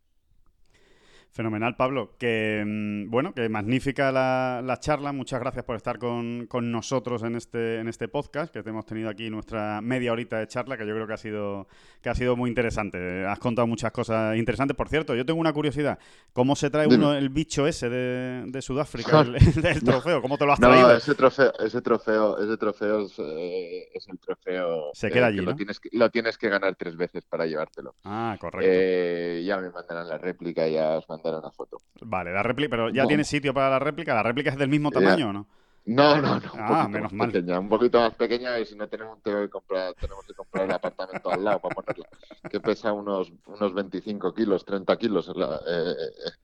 Fenomenal, 1.37 1.75
Pablo. 1.75 2.15
Que 2.17 2.63
mm, 2.65 3.11
bueno, 3.11 3.31
que 3.31 3.47
magnífica 3.47 4.11
la, 4.11 4.59
la 4.65 4.79
charla. 4.79 5.11
Muchas 5.11 5.39
gracias 5.39 5.63
por 5.63 5.75
estar 5.75 5.99
con, 5.99 6.47
con, 6.47 6.71
nosotros 6.71 7.21
en 7.21 7.35
este, 7.35 7.77
en 7.77 7.87
este 7.87 8.07
podcast, 8.07 8.51
que 8.51 8.63
te 8.63 8.71
hemos 8.71 8.87
tenido 8.87 9.07
aquí 9.07 9.29
nuestra 9.29 9.79
media 9.81 10.13
horita 10.13 10.39
de 10.39 10.47
charla, 10.47 10.77
que 10.77 10.87
yo 10.87 10.95
creo 10.95 11.05
que 11.05 11.13
ha 11.13 11.17
sido, 11.17 11.67
que 12.01 12.09
ha 12.09 12.15
sido 12.15 12.35
muy 12.35 12.49
interesante. 12.49 13.23
Has 13.27 13.37
contado 13.37 13.67
muchas 13.67 13.91
cosas 13.91 14.35
interesantes. 14.35 14.75
Por 14.75 14.89
cierto, 14.89 15.13
yo 15.13 15.27
tengo 15.27 15.39
una 15.39 15.53
curiosidad. 15.53 15.99
¿Cómo 16.33 16.55
se 16.55 16.71
trae 16.71 16.87
uno 16.87 17.13
el 17.13 17.29
bicho 17.29 17.67
ese 17.67 17.87
de, 17.87 18.45
de 18.47 18.61
Sudáfrica, 18.63 19.21
el, 19.21 19.35
el, 19.35 19.83
trofeo? 19.85 20.23
¿Cómo 20.23 20.39
te 20.39 20.45
lo 20.47 20.53
has 20.53 20.59
no, 20.59 20.69
traído? 20.69 20.95
ese 20.95 21.13
trofeo, 21.13 21.53
ese 21.59 21.81
trofeo, 21.83 22.39
ese 22.39 22.57
trofeo 22.57 23.05
es, 23.05 23.13
eh, 23.19 23.89
es 23.93 24.07
el 24.07 24.17
trofeo. 24.17 24.89
Se 24.93 25.11
queda 25.11 25.25
eh, 25.25 25.29
allí, 25.29 25.37
que 25.37 25.45
¿no? 25.45 25.51
lo, 25.51 25.55
tienes 25.55 25.79
que, 25.79 25.89
lo 25.91 26.09
tienes 26.09 26.37
que 26.39 26.49
ganar 26.49 26.75
tres 26.75 26.97
veces 26.97 27.25
para 27.25 27.45
llevártelo. 27.45 27.93
Ah, 28.05 28.35
correcto. 28.39 28.67
Eh, 28.67 29.43
ya 29.45 29.57
me 29.57 29.69
mandarán 29.69 30.09
la 30.09 30.17
réplica, 30.17 30.67
ya 30.67 30.97
os 30.97 31.07
mandarán 31.07 31.26
una 31.35 31.51
foto. 31.51 31.77
Vale, 32.01 32.31
la 32.31 32.43
réplica, 32.43 32.69
pero 32.69 32.89
ya 32.89 33.03
no. 33.03 33.07
tienes 33.07 33.27
sitio 33.27 33.53
para 33.53 33.69
la 33.69 33.79
réplica. 33.79 34.13
¿La 34.13 34.23
réplica 34.23 34.51
es 34.51 34.57
del 34.57 34.69
mismo 34.69 34.91
tamaño 34.91 35.17
ya. 35.17 35.27
o 35.27 35.33
no? 35.33 35.47
No, 35.87 36.21
no, 36.21 36.39
no. 36.39 36.51
Ah, 36.53 36.87
menos 36.89 37.13
mal. 37.13 37.31
Pequeña, 37.31 37.59
un 37.59 37.69
poquito 37.69 37.99
más 37.99 38.13
pequeña 38.13 38.59
y 38.59 38.65
si 38.65 38.75
no 38.75 38.89
tenemos, 38.89 39.19
que 39.23 39.49
comprar, 39.49 39.93
tenemos 39.93 40.25
que 40.25 40.33
comprar 40.33 40.65
el 40.65 40.71
apartamento 40.73 41.31
al 41.31 41.43
lado 41.43 41.59
para 41.59 41.75
ponerla. 41.75 42.07
Que 42.49 42.59
pesa 42.59 42.91
unos, 42.91 43.31
unos 43.45 43.73
25 43.73 44.33
kilos, 44.33 44.65
30 44.65 44.97
kilos 44.97 45.29
eh, 45.29 45.93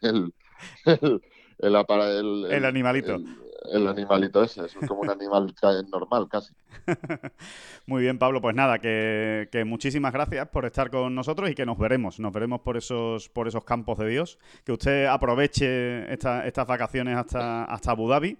el, 0.01 0.33
el, 0.85 1.21
el, 1.59 2.45
el, 2.51 2.65
animalito. 2.65 3.17
El, 3.71 3.87
animalito 3.87 4.43
ese, 4.43 4.65
es 4.65 4.75
como 4.87 5.01
un 5.01 5.09
animal 5.09 5.53
normal 5.91 6.27
casi. 6.29 6.53
Muy 7.87 8.01
bien, 8.03 8.17
Pablo. 8.19 8.41
Pues 8.41 8.55
nada, 8.55 8.79
que, 8.79 9.49
que, 9.51 9.65
muchísimas 9.65 10.13
gracias 10.13 10.47
por 10.49 10.65
estar 10.65 10.89
con 10.89 11.15
nosotros 11.15 11.49
y 11.49 11.55
que 11.55 11.65
nos 11.65 11.77
veremos. 11.77 12.19
Nos 12.19 12.33
veremos 12.33 12.61
por 12.61 12.77
esos, 12.77 13.29
por 13.29 13.47
esos 13.47 13.63
campos 13.63 13.97
de 13.99 14.09
Dios. 14.09 14.39
Que 14.65 14.71
usted 14.71 15.05
aproveche 15.05 16.11
esta, 16.11 16.45
estas 16.45 16.67
vacaciones 16.67 17.17
hasta, 17.17 17.65
hasta 17.65 17.91
Abu 17.91 18.09
Dhabi. 18.09 18.37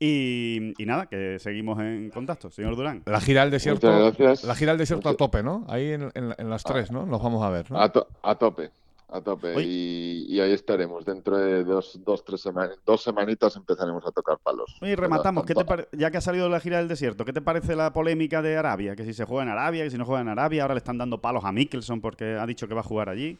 Y, 0.00 0.72
y, 0.76 0.86
nada, 0.86 1.06
que 1.06 1.38
seguimos 1.38 1.78
en 1.80 2.10
contacto, 2.10 2.50
señor 2.50 2.74
Durán. 2.74 3.02
La 3.06 3.20
gira 3.20 3.42
al 3.42 3.50
desierto, 3.50 4.12
la 4.18 4.54
gira 4.54 4.72
al 4.72 4.78
desierto 4.78 5.08
a 5.08 5.14
tope, 5.14 5.42
¿no? 5.42 5.64
Ahí 5.68 5.92
en, 5.92 6.10
en, 6.14 6.34
en 6.36 6.50
las 6.50 6.64
tres, 6.64 6.90
¿no? 6.90 7.06
Nos 7.06 7.22
vamos 7.22 7.44
a 7.44 7.50
ver. 7.50 7.70
¿no? 7.70 7.80
A, 7.80 7.92
to 7.92 8.08
a, 8.22 8.34
tope, 8.34 8.70
a 9.14 9.20
tope. 9.20 9.54
Y, 9.62 10.26
y, 10.28 10.40
ahí 10.40 10.52
estaremos. 10.52 11.04
Dentro 11.04 11.38
de 11.38 11.62
dos, 11.62 12.00
dos 12.04 12.24
tres 12.24 12.40
semanas, 12.40 12.76
dos 12.84 13.02
semanitas 13.02 13.54
empezaremos 13.54 14.04
a 14.04 14.10
tocar 14.10 14.38
palos. 14.38 14.76
Y 14.82 14.94
rematamos. 14.96 15.46
¿Qué 15.46 15.54
te 15.54 15.64
ya 15.92 16.10
que 16.10 16.16
ha 16.16 16.20
salido 16.20 16.48
la 16.48 16.58
gira 16.58 16.78
del 16.78 16.88
desierto, 16.88 17.24
¿qué 17.24 17.32
te 17.32 17.40
parece 17.40 17.76
la 17.76 17.92
polémica 17.92 18.42
de 18.42 18.56
Arabia? 18.56 18.96
Que 18.96 19.04
si 19.04 19.14
se 19.14 19.24
juega 19.24 19.44
en 19.44 19.50
Arabia, 19.50 19.84
que 19.84 19.90
si 19.90 19.98
no 19.98 20.04
juega 20.04 20.22
en 20.22 20.28
Arabia, 20.28 20.62
ahora 20.62 20.74
le 20.74 20.78
están 20.78 20.98
dando 20.98 21.20
palos 21.20 21.44
a 21.44 21.52
Mickelson 21.52 22.00
porque 22.00 22.36
ha 22.36 22.46
dicho 22.46 22.66
que 22.66 22.74
va 22.74 22.80
a 22.80 22.84
jugar 22.84 23.08
allí. 23.08 23.38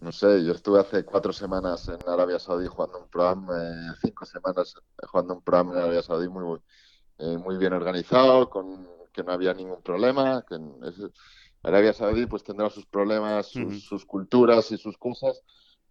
No 0.00 0.12
sé, 0.12 0.44
yo 0.44 0.52
estuve 0.52 0.78
hace 0.78 1.04
cuatro 1.04 1.32
semanas 1.32 1.88
en 1.88 2.08
Arabia 2.08 2.38
Saudí 2.38 2.68
jugando 2.68 2.98
un 3.00 3.08
programa, 3.08 3.56
eh, 3.56 3.94
cinco 4.02 4.26
semanas 4.26 4.74
jugando 5.08 5.34
un 5.34 5.42
programa 5.42 5.72
en 5.72 5.78
Arabia 5.78 6.02
Saudí 6.02 6.28
muy, 6.28 6.60
muy 7.18 7.56
bien 7.56 7.72
organizado, 7.72 8.48
con 8.50 8.86
que 9.12 9.24
no 9.24 9.32
había 9.32 9.54
ningún 9.54 9.82
problema. 9.82 10.44
Que 10.48 10.56
Arabia 11.68 11.92
Saudí 11.92 12.26
pues 12.26 12.42
tendrá 12.44 12.70
sus 12.70 12.86
problemas, 12.86 13.46
sus, 13.46 14.04
culturas 14.04 14.70
y 14.72 14.78
sus 14.78 14.96
cosas, 14.98 15.42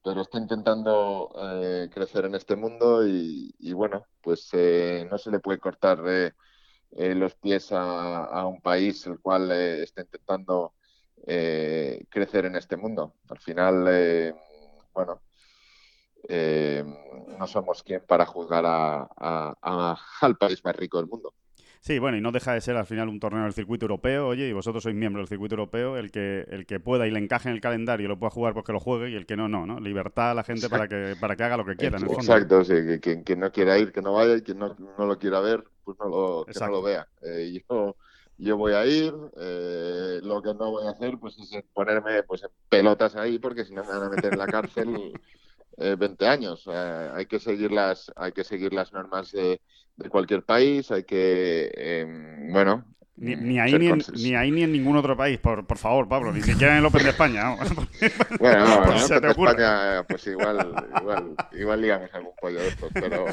pero 0.03 0.21
está 0.21 0.37
intentando 0.37 1.31
crecer 1.93 2.25
en 2.25 2.35
este 2.35 2.55
mundo 2.55 3.07
y, 3.07 3.73
bueno, 3.73 4.05
pues 4.21 4.49
no 5.09 5.17
se 5.17 5.31
le 5.31 5.39
puede 5.39 5.59
cortar 5.59 5.99
los 6.91 7.35
pies 7.35 7.71
a, 7.71 8.25
a, 8.25 8.45
un 8.47 8.61
país 8.61 9.05
el 9.07 9.19
cual 9.19 9.51
está 9.51 10.01
intentando 10.01 10.73
eh, 11.25 12.05
crecer 12.09 12.45
en 12.45 12.55
este 12.55 12.77
mundo. 12.77 13.15
Al 13.29 13.39
final, 13.39 13.85
eh, 13.89 14.33
bueno, 14.93 15.21
eh, 16.29 16.83
no 17.37 17.47
somos 17.47 17.83
quien 17.83 18.01
para 18.05 18.25
juzgar 18.25 18.63
al 19.17 20.37
país 20.37 20.63
más 20.63 20.75
rico 20.75 20.97
del 20.97 21.07
mundo. 21.07 21.33
Sí, 21.87 21.99
bueno, 21.99 22.17
y 22.17 22.21
no 22.21 22.33
deja 22.33 22.51
de 22.51 22.59
ser 22.59 22.75
al 22.75 22.85
final 22.85 23.07
un 23.07 23.17
torneo 23.17 23.43
del 23.43 23.53
circuito 23.53 23.85
europeo, 23.85 24.27
oye, 24.27 24.49
y 24.49 24.51
vosotros 24.51 24.83
sois 24.83 24.93
miembros 24.93 25.23
del 25.23 25.29
circuito 25.29 25.55
europeo, 25.55 25.95
el 25.95 26.11
que 26.11 26.45
el 26.49 26.65
que 26.65 26.81
pueda 26.81 27.07
y 27.07 27.11
le 27.11 27.19
encaje 27.19 27.47
en 27.47 27.55
el 27.55 27.61
calendario 27.61 28.03
y 28.03 28.09
lo 28.09 28.19
pueda 28.19 28.29
jugar, 28.29 28.53
pues 28.53 28.65
que 28.65 28.73
lo 28.73 28.81
juegue, 28.81 29.09
y 29.09 29.15
el 29.15 29.25
que 29.25 29.37
no, 29.37 29.47
no, 29.47 29.65
¿no? 29.65 29.79
Libertad 29.79 30.31
a 30.31 30.33
la 30.33 30.43
gente 30.43 30.67
para 30.67 30.89
que 30.89 31.15
para 31.17 31.37
que 31.37 31.43
haga 31.43 31.55
lo 31.55 31.63
que 31.63 31.77
quiera, 31.77 31.95
en 31.95 32.03
el 32.03 32.09
fondo. 32.09 32.21
Exacto, 32.21 32.65
sí, 32.65 32.73
que 32.73 33.23
quien, 33.23 33.39
no 33.39 33.49
quiera 33.53 33.77
ir, 33.77 33.93
que 33.93 34.01
no 34.01 34.11
vaya, 34.11 34.35
y 34.35 34.41
quien 34.41 34.59
no, 34.59 34.75
lo 34.97 35.17
quiera 35.17 35.39
ver, 35.39 35.63
pues 35.85 35.97
no 35.97 36.09
lo, 36.09 36.45
que 36.45 36.59
no 36.59 36.67
lo 36.67 36.81
vea. 36.81 37.07
yo 37.69 37.95
yo 38.37 38.57
voy 38.57 38.73
a 38.73 38.85
ir, 38.85 39.13
eh, 39.37 40.19
lo 40.23 40.41
que 40.41 40.53
no 40.55 40.71
voy 40.71 40.87
a 40.87 40.91
hacer 40.91 41.17
pues 41.17 41.37
es 41.39 41.63
ponerme 41.73 42.21
pues 42.23 42.43
en 42.43 42.49
pelotas 42.67 43.15
ahí 43.15 43.39
porque 43.39 43.63
si 43.63 43.73
no 43.73 43.85
me 43.85 43.91
van 43.91 44.03
a 44.03 44.09
meter 44.09 44.33
en 44.33 44.39
la 44.39 44.47
cárcel 44.47 45.13
eh, 45.77 45.95
20 45.97 46.27
años. 46.27 46.67
hay 46.67 47.25
que 47.27 47.39
seguir 47.39 47.71
las, 47.71 48.11
hay 48.15 48.31
que 48.31 48.43
seguir 48.43 48.73
las 48.73 48.93
normas 48.93 49.31
de, 49.31 49.61
de 49.95 50.09
cualquier 50.09 50.43
país, 50.45 50.91
hay 50.91 51.03
que, 51.03 51.71
em, 51.75 52.51
bueno, 52.53 52.85
ni, 53.17 53.35
ni, 53.35 53.59
ahí 53.59 53.73
ni, 53.73 53.87
en, 53.87 54.03
ni, 54.13 54.35
ahí 54.35 54.51
ni 54.51 54.63
en 54.63 54.71
ningún 54.71 54.95
otro 54.95 55.17
país, 55.17 55.39
por, 55.39 55.65
por 55.65 55.77
favor, 55.79 56.07
Pablo, 56.07 56.31
ni 56.31 56.41
siquiera 56.41 56.73
en 56.73 56.79
el 56.79 56.85
Open 56.85 57.03
de 57.03 57.09
España. 57.09 57.55
bueno, 58.39 58.65
no, 58.65 58.83
en 58.83 58.97
el 58.97 59.03
Open 59.03 59.21
de 59.21 59.29
España, 59.29 60.03
pues 60.07 60.27
igual, 60.27 60.87
igual, 61.01 61.35
igual 61.53 61.81
digamos 61.81 62.13
algún 62.13 62.33
pollo 62.39 62.59
de 62.59 62.67
estos, 62.67 62.89
pero, 62.93 63.25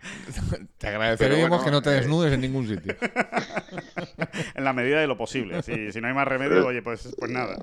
te 0.78 0.88
agradeceríamos 0.88 1.62
que 1.62 1.70
no 1.70 1.82
te 1.82 1.90
desnudes 1.90 2.32
en 2.32 2.40
ningún 2.40 2.66
sitio. 2.66 2.94
en 4.54 4.64
la 4.64 4.72
medida 4.72 5.00
de 5.00 5.06
lo 5.06 5.16
posible. 5.18 5.62
Si, 5.62 5.92
si 5.92 6.00
no 6.00 6.08
hay 6.08 6.14
más 6.14 6.26
remedio, 6.26 6.66
oye, 6.66 6.80
pues, 6.82 7.14
pues 7.18 7.30
nada. 7.30 7.58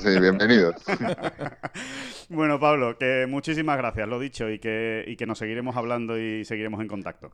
Sí, 0.00 0.18
bienvenidos. 0.18 0.76
bueno, 2.30 2.58
Pablo, 2.58 2.96
que 2.96 3.26
muchísimas 3.28 3.76
gracias, 3.76 4.08
lo 4.08 4.18
dicho, 4.18 4.48
y 4.48 4.58
que, 4.58 5.04
y 5.06 5.16
que 5.16 5.26
nos 5.26 5.38
seguiremos 5.38 5.76
hablando 5.76 6.18
y 6.18 6.44
seguiremos 6.44 6.80
en 6.80 6.88
contacto. 6.88 7.32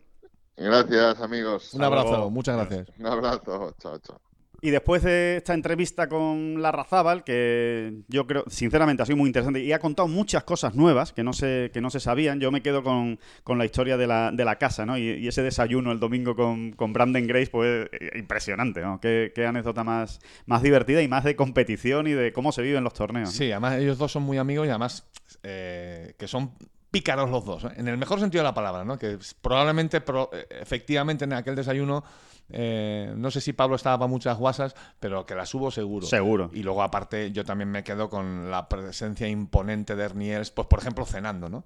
Gracias, 0.56 1.20
amigos. 1.20 1.74
Un 1.74 1.82
abrazo, 1.82 2.30
muchas 2.30 2.56
gracias. 2.56 2.88
Un 2.98 3.06
abrazo, 3.06 3.74
chao, 3.78 3.98
chao. 3.98 4.20
Y 4.62 4.70
después 4.70 5.02
de 5.02 5.36
esta 5.36 5.52
entrevista 5.52 6.08
con 6.08 6.62
la 6.62 6.72
Razábal, 6.72 7.24
que 7.24 8.00
yo 8.08 8.26
creo, 8.26 8.44
sinceramente, 8.48 9.02
ha 9.02 9.06
sido 9.06 9.18
muy 9.18 9.28
interesante 9.28 9.60
y 9.60 9.72
ha 9.72 9.78
contado 9.78 10.08
muchas 10.08 10.44
cosas 10.44 10.74
nuevas 10.74 11.12
que 11.12 11.22
no 11.22 11.34
se, 11.34 11.70
que 11.74 11.80
no 11.80 11.90
se 11.90 12.00
sabían, 12.00 12.40
yo 12.40 12.50
me 12.50 12.62
quedo 12.62 12.82
con, 12.82 13.18
la 13.46 13.64
historia 13.64 13.96
de 13.96 14.06
la, 14.06 14.32
de 14.32 14.44
la 14.44 14.56
casa, 14.56 14.86
¿no? 14.86 14.96
Y, 14.96 15.28
ese 15.28 15.42
desayuno 15.42 15.92
el 15.92 16.00
domingo 16.00 16.34
con, 16.34 16.72
con 16.72 16.92
Brandon 16.92 17.26
Grace, 17.26 17.48
pues 17.50 17.88
eh, 17.92 18.18
impresionante, 18.18 18.80
¿no? 18.80 18.98
Qué, 19.00 19.30
anécdota 19.46 19.84
más, 19.84 20.20
más 20.46 20.62
divertida 20.62 21.02
y 21.02 21.08
más 21.08 21.24
de 21.24 21.36
competición 21.36 22.06
y 22.06 22.12
de 22.12 22.32
cómo 22.32 22.50
se 22.50 22.62
viven 22.62 22.82
los 22.82 22.94
torneos. 22.94 23.30
Sí, 23.30 23.52
además 23.52 23.76
ellos 23.78 23.98
dos 23.98 24.12
son 24.12 24.22
muy 24.22 24.38
amigos 24.38 24.66
y 24.66 24.70
además 24.70 25.06
eh, 25.42 26.14
que 26.18 26.26
son 26.26 26.52
pícaros 26.96 27.30
los 27.30 27.44
dos, 27.44 27.64
¿eh? 27.64 27.72
en 27.76 27.88
el 27.88 27.96
mejor 27.96 28.20
sentido 28.20 28.42
de 28.42 28.48
la 28.48 28.54
palabra, 28.54 28.84
¿no? 28.84 28.98
Que 28.98 29.18
probablemente, 29.40 30.02
efectivamente, 30.50 31.24
en 31.24 31.34
aquel 31.34 31.54
desayuno 31.54 32.04
eh, 32.48 33.12
no 33.16 33.30
sé 33.30 33.40
si 33.40 33.52
Pablo 33.52 33.76
estaba 33.76 33.98
para 33.98 34.08
muchas 34.08 34.38
guasas, 34.38 34.74
pero 35.00 35.26
que 35.26 35.34
las 35.34 35.52
hubo 35.54 35.70
seguro. 35.70 36.06
Seguro. 36.06 36.50
Y 36.52 36.62
luego, 36.62 36.82
aparte, 36.82 37.32
yo 37.32 37.44
también 37.44 37.70
me 37.70 37.82
quedo 37.82 38.08
con 38.08 38.50
la 38.50 38.68
presencia 38.68 39.28
imponente 39.28 39.96
de 39.96 40.04
Erniels, 40.04 40.50
pues 40.50 40.66
por 40.68 40.78
ejemplo, 40.78 41.04
cenando, 41.04 41.48
¿no? 41.48 41.64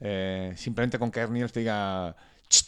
Eh, 0.00 0.54
simplemente 0.56 0.98
con 0.98 1.10
que 1.10 1.20
Erniels 1.20 1.52
diga 1.52 2.16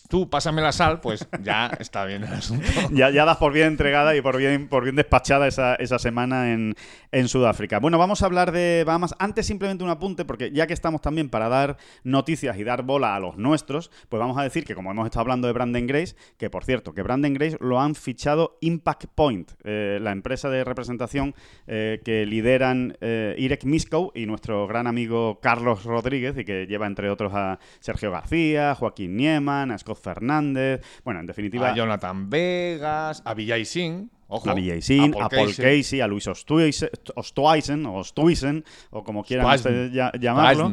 tú 0.09 0.28
pásame 0.28 0.62
la 0.62 0.72
sal, 0.72 1.01
pues 1.01 1.26
ya 1.43 1.66
está 1.80 2.05
bien 2.05 2.22
el 2.22 2.33
asunto. 2.33 2.66
ya, 2.93 3.11
ya 3.11 3.24
das 3.24 3.39
por 3.39 3.53
bien 3.53 3.68
entregada 3.68 4.14
y 4.14 4.20
por 4.20 4.37
bien, 4.37 4.68
por 4.68 4.85
bien 4.85 4.95
despachada 4.95 5.49
esa, 5.49 5.74
esa 5.76 5.99
semana 5.99 6.53
en, 6.53 6.74
en, 7.11 7.28
Sudáfrica. 7.28 7.78
Bueno, 7.80 7.99
vamos 7.99 8.22
a 8.22 8.26
hablar 8.26 8.53
de 8.53 8.85
Bahamas. 8.87 9.14
Antes 9.18 9.47
simplemente 9.47 9.83
un 9.83 9.91
apunte, 9.91 10.24
porque 10.24 10.53
ya 10.53 10.66
que 10.66 10.74
estamos 10.74 11.01
también 11.01 11.30
para 11.30 11.49
dar 11.49 11.78
noticias 12.05 12.57
y 12.59 12.64
dar 12.64 12.83
bola 12.83 13.16
a 13.16 13.20
los 13.20 13.37
nuestros, 13.39 13.91
pues 14.09 14.20
vamos 14.20 14.39
a 14.39 14.43
decir 14.43 14.64
que 14.64 14.74
como 14.74 14.91
hemos 14.91 15.07
estado 15.07 15.22
hablando 15.22 15.47
de 15.47 15.55
Brandon 15.55 15.87
Grace, 15.87 16.14
que 16.37 16.51
por 16.51 16.64
cierto, 16.64 16.95
que 16.95 17.03
Brandon 17.03 17.35
Grace 17.35 17.57
lo 17.61 17.80
han 17.80 17.95
fichado 17.95 18.59
Impact 18.61 19.07
Point, 19.14 19.53
eh, 19.64 19.99
la 20.01 20.12
empresa 20.12 20.49
de 20.51 20.62
representación 20.62 21.35
eh, 21.66 22.01
que 22.05 22.26
lideran 22.26 22.97
eh, 23.01 23.35
Irek 23.39 23.64
Miskow 23.64 24.12
y 24.14 24.26
nuestro 24.26 24.66
gran 24.66 24.87
amigo 24.87 25.41
Carlos 25.41 25.85
Rodríguez, 25.85 26.37
y 26.39 26.45
que 26.45 26.66
lleva 26.66 26.87
entre 26.87 27.11
otros 27.11 27.33
a 27.35 27.59
Sergio 27.80 28.11
García, 28.11 28.74
Joaquín 28.74 29.16
Nieman, 29.16 29.71
a 29.72 29.78
Scott 29.78 29.98
Fernández, 29.98 30.80
bueno, 31.04 31.20
en 31.20 31.26
definitiva... 31.26 31.70
A 31.70 31.74
Jonathan 31.74 32.28
Vegas, 32.28 33.22
a 33.24 33.34
Villay 33.34 33.64
Singh, 33.64 34.08
Ojo, 34.28 34.48
a 34.48 34.54
Villay 34.54 34.80
Singh, 34.80 35.14
a, 35.20 35.28
Paul 35.28 35.54
Casey. 35.54 36.00
a 36.00 36.06
Luis 36.06 36.26
Ostuisen, 36.26 37.86
o 37.86 38.02
Stuisen, 38.02 38.64
o 38.90 39.04
como 39.04 39.22
quieran 39.22 39.92
llamarlo. 40.18 40.72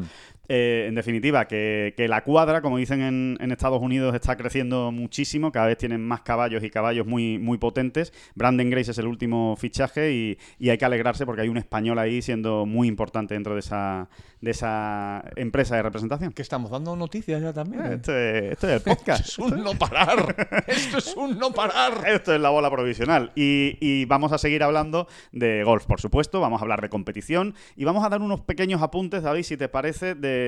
Eh, 0.51 0.85
en 0.87 0.95
definitiva, 0.95 1.47
que, 1.47 1.93
la 2.09 2.23
cuadra, 2.23 2.61
como 2.61 2.77
dicen 2.77 3.01
en, 3.01 3.51
Estados 3.51 3.81
Unidos, 3.83 4.15
está 4.15 4.35
creciendo 4.35 4.91
muchísimo, 4.91 5.51
cada 5.51 5.67
vez 5.67 5.77
tienen 5.77 6.01
más 6.01 6.21
caballos 6.21 6.63
y 6.63 6.71
caballos 6.71 7.05
muy, 7.05 7.37
muy 7.37 7.59
potentes. 7.59 8.11
Brandon 8.33 8.67
Grace 8.71 8.89
es 8.89 8.97
el 8.97 9.05
último 9.05 9.55
fichaje 9.57 10.11
y, 10.11 10.39
y 10.57 10.69
hay 10.71 10.79
que 10.79 10.85
alegrarse 10.85 11.27
porque 11.27 11.43
hay 11.43 11.49
un 11.49 11.57
español 11.57 11.99
ahí 11.99 12.23
siendo 12.23 12.65
muy 12.65 12.87
importante 12.87 13.35
dentro 13.35 13.53
de 13.53 13.59
esa, 13.59 14.09
de 14.41 14.51
esa 14.51 15.23
empresa 15.35 15.75
de 15.75 15.83
representación. 15.83 16.33
Que 16.33 16.41
estamos 16.41 16.71
dando 16.71 16.95
noticias 16.95 17.41
ya 17.41 17.53
también. 17.53 17.85
¿eh? 17.85 17.93
Esto, 17.95 18.17
es, 18.17 18.63
el 18.63 18.81
podcast. 18.81 19.27
Esto 19.27 19.45
es 19.45 19.51
un 19.51 19.63
no 19.63 19.73
parar. 19.75 20.63
Esto 20.65 20.97
es 20.97 21.15
un 21.15 21.37
no 21.37 21.51
parar. 21.51 22.01
Esto 22.07 22.33
es 22.33 22.41
la 22.41 22.49
bola 22.49 22.71
provisional. 22.71 23.31
Y, 23.35 23.77
y, 23.81 24.05
vamos 24.05 24.31
a 24.31 24.39
seguir 24.39 24.63
hablando 24.63 25.07
de 25.31 25.63
golf, 25.63 25.85
por 25.85 26.01
supuesto. 26.01 26.41
Vamos 26.41 26.59
a 26.59 26.63
hablar 26.63 26.81
de 26.81 26.89
competición 26.89 27.53
y 27.75 27.83
vamos 27.83 28.03
a 28.03 28.09
dar 28.09 28.21
unos 28.21 28.41
pequeños 28.41 28.81
apuntes, 28.81 29.21
David, 29.21 29.43
si 29.43 29.55
te 29.55 29.69
parece, 29.69 30.15
de 30.15 30.38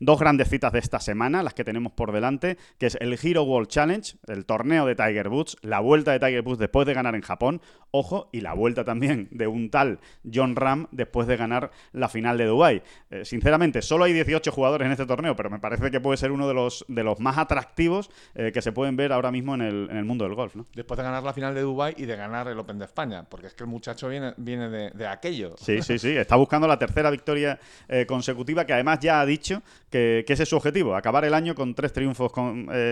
dos 0.00 0.18
grandes 0.18 0.48
citas 0.48 0.72
de 0.72 0.78
esta 0.78 1.00
semana, 1.00 1.42
las 1.42 1.54
que 1.54 1.64
tenemos 1.64 1.92
por 1.92 2.12
delante, 2.12 2.56
que 2.78 2.86
es 2.86 2.96
el 3.00 3.18
Hero 3.22 3.42
World 3.44 3.68
Challenge, 3.68 4.16
el 4.28 4.44
torneo 4.44 4.86
de 4.86 4.94
Tiger 4.94 5.28
Woods, 5.28 5.56
la 5.62 5.80
vuelta 5.80 6.12
de 6.12 6.18
Tiger 6.18 6.42
Woods 6.42 6.58
después 6.58 6.86
de 6.86 6.94
ganar 6.94 7.14
en 7.14 7.22
Japón, 7.22 7.60
ojo, 7.90 8.28
y 8.32 8.40
la 8.40 8.54
vuelta 8.54 8.84
también 8.84 9.28
de 9.30 9.46
un 9.46 9.70
tal 9.70 10.00
John 10.32 10.56
Ram 10.56 10.86
después 10.90 11.26
de 11.26 11.36
ganar 11.36 11.70
la 11.92 12.08
final 12.08 12.38
de 12.38 12.46
Dubai. 12.46 12.82
Eh, 13.10 13.24
sinceramente, 13.24 13.82
solo 13.82 14.04
hay 14.04 14.12
18 14.12 14.50
jugadores 14.50 14.86
en 14.86 14.92
este 14.92 15.06
torneo, 15.06 15.36
pero 15.36 15.50
me 15.50 15.58
parece 15.58 15.90
que 15.90 16.00
puede 16.00 16.16
ser 16.16 16.32
uno 16.32 16.48
de 16.48 16.54
los, 16.54 16.84
de 16.88 17.04
los 17.04 17.20
más 17.20 17.38
atractivos 17.38 18.10
eh, 18.34 18.50
que 18.52 18.62
se 18.62 18.72
pueden 18.72 18.96
ver 18.96 19.12
ahora 19.12 19.30
mismo 19.30 19.54
en 19.54 19.60
el, 19.60 19.88
en 19.90 19.96
el 19.96 20.04
mundo 20.04 20.24
del 20.24 20.34
golf. 20.34 20.56
¿no? 20.56 20.66
Después 20.74 20.96
de 20.96 21.04
ganar 21.04 21.22
la 21.22 21.32
final 21.32 21.54
de 21.54 21.60
Dubai 21.60 21.94
y 21.96 22.06
de 22.06 22.16
ganar 22.16 22.48
el 22.48 22.58
Open 22.58 22.78
de 22.78 22.86
España, 22.86 23.24
porque 23.28 23.48
es 23.48 23.54
que 23.54 23.64
el 23.64 23.70
muchacho 23.70 24.08
viene, 24.08 24.32
viene 24.38 24.68
de, 24.68 25.06
aquello. 25.06 25.54
Sí, 25.58 25.82
sí, 25.82 25.98
sí. 25.98 26.08
Está 26.16 26.36
buscando 26.36 26.66
la 26.66 26.78
tercera 26.78 27.10
victoria 27.10 27.58
eh, 27.88 28.06
consecutiva, 28.06 28.64
que 28.64 28.72
además 28.72 29.00
ya 29.00 29.21
ha 29.22 29.26
dicho 29.26 29.62
que, 29.90 30.24
ese 30.26 30.42
es 30.42 30.48
su 30.48 30.56
objetivo, 30.56 30.94
acabar 30.94 31.24
el 31.24 31.34
año 31.34 31.54
con 31.54 31.74
tres 31.74 31.92
triunfos 31.92 32.32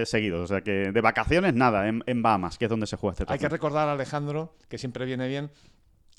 seguidos. 0.04 0.44
O 0.44 0.46
sea 0.46 0.62
que 0.62 0.92
de 0.92 1.00
vacaciones 1.00 1.54
nada, 1.54 1.88
en, 1.88 2.02
en 2.06 2.22
Bahamas, 2.22 2.58
que 2.58 2.64
es 2.64 2.70
donde 2.70 2.86
se 2.86 2.96
juega 2.96 3.12
este 3.12 3.24
torneo. 3.24 3.34
Hay 3.34 3.40
que 3.40 3.48
recordar 3.48 3.88
a 3.88 3.92
Alejandro 3.92 4.54
que 4.68 4.78
siempre 4.78 5.04
viene 5.04 5.28
bien 5.28 5.50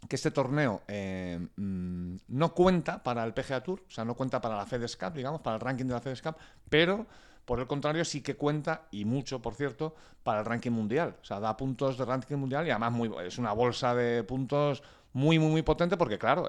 que 0.07 0.15
este 0.15 0.31
torneo 0.31 0.81
eh, 0.87 1.39
mm, 1.55 2.15
no 2.29 2.53
cuenta 2.53 3.03
para 3.03 3.23
el 3.23 3.33
PGA 3.33 3.61
Tour, 3.61 3.83
o 3.87 3.91
sea, 3.91 4.05
no 4.05 4.15
cuenta 4.15 4.41
para 4.41 4.55
la 4.57 4.65
FedEx 4.65 4.97
Cup, 4.97 5.13
digamos, 5.13 5.41
para 5.41 5.55
el 5.55 5.61
ranking 5.61 5.85
de 5.85 5.93
la 5.93 6.01
FedEx 6.01 6.21
Cup, 6.21 6.35
pero 6.69 7.05
por 7.45 7.59
el 7.59 7.67
contrario 7.67 8.05
sí 8.05 8.21
que 8.21 8.35
cuenta, 8.35 8.87
y 8.91 9.05
mucho, 9.05 9.41
por 9.41 9.55
cierto, 9.55 9.95
para 10.23 10.39
el 10.39 10.45
ranking 10.45 10.71
mundial. 10.71 11.15
O 11.21 11.25
sea, 11.25 11.39
da 11.39 11.55
puntos 11.57 11.97
de 11.97 12.05
ranking 12.05 12.35
mundial 12.35 12.65
y 12.67 12.71
además 12.71 12.91
muy, 12.91 13.11
es 13.25 13.37
una 13.37 13.51
bolsa 13.53 13.93
de 13.93 14.23
puntos 14.23 14.83
muy, 15.13 15.37
muy, 15.39 15.51
muy 15.51 15.61
potente 15.61 15.97
porque, 15.97 16.17
claro, 16.17 16.47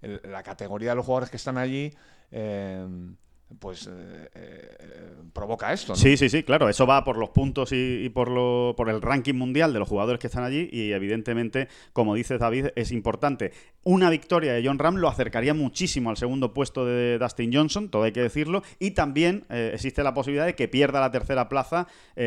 la 0.00 0.42
categoría 0.42 0.90
de 0.90 0.96
los 0.96 1.06
jugadores 1.06 1.30
que 1.30 1.36
están 1.36 1.58
allí... 1.58 1.92
Eh, 2.32 2.86
pues 3.58 3.86
eh, 3.86 4.28
eh, 4.34 5.14
provoca 5.32 5.72
esto. 5.72 5.94
Sí, 5.94 6.16
sí, 6.16 6.28
sí, 6.28 6.42
claro. 6.42 6.68
Eso 6.68 6.86
va 6.86 7.04
por 7.04 7.16
los 7.16 7.30
puntos 7.30 7.70
y, 7.72 8.08
por, 8.10 8.28
lo, 8.30 8.74
por 8.76 8.88
el 8.88 9.00
ranking 9.02 9.34
mundial 9.34 9.72
de 9.72 9.78
los 9.78 9.88
jugadores 9.88 10.20
que 10.20 10.26
están 10.26 10.44
allí 10.44 10.68
y 10.72 10.92
evidentemente, 10.92 11.68
como 11.92 12.14
dice 12.14 12.38
David, 12.38 12.66
es 12.76 12.92
importante. 12.92 13.52
una 13.84 14.10
victoria 14.10 14.52
de 14.52 14.64
John 14.64 14.78
Ram 14.78 14.96
lo 14.96 15.08
acercaría 15.08 15.54
muchísimo 15.54 16.10
al 16.10 16.16
segundo 16.16 16.54
puesto 16.54 16.86
de 16.86 17.18
Dustin 17.18 17.52
Johnson, 17.52 17.88
todo 17.88 18.04
hay 18.04 18.12
que 18.12 18.22
decirlo, 18.22 18.62
y 18.78 18.92
también 18.92 19.44
eh, 19.50 19.72
existe 19.74 20.02
la 20.04 20.14
posibilidad 20.14 20.46
de 20.46 20.54
que 20.54 20.68
pierda 20.68 21.00
la 21.00 21.10
tercera 21.10 21.48
plaza 21.48 21.86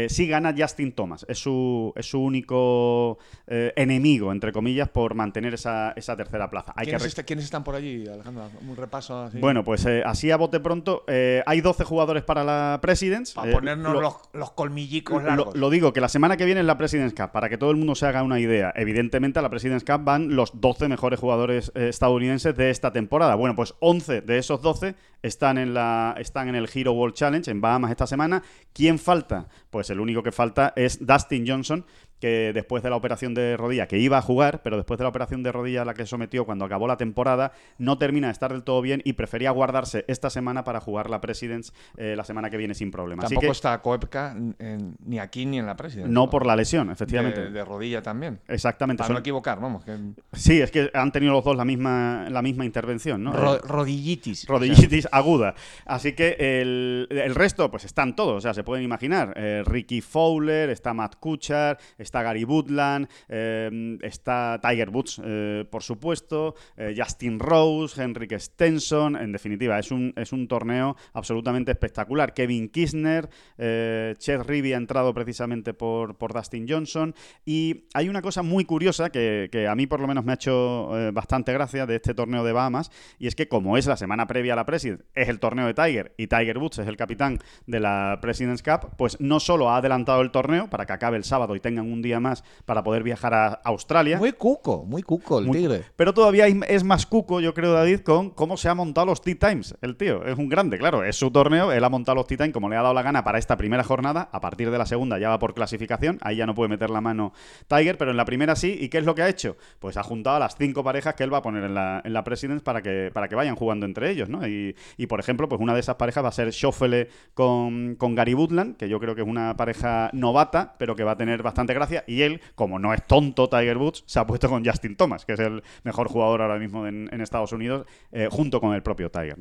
si 0.10 0.28
gana 0.28 0.54
Justin 0.58 0.92
Thomas. 0.92 1.26
Es 1.30 1.40
su, 1.40 1.94
es 1.96 2.08
su 2.10 2.20
único 2.22 3.18
enemigo, 3.48 4.32
entre 4.32 4.52
comillas, 4.52 4.90
por 4.90 5.14
mantener 5.16 5.54
esa, 5.54 5.92
esa 5.96 6.16
tercera 6.18 6.50
plaza. 6.50 6.74
Hay 6.76 6.86
¿Quiénes, 6.86 7.04
que 7.04 7.08
está- 7.08 7.24
quiénes 7.24 7.46
están 7.46 7.64
por 7.64 7.76
allí, 7.76 8.08
Alejandro? 8.08 8.50
Un 8.68 8.76
repaso 8.76 9.18
así. 9.24 9.38
Bueno, 9.40 9.64
pues 9.64 9.86
así 9.86 10.32
a 10.32 10.38
bote 10.38 10.60
pronto, 10.60 11.04
eh, 11.18 11.44
hay 11.46 11.62
12 11.62 11.84
jugadores 11.86 12.24
para 12.24 12.44
la 12.44 12.80
Presidents. 12.82 13.34
para 13.34 13.50
Eh, 13.50 13.54
ponernos 13.54 13.94
lo- 13.94 14.02
los, 14.02 14.16
los 14.34 14.52
colmillicos 14.52 15.24
lo, 15.24 15.30
largos. 15.30 15.56
lo 15.56 15.70
digo, 15.70 15.94
que 15.94 16.02
la 16.02 16.10
semana 16.10 16.36
que 16.38 16.44
viene 16.46 16.60
es 16.60 16.66
la 16.68 16.78
President's 16.78 17.14
Cup, 17.20 17.32
para 17.32 17.48
que 17.50 17.58
todo 17.58 17.72
el 17.72 17.78
mundo 17.78 17.96
se 17.96 18.06
haga 18.06 18.22
una 18.24 18.40
idea. 18.40 18.74
Evidentemente 18.76 19.40
a 19.40 19.42
la 19.42 19.50
President's 19.50 19.86
Cup 19.86 20.04
van 20.04 20.36
los 20.36 20.60
12 20.60 20.88
mejores 20.90 21.20
jugadores 21.20 21.72
eh, 21.76 21.88
estadounidenses 21.90 22.56
de 22.56 22.70
esta 22.70 22.92
temporada. 22.92 23.36
Bueno, 23.36 23.56
pues 23.56 23.74
11 23.80 24.22
de 24.22 24.38
esos 24.38 24.62
12 24.62 24.96
están 25.26 25.58
en, 25.58 25.74
la, 25.74 26.16
están 26.18 26.48
en 26.50 26.56
el 26.56 26.70
Hero 26.74 26.92
World 26.94 27.16
Challenge 27.16 27.50
en 27.50 27.62
Bahamas 27.62 27.92
esta 27.92 28.08
semana. 28.08 28.44
¿Quién 28.74 29.00
falta? 29.00 29.48
Pues 29.70 29.90
el 29.90 30.00
único 30.00 30.22
que 30.24 30.32
falta 30.32 30.74
es 30.76 31.06
Dustin 31.06 31.46
Johnson, 31.48 31.86
que 32.20 32.52
después 32.54 32.82
de 32.82 32.90
la 32.90 32.96
operación 32.96 33.34
de 33.34 33.58
rodilla, 33.58 33.88
que 33.88 33.98
iba 34.00 34.18
a 34.18 34.22
jugar, 34.22 34.62
pero 34.64 34.78
después 34.78 34.98
de 34.98 35.04
la 35.04 35.10
operación 35.10 35.44
de 35.44 35.52
rodilla 35.52 35.82
a 35.82 35.86
la 35.86 35.94
que 35.94 36.06
sometió 36.06 36.46
cuando 36.46 36.64
acabó 36.64 36.88
la 36.88 36.96
temporada, 36.96 37.52
no 37.78 37.98
termina 37.98 38.28
de 38.28 38.32
estar 38.34 38.54
del 38.54 38.64
todo 38.64 38.82
bien 38.82 39.02
y 39.04 39.14
prefería 39.14 39.52
guardarse 39.52 40.06
esta 40.08 40.30
semana 40.30 40.64
para 40.64 40.80
jugar 40.80 41.10
la 41.10 41.20
Presidents 41.20 41.74
eh, 41.98 42.16
la 42.16 42.24
semana 42.24 42.50
que 42.50 42.56
viene 42.58 42.74
sin 42.74 42.90
problema. 42.90 43.24
Así 43.24 43.36
Tampoco 43.36 43.48
que 43.52 43.56
está 43.56 43.82
Koepka 43.82 44.32
en- 44.60 44.96
ni 45.06 45.20
aquí 45.20 45.46
ni 45.46 45.60
en 45.60 45.66
la 45.66 45.76
presidencia. 45.76 46.12
no 46.12 46.30
por 46.30 46.46
la 46.46 46.56
lesión, 46.56 46.90
efectivamente. 46.90 47.42
De, 47.42 47.50
de 47.52 47.66
rodilla 47.66 48.02
también. 48.02 48.40
Exactamente. 48.48 49.00
Para 49.00 49.08
son- 49.08 49.14
no 49.16 49.20
equivocar, 49.20 49.60
vamos. 49.60 49.84
Que... 49.84 49.98
Sí, 50.34 50.62
es 50.62 50.72
que 50.72 50.90
han 50.94 51.12
tenido 51.12 51.34
los 51.34 51.44
dos 51.44 51.56
la 51.58 51.66
misma, 51.66 52.28
la 52.30 52.42
misma 52.42 52.64
intervención, 52.66 53.24
¿no? 53.24 53.34
Ro- 53.34 53.58
rodillitis. 53.60 54.48
rodillitis 54.48 55.08
aguda. 55.16 55.56
Así 55.86 56.14
que 56.14 56.36
el, 56.40 57.36
resto, 57.36 57.72
pues 57.72 57.86
están 57.86 58.16
todos, 58.16 58.36
o 58.38 58.42
sea, 58.42 58.54
se 58.54 58.64
pueden 58.64 58.84
imaginar. 58.84 59.34
Eh, 59.38 59.64
Ricky 59.66 60.02
Fowler, 60.02 60.70
está 60.70 60.94
Matt 60.94 61.16
Kuchar, 61.20 61.78
está 61.98 62.22
Gary 62.22 62.44
Woodland, 62.44 63.08
eh, 63.30 63.98
está 64.02 64.60
Tiger 64.62 64.90
Woods, 64.90 65.22
eh, 65.24 65.66
por 65.70 65.84
supuesto, 65.84 66.56
Justin 66.96 67.40
Rose, 67.40 68.02
Henrik 68.02 68.38
Stenson, 68.38 69.16
en 69.16 69.32
definitiva, 69.32 69.80
es 69.80 69.92
un, 69.92 70.14
es 70.18 70.34
un 70.34 70.48
torneo 70.48 70.96
absolutamente 71.14 71.72
espectacular. 71.72 72.34
Kevin 72.34 72.70
Kisner, 72.70 73.30
Chet 73.58 74.42
Reavy 74.42 74.74
ha 74.74 74.78
entrado 74.78 75.14
precisamente 75.14 75.74
por, 75.74 76.18
por 76.18 76.34
Dustin 76.34 76.66
Johnson 76.68 77.16
y 77.46 77.86
hay 77.94 78.10
una 78.10 78.22
cosa 78.22 78.44
muy 78.44 78.66
curiosa 78.66 79.10
que, 79.10 79.50
que 79.52 79.68
a 79.68 79.76
mí 79.76 79.88
por 79.88 80.00
lo 80.00 80.08
menos 80.08 80.26
me 80.26 80.34
ha 80.34 80.36
hecho 80.36 80.90
bastante 81.14 81.54
gracia 81.54 81.86
de 81.86 81.96
este 81.96 82.14
torneo 82.14 82.44
de 82.44 82.52
Bahamas 82.52 82.92
y 83.20 83.28
es 83.28 83.36
que 83.36 83.48
como 83.48 83.78
es 83.78 83.86
la 83.86 83.98
semana 83.98 84.28
previa 84.28 84.54
a 84.54 84.56
la 84.56 84.66
Es 85.14 85.30
el 85.30 85.40
torneo 85.40 85.66
de 85.68 85.74
Tiger 85.74 86.14
y 86.18 86.28
Tiger 86.28 86.58
Woods 86.58 86.80
es 86.80 86.88
el 86.88 86.98
capitán 86.98 87.40
de 87.68 87.80
la 87.80 88.20
President's 88.22 88.64
Cup, 88.64 88.92
pues 88.98 89.20
no 89.20 89.40
solo 89.40 89.70
ha 89.70 89.78
adelantado 89.78 90.22
el 90.22 90.32
torneo 90.32 90.70
para 90.70 90.86
que 90.86 90.94
acabe 90.94 91.18
el 91.18 91.24
sábado 91.24 91.56
y 91.56 91.60
tengan 91.60 91.92
un 91.92 92.02
día 92.02 92.20
más 92.20 92.44
para 92.66 92.84
poder 92.84 93.04
viajar 93.04 93.34
a 93.34 93.48
Australia, 93.66 94.18
Muy 94.18 94.34
cuco, 94.34 94.84
muy 94.86 95.02
cuco 95.04 95.40
el 95.40 95.46
muy- 95.46 95.58
tigre. 95.60 95.84
pero 95.96 96.14
todavía 96.14 96.48
es 96.48 96.84
más 96.84 97.06
cuco, 97.06 97.40
yo 97.40 97.54
creo, 97.54 97.74
David, 97.74 98.02
con 98.02 98.30
cómo 98.30 98.58
se 98.58 98.70
ha 98.70 98.76
montado 98.76 99.08
los 99.08 99.22
Tea 99.22 99.36
Times. 99.36 99.76
El 99.82 99.96
tío 99.98 100.26
es 100.26 100.38
un 100.38 100.50
grande, 100.50 100.78
claro, 100.78 101.04
es 101.04 101.16
su 101.16 101.32
torneo, 101.32 101.72
él 101.72 101.84
ha 101.84 101.90
montado 101.90 102.16
los 102.16 102.28
Tea 102.28 102.38
Times 102.38 102.54
como 102.54 102.70
le 102.70 102.76
ha 102.78 102.82
dado 102.82 102.94
la 102.94 103.02
gana 103.02 103.24
para 103.24 103.38
esta 103.40 103.58
primera 103.58 103.84
jornada. 103.84 104.30
A 104.32 104.40
partir 104.42 104.72
de 104.72 104.78
la 104.78 104.86
segunda 104.86 105.18
ya 105.20 105.30
va 105.30 105.40
por 105.40 105.54
clasificación, 105.54 106.18
ahí 106.22 106.38
ya 106.38 106.46
no 106.46 106.56
puede 106.56 106.70
meter 106.70 106.90
la 106.90 107.02
mano 107.02 107.34
Tiger, 107.68 107.98
pero 107.98 108.12
en 108.12 108.18
la 108.18 108.26
primera 108.26 108.56
sí. 108.56 108.78
¿Y 108.80 108.90
qué 108.90 108.98
es 109.00 109.06
lo 109.06 109.16
que 109.16 109.22
ha 109.22 109.30
hecho? 109.30 109.58
Pues 109.80 109.98
ha 109.98 110.04
juntado 110.04 110.36
a 110.38 110.40
las 110.40 110.56
cinco 110.58 110.84
parejas 110.84 111.16
que 111.16 111.24
él 111.24 111.34
va 111.34 111.38
a 111.40 111.42
poner 111.42 111.64
en 111.64 111.74
la, 111.74 112.02
en 112.04 112.14
la 112.14 112.24
Presidents 112.24 112.64
para 112.64 112.82
que, 112.82 113.12
para 113.14 113.28
que 113.28 113.36
vayan 113.36 113.56
jugando 113.56 113.86
entre 113.86 114.10
ellos, 114.12 114.30
¿no? 114.30 114.48
Y, 114.48 114.76
y, 114.98 115.08
por 115.08 115.20
ejemplo, 115.20 115.48
pues 115.50 115.62
una 115.62 115.74
de 115.74 115.80
esas 115.80 115.96
parejas 115.96 116.24
va 116.24 116.30
a 116.30 116.32
ser 116.32 116.52
Schoffele 116.52 117.10
con, 117.34 117.96
con 117.96 118.16
Gary 118.16 118.34
Woodland, 118.34 118.78
que 118.78 118.90
yo 118.90 119.00
creo 119.00 119.16
que 119.16 119.22
es 119.22 119.28
una 119.28 119.56
pareja 119.58 120.10
novata, 120.14 120.76
pero 120.78 120.96
que 120.96 121.04
va 121.04 121.12
a 121.12 121.18
tener 121.18 121.44
bastante 121.44 121.74
gracia. 121.74 122.04
Y 122.08 122.22
él, 122.22 122.42
como 122.56 122.80
no 122.80 122.94
es 122.94 123.06
tonto 123.06 123.50
Tiger 123.50 123.78
Woods, 123.78 124.04
se 124.06 124.20
ha 124.20 124.28
puesto 124.28 124.50
con 124.50 124.66
Justin 124.66 124.96
Thomas, 124.96 125.26
que 125.26 125.34
es 125.34 125.40
el 125.40 125.64
mejor 125.84 126.08
jugador 126.08 126.42
ahora 126.42 126.60
mismo 126.60 126.88
en, 126.88 127.10
Estados 127.26 127.54
Unidos, 127.54 127.88
eh, 128.12 128.28
junto 128.30 128.62
con 128.62 128.76
el 128.76 128.84
propio 128.84 129.10
Tiger. 129.10 129.38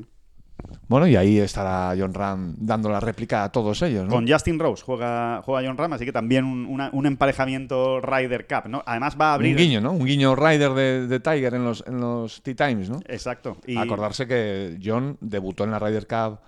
Bueno, 0.88 1.06
y 1.06 1.16
ahí 1.16 1.38
estará 1.38 1.94
John 1.98 2.12
Ram 2.14 2.54
dando 2.58 2.88
la 2.90 3.00
réplica 3.00 3.42
a 3.44 3.50
todos 3.52 3.80
ellos, 3.82 4.04
¿no? 4.04 4.10
Con 4.10 4.28
Justin 4.28 4.58
Rose 4.58 4.82
juega, 4.84 5.40
juega 5.42 5.66
John 5.66 5.76
Ram, 5.78 5.92
así 5.94 6.04
que 6.04 6.12
también 6.12 6.44
un, 6.44 6.66
una- 6.66 6.90
un 6.92 7.06
emparejamiento 7.06 8.00
Ryder 8.00 8.46
Cup, 8.46 8.68
¿no? 8.68 8.82
Además 8.86 9.16
va 9.20 9.30
a 9.30 9.34
abrir... 9.34 9.52
Un 9.52 9.58
guiño, 9.62 9.80
¿no? 9.80 9.92
Un 9.92 10.04
guiño 10.04 10.36
rider 10.36 10.72
de, 10.72 11.06
de 11.06 11.20
Tiger 11.20 11.54
en 11.54 11.64
los, 11.64 11.84
en 11.86 12.00
los 12.00 12.42
Tea 12.42 12.54
Times, 12.54 12.90
¿no? 12.90 13.00
Exacto. 13.06 13.56
Y... 13.66 13.76
Acordarse 13.78 14.26
que 14.26 14.78
John 14.82 15.16
debutó 15.20 15.64
en 15.64 15.70
la 15.70 15.78
Ryder 15.78 16.06
Cup 16.06 16.38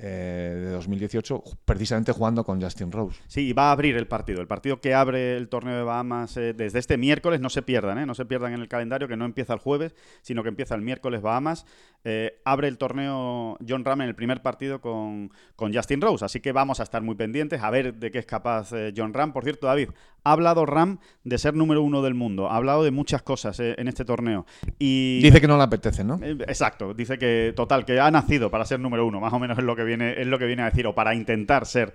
eh, 0.00 0.54
de 0.66 0.70
2018 0.70 1.42
precisamente 1.64 2.12
jugando 2.12 2.44
con 2.44 2.62
Justin 2.62 2.92
Rose. 2.92 3.20
Sí, 3.26 3.48
y 3.48 3.52
va 3.52 3.70
a 3.70 3.72
abrir 3.72 3.96
el 3.96 4.06
partido. 4.06 4.40
El 4.40 4.46
partido 4.46 4.80
que 4.80 4.94
abre 4.94 5.36
el 5.36 5.48
torneo 5.48 5.76
de 5.76 5.82
Bahamas 5.82 6.36
eh, 6.36 6.52
desde 6.52 6.78
este 6.78 6.96
miércoles, 6.96 7.40
no 7.40 7.50
se 7.50 7.62
pierdan, 7.62 7.98
¿eh? 7.98 8.06
no 8.06 8.14
se 8.14 8.24
pierdan 8.24 8.54
en 8.54 8.60
el 8.60 8.68
calendario, 8.68 9.08
que 9.08 9.16
no 9.16 9.24
empieza 9.24 9.54
el 9.54 9.58
jueves, 9.58 9.96
sino 10.22 10.44
que 10.44 10.50
empieza 10.50 10.76
el 10.76 10.82
miércoles 10.82 11.20
Bahamas. 11.20 11.66
Eh, 12.04 12.40
abre 12.44 12.68
el 12.68 12.78
torneo 12.78 13.58
John 13.68 13.84
Ram 13.84 14.00
en 14.02 14.08
el 14.08 14.14
primer 14.14 14.40
partido 14.40 14.80
con, 14.80 15.30
con 15.56 15.74
Justin 15.74 16.00
Rose. 16.00 16.24
Así 16.24 16.40
que 16.40 16.52
vamos 16.52 16.80
a 16.80 16.84
estar 16.84 17.02
muy 17.02 17.16
pendientes 17.16 17.62
a 17.62 17.70
ver 17.70 17.94
de 17.94 18.10
qué 18.10 18.18
es 18.18 18.26
capaz 18.26 18.72
eh, 18.72 18.92
John 18.96 19.12
Ram. 19.12 19.32
Por 19.32 19.44
cierto, 19.44 19.66
David, 19.66 19.90
ha 20.24 20.32
hablado 20.32 20.64
Ram 20.64 20.98
de 21.24 21.38
ser 21.38 21.54
número 21.54 21.82
uno 21.82 22.00
del 22.02 22.14
mundo. 22.14 22.48
Ha 22.50 22.56
hablado 22.56 22.84
de 22.84 22.90
muchas 22.92 23.22
cosas 23.22 23.58
eh, 23.60 23.74
en 23.78 23.88
este 23.88 24.04
torneo. 24.04 24.46
Y 24.78 25.20
Dice 25.22 25.40
que 25.40 25.48
no 25.48 25.56
le 25.56 25.64
apetece, 25.64 26.04
¿no? 26.04 26.18
Exacto, 26.22 26.94
dice 26.94 27.18
que 27.18 27.52
total, 27.56 27.84
que 27.84 27.98
ha 28.00 28.10
nacido 28.10 28.50
para 28.50 28.64
ser 28.64 28.80
número 28.80 29.06
uno, 29.06 29.20
más 29.20 29.32
o 29.32 29.38
menos 29.38 29.58
es 29.58 29.64
lo 29.64 29.74
que 29.74 29.84
viene, 29.84 30.20
es 30.20 30.26
lo 30.26 30.38
que 30.38 30.46
viene 30.46 30.62
a 30.62 30.66
decir, 30.66 30.86
o 30.86 30.94
para 30.94 31.14
intentar 31.14 31.66
ser 31.66 31.92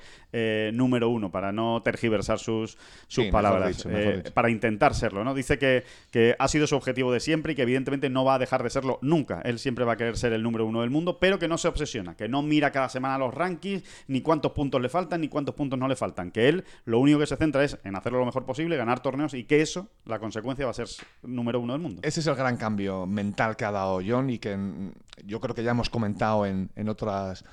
número 0.74 1.10
uno, 1.10 1.32
para 1.32 1.52
no 1.52 1.82
tergiversar 1.84 2.40
sus, 2.40 2.78
sus 3.08 3.26
Sí, 3.26 3.32
palabras, 3.32 3.78
dicho. 3.78 3.90
para 4.34 4.50
intentar 4.50 4.94
serlo, 4.96 5.24
¿no? 5.24 5.34
Dice 5.34 5.58
que, 5.58 5.84
que 6.12 6.36
ha 6.38 6.48
sido 6.48 6.68
su 6.68 6.76
objetivo 6.76 7.12
de 7.12 7.20
siempre 7.20 7.54
y 7.54 7.56
que 7.56 7.62
evidentemente 7.62 8.10
no 8.10 8.26
va 8.26 8.36
a 8.36 8.40
dejar 8.40 8.64
de 8.64 8.70
serlo 8.70 9.00
nunca. 9.02 9.42
Él 9.44 9.60
siempre 9.60 9.86
va 9.86 9.93
querer 9.96 10.18
ser 10.18 10.34
el 10.34 10.44
número 10.44 10.66
uno 10.66 10.82
del 10.82 10.90
mundo, 10.90 11.20
pero 11.20 11.40
que 11.40 11.48
no 11.48 11.58
se 11.58 11.68
obsesiona, 11.68 12.16
que 12.16 12.28
no 12.28 12.42
mira 12.42 12.72
cada 12.72 12.90
semana 12.90 13.18
los 13.18 13.34
rankings, 13.34 13.84
ni 14.08 14.22
cuántos 14.22 14.52
puntos 14.52 14.82
le 14.82 14.90
faltan, 14.90 15.22
ni 15.22 15.28
cuántos 15.28 15.56
puntos 15.56 15.78
no 15.80 15.88
le 15.88 15.96
faltan. 15.96 16.32
Que 16.32 16.50
él 16.50 16.66
lo 16.86 17.00
único 17.00 17.20
que 17.20 17.28
se 17.28 17.38
centra 17.38 17.64
es 17.64 17.78
en 17.84 17.96
hacerlo 17.96 18.20
lo 18.20 18.26
mejor 18.26 18.46
posible, 18.46 18.78
ganar 18.78 19.02
torneos 19.02 19.34
y 19.34 19.44
que 19.44 19.62
eso, 19.62 19.88
la 20.06 20.20
consecuencia 20.20 20.66
va 20.66 20.72
a 20.72 20.76
ser 20.76 20.88
número 21.22 21.60
uno 21.60 21.74
del 21.74 21.82
mundo. 21.82 22.02
Ese 22.04 22.20
es 22.20 22.28
el 22.28 22.36
gran 22.36 22.58
cambio 22.58 23.06
mental 23.06 23.56
que 23.56 23.66
ha 23.66 23.72
dado 23.72 24.02
John 24.06 24.30
y 24.30 24.40
que 24.40 24.56
mm, 24.56 24.92
yo 25.26 25.40
creo 25.40 25.56
que 25.56 25.64
ya 25.64 25.72
hemos 25.72 25.90
comentado 25.90 26.46
en, 26.46 26.70
en 26.76 26.90
otras 26.90 27.44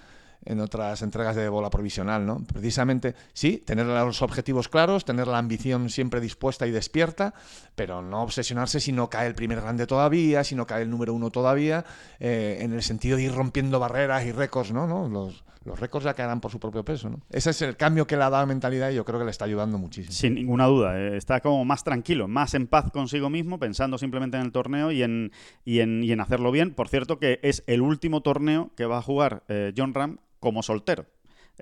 en 0.45 0.61
otras 0.61 1.03
entregas 1.03 1.37
de 1.37 1.49
bola 1.49 1.71
provisional, 1.71 2.25
¿no? 2.25 2.45
Precisamente, 2.47 3.15
sí, 3.33 3.59
tener 3.59 3.87
los 3.87 4.23
objetivos 4.23 4.69
claros, 4.69 5.05
tener 5.05 5.27
la 5.27 5.39
ambición 5.39 5.91
siempre 5.91 6.21
dispuesta 6.21 6.67
y 6.67 6.71
despierta, 6.71 7.35
pero 7.75 8.03
no 8.03 8.23
obsesionarse 8.23 8.81
si 8.81 8.93
no 8.93 9.11
cae 9.11 9.27
el 9.27 9.35
primer 9.35 9.61
grande 9.61 9.87
todavía, 9.87 10.45
si 10.45 10.55
no 10.55 10.67
cae 10.67 10.83
el 10.83 10.91
número 10.91 11.15
uno 11.15 11.31
todavía, 11.31 11.85
eh, 12.19 12.59
en 12.61 12.73
el 12.73 12.83
sentido 12.83 13.17
de 13.17 13.25
ir 13.25 13.35
rompiendo 13.35 13.79
barreras 13.79 14.25
y 14.25 14.33
récords, 14.33 14.73
¿no? 14.73 14.87
¿no? 14.87 15.09
Los, 15.09 15.45
los 15.65 15.79
récords 15.79 16.05
ya 16.05 16.15
caerán 16.15 16.41
por 16.41 16.51
su 16.51 16.59
propio 16.59 16.85
peso, 16.85 17.11
¿no? 17.11 17.21
Ese 17.31 17.51
es 17.51 17.61
el 17.63 17.77
cambio 17.77 18.07
que 18.07 18.17
le 18.17 18.23
ha 18.25 18.31
dado 18.31 18.47
de 18.47 18.49
mentalidad 18.49 18.91
y 18.91 18.95
yo 18.95 19.05
creo 19.05 19.19
que 19.19 19.27
le 19.27 19.31
está 19.31 19.45
ayudando 19.45 19.77
muchísimo. 19.77 20.13
Sin 20.13 20.35
ninguna 20.35 20.67
duda, 20.67 20.99
eh, 20.99 21.17
está 21.17 21.41
como 21.41 21.65
más 21.67 21.85
tranquilo, 21.85 22.29
más 22.29 22.55
en 22.55 22.67
paz 22.67 22.91
consigo 22.91 23.29
mismo, 23.29 23.59
pensando 23.59 23.99
simplemente 23.99 24.39
en 24.39 24.45
el 24.45 24.53
torneo 24.53 24.91
y 24.91 25.03
en, 25.03 25.33
y 25.65 25.81
en, 25.81 26.03
y 26.03 26.13
en 26.13 26.21
hacerlo 26.21 26.51
bien. 26.51 26.73
Por 26.73 26.89
cierto, 26.89 27.19
que 27.19 27.41
es 27.43 27.63
el 27.67 27.83
último 27.83 28.23
torneo 28.23 28.71
que 28.75 28.87
va 28.87 28.99
a 28.99 29.03
jugar 29.03 29.45
eh, 29.49 29.75
John 29.77 29.93
Ram 29.93 30.19
como 30.41 30.63
soltero. 30.63 31.07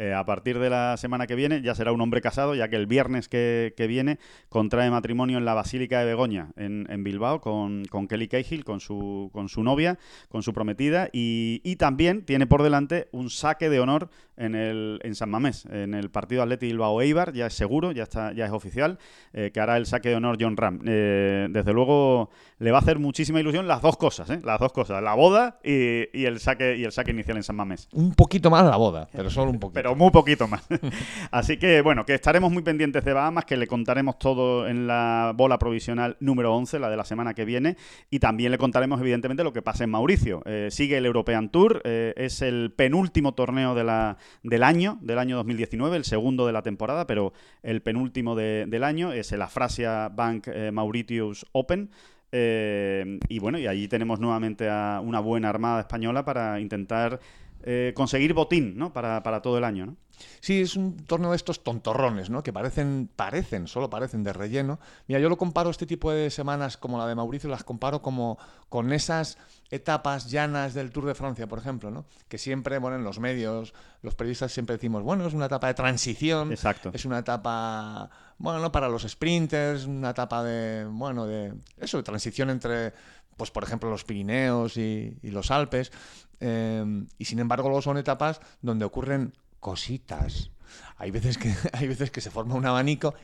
Eh, 0.00 0.14
a 0.14 0.24
partir 0.24 0.60
de 0.60 0.70
la 0.70 0.96
semana 0.96 1.26
que 1.26 1.34
viene 1.34 1.60
ya 1.60 1.74
será 1.74 1.90
un 1.90 2.00
hombre 2.00 2.20
casado, 2.20 2.54
ya 2.54 2.68
que 2.68 2.76
el 2.76 2.86
viernes 2.86 3.28
que, 3.28 3.74
que 3.76 3.88
viene 3.88 4.20
contrae 4.48 4.88
matrimonio 4.92 5.38
en 5.38 5.44
la 5.44 5.54
Basílica 5.54 5.98
de 5.98 6.04
Begoña, 6.06 6.52
en, 6.56 6.86
en 6.88 7.02
Bilbao, 7.02 7.40
con, 7.40 7.84
con 7.86 8.06
Kelly 8.06 8.28
Cahill, 8.28 8.64
con 8.64 8.78
su, 8.78 9.28
con 9.32 9.48
su 9.48 9.64
novia, 9.64 9.98
con 10.28 10.44
su 10.44 10.52
prometida, 10.52 11.08
y, 11.12 11.60
y 11.64 11.74
también 11.76 12.24
tiene 12.24 12.46
por 12.46 12.62
delante 12.62 13.08
un 13.10 13.28
saque 13.28 13.68
de 13.68 13.80
honor 13.80 14.08
en, 14.36 14.54
el, 14.54 15.00
en 15.02 15.16
San 15.16 15.30
Mamés, 15.30 15.66
en 15.66 15.94
el 15.94 16.10
partido 16.10 16.42
Atleti 16.44 16.66
Bilbao 16.66 17.02
Eibar, 17.02 17.32
ya 17.32 17.46
es 17.46 17.54
seguro, 17.54 17.90
ya, 17.90 18.04
está, 18.04 18.32
ya 18.32 18.46
es 18.46 18.52
oficial, 18.52 18.98
eh, 19.32 19.50
que 19.52 19.58
hará 19.58 19.76
el 19.76 19.86
saque 19.86 20.10
de 20.10 20.14
honor 20.14 20.36
John 20.40 20.56
Ram. 20.56 20.80
Eh, 20.86 21.48
desde 21.50 21.72
luego 21.72 22.30
le 22.60 22.70
va 22.70 22.78
a 22.78 22.80
hacer 22.82 23.00
muchísima 23.00 23.40
ilusión 23.40 23.66
las 23.66 23.82
dos 23.82 23.96
cosas, 23.96 24.30
¿eh? 24.30 24.40
las 24.44 24.60
dos 24.60 24.72
cosas, 24.72 25.02
la 25.02 25.14
boda 25.14 25.58
y, 25.64 26.16
y 26.16 26.24
el 26.26 26.38
saque 26.38 26.76
y 26.76 26.84
el 26.84 26.92
saque 26.92 27.10
inicial 27.10 27.36
en 27.36 27.42
San 27.42 27.56
Mamés 27.56 27.88
Un 27.92 28.14
poquito 28.14 28.48
más 28.48 28.64
la 28.64 28.76
boda, 28.76 29.08
pero 29.12 29.28
solo 29.28 29.50
un 29.50 29.58
poquito. 29.58 29.74
pero 29.74 29.87
muy 29.94 30.10
poquito 30.10 30.48
más. 30.48 30.66
Así 31.30 31.56
que, 31.56 31.80
bueno, 31.82 32.04
que 32.06 32.14
estaremos 32.14 32.50
muy 32.52 32.62
pendientes 32.62 33.04
de 33.04 33.12
Bahamas, 33.12 33.44
que 33.44 33.56
le 33.56 33.66
contaremos 33.66 34.18
todo 34.18 34.66
en 34.68 34.86
la 34.86 35.32
bola 35.36 35.58
provisional 35.58 36.16
número 36.20 36.54
11, 36.54 36.78
la 36.78 36.90
de 36.90 36.96
la 36.96 37.04
semana 37.04 37.34
que 37.34 37.44
viene, 37.44 37.76
y 38.10 38.18
también 38.18 38.52
le 38.52 38.58
contaremos, 38.58 39.00
evidentemente, 39.00 39.44
lo 39.44 39.52
que 39.52 39.62
pasa 39.62 39.84
en 39.84 39.90
Mauricio. 39.90 40.42
Eh, 40.46 40.68
sigue 40.70 40.96
el 40.98 41.06
European 41.06 41.48
Tour, 41.50 41.80
eh, 41.84 42.14
es 42.16 42.42
el 42.42 42.72
penúltimo 42.76 43.34
torneo 43.34 43.74
del 43.74 44.62
año, 44.62 44.98
del 45.00 45.18
año 45.18 45.36
2019, 45.36 45.96
el 45.96 46.04
segundo 46.04 46.46
de 46.46 46.52
la 46.52 46.62
temporada, 46.62 47.06
pero 47.06 47.32
el 47.62 47.82
penúltimo 47.82 48.34
de- 48.36 48.66
del 48.68 48.84
año 48.84 49.12
es 49.12 49.32
el 49.32 49.42
Afrasia 49.42 50.08
Bank 50.08 50.48
eh, 50.48 50.70
Mauritius 50.72 51.46
Open. 51.52 51.90
Y 52.30 53.38
bueno, 53.38 53.58
y 53.58 53.66
allí 53.66 53.88
tenemos 53.88 54.20
nuevamente 54.20 54.68
a 54.68 55.00
una 55.02 55.20
buena 55.20 55.48
armada 55.48 55.80
española 55.80 56.26
para 56.26 56.60
intentar 56.60 57.20
eh, 57.62 57.92
conseguir 57.94 58.34
botín, 58.34 58.76
¿no? 58.76 58.92
Para, 58.92 59.22
para 59.22 59.42
todo 59.42 59.58
el 59.58 59.64
año, 59.64 59.86
¿no? 59.86 59.96
Sí, 60.40 60.60
es 60.60 60.76
un 60.76 60.96
torneo 61.04 61.30
de 61.30 61.36
estos 61.36 61.62
tontorrones, 61.62 62.30
¿no? 62.30 62.42
Que 62.42 62.52
parecen, 62.52 63.08
parecen, 63.14 63.66
solo 63.66 63.90
parecen 63.90 64.24
de 64.24 64.32
relleno. 64.32 64.80
Mira, 65.06 65.20
yo 65.20 65.28
lo 65.28 65.36
comparo 65.36 65.70
este 65.70 65.86
tipo 65.86 66.10
de 66.10 66.30
semanas 66.30 66.76
como 66.76 66.98
la 66.98 67.06
de 67.06 67.14
Mauricio, 67.14 67.48
las 67.48 67.64
comparo 67.64 68.02
como 68.02 68.38
con 68.68 68.92
esas 68.92 69.38
etapas 69.70 70.30
llanas 70.30 70.74
del 70.74 70.90
Tour 70.90 71.06
de 71.06 71.14
Francia, 71.14 71.46
por 71.46 71.58
ejemplo, 71.58 71.90
¿no? 71.90 72.06
Que 72.28 72.38
siempre, 72.38 72.78
bueno, 72.78 72.96
en 72.96 73.04
los 73.04 73.18
medios, 73.18 73.74
los 74.02 74.14
periodistas 74.14 74.52
siempre 74.52 74.76
decimos, 74.76 75.02
bueno, 75.02 75.26
es 75.26 75.34
una 75.34 75.46
etapa 75.46 75.68
de 75.68 75.74
transición. 75.74 76.52
Exacto. 76.52 76.90
Es 76.92 77.04
una 77.04 77.18
etapa, 77.18 78.10
bueno, 78.38 78.72
para 78.72 78.88
los 78.88 79.02
sprinters, 79.02 79.84
una 79.84 80.10
etapa 80.10 80.42
de, 80.42 80.84
bueno, 80.86 81.26
de 81.26 81.54
eso, 81.78 81.98
de 81.98 82.02
transición 82.02 82.50
entre 82.50 82.92
pues 83.36 83.52
por 83.52 83.62
ejemplo 83.62 83.88
los 83.88 84.02
Pirineos 84.02 84.76
y, 84.76 85.16
y 85.22 85.30
los 85.30 85.52
Alpes, 85.52 85.92
eh, 86.40 86.84
y 87.18 87.24
sin 87.24 87.38
embargo 87.38 87.68
luego 87.68 87.82
son 87.82 87.98
etapas 87.98 88.40
donde 88.62 88.84
ocurren 88.84 89.34
cositas. 89.60 90.50
Hay 90.96 91.10
veces 91.10 91.38
que, 91.38 91.54
hay 91.72 91.88
veces 91.88 92.10
que 92.10 92.20
se 92.20 92.30
forma 92.30 92.54
un 92.54 92.66
abanico. 92.66 93.14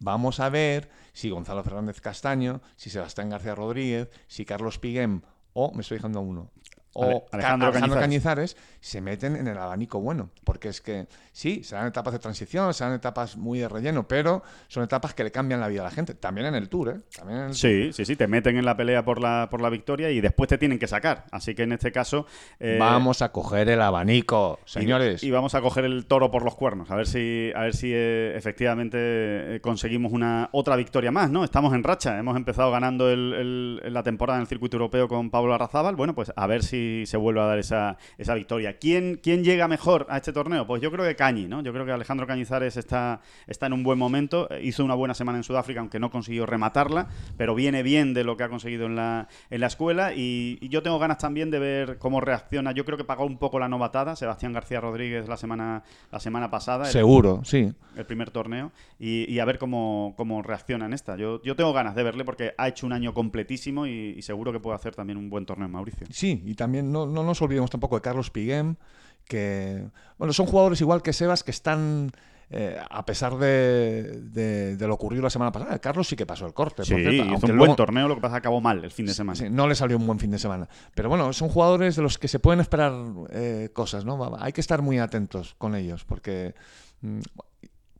vamos 0.00 0.40
a 0.40 0.48
ver 0.48 0.90
si 1.12 1.30
Gonzalo 1.30 1.62
Fernández 1.64 2.00
Castaño, 2.00 2.60
si 2.76 2.90
Sebastián 2.90 3.30
García 3.30 3.54
Rodríguez, 3.54 4.08
si 4.28 4.44
Carlos 4.44 4.78
Piguem 4.78 5.22
o, 5.54 5.72
me 5.72 5.80
estoy 5.80 5.96
dejando 5.96 6.20
uno, 6.20 6.50
o 6.96 7.02
Ale- 7.04 7.22
Alejandro 7.32 7.68
Alejandro, 7.68 8.00
Cañizares. 8.00 8.54
Cañizares 8.54 8.56
se 8.80 9.00
meten 9.00 9.36
en 9.36 9.46
el 9.48 9.58
abanico 9.58 10.00
bueno. 10.00 10.30
Porque 10.44 10.68
es 10.68 10.80
que 10.80 11.06
sí, 11.32 11.62
serán 11.64 11.86
etapas 11.88 12.12
de 12.12 12.18
transición, 12.18 12.72
serán 12.74 12.94
etapas 12.94 13.36
muy 13.36 13.58
de 13.58 13.68
relleno, 13.68 14.06
pero 14.08 14.42
son 14.68 14.84
etapas 14.84 15.14
que 15.14 15.24
le 15.24 15.30
cambian 15.30 15.60
la 15.60 15.68
vida 15.68 15.82
a 15.82 15.84
la 15.84 15.90
gente. 15.90 16.14
También 16.14 16.46
en 16.46 16.54
el 16.54 16.68
Tour, 16.68 16.88
¿eh? 16.90 17.00
También 17.16 17.38
en 17.40 17.46
el 17.48 17.54
Sí, 17.54 17.92
sí, 17.92 18.04
sí, 18.04 18.16
te 18.16 18.26
meten 18.26 18.56
en 18.56 18.64
la 18.64 18.76
pelea 18.76 19.04
por 19.04 19.20
la, 19.20 19.48
por 19.50 19.60
la 19.60 19.70
victoria 19.70 20.10
y 20.10 20.20
después 20.20 20.48
te 20.48 20.58
tienen 20.58 20.78
que 20.78 20.86
sacar. 20.86 21.24
Así 21.32 21.54
que 21.54 21.62
en 21.64 21.72
este 21.72 21.92
caso... 21.92 22.26
eh, 22.60 22.76
Vamos 22.78 23.22
a 23.22 23.32
coger 23.32 23.68
el 23.68 23.80
abanico, 23.82 24.58
señores. 24.64 25.22
Y, 25.22 25.30
vamos 25.30 25.54
a 25.54 25.60
coger 25.60 25.84
el 25.84 26.06
toro 26.06 26.30
por 26.30 26.44
los 26.44 26.54
cuernos, 26.54 26.90
a 26.90 26.94
ver 26.96 27.06
si, 27.06 27.50
a 27.54 27.60
ver 27.62 27.74
si 27.74 27.90
eh, 27.92 28.34
efectivamente 28.36 28.96
eh, 29.00 29.60
conseguimos 29.60 30.12
una 30.12 30.48
otra 30.52 30.76
victoria 30.76 31.10
más, 31.10 31.30
¿no? 31.30 31.44
Estamos 31.44 31.74
en 31.74 31.82
racha, 31.84 32.18
hemos 32.18 32.36
empezado 32.36 32.70
ganando 32.70 33.10
el- 33.10 33.80
el- 33.84 33.92
la 33.92 34.02
temporada 34.02 34.38
en 34.38 34.42
el 34.42 34.46
circuito 34.48 34.76
europeo 34.76 35.08
con 35.08 35.30
Pablo 35.30 35.54
Arrazábal. 35.54 35.96
Bueno, 35.96 36.14
pues 36.14 36.32
a 36.36 36.46
ver 36.46 36.62
si 36.62 36.85
se 37.06 37.16
vuelve 37.16 37.40
a 37.40 37.44
dar 37.44 37.58
esa, 37.58 37.96
esa 38.18 38.34
victoria. 38.34 38.78
¿Quién, 38.78 39.18
¿Quién 39.22 39.44
llega 39.44 39.68
mejor 39.68 40.06
a 40.08 40.16
este 40.18 40.32
torneo? 40.32 40.66
Pues 40.66 40.82
yo 40.82 40.90
creo 40.90 41.04
que 41.04 41.16
Cañi, 41.16 41.46
¿no? 41.46 41.62
Yo 41.62 41.72
creo 41.72 41.84
que 41.86 41.92
Alejandro 41.92 42.26
Cañizares 42.26 42.76
está, 42.76 43.20
está 43.46 43.66
en 43.66 43.72
un 43.72 43.82
buen 43.82 43.98
momento. 43.98 44.48
Eh, 44.50 44.60
Hizo 44.64 44.84
una 44.84 44.94
buena 44.94 45.14
semana 45.14 45.38
en 45.38 45.44
Sudáfrica, 45.44 45.80
aunque 45.80 45.98
no 45.98 46.10
consiguió 46.10 46.44
rematarla, 46.46 47.08
pero 47.36 47.54
viene 47.54 47.82
bien 47.82 48.14
de 48.14 48.24
lo 48.24 48.36
que 48.36 48.44
ha 48.44 48.48
conseguido 48.48 48.86
en 48.86 48.96
la, 48.96 49.28
en 49.50 49.60
la 49.60 49.66
escuela. 49.68 50.12
Y, 50.14 50.58
y 50.60 50.68
yo 50.68 50.82
tengo 50.82 50.98
ganas 50.98 51.18
también 51.18 51.50
de 51.50 51.58
ver 51.58 51.98
cómo 51.98 52.20
reacciona. 52.20 52.72
Yo 52.72 52.84
creo 52.84 52.98
que 52.98 53.04
pagó 53.04 53.24
un 53.24 53.38
poco 53.38 53.58
la 53.58 53.68
novatada 53.68 54.16
Sebastián 54.16 54.52
García 54.52 54.80
Rodríguez 54.80 55.28
la 55.28 55.36
semana, 55.36 55.82
la 56.10 56.20
semana 56.20 56.50
pasada. 56.50 56.86
el- 56.86 56.92
Seguro, 56.92 57.40
sí. 57.44 57.72
el 57.96 58.06
primer 58.06 58.30
torneo 58.30 58.72
y, 58.98 59.30
y 59.32 59.38
a 59.38 59.44
ver 59.44 59.58
cómo, 59.58 60.14
cómo 60.16 60.42
reacciona 60.42 60.86
en 60.86 60.92
esta. 60.92 61.16
Yo, 61.16 61.40
yo 61.42 61.56
tengo 61.56 61.72
ganas 61.72 61.94
de 61.94 62.02
verle 62.02 62.24
porque 62.24 62.52
ha 62.58 62.68
hecho 62.68 62.86
un 62.86 62.92
año 62.92 63.14
completísimo 63.14 63.86
y, 63.86 64.14
y 64.16 64.22
seguro 64.22 64.52
que 64.52 64.60
puede 64.60 64.74
hacer 64.76 64.94
también 64.94 65.16
un 65.16 65.30
buen 65.30 65.46
torneo 65.46 65.66
en 65.66 65.72
Mauricio. 65.72 66.06
Sí, 66.10 66.42
y 66.44 66.54
también 66.54 66.75
no, 66.82 67.06
no 67.06 67.22
nos 67.22 67.40
olvidemos 67.42 67.70
tampoco 67.70 67.96
de 67.96 68.02
Carlos 68.02 68.30
Piguem, 68.30 68.76
que, 69.24 69.88
bueno, 70.18 70.32
son 70.32 70.46
jugadores 70.46 70.80
igual 70.80 71.02
que 71.02 71.12
Sebas 71.12 71.42
que 71.42 71.50
están, 71.50 72.12
eh, 72.48 72.78
a 72.90 73.04
pesar 73.04 73.36
de, 73.38 74.20
de- 74.22 74.76
de 74.76 74.86
lo 74.86 74.94
ocurrido 74.94 75.22
la 75.22 75.30
semana 75.30 75.50
pasada, 75.50 75.78
Carlos 75.80 76.06
sí 76.06 76.14
que 76.14 76.26
pasó 76.26 76.46
el 76.46 76.54
corte. 76.54 76.84
Sí, 76.84 76.92
por 76.92 77.00
cierto, 77.00 77.22
hizo 77.24 77.32
aunque 77.32 77.46
un 77.46 77.56
luego- 77.56 77.66
buen 77.72 77.76
torneo, 77.76 78.06
lo 78.08 78.14
que 78.14 78.20
pasa 78.20 78.36
es 78.36 78.40
que 78.40 78.46
acabó 78.46 78.60
mal 78.60 78.84
el 78.84 78.90
fin 78.92 79.06
de 79.06 79.14
semana. 79.14 79.36
Sí, 79.36 79.46
no 79.50 79.66
le 79.66 79.74
salió 79.74 79.96
un 79.96 80.06
buen 80.06 80.18
fin 80.20 80.30
de 80.30 80.38
semana. 80.38 80.68
Pero 80.94 81.08
bueno, 81.08 81.32
son 81.32 81.48
jugadores 81.48 81.96
de 81.96 82.02
los 82.02 82.18
que 82.18 82.28
se 82.28 82.38
pueden 82.38 82.60
esperar 82.60 82.92
eh, 83.30 83.70
cosas, 83.72 84.04
¿no? 84.04 84.36
Hay 84.38 84.52
que 84.52 84.60
estar 84.60 84.80
muy 84.80 84.98
atentos 85.00 85.54
con 85.58 85.74
ellos, 85.74 86.04
porque, 86.04 86.54
mm, 87.00 87.18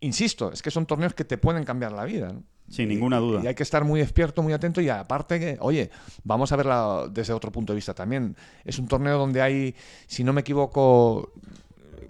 insisto, 0.06 0.52
es 0.52 0.62
que 0.62 0.70
son 0.70 0.86
torneos 0.86 1.14
que 1.14 1.24
te 1.24 1.36
pueden 1.36 1.64
cambiar 1.64 1.92
la 1.92 2.04
vida. 2.04 2.32
¿no? 2.32 2.42
Sin 2.68 2.88
ninguna 2.88 3.18
duda. 3.18 3.40
Y 3.44 3.46
hay 3.46 3.54
que 3.54 3.62
estar 3.62 3.84
muy 3.84 4.00
despierto, 4.00 4.42
muy 4.42 4.52
atento 4.52 4.80
y 4.80 4.88
aparte 4.88 5.38
que, 5.38 5.56
oye, 5.60 5.90
vamos 6.24 6.50
a 6.50 6.56
verla 6.56 7.06
desde 7.10 7.32
otro 7.32 7.52
punto 7.52 7.72
de 7.72 7.76
vista 7.76 7.94
también. 7.94 8.36
Es 8.64 8.78
un 8.78 8.88
torneo 8.88 9.18
donde 9.18 9.40
hay, 9.40 9.74
si 10.06 10.24
no 10.24 10.32
me 10.32 10.40
equivoco, 10.40 11.32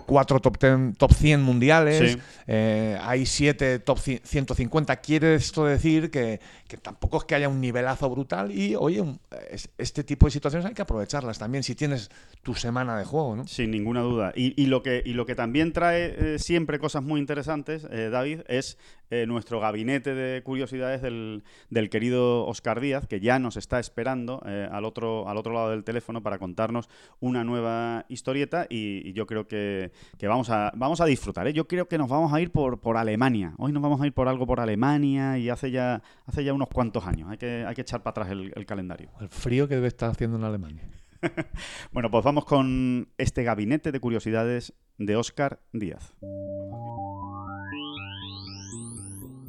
cuatro 0.07 0.41
top, 0.41 0.57
10, 0.59 0.97
top 0.97 1.13
100 1.13 1.43
mundiales, 1.43 2.13
Sí. 2.13 2.19
eh, 2.47 2.97
hay 3.03 3.27
siete 3.27 3.79
top 3.81 3.99
100 3.99 4.21
150. 4.25 4.97
Quiere 4.97 5.35
esto 5.35 5.65
decir 5.67 6.11
que, 6.11 6.41
que 6.69 6.77
tampoco 6.77 7.19
es 7.19 7.25
que 7.25 7.35
haya 7.35 7.49
un 7.49 7.61
nivelazo 7.61 8.09
brutal 8.09 8.51
y, 8.53 8.75
oye, 8.77 9.01
un- 9.01 9.19
es- 9.51 9.69
este 9.77 10.05
tipo 10.05 10.27
de 10.27 10.31
situaciones 10.33 10.67
hay 10.67 10.75
que 10.75 10.83
aprovecharlas 10.83 11.39
también 11.39 11.63
si 11.63 11.75
tienes 11.75 12.11
tu 12.43 12.55
semana 12.55 12.97
de 12.99 13.05
juego, 13.05 13.37
¿no? 13.37 13.47
Sin 13.47 13.71
ninguna 13.71 14.01
duda. 14.01 14.33
Y, 14.35 14.55
y 14.61 14.67
lo, 14.67 14.83
que, 14.83 15.03
y 15.05 15.13
lo 15.13 15.27
que 15.27 15.35
también 15.35 15.73
trae 15.73 16.35
eh, 16.35 16.39
siempre 16.39 16.79
cosas 16.79 17.03
muy 17.03 17.21
interesantes, 17.21 17.87
eh, 17.91 18.09
David, 18.11 18.41
es 18.49 18.79
eh, 19.11 19.27
nuestro 19.27 19.61
gabinete 19.61 20.15
de 20.15 20.43
curiosidades 20.43 21.03
del, 21.03 21.45
del 21.71 21.91
querido 21.91 22.47
Oscar 22.47 22.81
Díaz, 22.81 23.07
que 23.07 23.21
ya 23.21 23.39
nos 23.39 23.57
está 23.57 23.79
esperando 23.81 24.43
eh, 24.47 24.69
al, 24.71 24.85
otro, 24.85 25.29
al 25.29 25.37
otro 25.37 25.53
lado 25.53 25.71
del 25.71 25.85
teléfono 25.85 26.23
para 26.23 26.39
contarnos 26.39 26.89
una 27.21 27.45
nueva 27.45 28.05
historieta 28.09 28.67
y, 28.69 29.09
y 29.09 29.13
yo 29.13 29.27
creo 29.27 29.47
que, 29.47 29.93
que 30.19 30.27
vamos, 30.29 30.51
a, 30.51 30.73
vamos 30.77 31.01
a 31.01 31.05
disfrutar. 31.07 31.47
¿eh? 31.47 31.53
Yo 31.53 31.67
creo 31.69 31.89
que 31.89 31.99
nos 31.99 32.09
vamos 32.09 32.33
a 32.33 32.41
ir 32.41 32.51
por, 32.51 32.81
por 32.81 32.97
Alemania. 32.97 33.55
Hoy 33.59 33.73
nos 33.73 33.83
vamos 33.83 34.01
a 34.01 34.07
ir 34.07 34.13
por 34.13 34.29
algo 34.29 34.47
por 34.47 34.61
Alemania 34.61 35.39
y 35.39 35.49
hace 35.51 35.71
ya, 35.71 36.03
hace 36.27 36.45
ya 36.45 36.53
unos 36.53 36.69
cuantos 36.69 37.07
años. 37.07 37.31
Hay 37.31 37.39
que, 37.39 37.65
hay 37.67 37.75
que 37.75 37.83
echar 37.83 38.03
para 38.03 38.11
atrás 38.23 38.31
el- 38.31 38.53
el 38.55 38.67
calendario. 38.67 39.11
El 39.21 39.29
frío 39.29 39.69
que 39.69 39.75
debe 39.77 39.89
estar 39.89 40.11
haciendo 40.11 40.37
en 40.37 40.45
Alemania. 40.45 40.83
Bueno, 41.93 42.11
pues 42.11 42.23
vamos 42.25 42.45
con 42.45 43.09
este 43.19 43.43
gabinete 43.43 43.91
de 43.91 44.01
curiosidades 44.01 44.75
de 44.99 45.17
Oscar 45.17 45.61
Díaz. 45.73 46.15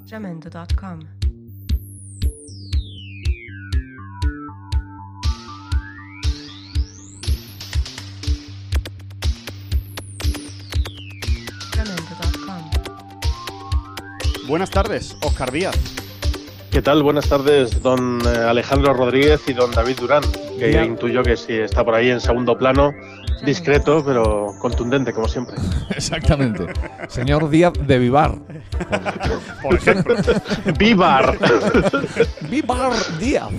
Jamendo.com. 0.09 0.99
Buenas 14.47 14.69
tardes, 14.71 15.17
Oscar 15.21 15.51
Díaz. 15.51 15.75
¿Qué 16.71 16.81
tal? 16.81 17.03
Buenas 17.03 17.27
tardes, 17.27 17.81
don 17.81 18.19
eh, 18.25 18.29
Alejandro 18.47 18.93
Rodríguez 18.93 19.41
y 19.47 19.53
don 19.53 19.71
David 19.71 19.97
Durán, 19.99 20.23
que 20.57 20.71
Ya. 20.71 20.85
intuyo 20.85 21.23
que 21.23 21.35
sí 21.35 21.53
está 21.53 21.83
por 21.83 21.95
ahí 21.95 22.09
en 22.09 22.21
segundo 22.21 22.57
plano, 22.57 22.93
discreto 23.45 24.03
pero 24.05 24.53
contundente 24.59 25.13
como 25.13 25.27
siempre. 25.27 25.55
Exactamente. 25.95 26.65
Señor 27.09 27.49
Díaz 27.49 27.73
de 27.73 27.99
Vivar. 27.99 28.35
Por 29.61 29.75
ejemplo, 29.75 30.15
¡Vivar! 30.79 31.37
Vivar 32.49 32.91
Díaz. 33.19 33.49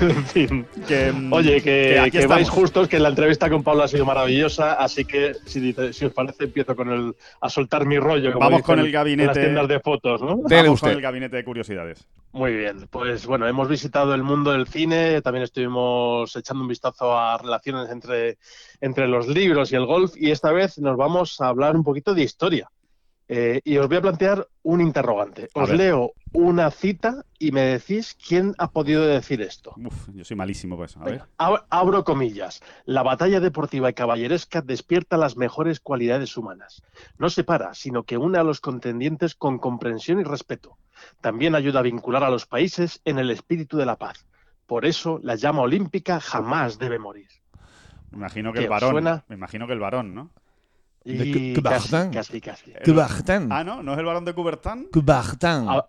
en 0.00 0.24
fin. 0.26 0.66
que, 0.86 1.12
mm, 1.12 1.32
Oye, 1.32 1.60
que, 1.62 2.08
que 2.10 2.26
vais 2.26 2.48
justos, 2.48 2.88
que 2.88 2.98
la 2.98 3.08
entrevista 3.08 3.48
con 3.50 3.62
Pablo 3.62 3.82
ha 3.84 3.88
sido 3.88 4.04
maravillosa, 4.04 4.74
así 4.74 5.04
que 5.04 5.34
si, 5.46 5.60
dice- 5.60 5.92
si 5.92 6.04
os 6.06 6.12
parece 6.12 6.44
empiezo 6.44 6.74
con 6.76 6.90
el 6.90 7.14
a 7.40 7.48
soltar 7.50 7.86
mi 7.86 7.98
rollo. 7.98 8.32
como 8.32 8.44
Vamos 8.46 8.62
con 8.62 8.78
el 8.78 8.86
En 8.86 8.92
gabinete. 8.92 9.26
las 9.26 9.38
tiendas 9.38 9.68
de 9.68 9.80
fotos, 9.80 10.20
¿no? 10.22 10.36
Dele 10.48 10.62
Vamos 10.62 10.80
con 10.80 10.88
usted. 10.88 10.90
el 10.92 11.00
gabinete 11.02 11.36
de 11.36 11.44
curiosidades. 11.44 12.06
Muy 12.32 12.54
bien, 12.54 12.86
pues 12.90 13.26
bueno, 13.26 13.46
hemos 13.48 13.68
visitado 13.68 14.14
el 14.14 14.22
mundo 14.22 14.52
del 14.52 14.68
cine, 14.68 15.20
también 15.20 15.42
estuvimos 15.42 16.34
echando 16.36 16.62
un 16.62 16.68
vistazo 16.68 17.18
a 17.18 17.36
relaciones 17.38 17.90
entre, 17.90 18.38
entre 18.80 19.06
los 19.08 19.28
libros 19.28 19.72
y 19.72 19.76
el 19.76 19.86
golf 19.86 20.12
y 20.16 20.30
esta 20.30 20.52
vez 20.52 20.78
nos 20.78 20.96
vamos 20.96 21.40
a 21.40 21.48
hablar 21.48 21.76
un 21.76 21.84
poquito 21.84 22.14
de 22.14 22.22
historia. 22.22 22.68
Eh, 23.32 23.60
y 23.62 23.76
os 23.78 23.86
voy 23.86 23.98
a 23.98 24.02
plantear 24.02 24.48
un 24.64 24.80
interrogante. 24.80 25.48
Os 25.54 25.68
leo 25.76 26.12
una 26.32 26.72
cita 26.72 27.24
y 27.38 27.52
me 27.52 27.60
decís 27.60 28.16
quién 28.26 28.54
ha 28.58 28.72
podido 28.72 29.06
decir 29.06 29.40
esto. 29.40 29.72
Uf, 29.76 30.08
yo 30.12 30.24
soy 30.24 30.36
malísimo 30.36 30.76
por 30.76 30.86
eso. 30.86 30.98
A 31.00 31.04
ver. 31.04 31.22
Ab- 31.38 31.64
abro 31.70 32.02
comillas. 32.02 32.60
La 32.86 33.04
batalla 33.04 33.38
deportiva 33.38 33.88
y 33.88 33.94
caballeresca 33.94 34.62
despierta 34.62 35.16
las 35.16 35.36
mejores 35.36 35.78
cualidades 35.78 36.36
humanas. 36.36 36.82
No 37.18 37.30
separa, 37.30 37.72
sino 37.74 38.02
que 38.02 38.16
une 38.18 38.36
a 38.38 38.42
los 38.42 38.60
contendientes 38.60 39.36
con 39.36 39.58
comprensión 39.60 40.18
y 40.18 40.24
respeto. 40.24 40.78
También 41.20 41.54
ayuda 41.54 41.78
a 41.80 41.82
vincular 41.84 42.24
a 42.24 42.30
los 42.30 42.46
países 42.46 43.00
en 43.04 43.20
el 43.20 43.30
espíritu 43.30 43.76
de 43.76 43.86
la 43.86 43.94
paz. 43.96 44.26
Por 44.66 44.86
eso 44.86 45.20
la 45.22 45.36
llama 45.36 45.62
olímpica 45.62 46.18
jamás 46.20 46.78
debe 46.80 46.98
morir. 46.98 47.28
Me 48.10 48.18
imagino 48.18 48.52
que 48.52 48.58
¿Qué, 48.60 48.64
el 48.64 48.70
varón. 48.70 48.90
suena? 48.92 49.24
Me 49.28 49.36
imagino 49.36 49.66
que 49.66 49.72
el 49.72 49.78
varón, 49.80 50.14
¿no? 50.14 50.30
De 51.04 51.14
Y 51.26 51.54
casi, 51.62 51.90
casi, 52.10 52.40
casi. 52.40 52.72
Coubertin. 52.84 53.50
Ah, 53.50 53.64
¿no? 53.64 53.82
¿No 53.82 53.92
es 53.94 53.98
el 53.98 54.04
varón 54.04 54.24
de 54.24 54.34
Coubertin? 54.34 54.88
Coubertin. 54.92 55.66
A, 55.68 55.86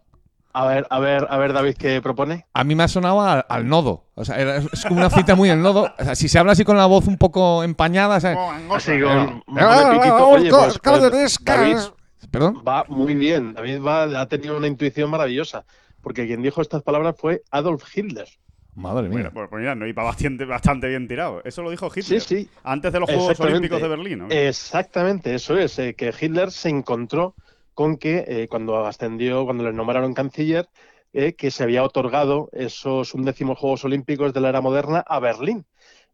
a 0.53 0.65
ver, 0.65 0.87
a 0.89 0.99
ver, 0.99 1.27
a 1.29 1.37
ver, 1.37 1.53
David, 1.53 1.75
¿qué 1.77 2.01
propone? 2.01 2.45
A 2.53 2.63
mí 2.63 2.75
me 2.75 2.83
ha 2.83 2.87
sonado 2.87 3.21
al, 3.21 3.45
al 3.49 3.67
nodo. 3.67 4.05
O 4.15 4.23
sea, 4.23 4.37
era- 4.39 4.57
es 4.57 4.85
como 4.85 4.99
una 4.99 5.09
cita 5.09 5.35
muy 5.35 5.49
en 5.49 5.61
nodo. 5.61 5.93
O 5.97 6.03
sea, 6.03 6.15
si 6.15 6.29
se 6.29 6.39
habla 6.39 6.53
así 6.53 6.63
con 6.63 6.77
la 6.77 6.85
voz 6.85 7.07
un 7.07 7.17
poco 7.17 7.63
empañada, 7.63 8.19
¿sabes? 8.19 8.37
Así 8.73 8.91
Eh, 8.91 9.01
con 9.01 9.43
de 9.55 9.99
piquito. 9.99 10.27
Oye, 10.29 10.49
pues, 10.49 10.79
pues, 10.81 11.91
Perdón. 12.29 12.63
Va 12.65 12.85
muy 12.87 13.13
bien. 13.15 13.53
David 13.53 13.81
va, 13.81 14.03
ha 14.21 14.25
tenido 14.27 14.55
una 14.57 14.67
intuición 14.67 15.09
maravillosa. 15.09 15.65
Porque 16.01 16.25
quien 16.25 16.41
dijo 16.41 16.61
estas 16.61 16.83
palabras 16.83 17.15
fue 17.17 17.43
Adolf 17.51 17.83
Hitler. 17.95 18.27
Madre 18.75 19.03
mía. 19.03 19.11
Bueno, 19.11 19.31
pues, 19.33 19.49
pues 19.49 19.59
mira, 19.59 19.75
no 19.75 19.85
iba 19.85 20.03
bastante, 20.03 20.45
bastante 20.45 20.87
bien 20.87 21.07
tirado. 21.07 21.41
Eso 21.43 21.61
lo 21.61 21.69
dijo 21.71 21.87
Hitler. 21.87 22.21
Sí, 22.21 22.37
sí. 22.43 22.49
Antes 22.63 22.93
de 22.93 22.99
los 22.99 23.09
Juegos. 23.09 23.39
Olímpicos 23.39 23.81
de 23.81 23.87
Berlín. 23.87 24.19
¿no? 24.19 24.27
Exactamente, 24.29 25.35
eso 25.35 25.57
es, 25.57 25.77
eh, 25.79 25.93
que 25.95 26.13
Hitler 26.19 26.51
se 26.51 26.69
encontró 26.69 27.35
con 27.73 27.97
que 27.97 28.23
eh, 28.27 28.47
cuando 28.49 28.85
ascendió, 28.85 29.43
cuando 29.45 29.63
le 29.65 29.73
nombraron 29.73 30.13
canciller, 30.13 30.69
eh, 31.13 31.33
que 31.33 31.51
se 31.51 31.63
había 31.63 31.83
otorgado 31.83 32.49
esos 32.53 33.13
undécimos 33.13 33.59
Juegos 33.59 33.83
Olímpicos 33.83 34.33
de 34.33 34.39
la 34.39 34.49
era 34.49 34.61
moderna 34.61 35.03
a 35.05 35.19
Berlín. 35.19 35.65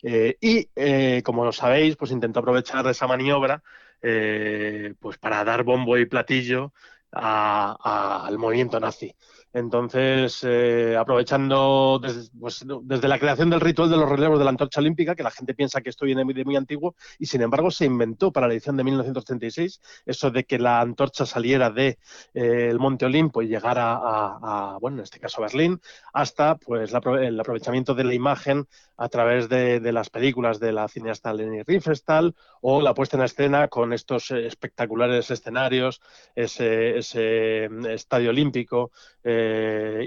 Eh, 0.01 0.37
y, 0.41 0.69
eh, 0.75 1.21
como 1.23 1.51
sabéis, 1.51 1.95
pues 1.95 2.11
intentó 2.11 2.39
aprovechar 2.39 2.85
esa 2.87 3.07
maniobra 3.07 3.61
eh, 4.01 4.93
pues 4.99 5.17
para 5.17 5.43
dar 5.43 5.63
bombo 5.63 5.97
y 5.97 6.05
platillo 6.05 6.71
a- 7.11 7.75
a- 7.83 8.27
al 8.27 8.37
movimiento 8.37 8.79
nazi. 8.79 9.15
Entonces, 9.53 10.43
eh, 10.43 10.95
aprovechando 10.97 11.99
des- 12.01 12.31
pues, 12.39 12.65
desde 12.83 13.07
la 13.07 13.19
creación 13.19 13.49
del 13.49 13.61
ritual 13.61 13.89
de 13.89 13.97
los 13.97 14.09
relevos 14.09 14.37
de 14.39 14.45
la 14.45 14.51
antorcha 14.51 14.79
olímpica, 14.79 15.15
que 15.15 15.23
la 15.23 15.31
gente 15.31 15.53
piensa 15.53 15.81
que 15.81 15.89
esto 15.89 16.05
viene 16.05 16.23
de 16.25 16.45
muy 16.45 16.55
antiguo, 16.55 16.95
y 17.19 17.25
sin 17.25 17.41
embargo 17.41 17.71
se 17.71 17.85
inventó 17.85 18.31
para 18.31 18.47
la 18.47 18.53
edición 18.53 18.77
de 18.77 18.83
1936, 18.83 19.81
eso 20.05 20.31
de 20.31 20.43
que 20.45 20.59
la 20.59 20.79
antorcha 20.81 21.25
saliera 21.25 21.69
de 21.71 21.97
eh, 22.33 22.67
el 22.69 22.79
Monte 22.79 23.05
Olimpo 23.05 23.41
y 23.41 23.47
llegara 23.47 23.93
a, 24.01 24.77
bueno, 24.81 24.97
en 24.97 25.03
este 25.03 25.19
caso 25.19 25.41
Berlín, 25.41 25.79
hasta 26.13 26.55
pues 26.55 26.91
la 26.91 27.01
el 27.21 27.39
aprovechamiento 27.39 27.93
de 27.95 28.03
la 28.03 28.13
imagen 28.13 28.67
a 28.97 29.09
través 29.09 29.47
de, 29.49 29.79
de 29.79 29.91
las 29.91 30.09
películas 30.09 30.59
de 30.59 30.71
la 30.71 30.87
cineasta 30.87 31.33
Leni 31.33 31.61
Riefenstahl 31.63 32.35
o 32.61 32.81
la 32.81 32.93
puesta 32.93 33.17
en 33.17 33.23
escena 33.23 33.67
con 33.67 33.93
estos 33.93 34.31
eh, 34.31 34.47
espectaculares 34.47 35.29
escenarios, 35.31 36.01
ese, 36.35 36.97
ese 36.97 37.67
mm, 37.69 37.85
estadio 37.87 38.29
olímpico 38.31 38.91
eh, 39.23 39.36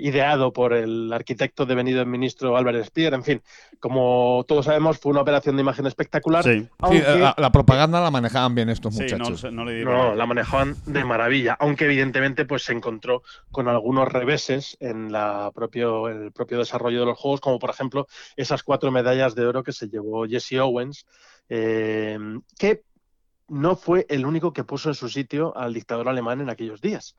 ideado 0.03 0.53
por 0.53 0.72
el 0.72 1.12
arquitecto 1.12 1.66
devenido 1.66 2.05
ministro 2.07 2.57
Álvarez 2.57 2.87
Speer. 2.87 3.14
En 3.14 3.22
fin, 3.24 3.43
como 3.78 4.45
todos 4.47 4.66
sabemos, 4.66 4.99
fue 4.99 5.12
una 5.12 5.20
operación 5.22 5.57
de 5.57 5.62
imagen 5.62 5.87
espectacular. 5.87 6.45
Sí. 6.45 6.66
La, 6.81 7.35
la 7.37 7.53
propaganda 7.53 8.01
la 8.01 8.11
manejaban 8.11 8.55
bien 8.55 8.68
estos 8.68 8.95
Sí, 8.95 9.07
no, 9.11 9.18
muchachos. 9.18 9.41
sé, 9.41 9.51
no 9.51 9.64
le 9.64 9.74
digo. 9.74 9.91
no, 9.91 10.14
la 10.14 10.26
manejaban 10.26 10.76
de 10.87 11.05
maravilla, 11.05 11.57
aunque 11.61 11.85
evidentemente 11.87 12.45
pues 12.45 12.62
se 12.64 12.72
encontró 12.72 13.22
con 13.51 13.68
algunos 13.68 14.09
reveses 14.09 14.76
en 14.81 15.12
la 15.12 15.51
propio, 15.55 16.09
el 16.09 16.33
propio 16.33 16.59
desarrollo 16.59 17.01
de 17.01 17.07
los 17.07 17.18
juegos, 17.18 17.41
como 17.41 17.59
por 17.59 17.70
ejemplo 17.70 18.07
esas 18.37 18.62
cuatro 18.62 18.91
medallas 18.91 19.35
de 19.35 19.47
oro 19.47 19.62
que 19.62 19.72
se 19.72 19.89
llevó 19.89 20.26
Jesse 20.26 20.55
Owens, 20.61 21.07
eh, 21.49 22.18
que 22.59 22.83
no 23.49 23.74
fue 23.74 24.07
el 24.09 24.26
único 24.26 24.53
que 24.53 24.62
puso 24.64 24.89
en 24.91 24.95
su 24.95 25.09
sitio 25.09 25.57
al 25.57 25.74
dictador 25.74 26.09
alemán 26.09 26.41
en 26.41 26.51
aquellos 26.51 26.81
días, 26.81 27.16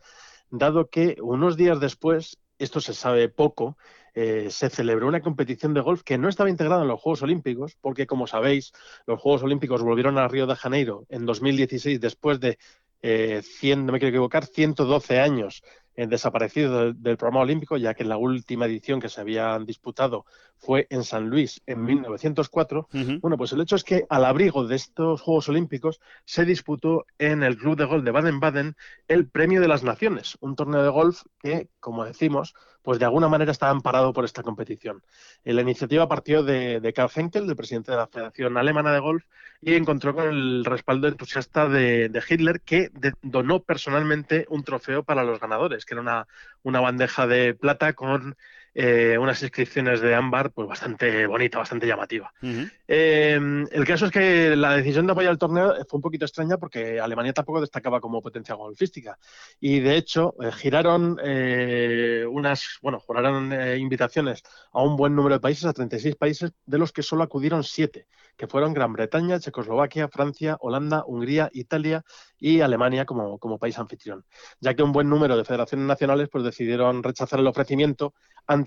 dado 0.51 0.89
que 0.89 1.17
unos 1.21 1.57
días 1.57 1.79
después, 1.79 2.37
esto 2.59 2.79
se 2.79 2.93
sabe 2.93 3.29
poco, 3.29 3.77
eh, 4.13 4.47
se 4.51 4.69
celebró 4.69 5.07
una 5.07 5.21
competición 5.21 5.73
de 5.73 5.81
golf 5.81 6.03
que 6.03 6.17
no 6.17 6.27
estaba 6.29 6.49
integrada 6.49 6.81
en 6.81 6.89
los 6.89 6.99
Juegos 6.99 7.23
Olímpicos, 7.23 7.77
porque 7.79 8.05
como 8.05 8.27
sabéis, 8.27 8.73
los 9.07 9.19
Juegos 9.19 9.43
Olímpicos 9.43 9.81
volvieron 9.81 10.17
a 10.17 10.27
Río 10.27 10.45
de 10.47 10.55
Janeiro 10.55 11.05
en 11.09 11.25
2016 11.25 11.99
después 11.99 12.39
de 12.39 12.59
eh, 13.01 13.41
100, 13.41 13.85
no 13.85 13.93
me 13.93 13.99
quiero 13.99 14.09
equivocar, 14.09 14.45
112 14.45 15.19
años 15.19 15.63
eh, 15.95 16.07
desaparecido 16.07 16.79
del, 16.79 17.01
del 17.01 17.17
programa 17.17 17.41
olímpico, 17.41 17.77
ya 17.77 17.93
que 17.93 18.03
la 18.03 18.17
última 18.17 18.65
edición 18.65 18.99
que 18.99 19.09
se 19.09 19.21
habían 19.21 19.65
disputado 19.65 20.25
fue 20.57 20.85
en 20.89 21.03
San 21.03 21.29
Luis 21.29 21.61
en 21.65 21.83
1904. 21.83 22.87
Ujú. 22.93 23.19
Bueno, 23.21 23.37
pues 23.37 23.51
el 23.53 23.61
hecho 23.61 23.75
es 23.75 23.83
que 23.83 24.05
al 24.09 24.25
abrigo 24.25 24.67
de 24.67 24.75
estos 24.75 25.21
Juegos 25.21 25.49
Olímpicos 25.49 25.99
se 26.25 26.45
disputó 26.45 27.05
en 27.17 27.41
el 27.43 27.57
Club 27.57 27.77
de 27.77 27.85
Golf 27.85 28.03
de 28.03 28.11
Baden-Baden 28.11 28.75
el 29.07 29.27
Premio 29.27 29.59
de 29.61 29.67
las 29.67 29.83
Naciones, 29.83 30.37
un 30.39 30.55
torneo 30.55 30.83
de 30.83 30.89
golf 30.89 31.23
que, 31.39 31.69
como 31.79 32.05
decimos, 32.05 32.53
pues 32.83 32.97
de 32.97 33.05
alguna 33.05 33.27
manera 33.27 33.51
está 33.51 33.69
amparado 33.69 34.11
por 34.11 34.25
esta 34.25 34.41
competición. 34.41 35.03
Eh, 35.43 35.53
La 35.53 35.61
iniciativa 35.61 36.07
partió 36.07 36.41
de, 36.43 36.79
de 36.79 36.93
Karl 36.93 37.11
Henkel, 37.15 37.45
del 37.45 37.55
presidente 37.55 37.91
de 37.91 37.97
la 37.97 38.07
Federación 38.07 38.57
Alemana 38.57 38.91
de 38.91 38.99
Golf, 38.99 39.23
y 39.61 39.75
encontró 39.75 40.15
con 40.15 40.27
el 40.27 40.65
respaldo 40.65 41.07
entusiasta 41.07 41.69
de, 41.69 42.09
de 42.09 42.23
Hitler, 42.27 42.61
que 42.61 42.89
de- 42.93 43.13
donó 43.21 43.61
personalmente 43.61 44.47
un 44.49 44.63
trofeo 44.63 45.03
para 45.03 45.23
los 45.23 45.39
ganadores, 45.39 45.80
que 45.85 45.93
era 45.93 46.01
una, 46.01 46.27
una 46.63 46.79
bandeja 46.79 47.27
de 47.27 47.53
plata 47.53 47.93
con 47.93 48.35
eh, 48.73 49.17
unas 49.19 49.41
inscripciones 49.41 50.01
de 50.01 50.15
ámbar 50.15 50.51
pues 50.51 50.67
bastante 50.67 51.27
bonita, 51.27 51.57
bastante 51.57 51.87
llamativa. 51.87 52.31
Ujú. 52.41 52.67
Eh, 52.87 53.65
el 53.71 53.85
caso 53.85 54.05
es 54.05 54.11
que 54.11 54.55
la 54.55 54.75
decisión 54.75 55.05
de 55.05 55.11
apoyar 55.11 55.31
el 55.31 55.37
torneo 55.37 55.73
fue 55.89 55.97
un 55.97 56.01
poquito 56.01 56.25
extraña 56.25 56.57
porque 56.57 56.99
Alemania 56.99 57.33
tampoco 57.33 57.61
destacaba 57.61 57.99
como 57.99 58.21
potencia 58.21 58.55
golfística. 58.55 59.17
Y 59.59 59.79
de 59.79 59.97
hecho, 59.97 60.35
eh, 60.41 60.51
giraron 60.51 61.17
eh, 61.23 62.25
unas, 62.29 62.79
bueno, 62.81 62.99
juraron 62.99 63.51
eh, 63.53 63.77
invitaciones 63.77 64.43
a 64.71 64.81
un 64.81 64.95
buen 64.95 65.15
número 65.15 65.35
de 65.35 65.41
países, 65.41 65.65
a 65.65 65.73
36 65.73 66.15
países, 66.15 66.51
de 66.65 66.77
los 66.77 66.91
que 66.91 67.03
solo 67.03 67.23
acudieron 67.23 67.63
7, 67.63 68.07
que 68.37 68.47
fueron 68.47 68.73
Gran 68.73 68.93
Bretaña, 68.93 69.39
Checoslovaquia, 69.39 70.07
Francia, 70.07 70.57
Holanda, 70.59 71.03
Hungría, 71.05 71.49
Italia 71.53 72.03
y 72.37 72.61
Alemania 72.61 73.05
como, 73.05 73.37
como 73.37 73.59
país 73.59 73.77
anfitrión. 73.77 74.25
Ya 74.59 74.73
que 74.73 74.83
un 74.83 74.91
buen 74.91 75.09
número 75.09 75.37
de 75.37 75.45
federaciones 75.45 75.85
nacionales 75.85 76.29
pues, 76.29 76.43
decidieron 76.43 77.03
rechazar 77.03 77.39
el 77.39 77.47
ofrecimiento 77.47 78.13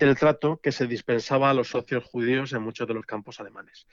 el 0.03 0.17
trato 0.17 0.59
que 0.61 0.73
se 0.73 0.87
dispensaba 0.87 1.49
a 1.49 1.53
los 1.53 1.69
socios 1.69 2.03
judíos 2.03 2.51
en 2.51 2.61
muchos 2.61 2.87
de 2.87 2.93
los 2.93 3.05
campos 3.05 3.39
alemanes. 3.39 3.87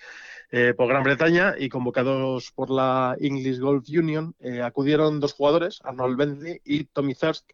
Eh, 0.50 0.74
por 0.76 0.88
Gran 0.88 1.04
Bretaña 1.04 1.54
y 1.56 1.68
convocados 1.68 2.50
por 2.50 2.70
la 2.70 3.16
English 3.20 3.60
Golf 3.60 3.88
Union, 3.88 4.34
eh, 4.40 4.62
acudieron 4.62 5.20
dos 5.20 5.34
jugadores, 5.34 5.80
Arnold 5.84 6.16
Bentley 6.16 6.60
y 6.64 6.84
Tommy 6.84 7.14
Thirsk, 7.14 7.44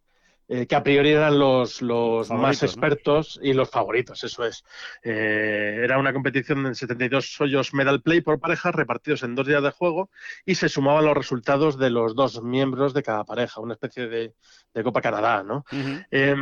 eh, 0.48 0.66
que 0.66 0.74
a 0.74 0.82
priori 0.82 1.10
eran 1.10 1.38
los, 1.38 1.82
los 1.82 2.30
más 2.30 2.56
expertos 2.66 3.38
y 3.42 3.52
los 3.52 3.68
favoritos, 3.70 4.24
eso 4.24 4.44
es. 4.44 4.64
Eh, 5.02 5.80
era 5.84 5.98
una 5.98 6.12
competición 6.12 6.66
en 6.66 6.74
72 6.74 7.40
hoyos 7.40 7.74
medal 7.74 8.00
play 8.02 8.20
por 8.20 8.40
parejas 8.40 8.74
repartidos 8.74 9.22
en 9.22 9.34
dos 9.34 9.46
días 9.46 9.62
de 9.62 9.70
juego 9.70 10.10
y 10.46 10.54
se 10.54 10.68
sumaban 10.68 11.04
los 11.04 11.16
resultados 11.16 11.78
de 11.78 11.90
los 11.90 12.14
dos 12.14 12.42
miembros 12.42 12.94
de 12.94 13.02
cada 13.02 13.24
pareja, 13.24 13.60
una 13.60 13.74
especie 13.74 14.08
de, 14.08 14.34
de 14.74 14.82
Copa 14.82 15.00
Canadá, 15.02 15.42
¿no? 15.42 15.64
Eh, 16.10 16.34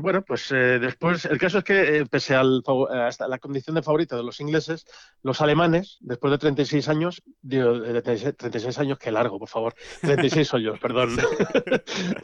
bueno, 0.00 0.22
pues 0.22 0.50
eh, 0.52 0.78
después, 0.78 1.24
el 1.26 1.38
caso 1.38 1.58
es 1.58 1.64
que 1.64 2.06
pese 2.10 2.34
al, 2.34 2.62
fav- 2.62 2.90
a 2.90 3.08
esta- 3.08 3.28
la 3.28 3.38
condición 3.38 3.76
de 3.76 3.82
favorito 3.82 4.16
de 4.16 4.22
los 4.22 4.40
ingleses, 4.40 4.86
los 5.22 5.40
alemanes, 5.40 5.98
después 6.00 6.30
de 6.30 6.38
36 6.38 6.88
años, 6.88 7.22
digo, 7.42 7.78
de 7.78 8.00
36, 8.02 8.36
36 8.36 8.78
años, 8.78 8.98
qué 8.98 9.10
largo, 9.12 9.38
por 9.38 9.48
favor, 9.48 9.74
36 10.00 10.54
hoyos, 10.54 10.78
perdón, 10.80 11.16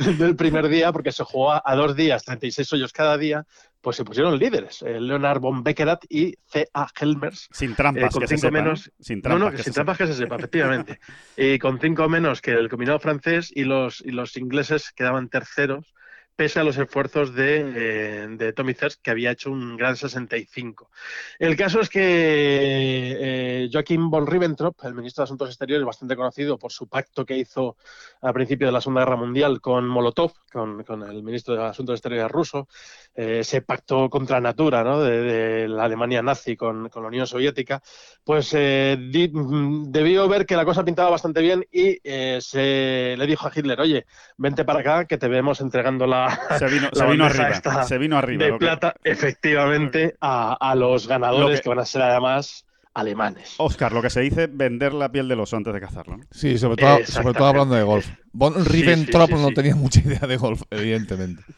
del 0.19 0.37
primer 0.37 0.69
día, 0.69 0.93
porque 0.93 1.13
se 1.13 1.25
jugó 1.27 1.53
a, 1.53 1.63
a 1.65 1.75
dos 1.77 1.95
días, 1.97 2.25
36 2.25 2.73
hoyos 2.73 2.93
cada 2.93 3.19
día, 3.19 3.45
pues 3.81 3.97
se 3.97 4.05
pusieron 4.05 4.37
líderes, 4.39 4.83
eh, 4.83 5.01
Leonard 5.01 5.39
von 5.41 5.63
Beckerath 5.63 6.05
y 6.09 6.35
C.A. 6.49 6.89
Helmers, 6.99 7.49
Sin 7.53 7.77
trampas, 7.77 8.05
eh, 8.05 8.09
con 8.13 8.21
que 8.21 8.27
se 8.27 8.37
cinco 8.37 8.49
sepa, 8.49 8.59
¿no? 8.59 8.65
menos. 8.65 8.91
Sin 8.99 9.19
no, 9.19 9.23
trampas. 9.23 9.41
no, 9.41 9.51
que 9.51 9.57
que 9.59 9.63
se 9.63 9.65
sin 9.65 9.75
trampas 9.75 9.99
que 9.99 10.07
se 10.09 10.15
sepa, 10.15 10.37
efectivamente. 10.37 10.99
Y 11.37 11.59
con 11.59 11.79
cinco 11.79 12.09
menos 12.09 12.41
que 12.41 12.51
el 12.53 12.69
combinado 12.69 12.99
francés 12.99 13.53
y 13.55 13.65
los, 13.65 14.01
y 14.01 14.11
los 14.11 14.37
ingleses 14.37 14.91
quedaban 14.93 15.29
terceros, 15.29 15.95
pese 16.37 16.61
a 16.61 16.65
los 16.65 16.77
esfuerzos 16.77 17.35
de, 17.35 17.73
eh, 17.75 18.27
de 18.29 18.53
Tommy 18.53 18.75
Thirsk, 18.75 19.01
que 19.01 19.11
había 19.11 19.31
hecho 19.31 19.51
un 19.51 19.77
gran 19.77 19.97
65. 19.97 20.91
El 21.39 21.57
caso 21.57 21.81
es 21.81 21.89
que 21.89 22.01
eh, 22.05 23.71
Joachim 23.73 24.11
von 24.11 24.27
Ribbentrop, 24.27 24.85
el 24.85 24.95
ministro 24.95 25.23
de 25.23 25.25
Asuntos 25.25 25.49
Exteriores, 25.49 25.87
bastante 25.87 26.15
conocido 26.15 26.59
por 26.59 26.73
su 26.73 26.89
pacto 26.89 27.25
que 27.25 27.39
hizo 27.39 27.77
al 28.21 28.35
principio 28.35 28.67
de 28.67 28.73
la 28.73 28.81
Segunda 28.83 29.01
Guerra 29.01 29.17
Mundial 29.17 29.61
con 29.61 29.89
Molotov, 29.89 30.33
con, 30.53 30.85
con 30.85 31.03
el 31.03 31.23
ministro 31.23 31.55
de 31.55 31.65
Asuntos 31.65 31.95
Exteriores 31.95 32.31
ruso, 32.31 32.69
eh, 33.15 33.39
ese 33.41 33.63
pacto 33.63 34.11
contra 34.11 34.41
natura 34.41 34.85
¿no? 34.85 35.01
de, 35.01 35.67
la 35.69 35.85
Alemania 35.85 36.23
nazi 36.23 36.57
con, 36.57 36.91
con 36.91 37.03
la 37.03 37.09
Unión 37.09 37.27
Soviética, 37.27 37.83
pues 38.25 38.53
eh, 38.55 38.97
debió 38.99 40.29
ver 40.29 40.45
que 40.45 40.57
la 40.57 40.65
cosa 40.65 40.85
pintaba 40.85 41.11
bastante 41.11 41.41
bien 41.41 41.67
y 41.73 41.99
eh, 42.05 42.39
se 42.41 43.15
le 43.17 43.27
dijo 43.27 43.47
a 43.47 43.53
Hitler, 43.55 43.81
oye, 43.81 44.07
vente 44.37 44.65
para 44.65 44.81
acá 44.81 45.07
que 45.07 45.19
te 45.19 45.29
vemos 45.29 45.61
entregando 45.61 46.07
la, 46.07 46.26
Se 46.59 46.67
vino, 46.67 46.89
la 46.93 47.05
se 47.05 47.11
vino 47.11 47.25
arriba. 47.25 47.49
esta 47.51 47.83
Se 47.85 47.99
vino 47.99 48.17
arriba. 48.19 48.45
de 48.45 48.51
lo 48.51 48.59
que- 48.59 48.67
plata, 48.67 48.95
efectivamente, 49.05 50.17
a, 50.21 50.55
a 50.55 50.75
los 50.75 51.07
ganadores 51.07 51.41
Lo 51.51 51.57
que- 51.57 51.63
que... 51.63 51.69
van 51.69 51.79
a 51.81 51.85
ser 51.87 52.03
además 52.03 52.65
alemanes. 52.95 53.57
Oscar, 53.59 53.93
lo 53.93 54.01
que 54.01 54.09
se 54.09 54.23
dice 54.23 54.47
vender 54.51 54.95
la 54.95 55.13
piel 55.13 55.29
del 55.29 55.39
oso 55.41 55.55
antes 55.55 55.75
de 55.75 55.81
cazarlo. 55.81 56.17
¿no? 56.17 56.25
Sí, 56.31 56.57
sobre 56.57 56.77
todo, 56.77 57.05
sobre 57.05 57.35
todo 57.35 57.47
hablando 57.49 57.75
de 57.75 57.83
golf. 57.83 58.09
Von 58.33 58.55
Sí, 58.65 58.71
Ribbentrop 58.71 59.29
sí, 59.29 59.37
sí, 59.37 59.43
no 59.43 59.49
sí. 59.49 59.55
tenía 59.55 59.75
mucha 59.77 60.01
idea 60.01 60.21
de 60.21 60.37
golf, 60.39 60.63
evidentemente. 60.71 61.43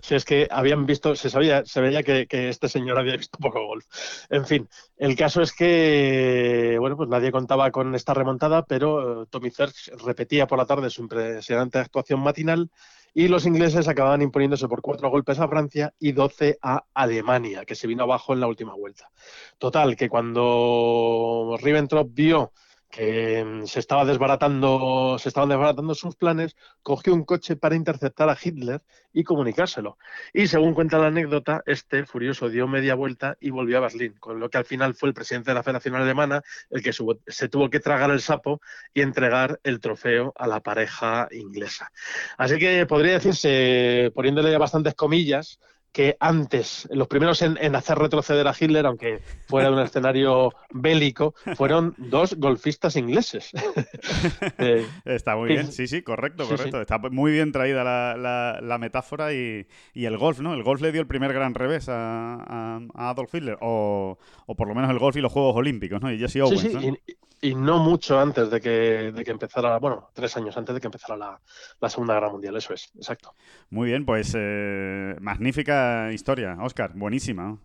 Si 0.00 0.16
es 0.16 0.24
que 0.24 0.48
habían 0.50 0.84
visto, 0.86 1.14
se 1.14 1.30
sabía, 1.30 1.64
se 1.64 1.80
veía 1.80 2.02
que, 2.02 2.26
que 2.26 2.48
este 2.48 2.68
señor 2.68 2.98
había 2.98 3.16
visto 3.16 3.38
poco 3.38 3.64
golf. 3.64 3.84
En 4.28 4.44
fin, 4.44 4.68
el 4.96 5.14
caso 5.14 5.42
es 5.42 5.52
que, 5.52 6.76
bueno, 6.80 6.96
pues 6.96 7.08
nadie 7.08 7.30
contaba 7.30 7.70
con 7.70 7.94
esta 7.94 8.12
remontada, 8.12 8.64
pero 8.64 9.22
eh, 9.22 9.26
Tommy 9.30 9.52
Thirsk 9.52 9.92
repetía 10.04 10.48
por 10.48 10.58
la 10.58 10.66
tarde 10.66 10.90
su 10.90 11.02
impresionante 11.02 11.78
actuación 11.78 12.18
matinal 12.18 12.68
y 13.14 13.28
los 13.28 13.46
ingleses 13.46 13.88
acababan 13.88 14.22
imponiéndose 14.22 14.68
por 14.68 14.80
cuatro 14.80 15.10
golpes 15.10 15.38
a 15.38 15.48
Francia 15.48 15.94
y 15.98 16.12
12 16.12 16.58
a 16.62 16.84
Alemania, 16.94 17.64
que 17.64 17.74
se 17.74 17.86
vino 17.86 18.04
abajo 18.04 18.32
en 18.32 18.40
la 18.40 18.46
última 18.46 18.74
vuelta. 18.74 19.10
Total, 19.58 19.96
que 19.96 20.08
cuando 20.08 21.56
Ribbentrop 21.60 22.08
vio 22.12 22.52
que 22.90 23.44
mm, 23.44 23.66
se 23.66 23.78
estaba 23.78 24.04
desbaratando, 24.04 25.16
se 25.18 25.28
estaban 25.28 25.48
desbaratando 25.48 25.94
sus 25.94 26.16
planes, 26.16 26.56
cogió 26.82 27.14
un 27.14 27.24
coche 27.24 27.56
para 27.56 27.76
interceptar 27.76 28.28
a 28.28 28.36
Hitler 28.40 28.82
y 29.12 29.24
comunicárselo. 29.24 29.96
Y 30.32 30.48
según 30.48 30.74
cuenta 30.74 30.98
la 30.98 31.06
anécdota, 31.06 31.62
este 31.66 32.04
furioso 32.04 32.48
dio 32.48 32.66
media 32.66 32.94
vuelta 32.94 33.36
y 33.40 33.50
volvió 33.50 33.78
a 33.78 33.82
Berlín, 33.82 34.14
con 34.18 34.40
lo 34.40 34.50
que 34.50 34.58
al 34.58 34.64
final 34.64 34.94
fue 34.94 35.08
el 35.08 35.14
presidente 35.14 35.52
de 35.52 35.54
la 35.54 35.62
Federación 35.62 35.94
Alemana 35.94 36.42
el 36.68 36.82
que 36.82 36.92
se 36.92 37.48
tuvo 37.48 37.70
que 37.70 37.80
tragar 37.80 38.10
el 38.10 38.20
sapo 38.20 38.60
y 38.92 39.02
entregar 39.02 39.60
el 39.62 39.80
trofeo 39.80 40.32
a 40.36 40.46
la 40.46 40.60
pareja 40.60 41.28
inglesa. 41.30 41.92
Así 42.36 42.58
que 42.58 42.86
podría 42.86 43.14
decirse, 43.14 44.10
poniéndole 44.14 44.56
bastantes 44.58 44.94
comillas, 44.94 45.60
que 45.92 46.16
antes, 46.20 46.88
los 46.92 47.08
primeros 47.08 47.42
en, 47.42 47.56
en 47.60 47.74
hacer 47.74 47.98
retroceder 47.98 48.46
a 48.46 48.54
Hitler, 48.58 48.86
aunque 48.86 49.20
fuera 49.48 49.68
de 49.68 49.74
un 49.74 49.80
escenario 49.82 50.52
bélico, 50.72 51.34
fueron 51.56 51.94
dos 51.98 52.34
golfistas 52.36 52.96
ingleses. 52.96 53.50
Eh, 54.58 54.86
Está 55.04 55.36
muy 55.36 55.48
bien, 55.48 55.72
sí. 55.72 55.86
sí, 55.86 56.02
correcto, 56.02 56.44
Sí, 56.44 56.50
correcto. 56.50 56.76
sí. 56.78 56.82
Está 56.82 56.98
muy 56.98 57.32
bien 57.32 57.52
traída 57.52 57.84
la, 57.84 58.16
la- 58.16 58.60
la 58.62 58.78
metáfora 58.78 59.32
y, 59.32 59.66
y 59.94 60.04
el 60.04 60.16
golf, 60.18 60.40
¿no? 60.40 60.54
El 60.54 60.62
golf 60.62 60.80
le 60.80 60.92
dio 60.92 61.00
el 61.00 61.06
primer 61.06 61.32
gran 61.32 61.54
revés 61.54 61.88
a, 61.88 62.34
a- 62.34 62.80
a 62.94 63.10
Adolf 63.10 63.34
Hitler, 63.34 63.56
o, 63.60 64.18
o 64.46 64.54
por 64.56 64.68
lo 64.68 64.74
menos 64.74 64.90
el 64.90 64.98
golf 64.98 65.16
y 65.16 65.20
los 65.20 65.32
Juegos 65.32 65.56
Olímpicos, 65.56 66.00
¿no? 66.00 66.12
Y 66.12 66.18
Jesse 66.18 66.32
sí, 66.32 66.40
Owens, 66.40 66.60
sí, 66.62 66.68
¿no? 66.72 66.80
y, 66.80 67.00
y 67.42 67.54
no 67.54 67.78
mucho 67.78 68.20
antes 68.20 68.50
de 68.50 68.60
que, 68.60 68.70
de 69.12 69.24
que 69.24 69.30
empezara, 69.30 69.78
bueno, 69.78 70.10
tres 70.12 70.36
años 70.36 70.56
antes 70.58 70.74
de 70.74 70.80
que 70.80 70.88
empezara 70.88 71.16
la, 71.16 71.40
la 71.80 71.88
Segunda 71.88 72.12
Guerra 72.14 72.28
Mundial, 72.30 72.54
eso 72.56 72.74
es, 72.74 72.90
exacto. 72.96 73.34
Muy 73.70 73.88
bien, 73.88 74.04
pues 74.04 74.34
eh, 74.38 75.16
magnífica 75.20 75.79
historia, 76.12 76.56
Oscar, 76.60 76.92
buenísima. 76.94 77.42
¿no? 77.44 77.58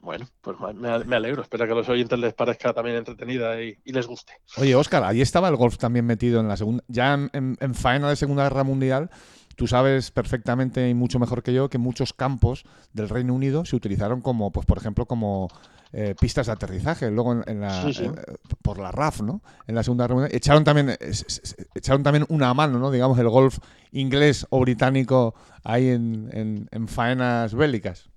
Bueno, 0.00 0.26
pues 0.40 0.56
me, 0.76 1.04
me 1.04 1.16
alegro, 1.16 1.42
espero 1.42 1.66
que 1.66 1.72
a 1.72 1.74
los 1.74 1.88
oyentes 1.88 2.18
les 2.18 2.32
parezca 2.32 2.72
también 2.72 2.96
entretenida 2.96 3.60
y, 3.60 3.76
y 3.84 3.92
les 3.92 4.06
guste. 4.06 4.32
Oye, 4.56 4.74
Óscar, 4.76 5.02
ahí 5.04 5.20
estaba 5.20 5.48
el 5.48 5.56
golf 5.56 5.76
también 5.76 6.06
metido 6.06 6.40
en 6.40 6.46
la 6.48 6.56
segunda. 6.56 6.84
Ya 6.88 7.14
en, 7.14 7.30
en- 7.32 7.56
en 7.60 7.74
faena 7.74 8.08
de 8.08 8.14
Segunda 8.16 8.44
Guerra 8.44 8.62
Mundial, 8.62 9.10
tú 9.58 9.66
sabes 9.66 10.12
perfectamente 10.12 10.88
y 10.88 10.94
mucho 10.94 11.18
mejor 11.18 11.42
que 11.42 11.52
yo 11.52 11.68
que 11.68 11.78
muchos 11.78 12.12
campos 12.14 12.64
del 12.92 13.08
Reino 13.08 13.34
Unido 13.34 13.64
se 13.64 13.74
utilizaron 13.74 14.20
como, 14.20 14.52
pues 14.52 14.64
por 14.64 14.78
ejemplo, 14.78 15.04
como 15.06 15.48
eh, 15.92 16.14
pistas 16.20 16.46
de 16.46 16.52
aterrizaje. 16.52 17.10
Luego 17.10 17.32
en, 17.32 17.44
en 17.48 17.60
la, 17.62 17.82
Sí, 17.82 17.92
sí. 17.92 18.04
en- 18.04 18.14
por 18.62 18.78
la 18.78 18.92
RAF, 18.92 19.20
¿no? 19.22 19.42
En 19.66 19.74
la 19.74 19.82
Segunda 19.82 20.04
Guerra 20.04 20.14
Mundial. 20.14 20.36
Echaron 20.36 20.62
también, 20.62 20.90
es- 21.00 21.24
es- 21.26 21.56
echaron 21.74 22.02
también 22.04 22.24
una 22.28 22.54
mano, 22.54 22.78
¿no? 22.78 22.90
Digamos, 22.92 23.18
el 23.18 23.28
golf 23.28 23.58
inglés 23.90 24.46
o 24.50 24.60
británico 24.60 25.34
ahí 25.64 25.88
en, 25.88 26.28
en- 26.32 26.68
en 26.70 26.86
faenas 26.88 27.54
bélicas. 27.54 28.10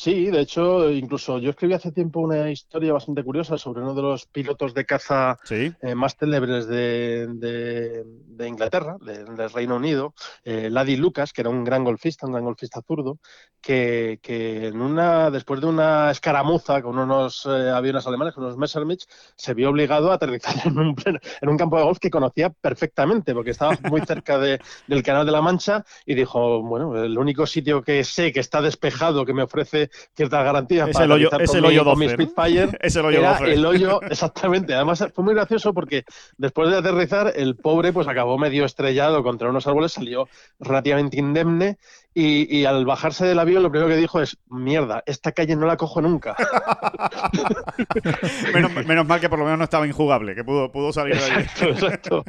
Sí, 0.00 0.26
de 0.30 0.42
hecho, 0.42 0.88
incluso 0.92 1.38
yo 1.38 1.50
escribí 1.50 1.74
hace 1.74 1.90
tiempo 1.90 2.20
una 2.20 2.48
historia 2.52 2.92
bastante 2.92 3.24
curiosa 3.24 3.58
sobre 3.58 3.82
uno 3.82 3.94
de 3.94 4.02
los 4.02 4.26
pilotos 4.26 4.72
de 4.72 4.84
caza 4.86 5.36
Sí, 5.42 5.72
eh, 5.82 5.96
más 5.96 6.14
célebres 6.16 6.68
de, 6.68 7.26
de- 7.34 8.04
de 8.06 8.46
Inglaterra, 8.48 8.96
de- 9.00 9.24
del 9.24 9.50
Reino 9.50 9.74
Unido, 9.74 10.14
eh, 10.44 10.70
Laddie 10.70 10.98
Lucas, 10.98 11.32
que 11.32 11.40
era 11.40 11.50
un 11.50 11.64
gran 11.64 11.82
golfista, 11.82 12.26
un 12.26 12.32
gran 12.32 12.44
golfista 12.44 12.80
zurdo, 12.86 13.18
que, 13.60 14.20
que 14.22 14.68
en 14.68 14.80
una, 14.80 15.32
después 15.32 15.60
de 15.60 15.66
una 15.66 16.12
escaramuza 16.12 16.80
con 16.80 16.96
unos 16.96 17.44
eh, 17.46 17.70
aviones 17.70 18.06
alemanes, 18.06 18.34
con 18.34 18.44
unos 18.44 18.56
Messerschmitt, 18.56 19.02
se 19.36 19.52
vio 19.54 19.70
obligado 19.70 20.12
a 20.12 20.14
aterrizar 20.14 20.54
en 20.64 20.78
un, 20.78 20.94
pleno- 20.94 21.18
en 21.40 21.48
un 21.48 21.56
campo 21.58 21.76
de 21.76 21.82
golf 21.82 21.98
que 21.98 22.10
conocía 22.10 22.50
perfectamente, 22.50 23.34
porque 23.34 23.50
estaba 23.50 23.76
muy 23.90 24.00
cerca 24.02 24.38
de- 24.38 24.60
del 24.86 25.02
Canal 25.02 25.26
de 25.26 25.32
la 25.32 25.42
Mancha 25.42 25.84
y 26.06 26.14
dijo, 26.14 26.62
bueno, 26.62 26.96
el 27.02 27.18
único 27.18 27.46
sitio 27.46 27.82
que 27.82 28.04
sé 28.04 28.32
que 28.32 28.38
está 28.40 28.62
despejado, 28.62 29.26
que 29.26 29.34
me 29.34 29.42
ofrece 29.42 29.87
ciertas 30.14 30.44
garantías 30.44 30.88
Es 30.88 30.94
para 30.94 31.04
el 31.06 31.12
hoyo- 31.12 31.30
es 31.40 31.54
el 31.54 31.62
mi- 31.62 31.68
hoyo 31.68 31.84
con 31.84 31.98
mi 31.98 32.06
12, 32.06 32.16
¿no? 32.16 32.24
Spitfire 32.24 32.78
es 32.80 32.96
el 32.96 33.04
hoyo 33.04 33.18
era 33.20 33.30
12. 33.38 33.52
el 33.54 33.66
hoyo, 33.66 34.02
exactamente. 34.10 34.74
Además 34.74 35.04
fue 35.14 35.24
muy 35.24 35.34
gracioso 35.34 35.72
porque 35.74 36.04
después 36.36 36.70
de 36.70 36.78
aterrizar, 36.78 37.32
el 37.36 37.56
pobre 37.56 37.92
pues 37.92 38.08
acabó 38.08 38.38
medio 38.38 38.64
estrellado 38.64 39.22
contra 39.22 39.50
unos 39.50 39.66
árboles, 39.66 39.92
salió 39.92 40.28
relativamente 40.58 41.18
indemne 41.18 41.78
y, 42.14 42.58
y 42.58 42.64
al 42.64 42.84
bajarse 42.84 43.26
del 43.26 43.38
avión 43.38 43.62
lo 43.62 43.70
primero 43.70 43.88
que 43.88 43.96
dijo 43.96 44.20
es, 44.20 44.38
mierda, 44.48 45.02
esta 45.06 45.30
calle 45.32 45.54
no 45.54 45.66
la 45.66 45.76
cojo 45.76 46.00
nunca. 46.02 46.34
menos, 48.54 48.72
menos 48.86 49.06
mal 49.06 49.20
que 49.20 49.28
por 49.28 49.38
lo 49.38 49.44
menos 49.44 49.58
no 49.58 49.64
estaba 49.64 49.86
injugable, 49.86 50.34
que 50.34 50.42
pudo, 50.42 50.72
pudo 50.72 50.92
salir 50.92 51.16
de 51.16 51.24
allí. 51.24 51.34
exacto, 51.44 51.68
exacto. 51.68 52.24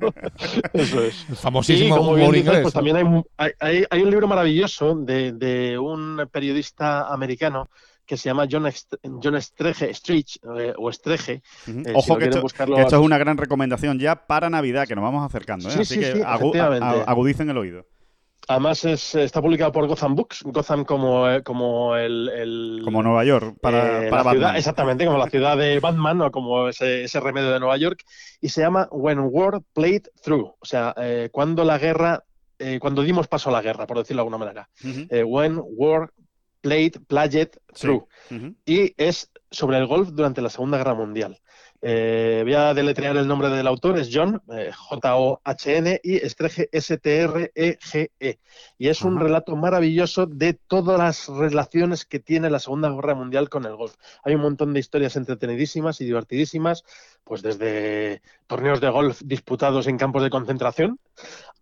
Eso 0.73 1.03
es. 1.03 1.25
El 1.29 1.35
Sí, 1.35 1.41
famosísimo 1.41 1.97
como 1.97 2.13
bien 2.15 2.31
dices, 2.31 2.45
inglés. 2.47 2.61
pues 2.61 2.73
también 2.73 2.97
hay, 2.97 3.03
un- 3.03 3.25
hay, 3.37 3.51
hay- 3.59 3.85
hay 3.89 4.01
un 4.01 4.11
libro 4.11 4.27
maravilloso 4.27 4.95
de, 4.95 5.31
de 5.31 5.79
un 5.79 6.27
periodista 6.31 7.07
americano 7.11 7.48
que 8.05 8.17
se 8.17 8.27
llama 8.29 8.47
John, 8.49 8.65
Est- 8.65 8.95
John 9.03 9.35
eh, 9.35 10.73
o 10.77 10.89
Estreje. 10.89 11.43
Ujú. 11.67 11.79
Eh, 11.85 11.93
Ojo 11.95 12.17
que, 12.17 12.25
esto, 12.25 12.41
buscarlo 12.41 12.75
que 12.75 12.81
esto 12.81 12.95
es 12.95 13.01
una 13.01 13.17
gran 13.17 13.37
recomendación 13.37 13.99
ya 13.99 14.15
para 14.27 14.49
Navidad, 14.49 14.87
que 14.87 14.95
nos 14.95 15.03
vamos 15.03 15.23
acercando. 15.25 15.69
¿eh? 15.69 15.71
Sí, 15.71 15.79
Así 15.81 15.93
sí, 15.95 15.99
que 15.99 16.11
sí, 16.13 16.19
agu- 16.19 17.03
agudicen 17.05 17.49
el 17.49 17.57
oído. 17.57 17.85
Además 18.47 18.83
es, 18.83 19.13
está 19.13 19.43
publicado 19.43 19.71
por 19.71 19.85
Gotham 19.85 20.15
Books, 20.15 20.41
Gotham 20.41 20.83
como, 20.83 21.27
como 21.43 21.95
el, 21.95 22.29
el- 22.29 22.81
Como 22.83 23.03
Nueva 23.03 23.23
York, 23.23 23.57
para, 23.61 24.07
eh, 24.07 24.09
para 24.09 24.31
ciudad, 24.31 24.57
exactamente, 24.57 25.05
como 25.05 25.19
la 25.19 25.29
ciudad 25.29 25.55
de 25.55 25.79
Batman 25.79 26.19
o 26.23 26.31
como 26.31 26.67
ese, 26.67 27.03
ese 27.03 27.19
remedio 27.19 27.51
de 27.51 27.59
Nueva 27.59 27.77
York, 27.77 28.01
y 28.41 28.49
se 28.49 28.61
llama 28.61 28.87
When 28.89 29.19
War 29.19 29.61
Played 29.73 30.07
Through, 30.23 30.55
o 30.57 30.65
sea, 30.65 30.95
eh, 30.97 31.29
cuando 31.31 31.63
la 31.63 31.77
guerra, 31.77 32.23
eh, 32.57 32.79
cuando 32.79 33.03
dimos 33.03 33.27
paso 33.27 33.49
a 33.49 33.53
la 33.53 33.61
guerra, 33.61 33.85
por 33.85 33.99
decirlo 33.99 34.21
de 34.23 34.27
alguna 34.29 34.37
manera. 34.39 34.69
Ujú, 34.83 35.05
Eh, 35.11 35.23
when 35.23 35.61
War 35.63 36.09
Played, 36.61 37.01
Played 37.07 37.49
Sí. 37.73 37.87
Ujú. 37.87 38.55
y 38.65 38.93
es 38.97 39.31
sobre 39.51 39.77
el 39.77 39.87
golf 39.87 40.09
durante 40.09 40.41
la 40.41 40.49
Segunda 40.49 40.77
Guerra 40.77 40.93
Mundial. 40.93 41.39
Eh, 41.81 42.41
voy 42.43 42.55
a 42.55 42.73
deletrear 42.73 43.15
el 43.15 43.25
nombre 43.27 43.47
del 43.49 43.65
autor, 43.65 43.97
es 43.97 44.09
John, 44.13 44.41
eh, 44.51 44.69
J-O-H-N, 44.75 46.01
y 46.03 46.17
Estreje, 46.17 46.67
S-T-R-E-G-E. 46.73 48.39
Y 48.77 48.87
es 48.89 49.01
un 49.01 49.17
relato 49.17 49.55
maravilloso 49.55 50.25
de 50.25 50.53
todas 50.55 50.99
las 50.99 51.27
relaciones 51.29 52.05
que 52.05 52.19
tiene 52.19 52.49
la 52.49 52.59
Segunda 52.59 52.89
Guerra 52.89 53.15
Mundial 53.15 53.47
con 53.47 53.65
el 53.65 53.77
golf. 53.77 53.95
Hay 54.25 54.35
un 54.35 54.41
montón 54.41 54.73
de 54.73 54.81
historias 54.81 55.15
entretenidísimas 55.15 56.01
y 56.01 56.05
divertidísimas, 56.05 56.83
pues 57.23 57.41
desde 57.41 58.21
torneos 58.47 58.81
de 58.81 58.89
golf 58.89 59.21
disputados 59.23 59.87
en 59.87 59.97
campos 59.97 60.23
de 60.23 60.29
concentración 60.29 60.99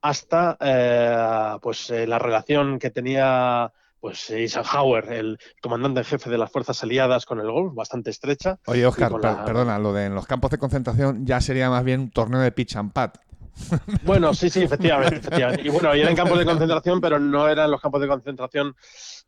hasta 0.01 0.57
eh, 0.59 1.57
pues 1.61 1.89
la 1.89 2.17
relación 2.19 2.79
que 2.79 2.89
tenía 2.89 3.71
pues 4.07 4.29
Eisenhower, 4.29 5.11
el 5.11 5.37
comandante 5.61 5.99
en 5.99 6.05
jefe 6.05 6.29
de 6.29 6.37
las 6.37 6.49
fuerzas 6.49 6.81
aliadas 6.83 7.25
con 7.25 7.39
el 7.41 7.51
golf, 7.51 7.73
bastante 7.75 8.09
estrecha. 8.09 8.57
Oye, 8.65 8.89
per- 8.91 9.11
la- 9.11 9.43
perdona, 9.43 9.77
lo 9.79 9.91
de 9.91 10.05
en 10.05 10.15
los 10.15 10.25
campos 10.25 10.49
de 10.51 10.57
concentración 10.57 11.25
ya 11.25 11.41
sería 11.41 11.69
más 11.69 11.83
bien 11.83 11.99
un 11.99 12.11
torneo 12.11 12.39
de 12.39 12.51
pitch 12.53 12.77
and 12.77 12.93
pat. 12.93 13.17
Bueno, 14.03 14.33
sí, 14.33 14.49
sí, 14.49 14.63
efectivamente, 14.63 15.17
efectivamente. 15.17 15.63
Y 15.67 15.69
bueno, 15.69 15.93
y 15.95 15.99
eran 16.01 16.15
campos 16.15 16.37
de 16.39 16.45
concentración, 16.45 17.01
pero 17.01 17.19
no 17.19 17.49
eran 17.49 17.69
los 17.69 17.81
campos 17.81 17.99
de 17.99 18.07
concentración, 18.07 18.75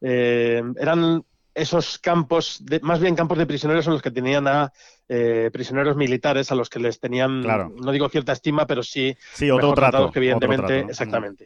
eh, 0.01 0.61
eran 0.79 1.23
esos 1.53 1.97
campos, 1.99 2.59
de, 2.63 2.79
más 2.79 2.99
bien 3.01 3.15
campos 3.15 3.37
de 3.37 3.45
prisioneros 3.47 3.85
en 3.87 3.93
los 3.93 4.01
que 4.01 4.11
tenían 4.11 4.47
a 4.47 4.71
eh, 5.09 5.49
prisioneros 5.51 5.95
militares 5.97 6.51
a 6.51 6.55
los 6.55 6.69
que 6.69 6.79
les 6.79 6.99
tenían, 6.99 7.41
Claro. 7.41 7.73
no 7.83 7.91
digo 7.91 8.07
cierta 8.09 8.31
estima, 8.31 8.67
pero 8.67 8.83
sí 8.83 9.17
Sí, 9.33 9.49
otro 9.49 9.63
mejor 9.63 9.75
trato. 9.75 9.91
tratados 9.91 10.11
que 10.11 10.19
otro 10.19 10.21
evidentemente, 10.21 10.73
trato. 10.77 10.89
exactamente. 10.91 11.45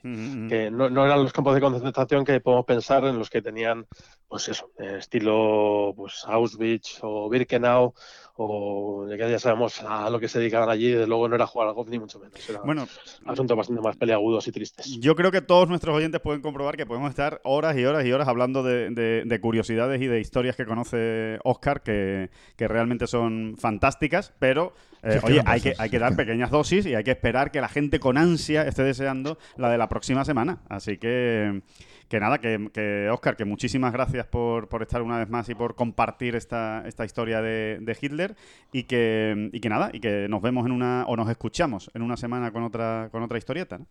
Que 0.50 0.70
no, 0.70 0.90
no 0.90 1.06
eran 1.06 1.24
los 1.24 1.32
campos 1.34 1.56
de 1.56 1.62
concentración 1.62 2.26
que 2.26 2.40
podemos 2.42 2.66
pensar 2.66 3.06
en 3.06 3.18
los 3.18 3.30
que 3.30 3.42
tenían, 3.42 3.86
pues 4.28 4.50
eso, 4.50 4.70
eh, 4.80 4.98
estilo 5.00 5.94
pues 5.96 6.24
Auschwitz 6.28 7.00
o 7.02 7.30
Birkenau, 7.30 7.94
o 8.36 9.08
ya 9.08 9.28
ya 9.30 9.40
sabemos 9.40 9.82
a 9.84 10.10
lo 10.10 10.20
que 10.20 10.28
se 10.28 10.40
dedicaban 10.40 10.70
allí, 10.70 10.90
desde 10.92 11.08
luego 11.08 11.30
no 11.30 11.36
era 11.36 11.46
jugar 11.48 11.68
al 11.70 11.74
golf 11.76 11.88
ni 11.90 12.00
mucho 12.00 12.20
menos, 12.20 12.50
eran 12.50 12.64
Bueno, 12.66 12.88
asuntos 13.26 13.56
bastante 13.56 13.82
más 13.82 13.96
peleagudos 13.96 14.48
y 14.48 14.52
tristes. 14.52 14.98
Yo 15.00 15.16
creo 15.16 15.32
que 15.32 15.42
todos 15.42 15.70
nuestros 15.70 15.96
oyentes 15.96 16.20
pueden 16.20 16.42
comprobar 16.42 16.76
que 16.76 16.86
podemos 16.86 17.10
estar 17.12 17.40
horas 17.44 17.78
y 17.78 17.86
horas 17.86 18.06
y 18.06 18.12
horas 18.12 18.28
hablando 18.28 18.64
de, 18.64 18.90
de- 18.90 19.24
de 19.26 19.40
curiosidades 19.40 20.02
y 20.02 20.08
de 20.08 20.20
historias 20.20 20.56
que 20.56 20.66
conoce 20.66 21.38
Oscar 21.44 21.82
que, 21.84 22.30
que 22.58 22.68
realmente 22.68 23.06
son 23.08 23.53
fantásticas, 23.58 24.34
pero 24.40 24.74
eh, 25.04 25.20
oye, 25.24 25.42
hay 25.46 25.62
que, 25.62 25.74
hay 25.78 25.90
que 25.90 26.00
dar 26.00 26.12
que- 26.12 26.18
pequeñas 26.18 26.50
dosis 26.52 26.86
y 26.86 26.96
hay 26.96 27.04
que 27.04 27.12
esperar 27.12 27.52
que 27.52 27.62
la 27.62 27.68
gente 27.70 28.00
con 28.00 28.18
ansia 28.18 28.64
esté 28.64 28.84
deseando 28.84 29.38
la 29.58 29.70
de 29.70 29.78
la 29.78 29.90
próxima 29.90 30.24
semana. 30.26 30.60
Así 30.70 30.98
que, 30.98 31.62
que 32.08 32.20
nada, 32.20 32.40
que, 32.40 32.70
que 32.74 33.10
Oscar, 33.12 33.36
que 33.36 33.46
muchísimas 33.46 33.92
gracias 33.94 34.26
por, 34.28 34.70
por 34.70 34.82
estar 34.82 35.02
una 35.02 35.18
vez 35.18 35.30
más 35.30 35.50
y 35.50 35.56
por 35.56 35.76
compartir 35.76 36.36
esta, 36.36 36.84
esta 36.88 37.06
historia 37.06 37.42
de, 37.42 37.80
de 37.82 37.98
Hitler 38.00 38.36
y 38.72 38.84
que, 38.84 39.50
y 39.52 39.60
que 39.60 39.70
nada, 39.70 39.90
y 39.94 40.00
que 40.00 40.28
nos 40.30 40.42
vemos 40.42 40.66
en 40.66 40.72
una, 40.72 41.06
o 41.08 41.16
nos 41.16 41.30
escuchamos 41.30 41.90
en 41.94 42.02
una 42.02 42.18
semana 42.18 42.52
con 42.52 42.64
otra, 42.64 43.10
con 43.12 43.24
otra 43.24 43.38
historieta. 43.38 43.78
¿no? 43.78 43.88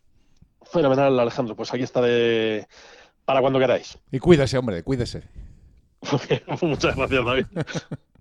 Fenomenal, 0.70 1.18
Alejandro, 1.18 1.56
pues 1.56 1.72
aquí 1.74 1.82
está 1.82 2.00
de... 2.00 2.66
para 3.24 3.40
cuando 3.40 3.58
queráis. 3.58 3.98
Y 4.10 4.18
cuídese, 4.18 4.56
hombre, 4.58 4.82
cuídese. 4.82 5.22
Muchas 6.62 6.96
gracias, 6.96 7.24
David. 7.24 7.46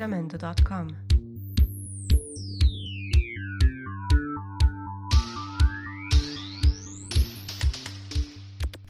Jamendo.com. 0.00 1.09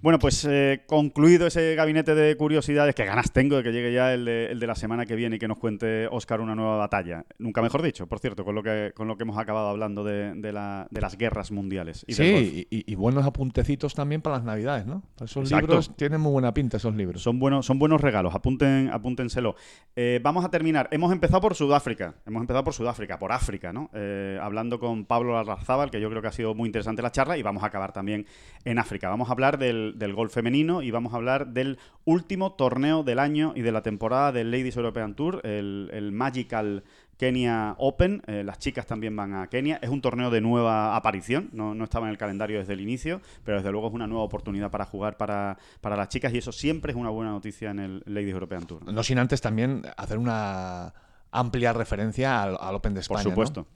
Bueno, 0.02 0.18
pues 0.18 0.46
eh, 0.48 0.82
concluido 0.86 1.46
ese 1.46 1.74
gabinete 1.74 2.14
de 2.14 2.34
curiosidades, 2.36 2.94
que 2.94 3.04
ganas 3.04 3.32
tengo 3.32 3.56
de 3.58 3.62
que 3.62 3.70
llegue 3.70 3.92
ya 3.92 4.14
el 4.14 4.24
de, 4.24 4.46
el 4.46 4.58
de 4.58 4.66
la 4.66 4.74
semana 4.74 5.04
que 5.04 5.14
viene 5.14 5.36
y 5.36 5.38
que 5.38 5.46
nos 5.46 5.58
cuente 5.58 6.06
Oscar 6.10 6.40
una 6.40 6.54
nueva 6.54 6.78
batalla. 6.78 7.26
Nunca 7.38 7.60
mejor 7.60 7.82
dicho, 7.82 8.06
por 8.06 8.18
cierto, 8.18 8.42
con 8.42 8.54
lo 8.54 8.62
que, 8.62 8.92
con 8.94 9.08
lo 9.08 9.18
que 9.18 9.24
hemos 9.24 9.36
acabado 9.36 9.68
hablando 9.68 10.02
de, 10.02 10.32
de 10.36 10.52
la- 10.52 10.86
de 10.90 11.00
las 11.02 11.18
guerras 11.18 11.50
mundiales. 11.50 12.04
y. 12.08 12.14
Sí, 12.14 12.66
y, 12.70 12.76
y- 12.78 12.84
y 12.90 12.94
buenos 12.94 13.26
apuntecitos 13.26 13.92
también 13.94 14.22
para 14.22 14.36
las 14.36 14.44
navidades, 14.44 14.86
¿no? 14.86 15.02
Esos 15.22 15.44
Exacto. 15.50 15.66
libros 15.66 15.94
tienen 15.96 16.20
muy 16.22 16.32
buena 16.32 16.54
pinta, 16.54 16.78
esos 16.78 16.94
libros. 16.96 17.22
Son 17.22 17.38
buenos, 17.38 17.66
son 17.66 17.78
buenos 17.78 18.00
regalos, 18.00 18.34
apunten, 18.34 18.88
apúntenselo. 18.90 19.54
Eh, 19.96 20.18
vamos 20.22 20.46
a 20.46 20.50
terminar. 20.50 20.88
Hemos 20.92 21.12
empezado 21.12 21.42
por 21.42 21.54
Sudáfrica. 21.54 22.14
Hemos 22.26 22.40
empezado 22.40 22.64
por 22.64 22.72
Sudáfrica, 22.72 23.18
por 23.18 23.32
África, 23.32 23.70
¿no? 23.74 23.90
Eh, 23.92 24.38
hablando 24.40 24.80
con 24.80 25.04
Pablo 25.04 25.34
Larrazábal, 25.34 25.90
que 25.90 26.00
yo 26.00 26.08
creo 26.08 26.22
que 26.22 26.28
ha 26.28 26.32
sido 26.32 26.54
muy 26.54 26.68
interesante 26.68 27.02
la 27.02 27.12
charla, 27.12 27.36
y 27.36 27.42
vamos 27.42 27.62
a 27.62 27.66
acabar 27.66 27.92
también 27.92 28.24
en 28.64 28.78
África. 28.78 29.10
Vamos 29.10 29.28
a 29.28 29.32
hablar 29.32 29.58
del, 29.58 29.89
del 29.96 30.14
golf 30.14 30.32
femenino 30.32 30.82
y 30.82 30.90
vamos 30.90 31.12
a 31.12 31.16
hablar 31.16 31.48
del 31.48 31.78
último 32.04 32.52
torneo 32.52 33.02
del 33.02 33.18
año 33.18 33.52
y 33.54 33.62
de 33.62 33.72
la 33.72 33.82
temporada 33.82 34.32
del 34.32 34.50
Ladies 34.50 34.76
European 34.76 35.14
Tour, 35.14 35.40
el, 35.44 35.90
el 35.92 36.12
Magical 36.12 36.84
Kenya 37.16 37.74
Open. 37.76 38.22
Eh, 38.26 38.42
las 38.44 38.58
chicas 38.58 38.86
también 38.86 39.14
van 39.14 39.34
a 39.34 39.46
Kenia. 39.48 39.78
Es 39.82 39.90
un 39.90 40.00
torneo 40.00 40.30
de 40.30 40.40
nueva 40.40 40.96
aparición, 40.96 41.50
no, 41.52 41.74
no 41.74 41.84
estaba 41.84 42.06
en 42.06 42.12
el 42.12 42.18
calendario 42.18 42.58
desde 42.58 42.72
el 42.72 42.80
inicio, 42.80 43.20
pero 43.44 43.58
desde 43.58 43.70
luego 43.70 43.88
es 43.88 43.92
una 43.92 44.06
nueva 44.06 44.24
oportunidad 44.24 44.70
para 44.70 44.86
jugar 44.86 45.16
para, 45.18 45.58
para 45.80 45.96
las 45.96 46.08
chicas 46.08 46.32
y 46.32 46.38
eso 46.38 46.50
siempre 46.50 46.92
es 46.92 46.98
una 46.98 47.10
buena 47.10 47.30
noticia 47.30 47.70
en 47.70 47.78
el 47.78 48.02
Ladies 48.06 48.32
European 48.32 48.66
Tour. 48.66 48.90
No 48.90 49.02
sin 49.02 49.18
antes 49.18 49.40
también 49.42 49.82
hacer 49.96 50.16
una 50.16 50.94
amplia 51.30 51.72
referencia 51.72 52.42
al, 52.42 52.56
al 52.58 52.74
Open 52.74 52.94
de 52.94 53.00
Por 53.00 53.18
España. 53.18 53.24
¿no? 53.24 53.30
supuesto. 53.30 53.66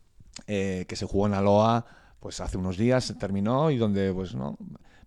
Eh, 0.46 0.86
que 0.88 0.96
se 0.96 1.06
jugó 1.06 1.26
en 1.26 1.34
Aloha 1.34 1.84
pues 2.24 2.40
hace 2.40 2.56
unos 2.56 2.78
días, 2.78 3.04
se 3.04 3.14
terminó 3.14 3.70
y 3.70 3.76
donde, 3.76 4.10
pues, 4.14 4.34
¿no? 4.34 4.56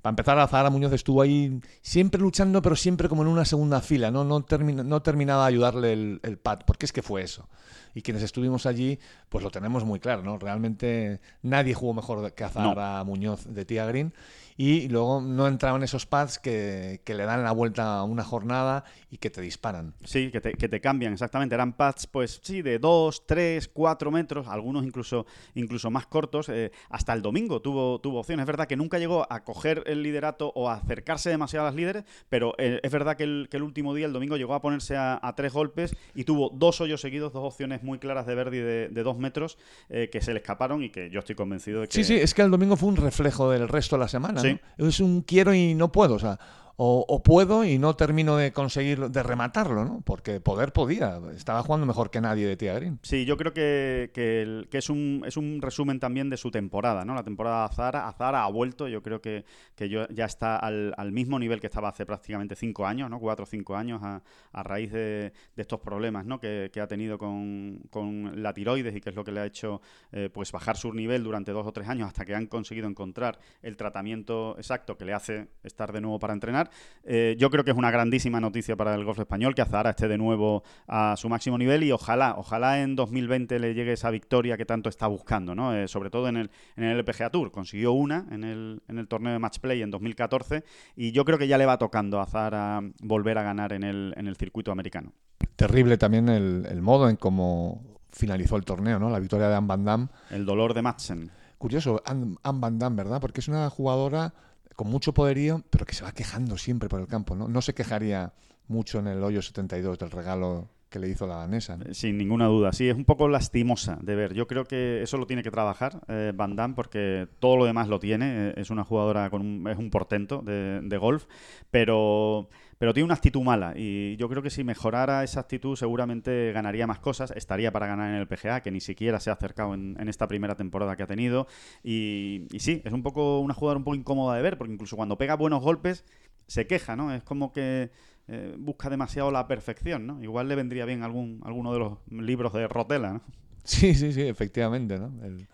Para 0.08 0.12
empezar, 0.14 0.48
Zahara 0.50 0.70
Muñoz 0.70 0.94
estuvo 0.94 1.22
ahí 1.22 1.60
siempre 1.82 2.22
luchando, 2.22 2.62
pero 2.62 2.78
siempre 2.78 3.10
como 3.10 3.24
en 3.24 3.28
una 3.28 3.44
segunda 3.44 3.82
fila, 3.82 4.10
no, 4.10 4.24
no, 4.24 4.42
termina- 4.42 4.82
no 4.86 5.02
terminaba 5.02 5.44
de 5.44 5.50
ayudarle 5.50 5.92
el, 5.92 6.22
el 6.24 6.38
pad, 6.38 6.60
porque 6.66 6.86
es 6.86 6.94
que 6.94 7.02
fue 7.02 7.24
eso. 7.24 7.50
Y 7.98 8.04
quienes 8.04 8.22
estuvimos 8.22 8.68
allí, 8.68 9.00
pues 9.28 9.44
lo 9.44 9.50
tenemos 9.50 9.84
muy 9.84 10.00
claro, 10.00 10.22
¿no? 10.22 10.38
Realmente 10.38 11.20
nadie 11.42 11.74
jugó 11.74 11.96
mejor 11.96 12.32
que 12.36 12.48
Zahara 12.48 13.04
Muñoz 13.04 13.46
de 13.52 13.66
Tía 13.66 13.88
Green. 13.88 14.14
Y 14.60 14.88
luego 14.88 15.22
no 15.22 15.48
entraban 15.48 15.84
esos 15.84 16.08
pads 16.08 16.40
que, 16.40 17.02
que 17.04 17.14
le 17.14 17.26
dan 17.26 17.44
la 17.44 17.52
vuelta 17.52 18.00
a 18.00 18.04
una 18.04 18.24
jornada 18.24 18.84
y 19.12 19.18
que 19.18 19.30
te 19.30 19.40
disparan. 19.40 19.94
Sí, 20.04 20.32
que 20.32 20.42
te, 20.42 20.54
que 20.54 20.68
te 20.68 20.82
cambian, 20.82 21.14
exactamente. 21.14 21.54
Eran 21.54 21.74
pads, 21.74 22.08
pues 22.08 22.40
sí, 22.42 22.64
de 22.64 22.80
2, 22.80 23.28
3, 23.28 23.68
4 23.68 24.10
metros, 24.12 24.48
algunos 24.48 24.84
incluso, 24.84 25.28
incluso 25.54 25.92
más 25.92 26.08
cortos. 26.08 26.50
eh, 26.50 26.72
hasta 26.90 27.14
el 27.14 27.22
domingo 27.22 27.62
tuvo, 27.62 28.00
tuvo 28.00 28.20
opción. 28.20 28.40
Es 28.40 28.48
verdad 28.48 28.68
que 28.68 28.76
nunca 28.76 28.98
llegó 28.98 29.32
a 29.32 29.44
coger 29.44 29.84
el 29.86 30.02
liderato 30.02 30.52
o 30.56 30.70
a 30.70 30.74
acercarse 30.74 31.30
demasiado 31.30 31.68
a 31.68 31.70
las 31.70 31.76
líderes, 31.76 32.04
pero 32.30 32.56
eh, 32.58 32.80
es 32.82 32.92
verdad 32.92 33.16
que 33.16 33.26
el, 33.26 33.48
que 33.52 33.58
el 33.58 33.64
último 33.64 33.94
día, 33.94 34.08
el 34.08 34.14
domingo, 34.14 34.38
llegó 34.38 34.56
a 34.56 34.62
ponerse 34.62 34.98
a, 34.98 35.20
a 35.22 35.36
tres 35.36 35.54
golpes 35.54 35.96
y 36.16 36.24
tuvo 36.24 36.50
dos 36.50 36.82
hoyos 36.82 37.02
seguidos, 37.02 37.32
dos 37.32 37.44
opciones 37.44 37.84
muy 37.88 37.98
claras 37.98 38.28
de 38.28 38.36
Verdi 38.36 38.60
de, 38.60 38.90
de 38.90 39.04
dos 39.04 39.18
metros 39.18 39.58
eh, 39.90 40.10
que 40.12 40.22
se 40.22 40.34
le 40.34 40.40
escaparon 40.40 40.84
y 40.84 40.92
que 40.92 41.10
yo 41.10 41.20
estoy 41.20 41.34
convencido 41.34 41.82
de 41.82 41.88
que. 41.88 41.94
Sí, 41.94 42.04
sí, 42.04 42.16
es 42.16 42.36
que 42.36 42.44
el 42.44 42.52
domingo 42.52 42.76
fue 42.76 42.90
un 42.90 42.98
reflejo 42.98 43.50
del 43.50 43.68
resto 43.68 43.96
de 43.96 44.02
la 44.02 44.08
semana. 44.08 44.42
Sí. 44.42 44.60
¿no? 44.78 44.88
Es 44.88 45.00
un 45.00 45.22
quiero 45.22 45.54
y 45.56 45.74
no 45.74 45.92
puedo. 45.92 46.14
O 46.16 46.20
sea, 46.20 46.38
o, 46.80 47.24
puedo 47.24 47.66
y 47.66 47.80
no 47.80 47.96
termino 47.96 48.38
de 48.38 48.54
conseguir, 48.54 49.10
de 49.10 49.24
rematarlo, 49.24 49.84
¿no? 49.84 50.02
Porque 50.06 50.40
poder 50.40 50.74
podía. 50.74 51.20
Estaba 51.36 51.64
jugando 51.64 51.88
mejor 51.88 52.12
que 52.12 52.22
nadie 52.22 52.46
de 52.46 52.56
Tía 52.56 52.76
Green. 52.76 53.00
Sí, 53.02 53.26
yo 53.26 53.36
creo 53.36 53.52
que, 53.52 54.12
que 54.14 54.78
es, 54.78 54.90
un, 54.92 55.24
es 55.26 55.38
un 55.38 55.60
resumen 55.62 56.00
también 56.00 56.30
de 56.30 56.38
su 56.38 56.52
temporada, 56.52 57.04
¿no? 57.04 57.16
La 57.16 57.24
temporada 57.24 57.62
de 57.62 57.66
Azara. 57.66 58.08
Azara 58.08 58.44
ha 58.44 58.50
vuelto, 58.52 58.88
yo 58.88 59.02
creo 59.02 59.22
que, 59.22 59.44
que 59.76 59.90
yo- 59.90 60.08
ya 60.10 60.26
está 60.26 60.56
al, 60.58 60.94
al 60.98 61.12
mismo 61.12 61.40
nivel 61.40 61.60
que 61.60 61.66
estaba 61.68 61.90
hace 61.90 62.06
prácticamente 62.06 62.56
cinco 62.56 62.86
años, 62.86 63.10
¿no? 63.10 63.20
Cuatro 63.20 63.44
o 63.44 63.48
cinco 63.48 63.76
años 63.76 64.02
a, 64.04 64.22
a 64.52 64.64
raíz 64.64 64.92
de, 64.92 65.34
de 65.56 65.62
estos 65.62 65.80
problemas, 65.80 66.26
¿no? 66.28 66.40
Que, 66.40 66.70
que 66.72 66.80
ha 66.80 66.88
tenido 66.88 67.18
con, 67.18 67.80
con 67.90 68.44
la 68.44 68.54
tiroides 68.54 68.96
y 68.96 69.02
que 69.02 69.10
es 69.10 69.16
lo 69.16 69.24
que 69.24 69.32
le 69.32 69.40
ha 69.40 69.46
hecho 69.46 69.82
eh, 70.12 70.30
pues 70.32 70.52
bajar 70.52 70.78
su 70.78 70.94
nivel 70.94 71.24
durante 71.24 71.52
dos 71.52 71.66
o 71.66 71.72
tres 71.72 71.90
años 71.90 72.08
hasta 72.08 72.24
que 72.24 72.36
han 72.36 72.46
conseguido 72.46 72.88
encontrar 72.88 73.40
el 73.64 73.76
tratamiento 73.78 74.56
exacto 74.58 74.96
que 74.96 75.06
le 75.06 75.14
hace 75.14 75.48
estar 75.64 75.92
de 75.92 76.02
nuevo 76.02 76.20
para 76.20 76.34
entrenar. 76.34 76.67
Eh, 77.04 77.36
yo 77.40 77.50
creo 77.50 77.64
que 77.64 77.72
es 77.72 77.78
una 77.78 77.90
grandísima 77.90 78.42
noticia 78.42 78.76
para 78.76 78.94
el 78.94 79.06
golf 79.06 79.20
español 79.20 79.56
que 79.56 79.62
Azahara 79.62 79.92
esté 79.92 80.08
de 80.08 80.18
nuevo 80.18 80.64
a 80.88 81.16
su 81.16 81.30
máximo 81.30 81.58
nivel 81.58 81.84
y 81.84 81.92
ojalá, 81.92 82.36
ojalá 82.38 82.82
en 82.82 82.96
2020 82.96 83.60
le 83.60 83.74
llegue 83.74 83.94
esa 83.94 84.10
victoria 84.10 84.58
que 84.58 84.66
tanto 84.66 84.90
está 84.90 85.08
buscando, 85.08 85.56
¿no? 85.56 85.74
Eh, 85.74 85.88
sobre 85.88 86.10
todo 86.10 86.28
en 86.28 86.36
el, 86.38 86.52
en 86.76 86.84
el 86.84 86.98
LPGA 86.98 87.30
Tour. 87.30 87.52
Consiguió 87.52 87.94
una 87.94 88.26
en 88.30 88.44
el, 88.44 88.82
en 88.88 88.98
el 88.98 89.08
torneo 89.08 89.32
de 89.32 89.40
Match 89.40 89.60
Play 89.60 89.82
en 89.82 89.92
2014 89.92 90.64
y 90.96 91.12
yo 91.14 91.24
creo 91.24 91.38
que 91.38 91.48
ya 91.48 91.58
le 91.58 91.66
va 91.66 91.78
tocando 91.78 92.20
a 92.20 92.24
Azahara 92.24 92.82
volver 93.02 93.38
a 93.38 93.44
ganar 93.44 93.72
en 93.72 93.84
el, 93.84 94.14
en 94.18 94.28
el 94.28 94.36
circuito 94.36 94.72
americano. 94.72 95.14
Terrible 95.56 95.98
también 95.98 96.28
el, 96.28 96.68
el 96.70 96.82
modo 96.82 97.10
en 97.10 97.16
cómo 97.16 97.82
finalizó 98.12 98.58
el 98.58 98.66
torneo, 98.66 99.00
¿no? 99.00 99.10
La 99.10 99.20
victoria 99.20 99.48
de 99.48 99.56
Anne 99.56 99.68
Van 99.68 99.86
Damme. 99.86 100.08
El 100.30 100.46
dolor 100.46 100.74
de 100.74 100.82
Madsen. 100.82 101.32
Curioso, 101.58 102.02
Anne, 102.06 102.36
Anne 102.44 102.60
Van 102.60 102.80
Damme, 102.80 102.98
¿verdad? 102.98 103.22
Porque 103.22 103.40
es 103.40 103.48
una 103.48 103.70
jugadora 103.70 104.34
con 104.78 104.90
mucho 104.90 105.12
poderío, 105.12 105.64
pero 105.72 105.88
que 105.88 105.96
se 105.96 106.04
va 106.04 106.12
quejando 106.12 106.56
siempre 106.56 106.88
por 106.88 107.02
el 107.02 107.08
campo, 107.08 107.36
¿no? 107.36 107.48
No 107.48 107.62
se 107.64 107.74
quejaría 107.74 108.32
mucho 108.68 109.00
en 109.00 109.08
el 109.08 109.24
hoyo 109.24 109.42
72 109.42 109.98
del 109.98 110.12
regalo 110.12 110.70
que 110.90 111.00
le 111.00 111.10
hizo 111.10 111.26
la 111.26 111.38
danesa. 111.38 111.80
Eh, 111.84 111.96
Sin 111.96 112.16
ninguna 112.16 112.46
duda, 112.46 112.72
sí, 112.72 112.88
es 112.88 112.96
un 112.96 113.04
poco 113.04 113.28
lastimosa 113.28 113.98
de 114.04 114.16
ver. 114.16 114.36
Yo 114.36 114.46
creo 114.46 114.66
que 114.66 115.02
eso 115.02 115.18
lo 115.18 115.26
tiene 115.26 115.42
que 115.42 115.50
trabajar 115.50 116.02
eh, 116.08 116.32
Van 116.34 116.56
Damme 116.56 116.76
porque 116.76 117.28
todo 117.40 117.58
lo 117.58 117.66
demás 117.66 117.88
lo 117.88 117.98
tiene. 117.98 118.50
Eh, 118.50 118.54
es 118.56 118.70
una 118.70 118.84
jugadora 118.84 119.32
con 119.32 119.42
un, 119.42 119.68
es 119.68 119.80
un 119.80 119.90
portento 119.90 120.44
de, 120.44 120.80
de 120.84 120.98
golf, 120.98 121.26
pero, 121.72 122.48
pero 122.78 122.94
tiene 122.94 123.06
una 123.06 123.16
actitud 123.16 123.42
mala 123.42 123.74
y 123.76 124.16
yo 124.18 124.30
creo 124.30 124.44
que 124.44 124.50
si 124.50 124.64
mejorara 124.64 125.24
esa 125.24 125.40
actitud 125.40 125.76
seguramente 125.76 126.52
ganaría 126.54 126.86
más 126.86 127.00
cosas. 127.00 127.32
Estaría 127.36 127.72
para 127.72 127.88
ganar 127.88 128.10
en 128.10 128.16
el 128.16 128.28
PGA, 128.28 128.62
que 128.62 128.72
ni 128.72 128.82
siquiera 128.82 129.20
se 129.20 129.30
ha 129.30 129.34
acercado 129.34 129.74
en, 129.74 129.98
esta 130.08 130.28
primera 130.28 130.56
temporada 130.56 130.96
que 130.96 131.04
ha 131.04 131.08
tenido. 131.08 131.48
Y, 131.84 132.48
sí, 132.60 132.82
es 132.86 132.94
un 132.94 133.04
poco 133.04 133.40
una 133.40 133.54
jugadora 133.54 133.80
un 133.80 133.84
poco 133.84 133.96
incómoda 133.96 134.36
de 134.36 134.42
ver 134.42 134.58
porque 134.58 134.74
incluso 134.74 134.96
cuando 134.96 135.18
pega 135.18 135.36
buenos 135.36 135.62
golpes 135.62 136.06
se 136.48 136.68
queja, 136.68 136.96
¿no? 136.96 137.14
Es 137.14 137.24
como 137.24 137.52
que 137.52 137.92
eh, 138.28 138.56
busca 138.58 138.90
demasiado 138.90 139.32
la 139.32 139.48
perfección, 139.48 140.06
¿no? 140.06 140.22
Igual 140.24 140.48
le 140.48 140.56
vendría 140.56 140.86
bien 140.86 141.04
algún 141.04 141.42
alguno 141.44 141.74
de 141.74 141.80
los 141.80 141.98
libros 142.10 142.54
de 142.54 142.68
Rotella, 142.68 143.14
¿no? 143.14 143.22
Sí, 143.64 143.94
sí, 143.96 144.14
sí, 144.14 144.22
efectivamente, 144.22 144.98
¿no? 144.98 145.12
El- 145.24 145.48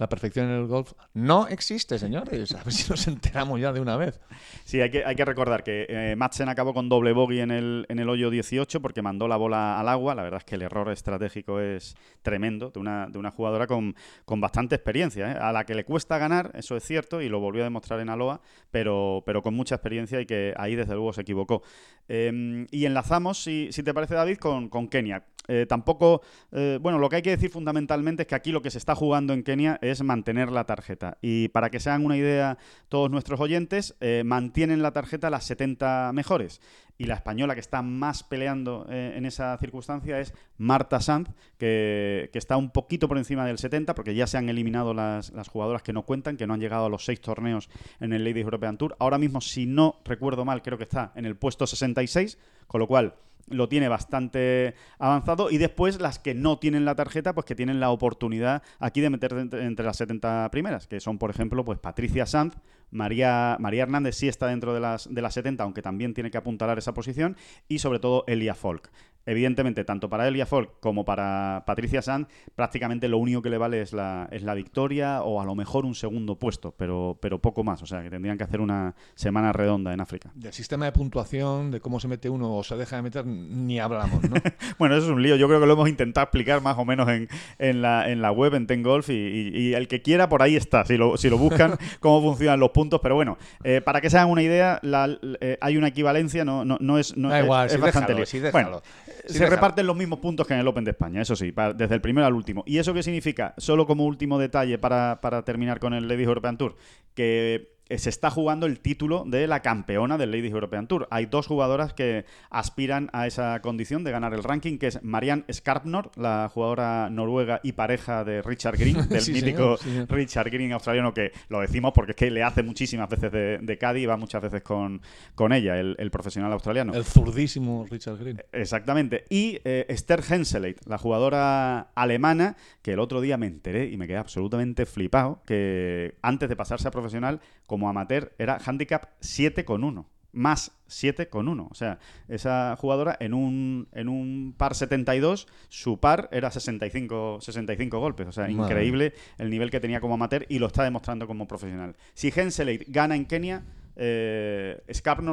la 0.00 0.08
perfección 0.08 0.46
en 0.46 0.52
el 0.52 0.66
golf 0.66 0.94
no 1.12 1.46
existe, 1.46 1.98
señores. 1.98 2.54
A 2.54 2.64
ver 2.64 2.72
si 2.72 2.88
nos 2.90 3.06
enteramos 3.06 3.60
ya 3.60 3.70
de 3.70 3.80
una 3.80 3.98
vez. 3.98 4.18
Sí, 4.64 4.80
hay 4.80 4.90
que, 4.90 5.04
hay 5.04 5.14
que 5.14 5.26
recordar 5.26 5.62
que 5.62 5.84
eh, 5.90 6.16
Madsen 6.16 6.48
acabó 6.48 6.72
con 6.72 6.88
doble 6.88 7.12
bogey 7.12 7.40
en 7.40 7.50
el, 7.50 7.84
en 7.90 7.98
el 7.98 8.08
hoyo 8.08 8.30
18 8.30 8.80
porque 8.80 9.02
mandó 9.02 9.28
la 9.28 9.36
bola 9.36 9.78
al 9.78 9.90
agua. 9.90 10.14
La 10.14 10.22
verdad 10.22 10.38
es 10.38 10.44
que 10.46 10.54
el 10.54 10.62
error 10.62 10.90
estratégico 10.90 11.60
es 11.60 11.96
tremendo 12.22 12.70
de 12.70 12.80
una, 12.80 13.08
de 13.08 13.18
una 13.18 13.30
jugadora 13.30 13.66
con, 13.66 13.94
con 14.24 14.40
bastante 14.40 14.74
experiencia, 14.74 15.32
¿eh? 15.32 15.36
a 15.38 15.52
la 15.52 15.66
que 15.66 15.74
le 15.74 15.84
cuesta 15.84 16.16
ganar, 16.16 16.50
eso 16.54 16.78
es 16.78 16.82
cierto, 16.82 17.20
y 17.20 17.28
lo 17.28 17.38
volvió 17.38 17.62
a 17.62 17.64
demostrar 17.64 18.00
en 18.00 18.08
Aloha, 18.08 18.40
pero, 18.70 19.22
pero 19.26 19.42
con 19.42 19.52
mucha 19.52 19.74
experiencia 19.74 20.18
y 20.18 20.24
que 20.24 20.54
ahí 20.56 20.76
desde 20.76 20.94
luego 20.94 21.12
se 21.12 21.20
equivocó. 21.20 21.62
Eh, 22.08 22.66
y 22.70 22.86
enlazamos, 22.86 23.42
si, 23.42 23.68
si 23.70 23.82
te 23.82 23.92
parece 23.92 24.14
David, 24.14 24.38
con, 24.38 24.70
con 24.70 24.88
Kenia. 24.88 25.26
Eh, 25.52 25.66
tampoco, 25.66 26.22
eh, 26.52 26.78
bueno, 26.80 27.00
lo 27.00 27.08
que 27.08 27.16
hay 27.16 27.22
que 27.22 27.30
decir 27.30 27.50
fundamentalmente 27.50 28.22
es 28.22 28.28
que 28.28 28.36
aquí 28.36 28.52
lo 28.52 28.62
que 28.62 28.70
se 28.70 28.78
está 28.78 28.94
jugando 28.94 29.32
en 29.32 29.42
Kenia 29.42 29.80
es 29.82 30.00
mantener 30.00 30.52
la 30.52 30.64
tarjeta. 30.64 31.18
Y 31.22 31.48
para 31.48 31.70
que 31.70 31.80
se 31.80 31.90
hagan 31.90 32.04
una 32.04 32.16
idea 32.16 32.56
todos 32.88 33.10
nuestros 33.10 33.40
oyentes, 33.40 33.96
eh, 34.00 34.22
mantienen 34.24 34.80
la 34.80 34.92
tarjeta 34.92 35.28
las 35.28 35.44
70 35.44 36.12
mejores. 36.14 36.60
Y 36.98 37.06
la 37.06 37.14
española 37.14 37.54
que 37.54 37.60
está 37.60 37.82
más 37.82 38.22
peleando 38.22 38.86
eh, 38.90 39.14
en 39.16 39.26
esa 39.26 39.56
circunstancia 39.58 40.20
es 40.20 40.34
Marta 40.56 41.00
Sanz, 41.00 41.30
que, 41.58 42.30
está 42.32 42.56
un 42.56 42.70
poquito 42.70 43.08
por 43.08 43.18
encima 43.18 43.44
del 43.44 43.58
70, 43.58 43.96
porque 43.96 44.14
ya 44.14 44.28
se 44.28 44.38
han 44.38 44.48
eliminado 44.48 44.94
las, 44.94 45.30
las 45.32 45.48
jugadoras 45.48 45.82
que 45.82 45.92
no 45.92 46.04
cuentan, 46.04 46.36
que 46.36 46.46
no 46.46 46.54
han 46.54 46.60
llegado 46.60 46.86
a 46.86 46.88
los 46.88 47.04
seis 47.04 47.20
torneos 47.20 47.70
en 47.98 48.12
el 48.12 48.22
Ladies 48.22 48.44
European 48.44 48.78
Tour. 48.78 48.94
Ahora 49.00 49.18
mismo, 49.18 49.40
si 49.40 49.66
no 49.66 49.96
recuerdo 50.04 50.44
mal, 50.44 50.62
creo 50.62 50.78
que 50.78 50.84
está 50.84 51.10
en 51.16 51.24
el 51.26 51.36
puesto 51.36 51.66
66, 51.66 52.38
con 52.68 52.78
lo 52.78 52.86
cual 52.86 53.14
lo 53.50 53.68
tiene 53.68 53.88
bastante 53.88 54.74
avanzado. 54.98 55.50
Y 55.50 55.58
después 55.58 56.00
las 56.00 56.18
que 56.18 56.34
no 56.34 56.58
tienen 56.58 56.84
la 56.84 56.94
tarjeta 56.94 57.34
pues 57.34 57.44
que 57.46 57.54
tienen 57.54 57.80
la 57.80 57.90
oportunidad 57.90 58.62
aquí 58.78 59.00
de 59.00 59.10
meter 59.10 59.32
entre, 59.34 59.64
entre 59.64 59.84
las 59.84 59.96
70 59.96 60.50
primeras 60.50 60.86
que 60.86 61.00
son 61.00 61.18
por 61.18 61.30
ejemplo 61.30 61.64
pues 61.64 61.78
Patricia 61.78 62.26
Sanz 62.26 62.56
María, 62.90 63.56
María 63.60 63.84
Hernández 63.84 64.16
sí 64.16 64.28
está 64.28 64.48
dentro 64.48 64.74
de 64.74 64.80
las, 64.80 65.12
de 65.12 65.22
las 65.22 65.34
70 65.34 65.62
aunque 65.62 65.82
también 65.82 66.14
tiene 66.14 66.30
que 66.30 66.38
apuntalar 66.38 66.78
esa 66.78 66.94
posición 66.94 67.36
y 67.68 67.78
sobre 67.78 68.00
todo 68.00 68.24
Elia 68.26 68.54
Folk 68.54 68.90
Evidentemente, 69.26 69.84
tanto 69.84 70.08
para 70.08 70.26
Elia 70.26 70.46
Folk 70.46 70.80
como 70.80 71.04
para 71.04 71.62
Patricia 71.66 72.02
Sanz, 72.02 72.26
prácticamente 72.54 73.06
lo 73.08 73.18
único 73.18 73.42
que 73.42 73.50
le 73.50 73.58
vale 73.58 73.80
es 73.82 73.92
la, 73.92 74.28
es 74.32 74.42
la 74.42 74.54
victoria 74.54 75.22
o 75.22 75.40
a 75.40 75.44
lo 75.44 75.54
mejor 75.54 75.84
un 75.84 75.94
segundo 75.94 76.38
puesto, 76.38 76.74
pero, 76.76 77.18
pero 77.20 77.38
poco 77.38 77.62
más. 77.62 77.82
O 77.82 77.86
sea, 77.86 78.02
que 78.02 78.10
tendrían 78.10 78.38
que 78.38 78.44
hacer 78.44 78.60
una 78.60 78.94
semana 79.14 79.52
redonda 79.52 79.92
en 79.92 80.00
África. 80.00 80.30
Del 80.34 80.52
sistema 80.52 80.86
de 80.86 80.92
puntuación, 80.92 81.70
de 81.70 81.80
cómo 81.80 82.00
se 82.00 82.08
mete 82.08 82.28
uno 82.30 82.56
o 82.56 82.64
se 82.64 82.76
deja 82.76 82.96
de 82.96 83.02
meter, 83.02 83.26
ni 83.26 83.78
hablamos, 83.78 84.22
¿no? 84.28 84.36
Bueno, 84.78 84.96
eso 84.96 85.06
es 85.06 85.12
un 85.12 85.22
lío. 85.22 85.36
Yo 85.36 85.46
creo 85.48 85.60
que 85.60 85.66
lo 85.66 85.74
hemos 85.74 85.88
intentado 85.88 86.24
explicar 86.24 86.62
más 86.62 86.78
o 86.78 86.84
menos 86.84 87.08
en, 87.10 87.28
en, 87.58 87.82
la, 87.82 88.10
en 88.10 88.22
la 88.22 88.32
web, 88.32 88.54
en 88.54 88.66
Ten 88.66 88.82
Golf, 88.82 89.10
y, 89.10 89.12
y- 89.14 89.58
y 89.58 89.74
el 89.74 89.86
que 89.88 90.00
quiera 90.02 90.28
por 90.28 90.42
ahí 90.42 90.56
está, 90.56 90.84
si 90.86 90.96
lo, 90.96 91.16
si 91.18 91.28
lo 91.28 91.36
buscan, 91.38 91.74
cómo 92.00 92.22
funcionan 92.22 92.58
los 92.58 92.70
puntos. 92.70 93.00
Pero 93.02 93.14
bueno, 93.14 93.36
eh, 93.64 93.80
para 93.82 94.00
que 94.00 94.08
se 94.08 94.16
hagan 94.16 94.30
una 94.30 94.42
idea, 94.42 94.78
la- 94.82 95.18
eh, 95.40 95.58
hay 95.60 95.76
una 95.76 95.88
equivalencia, 95.88 96.44
no, 96.44 96.64
no, 96.64 96.78
no 96.80 96.98
es, 96.98 97.16
no, 97.16 97.28
Da 97.28 97.38
es- 97.40 97.44
igual, 97.44 97.66
es 97.66 97.78
bastante 97.80 98.12
déjalo, 98.14 98.18
lío. 98.18 98.26
sí, 98.26 98.38
déjalo. 98.38 98.70
Bueno, 98.70 98.82
se 99.26 99.46
reparten 99.46 99.86
los 99.86 99.96
mismos 99.96 100.18
puntos 100.18 100.46
que 100.46 100.54
en 100.54 100.60
el 100.60 100.68
Open 100.68 100.84
de 100.84 100.92
España, 100.92 101.22
eso 101.22 101.36
sí, 101.36 101.52
desde 101.76 101.94
el 101.94 102.00
primero 102.00 102.26
al 102.26 102.34
último. 102.34 102.62
¿Y 102.66 102.78
eso 102.78 102.94
qué 102.94 103.02
significa? 103.02 103.54
Solo 103.58 103.86
como 103.86 104.04
último 104.04 104.38
detalle 104.38 104.78
para, 104.78 105.20
para 105.20 105.44
terminar 105.44 105.80
con 105.80 105.94
el 105.94 106.08
Ladies 106.08 106.28
European 106.28 106.56
Tour, 106.58 106.76
que 107.14 107.79
se 107.98 108.10
está 108.10 108.30
jugando 108.30 108.66
el 108.66 108.80
título 108.80 109.24
de 109.26 109.46
la 109.46 109.60
campeona 109.60 110.18
del 110.18 110.30
Ladies 110.30 110.52
European 110.52 110.86
Tour. 110.86 111.08
Hay 111.10 111.26
dos 111.26 111.46
jugadoras 111.46 111.92
que 111.92 112.24
aspiran 112.50 113.10
a 113.12 113.26
esa 113.26 113.60
condición 113.60 114.04
de 114.04 114.10
ganar 114.10 114.34
el 114.34 114.42
ranking, 114.42 114.78
que 114.78 114.88
es 114.88 115.02
Marianne 115.02 115.44
Skarpnor, 115.52 116.10
la 116.16 116.50
jugadora 116.52 117.08
noruega 117.10 117.60
y 117.62 117.72
pareja 117.72 118.24
de 118.24 118.42
Richard 118.42 118.76
Green, 118.78 118.96
del 119.08 119.20
Sí, 119.20 119.32
mítico 119.32 119.76
señor, 119.76 119.78
sí, 119.78 119.90
señor. 119.90 120.10
Richard 120.10 120.50
Green 120.50 120.72
australiano, 120.72 121.14
que 121.14 121.32
lo 121.48 121.60
decimos 121.60 121.92
porque 121.94 122.12
es 122.12 122.16
que 122.16 122.30
le 122.30 122.42
hace 122.42 122.62
muchísimas 122.62 123.08
veces 123.08 123.32
de, 123.32 123.58
de 123.60 123.78
caddy 123.78 124.02
y 124.02 124.06
va 124.06 124.16
muchas 124.16 124.42
veces 124.42 124.62
con, 124.62 125.00
con 125.34 125.52
ella, 125.52 125.78
el, 125.78 125.96
el 125.98 126.10
profesional 126.10 126.52
australiano. 126.52 126.92
El 126.94 127.04
zurdísimo 127.04 127.86
Richard 127.90 128.18
Green. 128.18 128.42
Exactamente. 128.52 129.24
Y 129.30 129.58
eh, 129.64 129.86
Esther 129.88 130.22
Henseleit, 130.28 130.78
la 130.86 130.98
jugadora 130.98 131.90
alemana, 131.94 132.56
que 132.82 132.92
el 132.92 132.98
otro 132.98 133.20
día 133.20 133.36
me 133.36 133.46
enteré 133.46 133.86
y 133.86 133.96
me 133.96 134.06
quedé 134.06 134.18
absolutamente 134.18 134.86
flipado, 134.86 135.42
que 135.46 136.14
antes 136.22 136.48
de 136.48 136.56
pasarse 136.56 136.88
a 136.88 136.90
profesional, 136.90 137.40
como 137.66 137.79
amateur, 137.88 138.32
era 138.38 138.58
handicap 138.64 139.10
7 139.20 139.64
con 139.64 139.84
1. 139.84 140.06
Más 140.32 140.70
7 140.86 141.28
con 141.28 141.48
1. 141.48 141.68
O 141.70 141.74
sea, 141.74 141.98
esa 142.28 142.76
jugadora 142.76 143.16
en 143.18 143.34
un, 143.34 143.88
en 143.92 144.08
un 144.08 144.54
par 144.56 144.74
72, 144.74 145.48
su 145.68 145.98
par 145.98 146.28
era 146.30 146.50
65, 146.50 147.38
65 147.40 147.98
golpes. 147.98 148.28
O 148.28 148.32
sea, 148.32 148.46
Madre 148.48 148.62
increíble 148.62 149.14
el 149.38 149.50
nivel 149.50 149.70
que 149.70 149.80
tenía 149.80 150.00
como 150.00 150.14
amateur 150.14 150.46
y 150.48 150.58
lo 150.58 150.68
está 150.68 150.84
demostrando 150.84 151.26
como 151.26 151.48
profesional. 151.48 151.96
Si 152.14 152.32
Henseleit 152.34 152.84
gana 152.88 153.16
en 153.16 153.26
Kenia, 153.26 153.64
eh, 154.02 154.80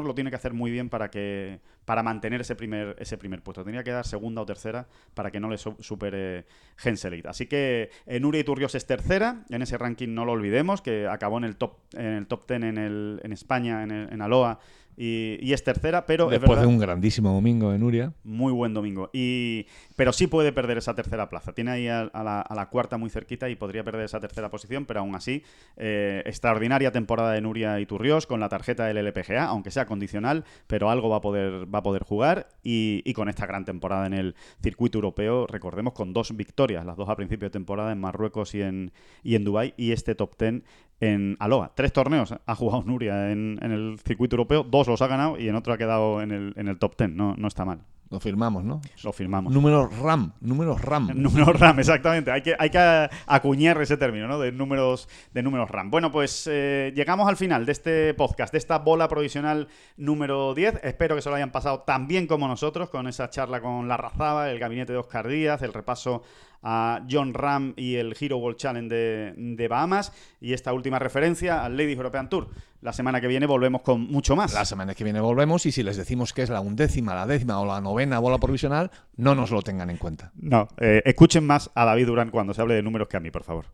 lo 0.03 0.13
tiene 0.13 0.29
que 0.29 0.35
hacer 0.35 0.53
muy 0.53 0.69
bien 0.71 0.89
para 0.89 1.09
que 1.09 1.59
para 1.85 2.03
mantener 2.03 2.41
ese 2.41 2.55
primer 2.55 2.95
ese 2.99 3.17
primer 3.17 3.41
puesto. 3.41 3.63
Tenía 3.63 3.81
que 3.83 3.91
dar 3.91 4.05
segunda 4.05 4.41
o 4.41 4.45
tercera 4.45 4.87
para 5.13 5.31
que 5.31 5.39
no 5.39 5.49
le 5.49 5.57
su- 5.57 5.77
supere 5.79 6.45
Henseleit. 6.83 7.25
Así 7.27 7.45
que 7.47 7.89
eh, 8.05 8.19
Nuria 8.19 8.41
Iturrios 8.41 8.75
es 8.75 8.85
tercera 8.85 9.45
en 9.49 9.61
ese 9.61 9.77
ranking, 9.77 10.13
no 10.13 10.25
lo 10.25 10.33
olvidemos, 10.33 10.81
que 10.81 11.07
acabó 11.07 11.37
en 11.37 11.45
el 11.45 11.55
top 11.55 11.77
en 11.93 12.05
el 12.07 12.27
top 12.27 12.45
10 12.47 12.63
en, 12.63 12.77
el, 12.77 13.21
en 13.23 13.31
España, 13.31 13.83
en, 13.83 13.91
el- 13.91 14.11
en 14.13 14.21
Aloha 14.21 14.59
y, 14.97 15.37
y 15.41 15.53
es 15.53 15.63
tercera, 15.63 16.05
pero 16.07 16.25
es 16.25 16.31
Después 16.31 16.49
verdad- 16.49 16.63
de 16.63 16.67
un 16.67 16.79
grandísimo 16.79 17.31
domingo 17.31 17.71
en 17.73 17.79
Nuria. 17.81 18.13
muy 18.23 18.51
buen 18.51 18.73
domingo. 18.73 19.09
Y, 19.13 19.67
pero 19.95 20.11
sí 20.11 20.27
puede 20.27 20.51
perder 20.51 20.79
esa 20.79 20.95
tercera 20.95 21.29
plaza. 21.29 21.53
Tiene 21.53 21.71
ahí 21.71 21.87
a, 21.87 22.01
a 22.01 22.23
la, 22.23 22.41
a 22.41 22.55
la 22.55 22.69
cuarta 22.69 22.97
muy 22.97 23.09
cerquita 23.09 23.47
y 23.49 23.55
podría 23.55 23.83
perder 23.83 24.05
esa 24.05 24.19
tercera 24.19 24.49
posición, 24.49 24.85
pero 24.85 25.01
aún 25.01 25.13
así, 25.15 25.43
eh, 25.77 26.23
extraordinaria 26.25 26.91
temporada 26.91 27.31
de 27.33 27.41
Nuria 27.41 27.79
Iturrios 27.79 28.25
con 28.25 28.39
la 28.39 28.49
tarjeta 28.49 28.85
del 28.85 28.97
LPGA, 28.97 29.45
aunque 29.45 29.71
sea 29.71 29.85
condicional, 29.85 30.45
pero 30.65 30.89
algo 30.89 31.09
va 31.09 31.17
a 31.17 31.21
poder, 31.21 31.73
va 31.73 31.79
a 31.79 31.83
poder 31.83 32.03
jugar. 32.03 32.49
Y, 32.63 33.01
y 33.05 33.13
con 33.13 33.29
esta 33.29 33.45
gran 33.45 33.65
temporada 33.65 34.07
en 34.07 34.13
el 34.13 34.35
circuito 34.63 34.97
europeo, 34.97 35.45
recordemos, 35.47 35.93
con 35.93 36.11
dos 36.13 36.35
victorias, 36.35 36.85
las 36.85 36.97
dos 36.97 37.07
a 37.09 37.15
principio 37.15 37.47
de 37.47 37.51
temporada 37.51 37.91
en 37.91 37.99
Marruecos 37.99 38.55
y 38.55 38.61
en, 38.61 38.91
y 39.23 39.35
en 39.35 39.43
Dubái, 39.43 39.73
y 39.77 39.91
este 39.91 40.15
top 40.15 40.35
ten 40.35 40.63
en 40.99 41.37
Aloha. 41.39 41.71
Tres 41.75 41.93
torneos 41.93 42.33
ha 42.45 42.55
jugado 42.55 42.83
Nuria 42.83 43.31
en, 43.31 43.59
en 43.61 43.71
el 43.71 43.99
circuito 43.99 44.35
europeo, 44.35 44.63
dos 44.63 44.87
los 44.87 45.01
ha 45.01 45.07
ganado 45.07 45.37
y 45.39 45.47
en 45.47 45.55
otro 45.55 45.73
ha 45.73 45.77
quedado 45.77 46.21
en 46.21 46.31
el, 46.31 46.53
en 46.55 46.67
el 46.67 46.77
top 46.79 46.95
ten. 46.95 47.15
No, 47.15 47.35
no 47.37 47.47
está 47.47 47.65
mal. 47.65 47.81
Lo 48.09 48.21
firmamos, 48.21 48.63
¿no? 48.63 48.81
Lo 49.03 49.11
firmamos. 49.11 49.53
Números 49.53 49.97
RAM, 49.99 50.31
números 50.39 50.81
RAM. 50.81 51.09
Números 51.15 51.59
RAM, 51.59 51.79
exactamente. 51.79 52.31
Hay 52.31 52.41
que, 52.41 52.55
hay 52.57 52.69
que 52.69 53.09
acuñar 53.25 53.81
ese 53.81 53.97
término, 53.97 54.27
¿no? 54.27 54.39
De 54.39 54.51
números, 54.51 55.09
de 55.33 55.43
números 55.43 55.69
RAM. 55.69 55.91
Bueno, 55.91 56.11
pues 56.11 56.47
eh, 56.49 56.93
llegamos 56.95 57.27
al 57.27 57.35
final 57.35 57.65
de 57.65 57.71
este 57.73 58.13
podcast, 58.13 58.53
de 58.53 58.59
esta 58.59 58.79
bola 58.79 59.09
provisional 59.09 59.67
número 59.97 60.53
10. 60.53 60.81
Espero 60.83 61.15
que 61.15 61.21
se 61.21 61.29
lo 61.29 61.35
hayan 61.35 61.51
pasado 61.51 61.81
tan 61.81 62.07
bien 62.07 62.27
como 62.27 62.47
nosotros, 62.47 62.89
con 62.89 63.07
esa 63.07 63.29
charla 63.29 63.59
con 63.59 63.89
la 63.89 63.97
Razaba, 63.97 64.49
el 64.49 64.59
gabinete 64.59 64.93
de 64.93 64.99
Oscar 64.99 65.27
Díaz, 65.27 65.61
el 65.61 65.73
repaso 65.73 66.23
a 66.63 67.01
John 67.09 67.33
Ram 67.33 67.73
y 67.75 67.95
el 67.95 68.15
Hero 68.19 68.37
World 68.37 68.57
Challenge 68.57 68.93
de, 68.93 69.33
de 69.35 69.67
Bahamas 69.67 70.13
y 70.41 70.53
esta 70.53 70.73
última 70.73 70.99
referencia 70.99 71.63
al 71.63 71.77
Ladies 71.77 71.97
European 71.97 72.29
Tour. 72.29 72.49
La 72.81 72.93
semana 72.93 73.19
que 73.19 73.27
viene 73.27 73.47
volvemos 73.47 73.81
con 73.81 74.01
mucho 74.01 74.35
más. 74.35 74.53
La 74.53 74.65
semana 74.65 74.93
que 74.93 75.03
viene 75.03 75.19
volvemos 75.19 75.65
y 75.65 75.71
si 75.71 75.81
les 75.83 75.97
decimos 75.97 76.33
que 76.33 76.43
es 76.43 76.49
la 76.49 76.61
undécima, 76.61 77.15
la 77.15 77.25
décima 77.25 77.59
o 77.59 77.65
la 77.65 77.81
novena 77.81 78.19
bola 78.19 78.37
provisional, 78.37 78.91
no 79.15 79.33
nos 79.33 79.51
lo 79.51 79.61
tengan 79.61 79.89
en 79.89 79.97
cuenta. 79.97 80.31
No, 80.35 80.67
eh, 80.77 81.01
escuchen 81.05 81.45
más 81.45 81.71
a 81.73 81.85
David 81.85 82.05
Durán 82.05 82.29
cuando 82.29 82.53
se 82.53 82.61
hable 82.61 82.75
de 82.75 82.83
números 82.83 83.07
que 83.07 83.17
a 83.17 83.19
mí, 83.19 83.31
por 83.31 83.43
favor. 83.43 83.65